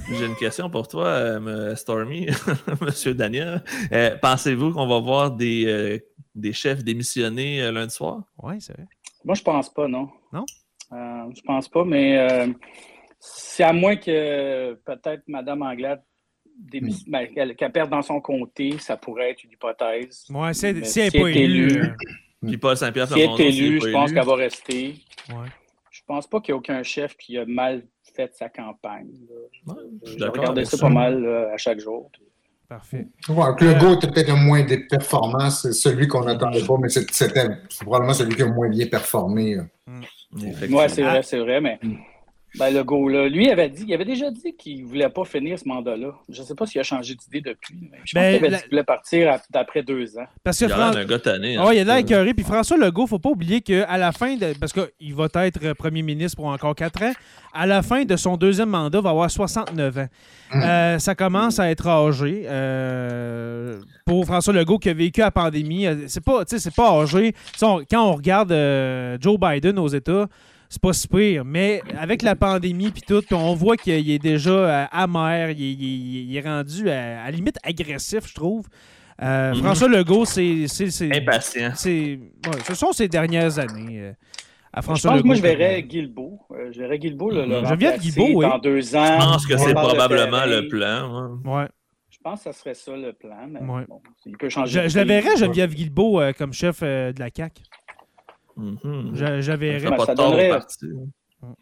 J'ai 0.09 0.25
une 0.25 0.35
question 0.37 0.69
pour 0.69 0.87
toi, 0.87 1.05
euh, 1.07 1.37
m- 1.69 1.75
Stormy, 1.75 2.25
Monsieur 2.81 3.13
Daniel. 3.13 3.63
Euh, 3.91 4.15
Pensez-vous 4.19 4.71
qu'on 4.71 4.87
va 4.87 4.99
voir 4.99 5.31
des, 5.31 5.65
euh, 5.67 5.99
des 6.33 6.53
chefs 6.53 6.83
démissionner 6.83 7.61
euh, 7.61 7.71
lundi 7.71 7.93
soir? 7.93 8.21
Oui, 8.41 8.55
c'est 8.61 8.73
vrai. 8.73 8.85
Moi, 9.25 9.35
je 9.35 9.41
pense 9.43 9.73
pas, 9.73 9.87
non. 9.87 10.09
Non? 10.31 10.45
Euh, 10.93 11.31
je 11.35 11.41
pense 11.41 11.67
pas, 11.67 11.83
mais 11.83 12.17
euh, 12.17 12.47
c'est 13.19 13.63
à 13.63 13.73
moins 13.73 13.95
que 13.95 14.73
peut-être 14.85 15.23
Mme 15.27 15.61
Anglade 15.63 16.03
ben, 17.07 17.27
qu'elle 17.33 17.53
qu'elle 17.55 17.71
perde 17.71 17.89
dans 17.89 18.01
son 18.01 18.21
comté, 18.21 18.77
ça 18.79 18.95
pourrait 18.95 19.31
être 19.31 19.43
une 19.43 19.51
hypothèse. 19.51 20.25
Ouais, 20.29 20.53
c'est- 20.53 20.73
Mais 20.73 20.85
si 20.85 20.99
elle 21.01 21.11
n'est 21.13 21.19
pas 21.19 21.29
élue. 21.31 21.65
élue, 21.67 21.81
euh, 21.81 22.47
Puis 22.47 22.57
Paul 22.57 22.77
Saint-Pierre 22.77 23.07
Si 23.09 23.19
elle 23.19 23.29
est 23.41 23.49
élue, 23.49 23.81
je 23.81 23.91
pense 23.91 24.13
qu'elle 24.13 24.25
va 24.25 24.35
rester. 24.35 24.95
ouais. 25.29 25.49
Je 25.91 26.01
pense 26.05 26.27
pas 26.27 26.39
qu'il 26.39 26.53
y 26.53 26.55
ait 26.55 26.59
aucun 26.59 26.83
chef 26.83 27.15
qui 27.17 27.37
a 27.37 27.45
mal 27.45 27.83
fait 28.15 28.33
sa 28.35 28.47
campagne. 28.49 29.09
là. 29.27 29.73
Ouais, 29.73 29.81
je 30.03 30.09
suis 30.11 30.13
J'ai 30.13 30.19
d'accord 30.19 30.35
regardé 30.41 30.59
avec 30.59 30.69
ça 30.69 30.77
ça. 30.77 30.85
pas 30.87 30.93
mal 30.93 31.21
là, 31.23 31.51
à 31.53 31.57
chaque 31.57 31.79
jour. 31.79 32.11
Parfait. 32.67 33.07
Ouais, 33.29 33.45
le 33.59 33.79
go 33.79 33.93
était 33.93 34.07
peut-être 34.07 34.29
le 34.29 34.35
moins 34.35 34.63
des 34.63 34.79
performances, 34.79 35.61
c'est 35.63 35.73
celui 35.73 36.07
qu'on 36.07 36.23
n'attendait 36.23 36.65
pas, 36.65 36.77
mais 36.81 36.89
c'était 36.89 37.11
c'est 37.69 37.83
probablement 37.83 38.13
celui 38.13 38.35
qui 38.35 38.41
a 38.41 38.45
le 38.45 38.53
moins 38.53 38.69
bien 38.69 38.87
performé. 38.87 39.57
Effectivement. 40.35 40.79
Oui, 40.79 40.85
c'est 40.89 41.03
vrai, 41.03 41.21
c'est 41.23 41.39
vrai, 41.39 41.61
mais 41.61 41.79
Mm. 41.83 41.95
Ben, 42.57 42.73
le 42.73 42.83
go, 42.83 43.07
là, 43.09 43.27
lui 43.27 43.49
avait 43.49 43.69
dit, 43.69 43.85
il 43.87 43.93
avait 43.93 44.05
déjà 44.05 44.31
dit 44.31 44.55
qu'il 44.57 44.83
ne 44.83 44.87
voulait 44.87 45.09
pas 45.09 45.25
finir 45.25 45.59
ce 45.59 45.67
mandat-là. 45.67 46.13
Je 46.29 46.41
ne 46.41 46.45
sais 46.45 46.55
pas 46.55 46.65
s'il 46.65 46.79
a 46.81 46.83
changé 46.83 47.15
d'idée 47.15 47.41
depuis, 47.41 47.75
mais 47.91 47.97
je 48.05 48.13
pense 48.13 48.21
Ben, 48.23 48.35
qu'il 48.35 48.45
avait 48.45 48.49
la- 48.49 48.57
dit 48.57 48.63
qu'il 48.63 48.71
voulait 48.71 48.83
partir 48.83 49.37
d'après 49.49 49.83
deux 49.83 50.17
ans. 50.17 50.25
Parce 50.43 50.59
que 50.59 50.65
Il 50.65 50.71
a 50.71 50.77
l'air 50.77 50.85
Fran- 50.87 50.95
d'un 50.95 51.05
gars 51.05 51.19
tanné. 51.19 51.57
hein. 51.57 51.65
Il 51.73 51.79
a 51.79 51.83
l'air 51.83 51.97
écœuré. 51.97 52.33
Puis 52.33 52.45
François 52.45 52.77
Legault, 52.77 53.07
faut 53.07 53.19
pas 53.19 53.29
oublier 53.29 53.61
qu'à 53.61 53.97
la 53.97 54.11
fin, 54.11 54.35
de... 54.35 54.53
parce 54.59 54.73
qu'il 54.73 55.13
va 55.15 55.27
être 55.35 55.59
euh, 55.63 55.73
premier 55.73 56.01
ministre 56.01 56.37
pour 56.37 56.45
encore 56.47 56.75
quatre 56.75 57.01
ans, 57.03 57.13
à 57.53 57.65
la 57.65 57.81
fin 57.81 58.03
de 58.03 58.15
son 58.15 58.35
deuxième 58.37 58.69
mandat, 58.69 58.99
il 58.99 59.03
va 59.03 59.09
avoir 59.11 59.31
69 59.31 59.97
ans. 59.97 60.07
Euh, 60.55 60.99
ça 60.99 61.15
commence 61.15 61.59
à 61.59 61.69
être 61.71 61.87
âgé. 61.87 62.43
euh, 62.45 63.79
pour 64.05 64.25
François 64.25 64.53
Legault 64.53 64.77
qui 64.79 64.89
a 64.89 64.93
vécu 64.93 65.21
la 65.21 65.31
pandémie, 65.31 65.87
euh, 65.87 65.95
c'est 66.07 66.23
pas, 66.23 66.45
tu 66.45 66.55
sais, 66.55 66.59
c'est 66.59 66.75
pas 66.75 66.91
âgé. 67.01 67.33
On- 67.61 67.81
quand 67.89 68.03
on 68.09 68.13
regarde 68.15 68.51
euh, 68.51 69.17
Joe 69.19 69.39
Biden 69.39 69.79
aux 69.79 69.87
États, 69.87 70.27
c'est 70.69 70.81
pas 70.81 70.93
si 70.93 71.07
pire. 71.07 71.43
Mais 71.45 71.81
avec 71.97 72.21
la 72.21 72.35
pandémie 72.35 72.91
puis 72.91 73.01
tout, 73.01 73.23
on 73.33 73.53
voit 73.55 73.77
qu'il 73.77 73.93
il 73.99 74.11
est 74.11 74.19
déjà 74.19 74.51
euh, 74.51 74.85
amer, 74.91 75.51
il, 75.51 75.61
est- 75.61 75.73
il 75.73 75.83
est- 75.83 76.23
il 76.23 76.37
est 76.37 76.41
rendu 76.41 76.89
à, 76.89 77.21
à 77.23 77.25
la 77.25 77.31
limite 77.31 77.57
agressif, 77.63 78.27
je 78.27 78.33
trouve. 78.33 78.67
Euh, 79.21 79.53
Mhm. 79.53 79.63
François 79.63 79.87
Legault, 79.87 80.25
c'est. 80.25 80.67
c'est- 80.67 80.89
c'est- 80.91 81.15
Impatient. 81.15 81.71
c'est 81.75 82.19
ouais, 82.47 82.59
ce 82.67 82.75
sont 82.75 82.91
ces 82.91 83.07
dernières 83.07 83.57
années 83.59 83.99
euh, 84.01 84.11
à 84.73 84.81
Je 84.81 84.85
François 84.85 85.11
pense 85.11 85.21
que 85.21 85.25
moi, 85.27 85.35
je 85.35 85.41
verrais 85.41 85.83
Guilbeault. 85.83 86.39
Euh, 86.51 86.69
je 86.73 86.79
verrais 86.81 86.99
Guilbeault 86.99 87.31
le, 87.31 87.45
le 87.45 87.61
Mhm. 87.61 87.65
Geneviève 87.67 87.91
remplacer 87.93 87.99
Guilbeault, 87.99 88.39
oui. 88.39 88.45
dans 88.45 88.57
deux 88.59 88.95
ans. 88.95 89.05
Je 89.05 89.25
pense 89.25 89.47
que 89.47 89.57
c'est 89.57 89.69
de 89.69 89.73
probablement 89.73 90.45
le 90.45 90.67
plan. 90.67 91.39
ouais. 91.45 91.51
Ouais. 91.59 91.67
Je 92.09 92.17
pense 92.31 92.39
que 92.43 92.51
ça 92.51 92.59
serait 92.59 92.73
ça 92.73 92.91
le 92.97 93.13
plan, 93.13 93.47
mais 93.47 93.59
Ouais. 93.61 93.85
bon, 93.87 94.01
il 94.25 94.35
peut 94.35 94.49
changer. 94.49 94.81
Je, 94.83 94.89
je 94.89 94.97
la 94.97 95.05
verrais, 95.05 95.37
Geneviève 95.37 95.73
Guilbeault, 95.75 96.19
euh, 96.19 96.33
comme 96.33 96.51
chef 96.53 96.79
euh, 96.81 97.13
de 97.13 97.19
la 97.19 97.29
CAQ. 97.33 97.61
Parti. 100.49 100.85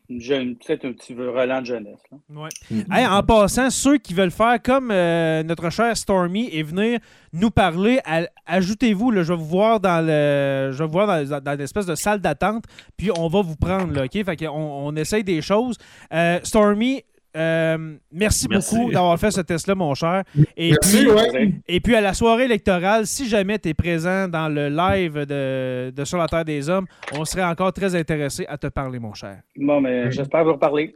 Une 0.08 0.22
jeune- 0.22 0.56
Peut-être 0.56 0.86
un 0.86 0.94
petit 0.94 1.14
relan 1.14 1.60
de 1.60 1.66
jeunesse. 1.66 2.00
là. 2.10 2.18
Ouais. 2.30 2.50
Mhm. 2.72 2.86
Hey, 2.90 3.06
en 3.06 3.22
passant, 3.22 3.70
ceux 3.70 3.98
qui 3.98 4.14
veulent 4.14 4.32
faire 4.32 4.62
comme 4.64 4.92
euh, 4.92 5.44
notre 5.44 5.70
cher 5.72 5.98
Stormy 5.98 6.48
et 6.54 6.64
venir 6.64 7.00
nous 7.34 7.52
parler, 7.52 8.00
ajoutez-vous, 8.46 9.12
là, 9.12 9.24
je 9.24 9.34
vais 9.34 9.38
vous 9.40 9.46
voir 9.46 9.80
dans 9.82 10.00
le, 10.06 10.72
je 10.72 10.78
vais 10.78 10.86
vous 10.86 10.92
voir 10.92 11.08
dans, 11.08 11.40
dans 11.42 11.58
l'espèce 11.60 11.86
de 11.86 11.96
salle 11.96 12.22
d'attente, 12.22 12.64
puis 12.96 13.10
on 13.18 13.28
va 13.28 13.42
vous 13.42 13.58
prendre, 13.58 13.94
là, 13.94 14.06
ok? 14.06 14.24
Fait 14.24 14.38
qu'on 14.38 14.50
on 14.52 14.96
essaye 14.96 15.24
des 15.26 15.42
choses. 15.42 15.78
Euh, 16.14 16.40
Stormy, 16.44 17.04
euh, 17.36 17.96
merci, 18.12 18.48
Merci. 18.50 18.76
beaucoup 18.76 18.92
d'avoir 18.92 19.20
fait 19.20 19.32
ce 19.32 19.42
test-là, 19.42 19.76
mon 19.76 19.94
cher. 19.96 20.24
Et 20.56 20.72
Merci, 20.72 20.98
puis, 20.98 21.08
ouais. 21.12 21.52
Et 21.68 21.80
puis 21.80 21.96
à 21.96 22.02
la 22.02 22.14
soirée 22.14 22.46
électorale, 22.46 23.08
si 23.08 23.28
jamais 23.28 23.58
tu 23.60 23.70
es 23.70 23.74
présent 23.74 24.28
dans 24.28 24.48
le 24.50 24.70
live 24.70 25.26
de, 25.26 25.92
de 25.96 26.06
Sur 26.06 26.18
la 26.20 26.28
Terre 26.28 26.46
des 26.46 26.70
Hommes, 26.70 26.86
on 27.12 27.26
serait 27.26 27.44
encore 27.44 27.74
très 27.74 27.96
intéressé 27.96 28.46
à 28.48 28.58
te 28.58 28.68
parler, 28.68 29.00
mon 29.00 29.14
cher. 29.14 29.38
Bon, 29.58 29.82
mais 29.82 30.12
j'espère 30.12 30.44
vous 30.46 30.54
reparler. 30.54 30.96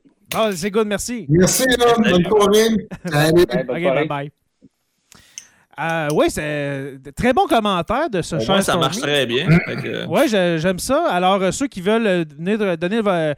C'est 0.54 0.70
good, 0.72 0.88
merci. 0.88 1.26
Merci, 1.30 1.64
là. 1.80 1.96
Bonne 1.98 2.24
soirée. 2.26 2.68
Salut. 3.06 3.46
Ouais, 3.50 3.64
bonne 3.64 3.76
Ok, 3.78 3.82
soirée. 3.82 3.96
bye 3.96 4.08
bye. 4.08 4.32
Euh, 5.80 6.08
oui, 6.16 6.26
c'est 6.30 6.98
très 7.16 7.34
bon 7.34 7.46
commentaire 7.46 8.10
de 8.10 8.24
ce 8.24 8.38
Au 8.38 8.40
cher 8.40 8.64
ça 8.64 8.76
marche 8.78 8.98
très 8.98 9.28
bien. 9.28 9.46
Que- 9.48 10.08
Ouais, 10.08 10.28
je- 10.28 10.58
j'aime 10.60 10.80
ça. 10.80 11.06
Alors, 11.12 11.40
euh, 11.42 11.52
ceux 11.52 11.68
qui 11.68 11.82
veulent 11.82 12.08
euh, 12.08 12.76
donner 12.76 13.00
euh, 13.06 13.34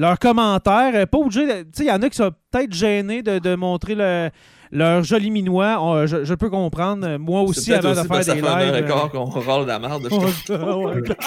leurs 0.00 0.18
commentaires, 0.18 0.92
euh, 0.94 1.06
pas 1.06 1.18
obligé. 1.18 1.46
de- 1.46 1.62
Tu 1.62 1.68
sais, 1.74 1.84
il 1.84 1.88
y 1.88 1.92
en 1.92 2.02
a 2.02 2.08
qui 2.08 2.16
sont 2.16 2.30
peut-être 2.50 2.72
gênés 2.72 3.22
de, 3.22 3.38
de 3.38 3.54
montrer 3.54 3.94
le- 3.94 4.30
leur 4.72 5.02
joli 5.02 5.30
minois. 5.30 5.78
On- 5.80 6.06
je, 6.06 6.24
je 6.24 6.34
peux 6.34 6.50
comprendre. 6.50 7.06
Euh, 7.06 7.18
Moi 7.18 7.42
aussi, 7.42 7.72
avant 7.72 7.88
de 7.88 7.88
aussi 7.88 8.00
faire 8.00 8.08
parce 8.08 8.26
que 8.26 8.32
des 8.32 8.40
ça 8.40 8.46
fait 8.46 8.52
un 8.54 8.72
lives. 8.72 8.74
euh, 8.74 8.94
record 8.94 9.10
qu'on 9.10 9.24
râle 9.40 9.62
de 9.62 9.68
la 9.68 9.78
merde. 9.78 10.08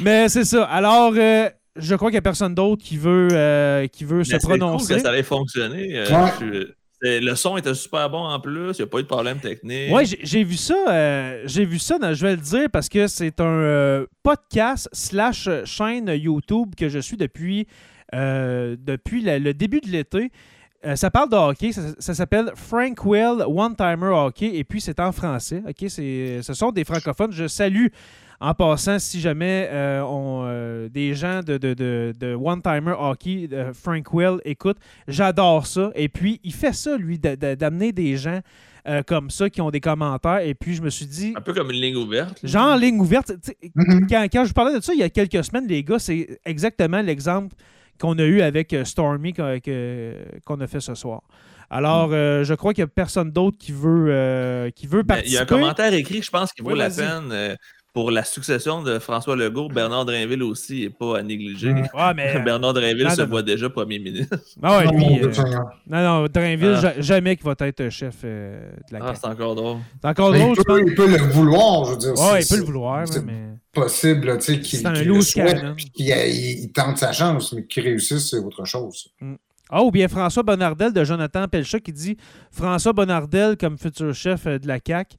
Mais 0.00 0.28
c'est 0.28 0.44
ça. 0.44 0.64
Alors, 0.64 1.12
euh, 1.16 1.48
je 1.76 1.94
crois 1.94 2.08
qu'il 2.10 2.14
n'y 2.14 2.18
a 2.18 2.22
personne 2.22 2.54
d'autre 2.54 2.82
qui 2.82 2.96
veut, 2.96 3.28
euh, 3.32 3.86
qui 3.86 4.04
veut 4.04 4.24
se 4.24 4.32
c'est 4.32 4.38
cool 4.40 4.58
prononcer. 4.58 4.94
que 4.94 5.00
ça 5.00 5.08
allait 5.10 5.22
fonctionner. 5.22 5.98
Euh, 5.98 6.04
Ouais. 6.24 6.30
je 6.40 6.68
le 7.02 7.34
son 7.34 7.56
était 7.56 7.74
super 7.74 8.10
bon 8.10 8.24
en 8.24 8.38
plus. 8.40 8.72
Il 8.78 8.82
n'y 8.82 8.82
a 8.82 8.86
pas 8.86 8.98
eu 8.98 9.02
de 9.02 9.08
problème 9.08 9.38
technique. 9.38 9.90
Oui, 9.92 10.04
j'ai 10.22 10.44
vu 10.44 10.56
ça. 10.56 10.74
euh, 10.88 11.42
j'ai 11.46 11.64
vu 11.64 11.78
ça. 11.78 11.96
je 12.12 12.26
vais 12.26 12.32
le 12.36 12.42
dire 12.42 12.68
parce 12.70 12.88
que 12.88 13.06
c'est 13.06 13.40
un 13.40 13.44
euh, 13.44 14.06
podcast 14.22 14.88
slash 14.92 15.48
chaîne 15.64 16.08
YouTube 16.08 16.74
que 16.76 16.88
je 16.88 16.98
suis 16.98 17.16
depuis, 17.16 17.66
euh, 18.14 18.76
depuis 18.78 19.22
le 19.22 19.52
début 19.52 19.80
de 19.80 19.88
l'été. 19.88 20.30
Ça 20.94 21.10
parle 21.10 21.28
de 21.28 21.36
hockey. 21.36 21.72
Ça, 21.72 22.14
s'appelle 22.14 22.52
Frank 22.54 23.04
Well 23.04 23.44
One 23.46 23.76
Timer 23.76 24.12
Hockey 24.14 24.56
et 24.56 24.64
puis 24.64 24.80
c'est 24.80 24.98
en 24.98 25.12
français. 25.12 25.62
Ce 25.78 26.54
sont 26.54 26.72
des 26.72 26.84
francophones. 26.84 27.32
Je 27.32 27.48
salue 27.48 27.88
en 28.40 28.54
passant 28.54 28.98
si 28.98 29.20
jamais 29.20 29.68
euh, 29.70 30.02
on, 30.02 30.44
euh, 30.46 30.88
des 30.88 31.14
gens 31.14 31.40
de, 31.42 31.58
de, 31.58 31.74
de, 31.74 32.14
de 32.18 32.34
One 32.34 32.62
Timer 32.62 32.94
Hockey, 32.98 33.46
de 33.48 33.66
Frank 33.74 34.12
Well, 34.14 34.38
écoute, 34.44 34.78
j'adore 35.08 35.66
ça. 35.66 35.90
Et 35.94 36.08
puis 36.08 36.40
il 36.42 36.54
fait 36.54 36.72
ça 36.72 36.96
lui 36.96 37.18
de- 37.18 37.34
de- 37.34 37.54
d'amener 37.54 37.92
des 37.92 38.16
gens 38.16 38.40
euh, 38.88 39.02
comme 39.06 39.28
ça 39.28 39.50
qui 39.50 39.60
ont 39.60 39.70
des 39.70 39.80
commentaires. 39.80 40.38
Et 40.38 40.54
puis 40.54 40.74
je 40.74 40.80
me 40.82 40.88
suis 40.88 41.04
dit, 41.06 41.34
Un 41.36 41.42
peu 41.42 41.52
comme 41.52 41.70
une 41.70 41.80
ligne 41.80 41.96
ouverte. 41.96 42.38
genre 42.42 42.76
ligne 42.78 42.98
ouverte. 42.98 43.30
Mhm. 43.74 44.06
Quand, 44.08 44.26
quand 44.32 44.44
je 44.44 44.48
vous 44.48 44.54
parlais 44.54 44.74
de 44.74 44.82
ça 44.82 44.94
il 44.94 45.00
y 45.00 45.02
a 45.02 45.10
quelques 45.10 45.44
semaines, 45.44 45.66
les 45.66 45.84
gars, 45.84 45.98
c'est 45.98 46.40
exactement 46.46 47.02
l'exemple 47.02 47.54
qu'on 48.00 48.18
a 48.18 48.24
eu 48.24 48.40
avec 48.40 48.72
euh, 48.72 48.84
Stormy 48.86 49.34
qu'on 49.34 49.58
que- 49.62 50.14
qu'on 50.46 50.58
a 50.62 50.66
fait 50.66 50.80
ce 50.80 50.94
soir. 50.94 51.20
Alors, 51.72 52.08
euh, 52.12 52.42
je 52.42 52.54
crois 52.54 52.72
qu'il 52.74 52.82
n'y 52.82 52.86
a 52.86 52.92
personne 52.92 53.30
d'autre 53.30 53.56
qui 53.58 53.70
veut, 53.70 54.06
euh, 54.08 54.70
qui 54.70 54.88
veut 54.88 55.04
participer. 55.04 55.30
Il 55.30 55.34
y 55.34 55.38
a 55.38 55.42
un 55.42 55.46
commentaire 55.46 55.92
écrit, 55.94 56.20
je 56.20 56.30
pense, 56.30 56.52
qui 56.52 56.62
vaut 56.62 56.72
Oui, 56.72 56.78
la 56.78 56.90
peine. 56.90 57.30
Euh, 57.90 57.92
pour 57.92 58.10
la 58.10 58.24
succession 58.24 58.82
de 58.82 58.98
François 58.98 59.36
Legault, 59.36 59.68
Bernard 59.74 60.04
Drinville 60.04 60.42
aussi 60.42 60.82
n'est 60.82 60.90
pas 60.90 61.18
à 61.18 61.22
négliger. 61.22 61.72
Mm. 61.72 61.80
Ouais, 61.94 62.14
mais. 62.14 62.40
Bernard 62.44 62.74
Drinville 62.74 63.04
non, 63.04 63.14
se 63.14 63.20
non, 63.22 63.28
voit 63.28 63.42
déjà 63.42 63.68
premier 63.70 63.98
ministre. 63.98 64.36
Ah 64.62 64.78
ouais, 64.78 64.86
lui, 64.96 65.20
euh, 65.22 65.32
non, 65.88 66.02
non, 66.22 66.26
Drainville, 66.32 66.74
Ah. 66.76 66.80
ja- 66.80 67.00
jamais 67.00 67.36
qu'il 67.36 67.44
va 67.46 67.54
être 67.60 67.88
chef 67.90 68.16
euh, 68.24 68.70
de 68.90 68.94
la 68.96 69.00
Ah, 69.02 69.06
CAQ. 69.08 69.18
c'est 69.22 69.26
encore 69.28 69.54
drôle. 69.54 69.76
C'est 70.02 70.08
encore 70.08 70.32
drôle, 70.32 70.50
il, 70.50 70.56
peut, 70.56 70.64
penses? 70.64 70.80
il 70.86 70.94
peut 70.94 71.08
le 71.10 71.16
vouloir, 71.18 71.84
je 71.86 71.90
veux 71.92 71.96
dire. 71.98 72.12
Ouais, 72.12 72.42
il 72.42 72.48
peut 72.48 72.56
le 72.56 72.64
vouloir, 72.64 73.08
c'est 73.08 73.24
mais. 73.24 73.48
possible 73.72 74.26
là, 74.26 74.36
tu 74.36 74.42
sais, 74.54 74.60
qu'il 74.60 74.78
C'est 74.78 74.86
un 74.86 74.92
qu'il 74.92 75.08
le 75.08 75.20
souhaite, 75.20 75.62
qu'il 75.94 76.06
il- 76.06 76.60
il 76.64 76.72
tente 76.72 76.98
sa 76.98 77.12
chance, 77.12 77.52
mais 77.52 77.64
qu'il 77.66 77.82
réussisse, 77.82 78.30
c'est 78.30 78.38
autre 78.38 78.64
chose. 78.64 79.08
Ah, 79.72 79.82
ou 79.84 79.90
bien 79.92 80.08
François 80.08 80.42
Bonnardel 80.42 80.92
de 80.92 81.04
Jonathan 81.04 81.46
Pelchat 81.46 81.78
qui 81.78 81.92
dit 81.92 82.16
François 82.50 82.92
Bonnardel 82.92 83.56
comme 83.56 83.78
futur 83.78 84.12
chef 84.12 84.46
euh, 84.48 84.58
de 84.58 84.66
la 84.66 84.78
CAQ. 84.84 85.16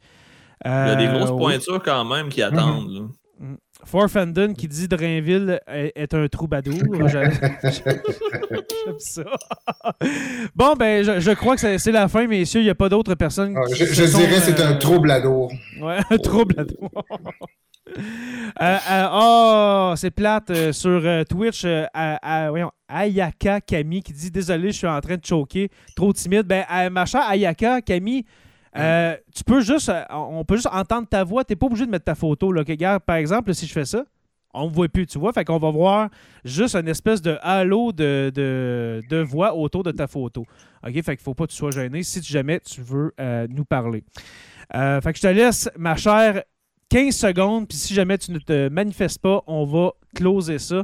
Il 0.66 0.70
y 0.70 0.72
a 0.72 0.96
des 0.96 1.06
Euh, 1.08 1.18
grosses 1.18 1.32
oui. 1.32 1.38
pointures 1.40 1.82
quand 1.84 2.06
même 2.06 2.30
qui 2.30 2.42
attendent. 2.42 2.90
là. 2.92 3.02
Forfenden 3.84 4.54
qui 4.56 4.68
dit 4.68 4.88
Drainville 4.88 5.60
est, 5.68 5.92
est 5.96 6.14
un 6.14 6.28
troubadour. 6.28 6.76
J'aime 7.08 7.32
j'aime 7.64 9.00
ça. 9.00 9.24
bon, 10.56 10.74
ben, 10.78 11.04
je, 11.04 11.20
je 11.20 11.32
crois 11.32 11.56
que 11.56 11.78
c'est 11.80 11.92
la 11.92 12.08
fin, 12.08 12.28
messieurs. 12.28 12.62
Il 12.62 12.66
n'y 12.66 12.70
a 12.70 12.76
pas 12.76 12.90
d'autres 12.90 13.16
personnes. 13.16 13.56
Ah, 13.58 13.62
je 13.74 13.86
se 13.86 13.94
je 13.94 14.06
sont, 14.06 14.20
dirais 14.20 14.36
que 14.36 14.42
c'est 14.42 14.60
euh, 14.60 14.70
un 14.70 14.76
troubadour. 14.76 15.52
Ouais, 15.82 15.98
un 16.10 16.18
troubadour. 16.18 16.92
Euh, 18.62 18.78
euh, 18.90 19.08
oh, 19.12 19.94
c'est 19.98 20.12
plate 20.12 20.50
euh, 20.52 20.72
sur 20.72 21.02
euh, 21.04 21.24
Twitch. 21.24 21.64
euh, 21.66 21.86
à- 21.94 22.44
à- 22.46 22.50
voyons, 22.50 22.72
Ayaka 22.88 23.60
Camille 23.60 24.02
qui 24.04 24.14
dit 24.14 24.32
Désolé, 24.32 24.72
je 24.72 24.78
suis 24.78 24.88
en 24.88 25.02
train 25.02 25.16
de 25.18 25.26
choquer, 25.26 25.70
trop 25.96 26.14
timide. 26.14 26.44
Ben, 26.44 26.64
euh, 26.72 26.90
ma 26.90 27.06
chère 27.06 27.28
Ayaka 27.28 27.82
Camille, 27.82 28.24
euh, 28.78 29.18
tu 29.36 29.44
peux 29.44 29.62
juste, 29.62 29.90
euh, 29.90 30.04
on 30.12 30.46
peut 30.46 30.56
juste 30.56 30.70
entendre 30.72 31.08
ta 31.08 31.24
voix. 31.24 31.44
T'es 31.44 31.56
pas 31.56 31.66
obligé 31.66 31.86
de 31.86 31.92
mettre 31.92 32.06
ta 32.06 32.16
photo. 32.16 32.52
Là, 32.52 32.64
par 33.00 33.16
exemple, 33.18 33.54
si 33.54 33.68
je 33.68 33.74
fais 33.74 33.86
ça, 33.86 34.06
on 34.54 34.68
ne 34.70 34.74
voit 34.74 34.88
plus, 34.88 35.06
tu 35.06 35.20
vois. 35.20 35.34
Fait 35.34 35.46
qu'on 35.46 35.60
va 35.60 35.72
voir 35.72 36.10
juste 36.44 36.76
une 36.76 36.88
espèce 36.88 37.22
de 37.22 37.38
halo 37.42 37.92
de, 37.92 38.32
de, 38.34 39.22
voix 39.22 39.56
autour 39.56 39.84
de 39.84 39.92
ta 39.92 40.08
photo. 40.08 40.46
OK? 40.86 40.94
Fait 40.94 41.16
qu'il 41.16 41.24
faut 41.24 41.34
pas 41.34 41.46
que 41.46 41.52
tu 41.52 41.58
sois 41.58 41.72
gêné 41.72 42.04
si 42.04 42.22
jamais 42.22 42.60
tu 42.60 42.82
veux 42.82 43.14
euh, 43.20 43.48
nous 43.50 43.66
parler. 43.66 44.04
Fait 44.74 45.12
que 45.12 45.18
je 45.18 45.22
te 45.22 45.28
laisse, 45.28 45.70
ma 45.78 45.98
chère, 45.98 46.44
15 46.90 47.16
secondes. 47.16 47.68
Puis 47.68 47.78
si 47.78 47.94
jamais 47.94 48.18
tu 48.18 48.32
ne 48.32 48.40
te 48.40 48.70
manifestes 48.70 49.22
pas, 49.22 49.44
on 49.48 49.66
va 49.66 49.92
closer 50.16 50.60
ça. 50.60 50.84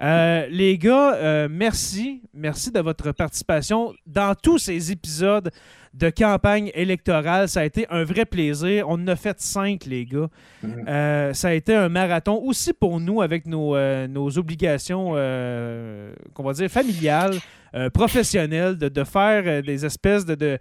Les 0.00 0.78
gars, 0.78 1.48
merci. 1.48 2.22
Merci 2.32 2.70
de 2.70 2.80
votre 2.80 3.10
participation 3.10 3.92
dans 4.06 4.36
tous 4.40 4.58
ces 4.58 4.92
épisodes 4.92 5.50
de 5.94 6.10
campagne 6.10 6.70
électorale. 6.74 7.48
Ça 7.48 7.60
a 7.60 7.64
été 7.64 7.86
un 7.88 8.04
vrai 8.04 8.24
plaisir. 8.24 8.88
On 8.88 8.94
en 8.94 9.06
a 9.06 9.16
fait 9.16 9.40
cinq, 9.40 9.86
les 9.86 10.04
gars. 10.04 10.28
Mhm. 10.62 10.84
Euh, 10.88 11.32
ça 11.32 11.48
a 11.48 11.52
été 11.52 11.74
un 11.74 11.88
marathon 11.88 12.40
aussi 12.42 12.72
pour 12.72 13.00
nous 13.00 13.22
avec 13.22 13.46
nos, 13.46 13.76
euh, 13.76 14.08
nos 14.08 14.36
obligations, 14.38 15.12
euh, 15.14 16.12
qu'on 16.34 16.42
va 16.42 16.52
dire, 16.52 16.68
familiales, 16.68 17.36
euh, 17.74 17.90
professionnelles, 17.90 18.76
de, 18.76 18.88
de 18.88 19.04
faire 19.04 19.62
des 19.62 19.84
espèces 19.84 20.26
de, 20.26 20.34
de, 20.34 20.58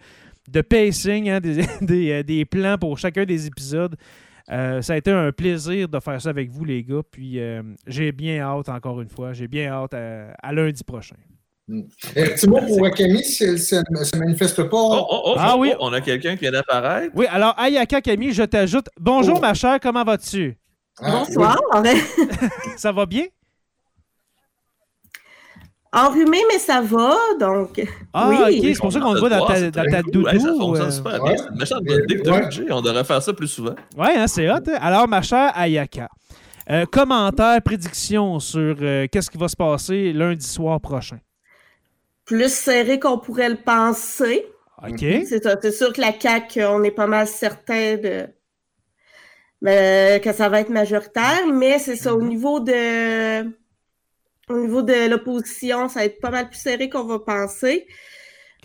de 0.52 0.62
pacing, 0.62 1.30
hein, 1.30 1.40
des, 1.40 1.64
des, 1.82 2.24
des 2.24 2.46
plans 2.46 2.78
pour 2.78 2.98
chacun 2.98 3.26
des 3.26 3.48
épisodes. 3.48 3.96
Ça 4.48 4.94
a 4.94 4.98
été 4.98 5.10
un 5.10 5.32
plaisir 5.32 5.88
de 5.88 6.00
faire 6.00 6.22
ça 6.22 6.30
avec 6.30 6.52
vous, 6.52 6.66
les 6.66 6.84
gars. 6.84 7.02
Puis 7.10 7.40
j'ai 7.88 8.12
bien 8.12 8.40
hâte, 8.42 8.70
encore 8.70 9.02
une 9.02 9.10
fois, 9.10 9.34
j'ai 9.34 9.48
bien 9.48 9.72
hâte 9.72 9.94
à, 9.94 10.34
à 10.44 10.54
lundi 10.54 10.84
prochain. 10.84 11.16
Et 11.70 12.24
petit 12.26 12.48
mot 12.50 12.60
pour 12.60 12.92
Camille, 12.92 13.24
si 13.24 13.44
elle 13.46 13.54
ne 13.90 14.04
se 14.04 14.18
manifeste 14.18 14.64
pas. 14.64 14.78
Oh, 14.78 15.06
oh, 15.10 15.22
oh, 15.28 15.36
Ah 15.38 15.56
oui. 15.58 15.72
on 15.80 15.94
a 15.94 16.02
quelqu'un 16.02 16.34
qui 16.36 16.42
vient 16.42 16.52
d'apparaître. 16.52 17.12
Oui, 17.16 17.26
alors, 17.32 17.58
Ayaka 17.58 18.02
Camille, 18.02 18.34
je 18.34 18.44
t'ajoute. 18.44 18.88
Bonjour, 19.00 19.36
Oh. 19.38 19.42
ma 19.42 19.54
chère, 19.54 19.80
comment 19.82 20.04
vas-tu? 20.04 20.58
Ah, 21.02 21.24
Bonsoir. 21.26 21.58
Ça 22.78 22.92
va 22.92 23.06
bien? 23.06 23.24
Enrhumé, 25.96 26.40
mais 26.52 26.58
ça 26.58 26.82
va, 26.82 27.16
donc. 27.40 27.80
Ah, 28.14 28.28
Oui. 28.30 28.36
ok, 28.58 28.66
c'est 28.74 28.80
pour 28.80 28.92
ça 28.92 29.00
qu'on 29.00 29.14
le 29.14 29.20
voit 29.20 29.30
dans 29.30 29.46
ta, 29.46 29.70
dans 29.70 29.86
ta 29.86 30.02
doudou. 30.02 30.24
Ouais, 30.24 30.40
ça 30.40 30.48
fonctionne 30.56 30.88
euh. 30.88 30.92
super 30.92 31.22
Ouais. 31.24 31.34
bien. 31.36 31.38
C'est 31.44 31.50
une 31.52 31.60
méchante 31.60 31.84
bonne 31.86 32.04
idée 32.04 32.16
que 32.18 32.22
t'as 32.24 32.32
Ouais. 32.32 32.48
eu, 32.48 32.52
Jay. 32.52 32.66
On 32.72 32.82
devrait 32.82 33.04
faire 33.04 33.22
ça 33.22 33.32
plus 33.32 33.48
souvent. 33.48 33.76
Ouais, 33.96 34.16
hein, 34.16 34.26
c'est 34.26 34.50
hot. 34.50 34.56
hein? 34.56 34.78
Alors, 34.82 35.08
ma 35.08 35.22
chère 35.22 35.52
Ayaka, 35.56 36.10
euh, 36.72 36.86
commentaire, 36.88 37.62
prédiction 37.62 38.40
sur 38.40 38.76
euh, 38.82 39.06
qu'est-ce 39.12 39.30
qui 39.30 39.38
va 39.38 39.48
se 39.48 39.56
passer 39.56 40.12
lundi 40.14 40.46
soir 40.48 40.82
prochain? 40.82 41.20
Plus 42.34 42.54
serré 42.54 43.00
qu'on 43.00 43.20
pourrait 43.20 43.50
le 43.50 43.58
penser. 43.58 44.46
OK? 44.82 45.00
C'est 45.00 45.72
sûr 45.72 45.94
que 45.94 46.02
la 46.02 46.18
CAQ, 46.20 46.66
on 46.66 46.84
est 46.84 46.92
pas 46.92 47.08
mal 47.08 47.28
certain 47.28 47.98
de 47.98 48.28
mais, 49.62 50.20
que 50.22 50.34
ça 50.34 50.50
va 50.50 50.60
être 50.60 50.70
majoritaire, 50.70 51.48
mais 51.52 51.80
c'est 51.80 51.96
ça, 51.96 52.14
au 52.14 52.22
niveau 52.22 52.60
de 52.60 53.44
au 54.50 54.60
niveau 54.60 54.82
de 54.82 55.10
l'opposition, 55.10 55.88
ça 55.88 56.02
va 56.02 56.06
être 56.06 56.20
pas 56.20 56.32
mal 56.32 56.50
plus 56.50 56.60
serré 56.60 56.90
qu'on 56.90 57.06
va 57.06 57.20
penser. 57.20 57.88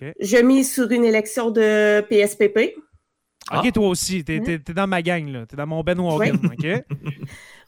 OK. 0.00 0.08
Je 0.18 0.38
mise 0.38 0.72
sur 0.74 0.90
une 0.90 1.04
élection 1.04 1.50
de 1.50 2.00
PSPP. 2.00 2.74
Ah. 3.50 3.60
OK, 3.60 3.72
toi 3.72 3.88
aussi, 3.88 4.24
t'es 4.24 4.58
dans 4.74 4.88
ma 4.88 5.02
gang, 5.02 5.28
là. 5.28 5.46
T'es 5.46 5.56
dans 5.56 5.66
mon 5.66 5.82
Ben 5.82 6.00
Wagon, 6.00 6.40
OK? 6.44 6.66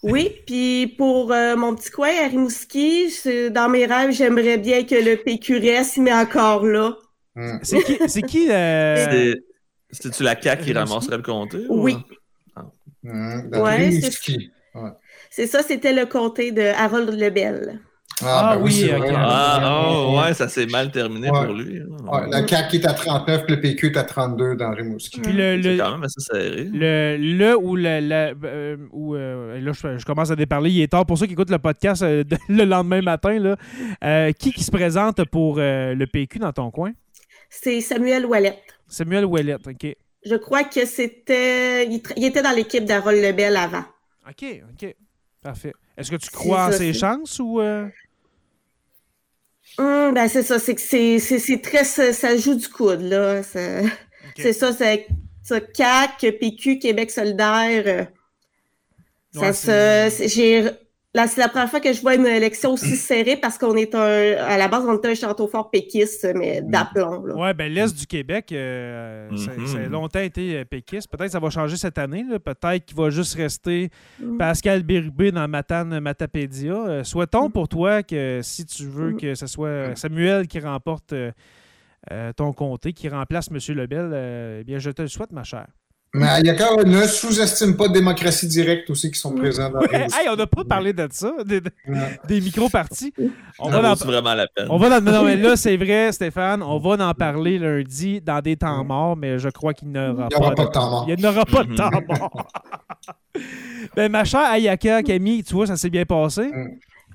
Oui, 0.03 0.31
puis 0.47 0.87
pour 0.97 1.33
euh, 1.33 1.57
mon 1.57 1.75
petit 1.75 1.91
coin 1.91 2.09
à 2.25 2.29
Rimouski, 2.29 3.13
dans 3.51 3.69
mes 3.69 3.85
rêves, 3.87 4.13
j'aimerais 4.13 4.57
bien 4.59 4.85
que 4.85 4.95
le 4.95 5.17
PQ 5.17 5.59
reste, 5.59 5.99
mais 5.99 6.13
encore 6.13 6.65
là. 6.67 6.97
hum, 7.37 7.61
C'est 7.63 7.83
qui, 7.83 7.99
c'est 8.09 8.23
qui 8.23 8.51
euh, 8.51 9.33
C'est- 9.33 9.45
C'est-tu 9.93 10.23
la 10.23 10.41
CAQ 10.41 10.65
qui 10.65 10.71
Euh, 10.71 10.75
ramasserait 10.79 11.17
le 11.17 11.23
comté? 11.23 11.59
ou- 11.69 11.83
Oui. 11.83 11.97
hum, 13.05 13.51
dans 13.51 13.65
Ouais, 13.65 13.77
Rimouski. 13.89 14.51
C'est 15.31 15.47
ça, 15.47 15.63
c'était 15.63 15.93
le 15.93 16.07
comté 16.07 16.53
de 16.53 16.63
Harold 16.63 17.11
Lebel. 17.11 17.81
Ah 18.25 18.57
ben 18.57 18.63
oui. 18.63 18.91
Ah, 19.15 19.89
oh, 19.91 20.19
ouais, 20.21 20.35
ça 20.35 20.49
s'est 20.49 20.67
mal 20.67 20.91
terminé 20.91 21.31
Ouais. 21.31 21.45
pour 21.47 21.55
lui. 21.55 21.81
Ouais, 21.81 22.29
la 22.31 22.47
CAQ 22.47 22.77
est 22.77 22.87
à 22.87 22.93
39, 22.93 23.45
le 23.49 23.61
PQ 23.61 23.87
est 23.89 23.97
à 23.97 24.05
32 24.05 24.57
dans 24.57 24.71
Rimouski. 24.71 25.21
Puis 25.21 25.33
le, 25.33 25.57
le, 25.57 25.77
quand 25.79 25.93
même 25.93 26.03
assez 26.05 26.21
serré. 26.21 26.65
le, 26.73 27.17
le 27.19 27.57
ou 27.57 27.77
le, 27.77 28.01
le- 28.01 28.35
euh, 28.45 28.77
ou, 28.93 29.15
euh, 29.15 29.61
là, 29.61 29.73
je, 29.73 29.99
je 29.99 30.05
commence 30.05 30.31
à 30.31 30.37
déparler, 30.37 30.71
il 30.71 30.83
est 30.83 30.89
tard 30.89 31.07
pour 31.07 31.17
ceux 31.19 31.27
qui 31.27 31.33
écoutent 31.33 31.51
le 31.51 31.59
podcast 31.59 32.03
euh, 32.03 32.25
de- 32.25 32.37
le 32.49 32.65
lendemain 32.65 33.03
matin. 33.03 33.39
Là. 33.39 33.57
Euh, 34.05 34.33
qui 34.33 34.53
qui 34.53 34.63
se 34.65 34.71
présente 34.71 35.25
pour 35.27 35.57
euh, 35.59 35.95
le 35.95 36.07
PQ 36.07 36.39
dans 36.41 36.53
ton 36.53 36.71
coin? 36.71 36.93
C'est 37.49 37.81
Samuel 37.81 38.27
Ouellette. 38.27 38.63
Samuel 38.87 39.25
Ouellette, 39.25 39.67
OK. 39.67 39.97
Je 40.25 40.35
crois 40.37 40.65
que 40.65 40.85
c'était. 40.85 41.87
Il, 41.87 42.25
était 42.25 42.43
dans 42.43 42.55
l'équipe 42.55 42.85
d'Harold 42.85 43.23
Lebel 43.23 43.57
avant. 43.57 43.85
OK, 44.29 44.45
OK. 44.73 44.95
Parfait. 45.43 45.73
Est-ce 45.97 46.11
que 46.11 46.17
tu 46.17 46.29
crois 46.31 46.67
en 46.67 46.73
ses 46.73 46.93
chances 46.93 47.39
ou... 47.41 47.61
Hum, 49.79 50.13
ben 50.15 50.29
c'est 50.29 50.43
ça, 50.43 50.59
c'est 50.59 50.75
que 50.75 50.81
c'est, 50.81 51.19
c'est, 51.19 51.39
c'est 51.39 51.61
très. 51.61 51.85
Ça, 51.85 52.13
ça 52.13 52.37
joue 52.37 52.55
du 52.55 52.69
coude, 52.69 53.01
là. 53.03 53.43
Ça- 53.43 53.81
C'est 54.39 54.53
ça, 54.53 54.73
c'est 54.73 55.07
ça, 55.43 55.61
CAC, 55.61 56.39
PQ, 56.41 56.79
Québec 56.79 57.11
solidaire. 57.11 57.85
euh, 57.87 58.05
ça 59.31 59.53
se. 59.53 60.27
J'ai. 60.29 60.71
Là, 61.13 61.27
c'est 61.27 61.41
la 61.41 61.49
première 61.49 61.69
fois 61.69 61.81
que 61.81 61.93
je 61.93 62.01
vois 62.03 62.15
une 62.15 62.25
élection 62.27 62.73
aussi 62.75 62.95
serrée 62.97 63.37
parce 63.37 63.59
qu'on 63.59 63.75
est 63.75 63.95
un. 63.97 64.37
À 64.45 64.57
la 64.57 64.69
base, 64.69 64.85
on 64.87 64.97
était 64.97 65.09
un 65.09 65.15
château 65.15 65.49
fort 65.49 65.69
péquiste, 65.71 66.29
mais 66.37 66.63
d'aplomb, 66.63 67.27
là. 67.27 67.35
Ouais, 67.35 67.53
ben 67.55 67.73
l'Est 67.73 67.97
du 67.99 68.07
Québec, 68.07 68.53
euh, 68.53 69.29
ça, 69.37 69.51
ça 69.67 69.79
a 69.79 69.89
longtemps 69.89 70.21
été 70.21 70.59
euh, 70.59 70.65
péquiste. 70.65 71.11
Peut-être 71.11 71.27
que 71.27 71.33
ça 71.33 71.41
va 71.41 71.51
changer 71.51 71.77
cette 71.77 71.99
année. 71.99 72.25
là. 72.31 72.39
Peut-être 72.39 72.85
qu'il 72.87 72.97
va 72.97 73.11
juste 73.11 73.35
rester 73.35 73.91
Mm. 74.21 74.37
Pascal 74.39 74.83
Bérubé 74.85 75.33
dans 75.33 75.49
Matane 75.49 75.99
Matapédia. 75.99 76.73
Euh, 76.75 77.05
souhaitons 77.05 77.51
pour 77.51 77.67
toi 77.69 78.03
que 78.05 78.41
si 78.43 78.65
tu 78.65 78.85
veux 78.87 79.11
Mm. 79.11 79.17
que 79.17 79.35
ce 79.35 79.47
soit 79.49 79.97
Samuel 79.97 80.47
qui 80.47 80.61
remporte 80.61 81.13
euh, 81.13 81.33
ton 82.37 82.53
comté, 82.53 82.93
qui 82.93 83.09
remplace 83.09 83.49
M. 83.51 83.59
Lebel, 83.77 84.11
euh, 84.13 84.59
eh 84.61 84.65
bien, 84.65 84.79
je 84.79 84.91
te 84.91 85.03
le 85.03 85.09
souhaite, 85.09 85.33
ma 85.33 85.43
chère. 85.43 85.67
Mais 86.13 86.27
Ayaka 86.27 86.75
ne 86.85 87.03
sous-estime 87.07 87.77
pas 87.77 87.87
de 87.87 87.93
démocratie 87.93 88.49
directe 88.49 88.91
aussi 88.91 89.13
qui 89.13 89.19
sont 89.21 89.33
présents 89.33 89.71
dans 89.71 89.79
Rimouski. 89.79 90.19
hey, 90.21 90.29
on 90.29 90.35
n'a 90.35 90.47
pas 90.49 90.65
parlé 90.65 90.93
de 90.93 91.07
ça, 91.13 91.33
des, 91.47 91.61
Ouais. 91.87 92.19
des 92.27 92.41
micro-partis. 92.41 93.15
On 93.61 93.71
Ça 93.71 93.81
va, 93.81 93.93
en, 93.93 93.95
vraiment 93.95 94.35
la 94.35 94.49
peine? 94.49 94.67
on 94.71 94.77
va 94.77 95.01
dans- 95.01 95.13
non, 95.13 95.23
mais 95.25 95.37
là, 95.37 95.55
c'est 95.57 95.77
vrai, 95.77 96.11
Stéphane, 96.11 96.65
on 96.65 96.79
va 96.81 97.09
en 97.09 97.15
parler 97.15 97.59
lundi 97.61 98.21
dans 98.21 98.41
des 98.41 98.57
temps 98.57 98.85
morts, 98.85 99.17
mais 99.17 99.39
je 99.39 99.51
crois 99.51 99.73
qu'il 99.73 99.89
n'y 99.89 99.99
aura, 99.99 100.27
Il 100.33 100.37
n'y 100.37 100.43
aura 100.45 100.55
pas 100.57 100.65
de 100.65 100.71
temps 100.71 100.91
mort. 100.91 101.07
Il 101.09 101.15
n'y 101.17 101.27
aura 101.27 101.45
pas 101.45 101.63
de 101.63 101.71
Mhm. 101.71 101.77
temps 101.77 101.91
mort. 102.09 102.47
ben, 103.97 104.11
ma 104.11 104.25
chère 104.25 104.41
Ayaka, 104.51 105.05
Camille, 105.05 105.45
tu 105.45 105.55
vois, 105.55 105.69
ça 105.69 105.77
s'est 105.77 105.91
bien 105.91 106.05
passé. 106.05 106.51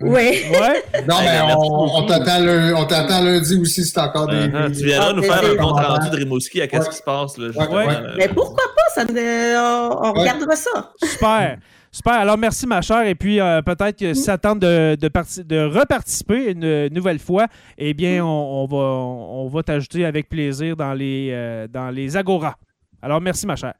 Oui. 0.02 0.12
Ouais. 0.52 0.84
Non, 1.08 1.16
mais 1.22 1.40
on, 1.56 1.98
on 1.98 2.06
t'attend 2.06 2.40
lundi, 2.44 2.74
on 2.76 2.86
t'attend 2.86 3.24
lundi 3.24 3.58
aussi 3.62 3.84
si 3.84 3.94
t'as 3.94 4.08
encore 4.10 4.28
des. 4.28 4.48
Des- 4.50 4.72
Tu 4.78 4.86
viendras 4.86 5.10
Ah, 5.10 5.14
nous 5.14 5.24
faire 5.24 5.44
un 5.52 5.56
compte 5.56 5.80
rendu 5.80 6.10
de 6.10 6.16
Rimouski 6.18 6.62
à 6.62 6.68
qu'est-ce 6.68 6.84
Ouais. 6.84 6.90
qui 6.90 6.98
se 6.98 7.04
passe. 7.04 7.38
Là, 7.38 7.48
Ouais. 7.56 7.76
Ouais. 7.88 7.96
Mais 8.18 8.28
pourquoi 8.28 8.64
pas? 8.76 8.82
Ça 8.94 9.06
on, 9.08 9.12
on 9.14 10.14
Ouais. 10.14 10.20
regardera 10.20 10.56
ça. 10.56 10.92
Super. 11.02 11.58
Super. 11.92 12.14
Alors, 12.14 12.38
merci, 12.38 12.68
ma 12.68 12.82
chère. 12.82 13.04
Et 13.08 13.16
puis, 13.16 13.40
euh, 13.40 13.62
peut-être 13.62 13.98
que 13.98 14.14
si 14.14 14.24
ça 14.24 14.38
tente 14.38 14.60
de, 14.60 14.96
de, 15.00 15.08
parti- 15.08 15.46
de 15.46 15.64
reparticiper 15.66 16.52
une 16.52 16.90
nouvelle 16.90 17.20
fois, 17.20 17.48
eh 17.78 17.94
bien, 17.94 18.22
on, 18.26 18.64
on 18.64 18.66
va, 18.66 18.78
on 18.78 19.48
va 19.48 19.64
t'ajouter 19.64 20.04
avec 20.06 20.28
plaisir 20.28 20.76
dans 20.76 20.94
les, 20.94 21.30
euh, 21.32 21.68
dans 21.70 21.90
les 21.90 22.18
Agora. 22.18 22.56
Alors, 23.02 23.22
merci, 23.22 23.48
ma 23.48 23.56
chère. 23.56 23.76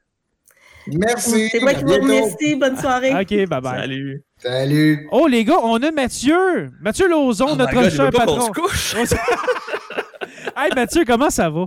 Merci. 0.86 1.48
C'est 1.50 1.60
moi 1.60 1.74
qui 1.74 1.84
vous 1.84 1.92
remercie. 1.92 2.56
Bonne 2.56 2.78
soirée. 2.78 3.12
OK, 3.12 3.28
bye-bye. 3.48 3.80
Salut. 3.80 4.25
Salut. 4.38 5.08
Oh, 5.10 5.26
les 5.26 5.44
gars, 5.44 5.58
on 5.62 5.82
a 5.82 5.90
Mathieu. 5.90 6.70
Mathieu 6.80 7.08
Lauzon, 7.08 7.46
Oh 7.52 7.56
notre 7.56 7.90
cher 7.90 8.10
patron. 8.10 8.40
se 8.40 8.50
couche. 8.50 8.94
hey, 10.56 10.70
Mathieu, 10.74 11.04
comment 11.06 11.30
ça 11.30 11.48
va? 11.48 11.66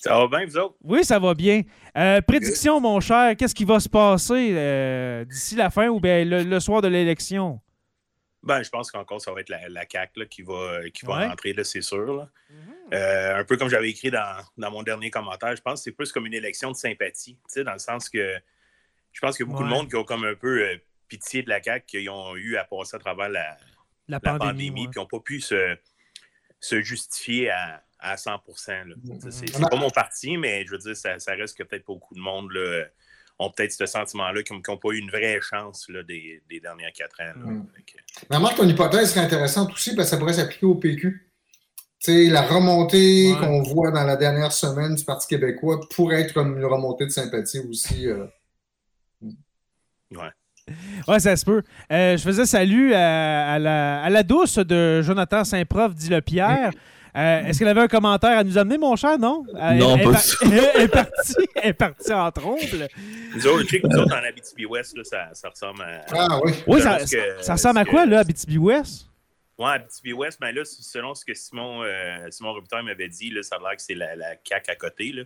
Ça 0.00 0.16
va 0.16 0.28
bien, 0.28 0.46
vous 0.46 0.56
autres? 0.56 0.76
Oui, 0.84 1.04
ça 1.04 1.18
va 1.18 1.34
bien. 1.34 1.62
Euh, 1.96 2.20
prédiction, 2.20 2.80
mon 2.80 3.00
cher, 3.00 3.34
qu'est-ce 3.36 3.54
qui 3.54 3.64
va 3.64 3.80
se 3.80 3.88
passer 3.88 4.52
euh, 4.54 5.24
d'ici 5.24 5.56
la 5.56 5.70
fin 5.70 5.88
ou 5.88 5.98
bien 5.98 6.24
le, 6.24 6.44
le 6.44 6.60
soir 6.60 6.80
de 6.82 6.86
l'élection? 6.88 7.60
Ben, 8.44 8.62
je 8.62 8.70
pense 8.70 8.92
qu'encore, 8.92 9.20
ça 9.20 9.32
va 9.32 9.40
être 9.40 9.48
la, 9.48 9.68
la 9.68 9.82
CAQ 9.90 10.20
là, 10.20 10.26
qui 10.26 10.42
va, 10.42 10.88
qui 10.94 11.04
va 11.04 11.16
Ouais. 11.18 11.26
rentrer, 11.26 11.52
là, 11.52 11.64
c'est 11.64 11.80
sûr. 11.82 12.14
là. 12.14 12.28
Euh, 12.94 13.40
un 13.40 13.44
peu 13.44 13.56
comme 13.56 13.68
j'avais 13.68 13.90
écrit 13.90 14.12
dans, 14.12 14.36
dans 14.56 14.70
mon 14.70 14.84
dernier 14.84 15.10
commentaire, 15.10 15.54
je 15.56 15.60
pense 15.60 15.80
que 15.80 15.84
c'est 15.84 15.92
plus 15.92 16.12
comme 16.12 16.26
une 16.26 16.32
élection 16.34 16.70
de 16.70 16.76
sympathie, 16.76 17.34
tu 17.34 17.40
sais, 17.48 17.64
dans 17.64 17.72
le 17.72 17.78
sens 17.80 18.08
que 18.08 18.36
je 19.12 19.20
pense 19.20 19.36
qu'il 19.36 19.44
y 19.44 19.48
a 19.48 19.50
beaucoup 19.50 19.64
Ouais. 19.64 19.68
de 19.68 19.74
monde 19.74 19.88
qui 19.88 19.96
ont 19.96 20.04
comme 20.04 20.24
un 20.24 20.36
peu 20.36 20.62
euh, 20.62 20.76
pitié 21.08 21.42
de 21.42 21.48
la 21.48 21.62
CAQ, 21.62 21.86
qui 21.86 22.08
ont 22.08 22.36
eu 22.36 22.56
à 22.56 22.64
passer 22.64 22.96
à 22.96 22.98
travers 22.98 23.28
la, 23.28 23.56
La 24.08 24.18
la 24.22 24.38
pandémie. 24.38 24.70
ouais. 24.70 24.74
puis 24.74 24.90
qui 24.92 24.98
n'ont 24.98 25.06
pas 25.06 25.20
pu 25.20 25.40
se, 25.40 25.76
se 26.60 26.80
justifier 26.82 27.50
à, 27.50 27.82
à 27.98 28.16
100 28.16 28.30
là. 28.30 28.84
Mm-hmm. 29.04 29.30
C'est 29.30 29.68
pas 29.70 29.76
mon 29.76 29.90
parti, 29.90 30.36
mais 30.36 30.64
je 30.66 30.72
veux 30.72 30.78
dire, 30.78 30.96
ça, 30.96 31.18
ça 31.18 31.34
reste 31.34 31.56
que 31.56 31.62
peut-être 31.64 31.84
pas 31.84 31.94
beaucoup 31.94 32.14
de 32.14 32.20
monde 32.20 32.50
là, 32.52 32.84
ont 33.40 33.50
peut-être 33.50 33.72
ce 33.72 33.86
sentiment-là, 33.86 34.42
qui 34.42 34.52
n'ont 34.52 34.60
pas 34.76 34.88
eu 34.90 34.98
une 34.98 35.10
vraie 35.10 35.40
chance 35.40 35.88
là, 35.88 36.02
des, 36.02 36.42
des 36.48 36.58
dernières 36.60 36.92
quatre 36.92 37.20
ans. 37.20 37.32
là. 37.36 37.50
Mm. 37.52 37.66
Mais 38.30 38.36
remarque, 38.36 38.56
ton 38.56 38.68
hypothèse 38.68 39.10
serait 39.10 39.24
intéressante 39.24 39.72
aussi 39.72 39.94
parce 39.94 40.08
que 40.08 40.10
ça 40.10 40.18
pourrait 40.18 40.32
s'appliquer 40.32 40.66
au 40.66 40.74
PQ. 40.74 41.24
Tu 42.00 42.12
sais, 42.12 42.30
la 42.30 42.42
remontée 42.42 43.32
Ouais. 43.32 43.38
qu'on 43.40 43.62
voit 43.62 43.90
dans 43.90 44.04
la 44.04 44.16
dernière 44.16 44.52
semaine 44.52 44.94
du 44.94 45.04
Parti 45.04 45.26
québécois 45.26 45.80
pourrait 45.90 46.22
être 46.22 46.32
comme 46.34 46.56
une 46.56 46.64
remontée 46.64 47.04
de 47.06 47.10
sympathie 47.10 47.58
aussi. 47.60 48.06
euh. 48.08 48.26
Ouais. 50.12 50.30
Ouais, 51.06 51.20
ça 51.20 51.36
se 51.36 51.44
peut. 51.44 51.62
Euh, 51.92 52.16
je 52.16 52.22
faisais 52.22 52.46
salut 52.46 52.94
à, 52.94 53.52
à 53.54 53.58
la, 53.58 54.02
à 54.02 54.10
la 54.10 54.22
douce 54.22 54.58
de 54.58 55.02
Jonathan 55.02 55.44
Saint-Prof, 55.44 55.94
dit 55.94 56.08
le 56.10 56.20
Pierre. 56.20 56.70
Euh, 57.16 57.44
Est-ce 57.46 57.58
qu'elle 57.58 57.68
avait 57.68 57.80
un 57.80 57.88
commentaire 57.88 58.38
à 58.38 58.44
nous 58.44 58.58
amener, 58.58 58.78
mon 58.78 58.94
cher? 58.94 59.18
Non? 59.18 59.44
Euh, 59.54 59.72
Non, 59.74 59.96
elle, 59.96 60.04
pas 60.04 60.20
elle, 60.42 60.52
elle- 60.52 60.70
elle 60.74 60.82
est 60.82 60.88
partie, 60.88 61.34
elle 61.56 61.68
est 61.70 61.72
partie 61.72 62.12
en 62.12 62.30
trompe. 62.30 62.60
Nous 63.34 63.46
autres, 63.46 63.62
je 63.64 63.68
sais 63.68 63.80
que 63.80 63.86
nous 63.88 63.98
autres, 63.98 64.14
en 64.14 64.22
Abitibi-Ouest, 64.28 64.96
là, 64.96 65.04
ça, 65.04 65.28
ça 65.32 65.48
ressemble 65.48 65.82
à. 65.82 66.04
Ah 66.12 66.38
oui. 66.44 66.52
Oui, 66.66 66.80
ça, 66.80 67.04
ce 67.04 67.16
que- 67.16 67.42
ça 67.42 67.54
ressemble 67.54 67.78
à 67.78 67.84
quoi, 67.84 68.04
que- 68.04 68.10
là, 68.10 68.20
Abitibi-Ouest? 68.20 69.06
Ouais, 69.58 69.70
Abitibi-Ouest, 69.70 70.38
ben 70.40 70.54
là, 70.54 70.62
selon 70.64 71.14
ce 71.14 71.24
que 71.24 71.34
Simon, 71.34 71.82
euh, 71.82 72.18
Simon 72.30 72.52
Robitaille 72.52 72.84
m'avait 72.84 73.08
dit, 73.08 73.30
là, 73.30 73.42
ça 73.42 73.56
a 73.56 73.58
l'air 73.58 73.76
que 73.76 73.82
c'est 73.82 73.94
la, 73.94 74.14
la 74.14 74.34
CAQ 74.44 74.70
à 74.70 74.76
côté. 74.76 75.10
Là. 75.12 75.22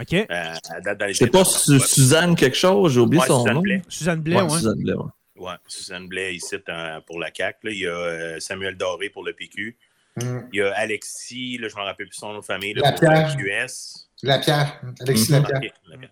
OK. 0.00 0.12
Euh, 0.14 0.24
à 0.70 0.80
date 0.80 0.98
dans 0.98 1.06
les 1.06 1.14
C'est 1.14 1.26
pas. 1.28 1.44
Su- 1.44 1.78
Suzanne 1.80 2.34
quelque 2.34 2.56
chose, 2.56 2.92
j'ai 2.94 3.00
oublié 3.00 3.20
Ouais, 3.22 3.26
son 3.28 3.40
Suzanne 3.40 3.54
nom. 3.54 3.60
Blais. 3.60 3.82
Suzanne 3.88 4.20
Blais, 4.20 4.36
Ouais, 4.36 4.42
ouais. 4.42 4.48
Suzanne 4.50 4.82
Blais, 4.82 4.94
ouais. 4.94 5.04
Ouais, 5.36 5.54
Suzanne 5.66 6.08
Blais 6.08 6.34
ici 6.34 6.56
euh, 6.68 7.00
pour 7.06 7.18
la. 7.18 7.28
Là. 7.28 7.52
Il 7.64 7.78
y 7.78 7.86
a 7.86 7.90
euh, 7.90 8.40
Samuel 8.40 8.76
Doré 8.76 9.08
pour 9.10 9.24
le 9.24 9.32
PQ. 9.32 9.76
Hum. 10.20 10.46
Il 10.52 10.58
y 10.58 10.62
a 10.62 10.72
Alexis, 10.76 11.58
là, 11.58 11.68
je 11.68 11.74
ne 11.74 11.80
me 11.80 11.84
rappelle 11.86 12.06
plus 12.06 12.16
son 12.18 12.32
nom 12.34 12.40
de 12.40 12.44
famille, 12.44 12.74
là, 12.74 12.92
pour 12.92 13.08
Lapierre. 13.08 13.36
le 13.38 13.42
QS. 13.66 14.08
Lapierre. 14.22 14.80
Alexis 15.00 15.32
Mhm. 15.32 15.42
Lapierre. 15.42 15.58
Ok, 15.58 15.72
Lapierre. 15.88 16.10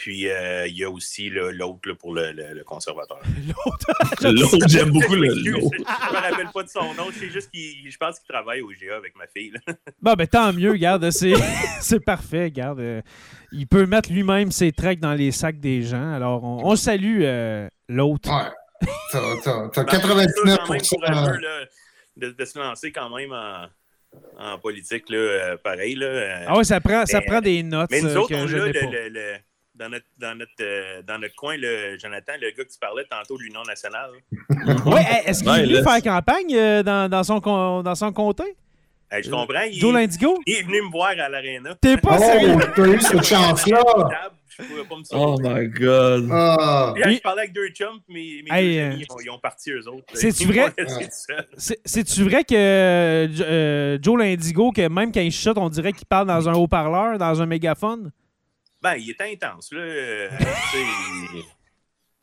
Puis 0.00 0.28
euh, 0.30 0.66
il 0.66 0.78
y 0.78 0.84
a 0.84 0.90
aussi 0.90 1.28
l'autre 1.28 1.92
pour 1.92 2.14
le, 2.14 2.32
le- 2.32 2.54
le 2.54 2.64
conservateur. 2.64 3.20
L'autre. 3.46 3.86
L'autre, 4.22 4.66
j'aime 4.66 4.90
beaucoup 4.90 5.14
le 5.14 5.28
Je 5.34 5.50
l'autre. 5.50 5.76
ne 5.76 5.82
me 5.82 6.30
rappelle 6.30 6.48
pas 6.54 6.62
de 6.62 6.68
son 6.70 6.94
nom. 6.94 7.10
Je 7.12 7.18
sais 7.18 7.30
juste 7.30 7.50
qu'il 7.50 7.90
je 7.90 7.96
pense 7.98 8.18
qu'il 8.18 8.26
travaille 8.28 8.62
au 8.62 8.68
GA 8.70 8.96
avec 8.96 9.14
ma 9.16 9.26
fille. 9.26 9.52
là. 9.66 9.74
Bon, 10.00 10.14
ben 10.14 10.26
tant 10.26 10.52
mieux, 10.54 10.70
regarde, 10.70 11.10
c'est, 11.10 11.34
c'est 11.82 12.00
parfait, 12.02 12.44
regarde. 12.44 12.80
euh, 12.80 13.02
il 13.52 13.66
peut 13.66 13.84
mettre 13.84 14.10
lui-même 14.10 14.50
ses 14.50 14.72
tracks 14.72 15.00
dans 15.00 15.12
les 15.12 15.32
sacs 15.32 15.60
des 15.60 15.82
gens. 15.82 16.14
Alors, 16.14 16.42
on, 16.44 16.64
on 16.64 16.76
salue 16.76 17.20
euh, 17.22 17.68
l'autre. 17.88 18.30
Ouais. 18.30 18.88
T'as- 19.12 19.20
T'as 19.44 19.68
t'as 19.68 19.84
Ben, 19.84 20.00
c'est 20.00 20.00
quand 20.00 20.16
même 20.16 20.80
99%. 20.80 20.88
courageux, 20.88 21.40
là, 21.40 21.64
de, 22.16 22.30
de 22.30 22.44
se 22.46 22.58
lancer 22.58 22.90
quand 22.92 23.14
même 23.14 23.32
en, 23.32 23.66
en 24.38 24.58
politique, 24.58 25.10
là, 25.10 25.56
pareil. 25.62 25.94
Là. 25.96 26.44
Ah 26.46 26.56
ouais, 26.56 26.64
ça 26.64 26.80
prend, 26.80 27.04
ça 27.04 27.20
prend 27.20 27.40
des 27.42 27.62
notes 27.62 27.90
Mais 27.90 28.00
nous 28.00 28.16
autres, 28.16 28.30
que 28.30 28.34
on 28.36 28.46
je 28.46 28.56
le- 28.56 29.36
dans, 29.80 29.88
notre, 29.88 30.04
dans, 30.18 30.34
notre, 30.38 30.52
euh, 30.60 31.02
dans 31.06 31.18
notre 31.18 31.34
coin, 31.34 31.56
le, 31.56 31.98
Jonathan, 31.98 32.32
le 32.40 32.50
gars 32.50 32.64
que 32.64 32.70
tu 32.70 32.78
parlais 32.78 33.04
tantôt 33.10 33.36
de 33.38 33.42
l'Union 33.42 33.62
nationale. 33.66 34.10
Ouais, 34.86 35.00
hey, 35.02 35.22
est-ce 35.26 35.40
qu'il 35.42 35.50
Ouais, 35.50 35.60
est 35.60 35.66
venu 35.66 35.82
faire 35.82 36.02
campagne 36.02 36.54
euh, 36.54 36.82
dans, 36.82 37.08
dans, 37.10 37.24
son, 37.24 37.38
dans 37.82 37.94
son 37.94 38.12
comté? 38.12 38.44
Hey, 39.10 39.22
je 39.24 39.30
comprends. 39.30 39.62
Il, 39.62 39.80
Joe 39.80 39.92
Lindigo? 39.94 40.38
il 40.46 40.54
est 40.54 40.62
venu 40.62 40.82
me 40.82 40.90
voir 40.90 41.10
à 41.18 41.28
l'aréna. 41.28 41.74
T'es 41.80 41.96
pas 41.96 42.18
sérieux? 42.18 42.56
Oh, 42.56 42.64
t'as 42.76 42.86
eu 42.86 43.00
cette 43.00 43.24
chance-là. 43.24 43.82
Je 44.48 44.64
pouvais 44.66 44.84
pas 44.84 44.96
me 44.96 45.02
Oh 45.12 45.36
my 45.40 45.68
god. 45.68 46.28
Ah. 46.30 46.90
Puis 46.94 47.02
là, 47.02 47.08
Oui. 47.08 47.16
je 47.16 47.20
parlais 47.22 47.42
avec 47.42 47.52
deux 47.54 47.68
chums, 47.68 47.98
mes, 48.08 48.44
Hey, 48.50 48.74
deux 48.76 48.80
euh, 48.82 48.86
amis, 48.92 49.04
ils 49.08 49.12
ont, 49.12 49.20
ils 49.24 49.30
ont 49.30 49.38
parti 49.38 49.70
eux 49.72 49.88
autres. 49.88 50.04
c'est-tu 50.12 50.44
vrai? 50.46 50.72
C'est-tu 51.56 52.22
vrai 52.24 52.44
que 52.44 52.54
euh, 52.54 53.98
Joe 54.02 54.18
Lindigo, 54.18 54.70
que 54.72 54.86
même 54.88 55.10
quand 55.12 55.20
il 55.20 55.32
chuchote, 55.32 55.56
on 55.58 55.68
dirait 55.70 55.92
qu'il 55.94 56.06
parle 56.06 56.26
dans 56.26 56.48
un 56.48 56.52
haut-parleur, 56.54 57.16
dans 57.18 57.40
un 57.40 57.46
mégaphone? 57.46 58.10
Ben, 58.82 58.94
il 58.96 59.10
était 59.10 59.30
intense, 59.32 59.72
là. 59.72 59.80
euh, 59.80 60.30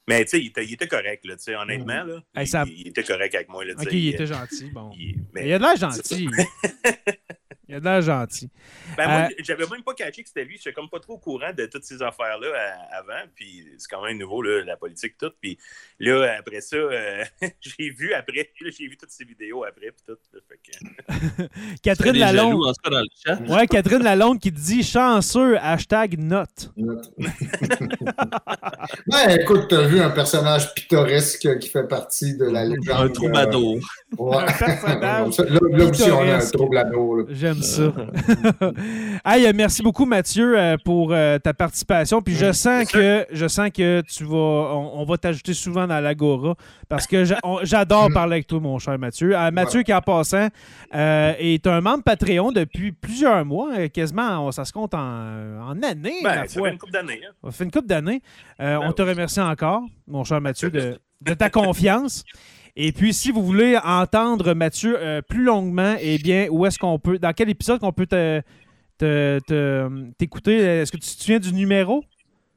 Mais, 0.09 0.23
tu 0.23 0.29
sais, 0.31 0.39
il 0.41 0.47
était, 0.47 0.63
il 0.65 0.73
était 0.73 0.87
correct, 0.87 1.25
là, 1.25 1.35
tu 1.35 1.43
sais, 1.43 1.55
honnêtement, 1.55 2.03
là. 2.03 2.15
Hey, 2.35 2.45
il, 2.45 2.47
ça- 2.47 2.63
il 2.65 2.87
était 2.87 3.03
correct 3.03 3.35
avec 3.35 3.49
moi, 3.49 3.65
là, 3.65 3.73
tu 3.75 3.81
Ok, 3.87 3.91
il 3.93 4.07
était 4.09 4.25
gentil. 4.25 4.69
Bon. 4.71 4.89
il- 4.97 5.17
mais- 5.33 5.47
Il 5.47 5.53
a 5.53 5.59
de 5.59 5.63
l'air 5.63 5.75
gentil. 5.75 6.29
Il 7.69 7.75
a 7.75 7.79
de 7.79 7.85
l'air 7.85 8.01
gentil. 8.01 8.49
Ben, 8.95 9.07
moi, 9.09 9.27
Euh, 9.29 9.33
j'avais 9.43 9.65
même 9.67 9.83
pas 9.83 9.93
catché 9.93 10.21
que 10.23 10.29
c'était 10.29 10.45
lui. 10.45 10.55
J'étais 10.57 10.71
comme 10.73 10.89
pas 10.89 10.99
trop 10.99 11.13
au 11.13 11.17
courant 11.17 11.51
de 11.55 11.65
toutes 11.65 11.83
ces 11.83 12.01
affaires-là 12.01 12.47
à- 12.55 12.97
avant. 12.99 13.27
Puis 13.35 13.65
c'est 13.77 13.89
quand 13.89 14.03
même 14.05 14.17
nouveau, 14.17 14.41
là, 14.41 14.63
la 14.63 14.77
politique, 14.77 15.17
tout. 15.17 15.31
Puis 15.41 15.57
là, 15.99 16.35
après 16.39 16.61
ça, 16.61 16.77
euh, 16.77 17.23
j'ai 17.61 17.89
vu 17.89 18.13
après, 18.13 18.49
là, 18.61 18.69
j'ai 18.77 18.87
vu 18.87 18.95
toutes 18.97 19.11
ces 19.11 19.25
vidéos 19.25 19.63
après, 19.65 19.87
puis 19.91 20.03
tout. 20.07 20.17
là, 20.33 20.39
fait 20.47 20.59
que- 20.63 21.43
Catherine 21.83 22.17
Lalonde. 22.17 22.55
en 22.65 22.73
tout 22.73 22.81
cas, 22.83 22.89
dans 22.89 22.99
le 23.01 23.07
chat. 23.25 23.39
Ouais, 23.53 23.67
Catherine 23.67 24.03
Lalonde 24.03 24.39
qui 24.39 24.51
dit 24.51 24.83
chanceux, 24.83 25.57
hashtag 25.59 26.17
note. 26.19 26.71
Ben, 29.07 29.29
écoute, 29.39 29.67
t'as 29.69 29.83
vu 29.87 29.99
un 29.99 30.09
personnage 30.09 30.73
pittoresque 30.73 31.59
qui 31.59 31.69
fait 31.69 31.87
partie 31.87 32.37
de 32.37 32.45
la 32.45 32.65
légende. 32.65 33.01
Un 33.01 33.09
troubadour. 33.09 33.77
euh, 33.77 34.15
ouais. 34.23 34.37
Un 34.37 34.45
personnage 34.45 35.37
Là, 35.37 35.59
là 35.69 35.85
aussi, 35.85 36.11
on 36.11 36.21
a 36.21 36.35
un 36.35 36.39
troubadour. 36.51 37.17
là. 37.17 37.23
J'aime 37.57 37.93
ça. 37.93 37.93
hey, 39.25 39.45
euh, 39.47 39.51
merci 39.55 39.81
beaucoup, 39.81 40.05
Mathieu, 40.05 40.57
euh, 40.57 40.77
pour 40.83 41.11
euh, 41.11 41.37
ta 41.39 41.53
participation. 41.53 42.21
Puis 42.21 42.35
je 42.35 42.51
sens 42.51 42.89
que 42.91 43.25
je 43.31 43.47
sens 43.47 43.69
que 43.71 44.01
tu 44.01 44.23
vas. 44.23 44.35
On, 44.35 45.01
on 45.01 45.05
va 45.05 45.17
t'ajouter 45.17 45.53
souvent 45.53 45.87
dans 45.87 45.99
l'Agora 45.99 46.55
parce 46.89 47.07
que 47.07 47.23
j'adore 47.63 48.09
parler 48.13 48.33
avec 48.35 48.47
toi, 48.47 48.59
mon 48.59 48.79
cher 48.79 48.97
Mathieu. 48.99 49.37
Euh, 49.37 49.51
Mathieu, 49.51 49.83
qui 49.83 49.93
en 49.93 50.01
passant, 50.01 50.47
euh, 50.95 51.33
est 51.39 51.65
un 51.67 51.81
membre 51.81 52.03
Patreon 52.03 52.51
depuis 52.51 52.91
plusieurs 52.91 53.43
mois, 53.45 53.87
quasiment. 53.89 54.51
ça 54.51 54.65
se 54.65 54.73
compte 54.73 54.93
en, 54.93 54.99
en 54.99 55.83
années, 55.83 56.19
Ben, 56.23 56.45
ça 56.47 56.59
foi. 56.59 56.67
fait 56.67 56.73
une 56.73 56.79
couple 56.79 56.93
d'années. 56.93 57.21
hein. 57.27 57.31
Ça 57.45 57.51
fait 57.51 57.63
une 57.63 57.71
couple 57.71 57.87
d'années. 57.87 58.21
Euh, 58.61 58.79
Ben 58.79 58.87
on 58.87 58.91
te 58.91 59.01
remercie 59.01 59.41
encore, 59.41 59.81
mon 60.07 60.23
cher 60.23 60.41
Mathieu, 60.41 60.69
de, 60.71 60.97
de 61.21 61.33
ta 61.33 61.49
confiance. 61.49 62.23
Et 62.79 62.91
puis, 62.91 63.11
si 63.11 63.31
vous 63.31 63.43
voulez 63.43 63.75
entendre 63.83 64.53
Mathieu 64.53 64.95
euh, 65.01 65.21
plus 65.23 65.43
longuement, 65.43 65.95
eh 65.99 66.19
bien, 66.19 66.47
où 66.51 66.63
est-ce 66.67 66.77
qu'on 66.77 66.99
peut, 66.99 67.17
dans 67.17 67.33
quel 67.33 67.49
épisode 67.49 67.79
qu'on 67.79 67.91
peut 67.91 68.05
te- 68.05 68.39
te- 68.99 69.39
te- 69.47 70.11
t'écouter? 70.19 70.57
Est-ce 70.57 70.91
que 70.91 70.97
tu 70.97 71.03
te 71.15 71.21
souviens 71.23 71.39
du 71.39 71.53
numéro? 71.53 72.03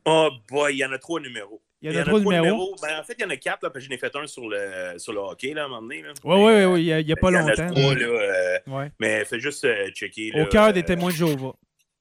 Oh 0.05 0.28
boy, 0.51 0.74
il 0.74 0.78
y 0.78 0.84
en 0.84 0.92
a 0.92 0.98
trois 0.98 1.20
numéros. 1.20 1.62
Il 1.80 1.90
y 1.90 1.97
en 1.97 2.02
a 2.02 2.05
trois 2.05 2.20
numéros. 2.20 2.76
Ben, 2.82 3.01
en 3.01 3.02
fait, 3.02 3.14
il 3.18 3.22
y 3.22 3.24
en 3.24 3.30
a 3.30 3.36
quatre, 3.38 3.62
là, 3.62 3.70
parce 3.70 3.82
que 3.82 3.90
j'en 3.90 3.94
ai 3.94 3.98
fait 3.98 4.14
un 4.14 4.26
sur 4.26 4.47
le, 4.47 4.98
sur 4.98 5.14
le 5.14 5.20
hockey, 5.20 5.55
là, 5.55 5.62
à 5.62 5.64
un 5.64 5.68
moment 5.68 5.80
donné. 5.80 6.02
Oui, 6.22 6.36
oui, 6.36 6.64
oui, 6.66 6.80
il 7.01 7.06
n'y 7.06 7.12
a, 7.12 7.16
pas 7.16 7.30
Il 7.30 7.34
y 7.34 7.38
en 7.38 7.47
a 7.47 7.48
longtemps. 7.55 7.70
trois, 7.74 7.94
là, 7.94 8.06
euh, 8.06 8.59
Ouais. 8.66 8.92
mais 9.01 9.24
fais 9.24 9.40
juste 9.40 9.64
euh, 9.64 9.88
checker. 9.94 10.32
Au 10.38 10.44
cœur 10.44 10.74
des 10.74 10.82
témoins 10.82 11.09
de 11.10 11.14
Jéhovah. 11.16 11.55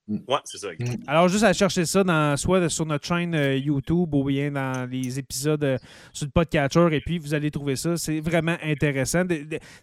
Ouais, 0.10 0.40
c'est 0.44 0.57
ça. 0.57 0.69
Mm. 0.80 1.03
Alors, 1.07 1.27
juste 1.27 1.44
à 1.44 1.53
chercher 1.53 1.86
ça 1.86 2.03
dans, 2.03 2.36
soit 2.36 2.68
sur 2.69 2.86
notre 2.86 3.06
chaîne 3.06 3.36
euh, 3.36 3.56
YouTube 3.57 4.14
ou 4.14 4.23
bien 4.23 4.52
dans 4.52 4.90
les 4.90 5.19
épisodes 5.19 5.64
euh, 5.64 5.77
sur 6.14 6.26
le 6.26 6.31
podcatcher, 6.31 6.88
et 6.91 7.02
puis 7.02 7.19
vous 7.19 7.34
allez 7.34 7.52
trouver 7.52 7.76
ça. 7.76 7.95
C'est 7.95 8.19
vraiment 8.19 8.57
intéressant. 8.64 9.23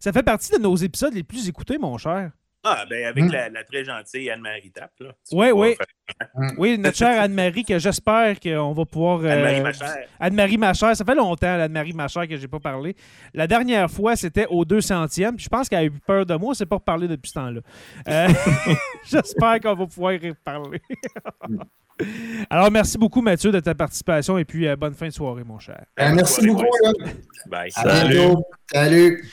Ça 0.01 0.13
fait 0.13 0.23
partie 0.23 0.53
de 0.53 0.59
nos 0.59 0.75
épisodes 0.75 1.15
les 1.15 1.23
plus 1.23 1.49
écoutés, 1.49 1.79
mon 1.79 1.97
cher. 1.97 2.33
Ah, 2.69 2.85
ben, 2.91 3.05
avec 3.07 3.25
Mm. 3.25 3.31
la, 3.33 3.49
la 3.49 3.63
très 3.65 3.85
gentille 3.85 4.29
Anne-Marie 4.29 4.73
Tapp, 4.73 4.91
là. 4.99 5.11
Peux 5.31 5.37
ouais. 5.37 5.51
pouvoir 5.51 5.69
faire- 5.69 6.55
Oui, 6.59 6.77
notre 6.79 6.97
chère 6.97 7.21
Anne-Marie, 7.21 7.65
que 7.65 7.79
j'espère 7.79 8.41
qu'on 8.41 8.73
va 8.73 8.85
pouvoir. 8.85 9.21
euh, 9.21 9.29
Anne-Marie 9.29 9.61
Machère. 9.61 9.97
Anne-Marie 10.19 10.59
Machère, 10.59 10.97
ça 10.97 11.05
fait 11.05 11.15
longtemps, 11.15 11.47
Anne-Marie 11.61 11.93
Machère, 11.93 12.27
que 12.27 12.37
j'ai 12.37 12.49
pas 12.49 12.59
parlé. 12.59 12.97
La 13.35 13.47
dernière 13.47 13.89
fois, 13.91 14.17
c'était 14.17 14.47
au 14.51 14.65
200e. 14.65 15.37
puis 15.37 15.45
Je 15.45 15.49
pense 15.49 15.69
qu'elle 15.69 15.79
a 15.79 15.85
eu 15.85 15.91
peur 15.93 16.27
de 16.27 16.35
moi. 16.35 16.55
C'est 16.57 16.67
pas 16.67 16.77
reparlé 16.77 17.07
depuis 17.07 17.29
ce 17.29 17.35
temps-là. 17.35 17.61
Euh, 18.09 18.29
J'espère 19.05 19.61
qu'on 19.61 19.75
va 19.75 19.87
pouvoir 19.87 20.15
y 20.15 20.29
reparler. 20.31 20.81
Alors, 22.51 22.71
merci 22.71 22.99
beaucoup, 22.99 23.23
Mathieu, 23.23 23.51
de 23.53 23.61
ta 23.61 23.75
participation 23.75 24.37
et 24.39 24.45
puis 24.45 24.67
euh, 24.67 24.77
bonne 24.77 24.93
fin 24.95 25.07
de 25.07 25.13
soirée, 25.13 25.45
mon 25.45 25.59
cher. 25.59 25.83
Ben, 25.97 26.15
merci 26.15 26.47
beaucoup. 26.47 26.65
là. 26.83 26.93
Bye. 27.47 27.71
À 27.75 27.83
Salut. 27.83 28.15
bientôt. 28.19 28.45
Salut. 28.73 29.25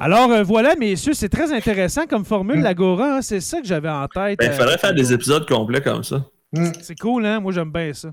Alors, 0.00 0.30
euh, 0.30 0.42
voilà, 0.44 0.76
messieurs, 0.76 1.12
c'est 1.12 1.28
très 1.28 1.52
intéressant 1.52 2.06
comme 2.06 2.24
formule, 2.24 2.60
l'Agora. 2.60 3.16
hein. 3.16 3.22
C'est 3.22 3.40
ça 3.40 3.60
que 3.60 3.66
j'avais 3.66 3.88
en 3.88 4.06
tête. 4.06 4.38
Ben, 4.38 4.46
il 4.46 4.50
euh, 4.50 4.52
faudrait 4.52 4.78
faire 4.78 4.94
des 4.94 5.12
épisodes 5.12 5.46
complets 5.46 5.80
comme 5.80 6.04
ça. 6.04 6.24
Hmm. 6.52 6.70
C'est 6.80 6.98
cool, 6.98 7.26
hein? 7.26 7.40
Moi, 7.40 7.52
j'aime 7.52 7.70
bien 7.72 7.92
ça. 7.92 8.10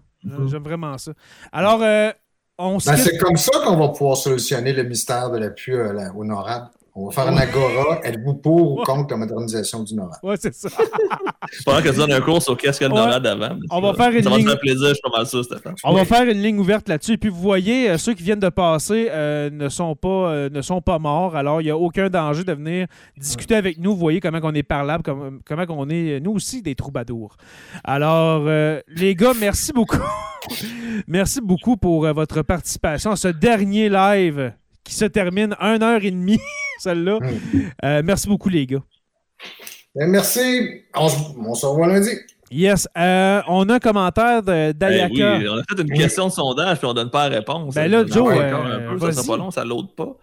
J'aime 0.50 0.64
vraiment 0.64 0.98
ça. 0.98 1.12
Alors, 1.52 1.82
euh, 1.84 2.10
on 2.58 2.80
se 2.80 2.90
Ben, 2.90 2.98
c'est 2.98 3.18
comme 3.18 3.38
ça 3.38 3.52
qu'on 3.64 3.78
va 3.78 3.90
pouvoir 3.90 4.18
solutionner 4.18 4.74
le 4.74 4.84
mystère 4.84 5.30
de 5.30 5.38
l'appui 5.38 5.74
euh, 5.74 5.94
la- 5.94 6.12
au 6.14 6.26
NORAD. 6.26 6.70
On 6.98 7.08
va 7.08 7.12
faire 7.12 7.28
un 7.28 7.36
agora. 7.36 8.00
Êtes-vous 8.06 8.36
pour 8.36 8.72
ou 8.80 8.84
contre 8.84 9.12
la 9.12 9.18
modernisation 9.18 9.84
du 9.84 9.96
NORAD? 9.96 10.18
Ouais, 10.24 10.36
c'est 10.40 10.56
ça. 10.56 10.70
Pendant 11.66 11.82
que 11.82 11.90
tu 11.90 11.96
donnes 11.98 12.14
un 12.14 12.22
cours 12.22 12.42
sur 12.42 12.56
qu'est-ce 12.56 12.82
a 12.84 12.88
le 12.88 12.94
Ouais. 12.94 13.00
NORAD 13.02 13.28
avant. 13.28 13.50
On 13.70 13.82
va 13.82 13.94
faire 13.94 14.12
une 14.12 14.24
Ça 14.24 14.30
va 14.30 14.36
te 14.36 14.40
ligne- 14.40 14.48
faire 14.50 14.60
plaisir, 14.60 14.88
je 14.88 14.94
suis 14.94 15.02
pas 15.04 15.18
mal 15.18 15.28
sûr, 15.28 15.44
Stéphane. 15.44 15.76
On 15.84 15.94
va 15.94 16.06
faire 16.06 16.24
une 16.24 16.42
ligne 16.42 16.58
ouverte 16.58 16.88
là-dessus. 16.88 17.12
Et 17.14 17.18
puis 17.18 17.30
vous 17.30 17.42
voyez, 17.42 17.90
euh, 17.90 17.98
ceux 17.98 18.14
qui 18.14 18.24
viennent 18.24 18.40
de 18.40 18.48
passer 18.48 19.10
euh, 19.12 19.50
ne, 19.50 19.68
sont 19.68 19.94
pas, 19.98 20.08
euh, 20.08 20.50
ne 20.50 20.62
sont 20.62 20.80
pas 20.82 20.98
morts. 20.98 21.36
Alors, 21.36 21.60
il 21.60 21.66
n'y 21.66 21.70
a 21.70 21.78
aucun 21.78 22.08
danger 22.10 22.46
de 22.46 22.54
venir 22.54 22.88
discuter 23.18 23.56
avec 23.56 23.78
nous. 23.78 23.92
Vous 23.92 24.00
voyez 24.00 24.22
comment 24.22 24.40
on 24.42 24.54
est 24.54 24.64
parlable, 24.64 25.04
comme- 25.04 25.42
comment 25.46 25.66
on 25.70 25.90
est, 25.90 26.22
nous 26.22 26.32
aussi, 26.32 26.62
des 26.62 26.76
troubadours. 26.76 27.36
Alors, 27.84 28.44
euh, 28.48 28.80
les 28.88 29.16
gars, 29.16 29.34
merci 29.38 29.74
beaucoup. 29.74 29.98
merci 31.08 31.42
beaucoup 31.42 31.76
pour 31.76 32.06
euh, 32.06 32.14
votre 32.14 32.42
participation 32.42 33.12
à 33.12 33.16
ce 33.18 33.28
dernier 33.28 33.90
live 33.90 34.54
qui 34.86 34.94
se 34.94 35.06
termine 35.06 35.54
une 35.60 35.84
heure 35.84 36.04
et 36.04 36.12
demie, 36.12 36.40
celle-là. 36.80 37.20
Euh, 37.84 38.02
merci 38.06 38.28
beaucoup, 38.30 38.50
les 38.50 38.66
gars. 38.66 38.84
Ben, 39.96 40.10
merci. 40.10 40.84
On 40.96 41.10
se, 41.10 41.18
on 41.38 41.54
se 41.56 41.66
revoit 41.66 41.88
lundi. 41.88 42.12
Yes. 42.52 42.88
euh, 42.98 43.42
on 43.48 43.68
a 43.70 43.76
un 43.76 43.80
commentaire 43.80 44.44
Ben 44.44 44.72
d'Ayaka. 44.72 45.38
oui, 45.38 45.50
on 45.50 45.58
a 45.58 45.64
fait 45.68 45.82
une 45.82 45.92
Oui. 45.92 45.98
question 45.98 46.28
de 46.28 46.32
sondage 46.32 46.78
puis 46.78 46.86
on 46.88 46.94
donne 46.94 47.10
pas 47.10 47.28
la 47.28 47.38
réponse. 47.38 47.74
Ben 47.74 47.90
là, 47.90 48.06
Ça 48.08 48.14
Joe, 48.14 48.34
euh, 48.38 48.90
un 48.94 48.98
peu, 48.98 49.12
ça 49.12 49.24
sera 49.24 49.36
pas 49.36 49.38
long, 49.44 49.52
ça 49.52 49.66
l'autre 49.66 49.94
pas. 49.96 50.16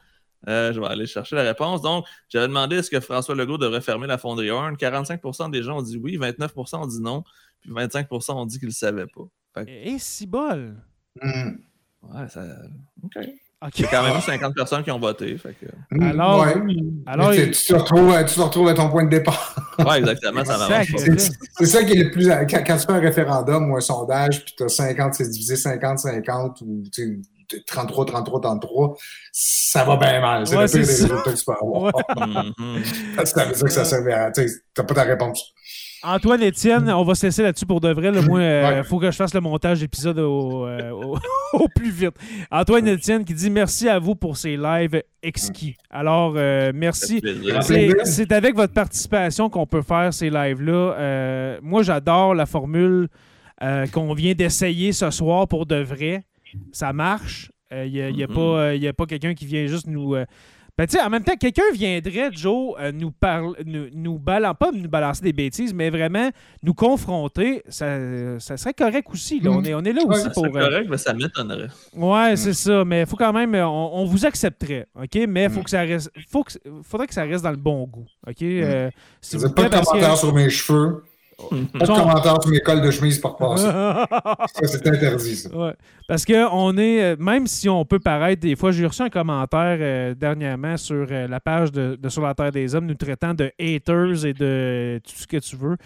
Euh, 0.48 0.72
je 0.72 0.80
vais 0.80 0.86
aller 0.86 1.06
chercher 1.06 1.36
la 1.36 1.42
réponse. 1.42 1.82
Donc, 1.82 2.04
j'avais 2.28 2.48
demandé 2.48 2.76
est-ce 2.76 2.90
que 2.90 3.00
François 3.00 3.34
Legault 3.34 3.58
devrait 3.58 3.80
fermer 3.80 4.06
la 4.06 4.18
fonderie 4.18 4.50
Horn? 4.50 4.76
45% 4.76 5.50
des 5.50 5.62
gens 5.62 5.78
ont 5.78 5.82
dit 5.82 5.96
oui, 6.02 6.16
29% 6.16 6.76
ont 6.82 6.86
dit 6.86 7.00
non, 7.00 7.22
puis 7.60 7.70
25% 7.72 8.32
ont 8.32 8.46
dit 8.46 8.58
qu'ils 8.58 8.66
ne 8.66 8.70
le 8.70 8.74
savaient 8.74 9.06
pas. 9.06 9.22
Que- 9.64 9.68
Et 9.68 9.98
si 9.98 10.26
bol. 10.26 10.76
Hmm. 11.20 11.50
Ouais, 12.02 12.28
ça. 12.28 12.44
OK. 13.04 13.18
OK. 13.64 13.78
Il 13.78 13.82
y 13.82 13.84
a 13.84 13.88
quand 13.88 14.02
même 14.02 14.16
eu 14.16 14.20
50 14.20 14.54
personnes 14.54 14.82
qui 14.82 14.90
ont 14.90 14.98
voté. 14.98 15.36
Fait 15.38 15.54
que... 15.60 15.66
Hmm, 15.90 16.02
Alors, 16.02 16.40
ouais. 16.42 16.54
alors 17.06 17.32
il- 17.34 17.50
tu, 17.52 17.64
te 17.66 17.74
retrouves, 17.74 18.24
tu 18.26 18.34
te 18.34 18.40
retrouves 18.40 18.68
à 18.68 18.74
ton 18.74 18.88
point 18.90 19.04
de 19.04 19.10
départ. 19.10 19.54
Ouais, 19.86 19.98
exactement, 19.98 20.44
ça. 20.44 20.68
C'est 20.84 21.18
c'est 21.56 21.66
ça 21.66 21.82
qui 21.82 21.92
est 21.98 22.04
le 22.04 22.10
plus. 22.10 22.28
Quand, 22.28 22.62
quand 22.66 22.76
tu 22.76 22.86
fais 22.86 22.92
un 22.92 23.00
référendum 23.00 23.70
ou 23.70 23.76
un 23.76 23.80
sondage, 23.80 24.44
puis 24.44 24.54
tu 24.56 24.64
as 24.64 24.68
50, 24.68 25.14
c'est 25.14 25.28
divisé 25.30 25.54
50-50 25.54 26.62
ou 26.62 26.82
tu 26.92 27.22
sais, 27.50 27.62
33, 27.66 28.04
33, 28.06 28.40
33, 28.40 28.94
ça 29.32 29.84
va 29.84 29.96
bien 29.96 30.20
mal. 30.20 30.46
C'est 30.46 30.56
Ouais, 30.56 30.64
le 30.64 30.68
pire 30.70 30.80
des 30.80 30.84
c'est 30.86 30.92
ça. 30.92 31.14
résultats 31.14 31.32
que 31.32 31.38
tu 31.38 31.44
peux 31.44 31.52
avoir. 31.60 31.92
Ouais. 33.14 33.24
Ça 33.24 33.44
veut 33.46 33.54
dire 33.54 33.64
que 33.64 33.70
ça 33.72 33.84
servait 33.84 34.12
à. 34.12 34.30
Tu 34.30 34.46
t'as 34.74 34.84
pas 34.84 34.94
ta 34.94 35.02
réponse. 35.04 35.52
Antoine 36.04 36.42
Étienne, 36.42 36.90
on 36.90 37.04
va 37.04 37.14
se 37.14 37.26
laisser 37.26 37.42
là-dessus 37.44 37.64
pour 37.66 37.80
de 37.80 37.88
vrai. 37.92 38.10
Là, 38.10 38.22
moi, 38.22 38.40
il 38.40 38.44
Ouais. 38.44 38.82
faut 38.84 38.98
que 38.98 39.10
je 39.10 39.16
fasse 39.16 39.32
le 39.34 39.40
montage 39.40 39.80
d'épisode 39.80 40.18
au, 40.18 40.66
euh, 40.66 40.90
au, 40.90 41.16
au 41.52 41.68
plus 41.68 41.90
vite. 41.92 42.14
Antoine 42.50 42.88
Étienne 42.88 43.24
qui 43.24 43.34
dit 43.34 43.50
merci 43.50 43.88
à 43.88 43.98
vous 44.00 44.16
pour 44.16 44.36
ces 44.36 44.56
lives 44.56 45.00
exquis. 45.22 45.76
Alors, 45.90 46.34
euh, 46.36 46.72
merci. 46.74 47.22
C'est 48.04 48.32
avec 48.32 48.56
votre 48.56 48.72
participation 48.72 49.48
qu'on 49.48 49.66
peut 49.66 49.82
faire 49.82 50.12
ces 50.12 50.28
lives-là. 50.28 50.72
Euh, 50.98 51.58
moi, 51.62 51.82
j'adore 51.84 52.34
la 52.34 52.46
formule 52.46 53.08
euh, 53.62 53.86
qu'on 53.86 54.12
vient 54.12 54.34
d'essayer 54.34 54.92
ce 54.92 55.10
soir 55.10 55.46
pour 55.46 55.66
de 55.66 55.76
vrai. 55.76 56.24
Ça 56.72 56.92
marche. 56.92 57.50
Il 57.70 57.90
n'y 57.92 58.02
a, 58.02 58.10
y 58.10 58.22
a 58.24 58.26
Mhm. 58.26 58.34
pas, 58.34 58.40
euh, 58.40 58.76
y 58.76 58.88
a 58.88 58.92
pas 58.92 59.06
quelqu'un 59.06 59.34
qui 59.34 59.46
vient 59.46 59.66
juste 59.66 59.86
nous. 59.86 60.14
Ben, 60.82 60.86
tu 60.88 60.96
sais, 60.98 61.02
en 61.04 61.10
même 61.10 61.22
temps, 61.22 61.36
quelqu'un 61.36 61.62
viendrait, 61.72 62.30
Joe, 62.32 62.74
euh, 62.80 62.90
nous 62.92 63.12
parler, 63.12 63.52
nous, 63.64 63.86
nous 63.94 64.18
balan- 64.18 64.54
pas 64.54 64.70
nous 64.72 64.88
balancer 64.88 65.22
des 65.22 65.32
bêtises, 65.32 65.72
mais 65.72 65.90
vraiment 65.90 66.28
nous 66.62 66.74
confronter. 66.74 67.62
Ça, 67.68 67.96
ça 68.40 68.56
serait 68.56 68.74
correct 68.74 69.06
aussi. 69.12 69.38
Là. 69.38 69.50
On, 69.52 69.62
est, 69.62 69.74
on 69.74 69.80
est 69.82 69.92
là 69.92 70.02
Ouais, 70.02 70.14
aussi 70.16 70.22
C'est 70.24 70.32
pour. 70.32 70.46
euh, 70.46 70.50
correct, 70.50 70.88
mais 70.90 70.98
ça 70.98 71.14
m'étonnerait. 71.14 71.68
Ouais, 71.94 72.34
c'est 72.36 72.52
ça. 72.54 72.84
Mais 72.84 73.00
il 73.02 73.06
faut 73.06 73.16
quand 73.16 73.32
même. 73.32 73.54
euh, 73.54 73.66
On, 73.66 74.00
on 74.00 74.04
vous 74.06 74.26
accepterait, 74.26 74.86
OK? 75.00 75.18
Mais 75.28 75.48
faut 75.48 75.60
Mm. 75.60 75.64
que 75.64 75.70
ça 75.70 75.80
reste. 75.82 76.10
Faut 76.28 76.42
que, 76.42 76.52
faudrait 76.82 77.06
que 77.06 77.14
ça 77.14 77.22
reste 77.22 77.44
dans 77.44 77.50
le 77.50 77.56
bon 77.56 77.84
goût. 77.86 78.06
OK? 78.26 78.42
Euh, 78.42 78.90
s'il 79.20 79.38
Vous 79.38 79.46
vous 79.46 79.52
pas 79.54 79.68
de 79.68 79.68
que- 79.76 79.84
commentaires 79.84 80.16
sur 80.16 80.34
mes 80.34 80.50
cheveux, 80.50 81.04
pas 81.50 81.78
de 81.78 81.86
commentaires 81.86 82.42
sur 82.42 82.50
mes 82.50 82.60
cols 82.60 82.82
de 82.82 82.90
chemise 82.90 83.18
pour 83.18 83.36
passer. 83.36 83.64
Ça, 83.66 84.66
c'est 84.66 84.86
interdit, 84.86 85.36
ça. 85.36 85.56
Ouais. 85.56 85.74
Parce 86.08 86.24
que 86.24 86.48
on 86.52 86.76
est, 86.76 87.02
euh, 87.02 87.16
même 87.18 87.46
si 87.46 87.68
on 87.68 87.84
peut 87.84 87.98
paraître, 87.98 88.42
des 88.42 88.56
fois, 88.56 88.72
j'ai 88.72 88.86
reçu 88.86 89.02
un 89.02 89.10
commentaire 89.10 89.78
euh, 89.80 90.14
dernièrement 90.14 90.76
sur 90.76 91.06
euh, 91.10 91.28
la 91.28 91.40
page 91.40 91.72
de, 91.72 91.98
de 92.00 92.08
Sur 92.08 92.22
la 92.22 92.34
Terre 92.34 92.52
des 92.52 92.74
Hommes 92.74 92.86
nous 92.86 92.94
traitant 92.94 93.34
de 93.34 93.50
haters 93.58 94.26
et 94.26 94.34
de 94.34 95.00
tout 95.04 95.14
ce 95.16 95.26
que 95.26 95.38
tu 95.38 95.56
veux. 95.56 95.76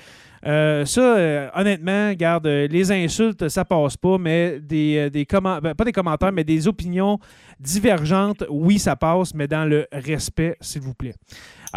Euh, 0.47 0.85
ça, 0.85 1.51
honnêtement, 1.55 2.13
garde, 2.13 2.47
les 2.47 2.93
insultes, 2.93 3.49
ça 3.49 3.65
passe 3.65 3.97
pas, 3.97 4.17
mais 4.19 4.61
des, 4.61 5.11
des 5.11 5.27
commentaires, 5.27 5.75
pas 5.75 5.85
des 5.85 5.93
commentaires, 5.93 6.33
mais 6.33 6.45
des 6.45 6.69
opinions 6.69 7.19
divergentes, 7.59 8.45
oui, 8.49 8.79
ça 8.79 8.95
passe, 8.97 9.35
mais 9.35 9.49
dans 9.49 9.65
le 9.65 9.87
respect, 9.93 10.57
s'il 10.61 10.83
vous 10.83 10.95
plaît. 10.95 11.15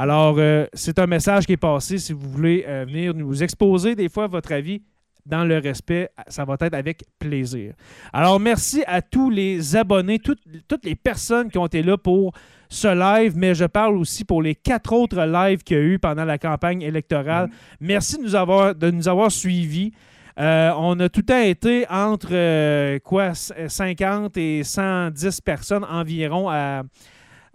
Alors, 0.01 0.35
euh, 0.39 0.65
c'est 0.73 0.97
un 0.97 1.07
message 1.07 1.45
qui 1.45 1.51
est 1.53 1.57
passé. 1.57 1.97
Si 1.97 2.13
vous 2.13 2.29
voulez 2.29 2.63
euh, 2.65 2.85
venir 2.87 3.13
nous 3.13 3.43
exposer 3.43 3.95
des 3.95 4.07
fois 4.07 4.27
votre 4.27 4.53
avis 4.53 4.81
dans 5.25 5.43
le 5.43 5.57
respect, 5.57 6.09
ça 6.29 6.45
va 6.45 6.55
être 6.61 6.73
avec 6.73 7.03
plaisir. 7.19 7.73
Alors, 8.13 8.39
merci 8.39 8.81
à 8.87 9.01
tous 9.01 9.29
les 9.29 9.75
abonnés, 9.75 10.19
toutes, 10.19 10.39
toutes 10.69 10.85
les 10.85 10.95
personnes 10.95 11.51
qui 11.51 11.57
ont 11.57 11.65
été 11.65 11.83
là 11.83 11.97
pour 11.97 12.31
ce 12.69 12.87
live, 12.87 13.33
mais 13.35 13.53
je 13.53 13.65
parle 13.65 13.97
aussi 13.97 14.23
pour 14.23 14.41
les 14.41 14.55
quatre 14.55 14.93
autres 14.93 15.21
lives 15.25 15.63
qu'il 15.63 15.75
y 15.77 15.79
a 15.81 15.83
eu 15.83 15.99
pendant 15.99 16.23
la 16.23 16.37
campagne 16.37 16.81
électorale. 16.81 17.49
Merci 17.81 18.17
de 18.19 18.23
nous 18.23 18.35
avoir, 18.35 18.73
de 18.75 18.91
nous 18.91 19.09
avoir 19.09 19.29
suivis. 19.29 19.91
Euh, 20.39 20.71
on 20.77 20.97
a 21.01 21.09
tout 21.09 21.19
le 21.19 21.25
temps 21.25 21.41
été 21.41 21.85
entre 21.89 22.29
euh, 22.31 22.99
quoi, 22.99 23.33
50 23.33 24.37
et 24.37 24.63
110 24.63 25.41
personnes 25.41 25.83
environ 25.83 26.47
à, 26.49 26.83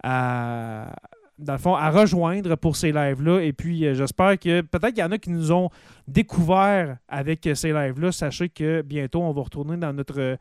à- 0.03 0.93
dans 1.37 1.53
le 1.53 1.59
fond, 1.59 1.75
à 1.75 1.89
rejoindre 1.89 2.55
pour 2.55 2.75
ces 2.75 2.91
lives-là. 2.91 3.41
Et 3.41 3.51
puis, 3.53 3.85
euh, 3.85 3.93
j'espère 3.93 4.39
que 4.39 4.61
peut-être 4.61 4.89
qu'il 4.93 4.99
y 4.99 5.03
en 5.03 5.11
a 5.11 5.17
qui 5.17 5.29
nous 5.29 5.51
ont 5.51 5.69
découvert 6.07 6.97
avec 7.07 7.45
euh, 7.47 7.55
ces 7.55 7.73
lives-là. 7.73 8.11
Sachez 8.11 8.49
que 8.49 8.81
bientôt, 8.81 9.21
on 9.21 9.31
va 9.31 9.41
retourner 9.41 9.77
dans 9.77 9.93
notre 9.93 10.19
euh, 10.19 10.35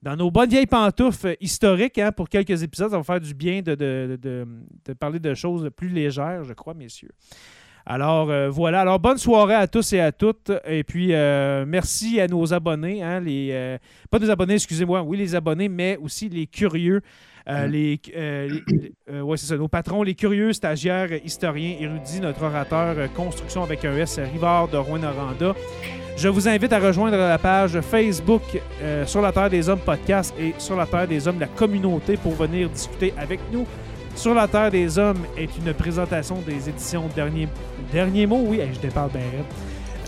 dans 0.00 0.14
nos 0.14 0.30
bonnes 0.30 0.48
vieilles 0.48 0.66
pantoufles 0.66 1.36
historiques 1.40 1.98
hein, 1.98 2.12
pour 2.12 2.28
quelques 2.28 2.62
épisodes. 2.62 2.90
Ça 2.90 2.96
va 2.98 3.02
faire 3.02 3.20
du 3.20 3.34
bien 3.34 3.62
de, 3.62 3.74
de- 3.74 4.16
de- 4.22 4.46
de 4.84 4.92
parler 4.92 5.18
de 5.18 5.34
choses 5.34 5.68
plus 5.76 5.88
légères, 5.88 6.44
je 6.44 6.52
crois, 6.52 6.72
messieurs. 6.72 7.10
Alors 7.90 8.30
euh, 8.30 8.50
voilà. 8.50 8.82
Alors 8.82 8.98
bonne 9.00 9.16
soirée 9.16 9.54
à 9.54 9.66
tous 9.66 9.94
et 9.94 10.00
à 10.00 10.12
toutes. 10.12 10.52
Et 10.66 10.84
puis 10.84 11.08
euh, 11.14 11.64
merci 11.66 12.20
à 12.20 12.28
nos 12.28 12.52
abonnés, 12.52 13.02
hein, 13.02 13.18
les 13.20 13.48
euh, 13.52 13.78
pas 14.10 14.18
nos 14.18 14.30
abonnés, 14.30 14.54
excusez-moi, 14.54 15.02
oui 15.02 15.16
les 15.16 15.34
abonnés, 15.34 15.70
mais 15.70 15.96
aussi 16.02 16.28
les 16.28 16.46
curieux, 16.46 17.00
euh, 17.48 17.66
les, 17.66 17.98
euh, 18.14 18.48
les- 18.68 18.92
euh, 19.10 19.22
ouais 19.22 19.38
c'est 19.38 19.46
ça, 19.46 19.56
nos 19.56 19.68
patrons, 19.68 20.02
les 20.02 20.14
curieux, 20.14 20.52
stagiaires, 20.52 21.08
historiens, 21.24 21.76
érudits, 21.80 22.20
notre 22.20 22.42
orateur 22.42 22.94
construction 23.14 23.62
avec 23.62 23.82
un 23.86 23.96
S, 23.96 24.20
Rivard 24.34 24.68
de 24.68 24.76
Rouen-Noranda. 24.76 25.54
Je 26.14 26.28
vous 26.28 26.46
invite 26.46 26.72
à 26.74 26.80
rejoindre 26.80 27.16
la 27.16 27.38
page 27.38 27.80
Facebook 27.80 28.42
sur 29.06 29.22
la 29.22 29.32
Terre 29.32 29.48
des 29.48 29.66
Hommes 29.68 29.78
podcast 29.78 30.34
et 30.38 30.52
sur 30.58 30.76
la 30.76 30.84
Terre 30.84 31.08
des 31.08 31.26
Hommes 31.26 31.40
la 31.40 31.46
communauté 31.46 32.18
pour 32.18 32.32
venir 32.34 32.68
discuter 32.68 33.14
avec 33.16 33.40
nous. 33.50 33.64
Sur 34.16 34.34
la 34.34 34.48
Terre 34.48 34.72
des 34.72 34.98
Hommes 34.98 35.24
est 35.36 35.48
une 35.64 35.72
présentation 35.72 36.40
des 36.44 36.68
éditions 36.68 37.04
Dernier, 37.14 37.46
Dernier 37.92 38.26
mot. 38.26 38.42
Oui, 38.46 38.60
hey, 38.60 38.70
je 38.74 38.80
déparle 38.80 39.10
bien. 39.10 39.20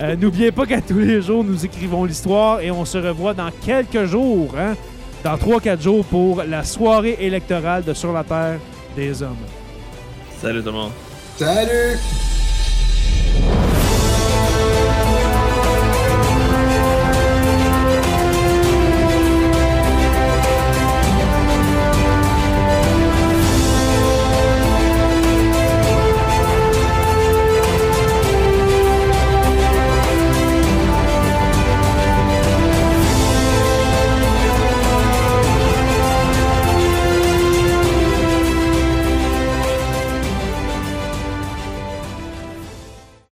Euh, 0.01 0.17
N'oubliez 0.17 0.53
pas 0.53 0.67
qu'à 0.67 0.81
tous 0.81 0.99
les 0.99 1.21
jours, 1.21 1.45
nous 1.45 1.65
écrivons 1.65 2.05
l'histoire 2.05 2.61
et 2.61 2.71
on 2.71 2.85
se 2.85 2.99
revoit 2.99 3.35
dans 3.35 3.51
quelques 3.65 4.05
jours, 4.07 4.55
hein, 4.59 4.75
dans 5.23 5.37
3-4 5.37 5.81
jours 5.83 6.05
pour 6.05 6.43
la 6.43 6.65
soirée 6.65 7.17
électorale 7.21 7.85
de 7.85 7.93
Sur 7.93 8.13
la 8.13 8.25
Terre 8.25 8.59
des 8.97 9.23
Hommes. 9.23 9.37
Salut 10.41 10.61
tout 10.61 10.67
le 10.67 10.73
monde. 10.73 10.93
Salut! 11.37 11.99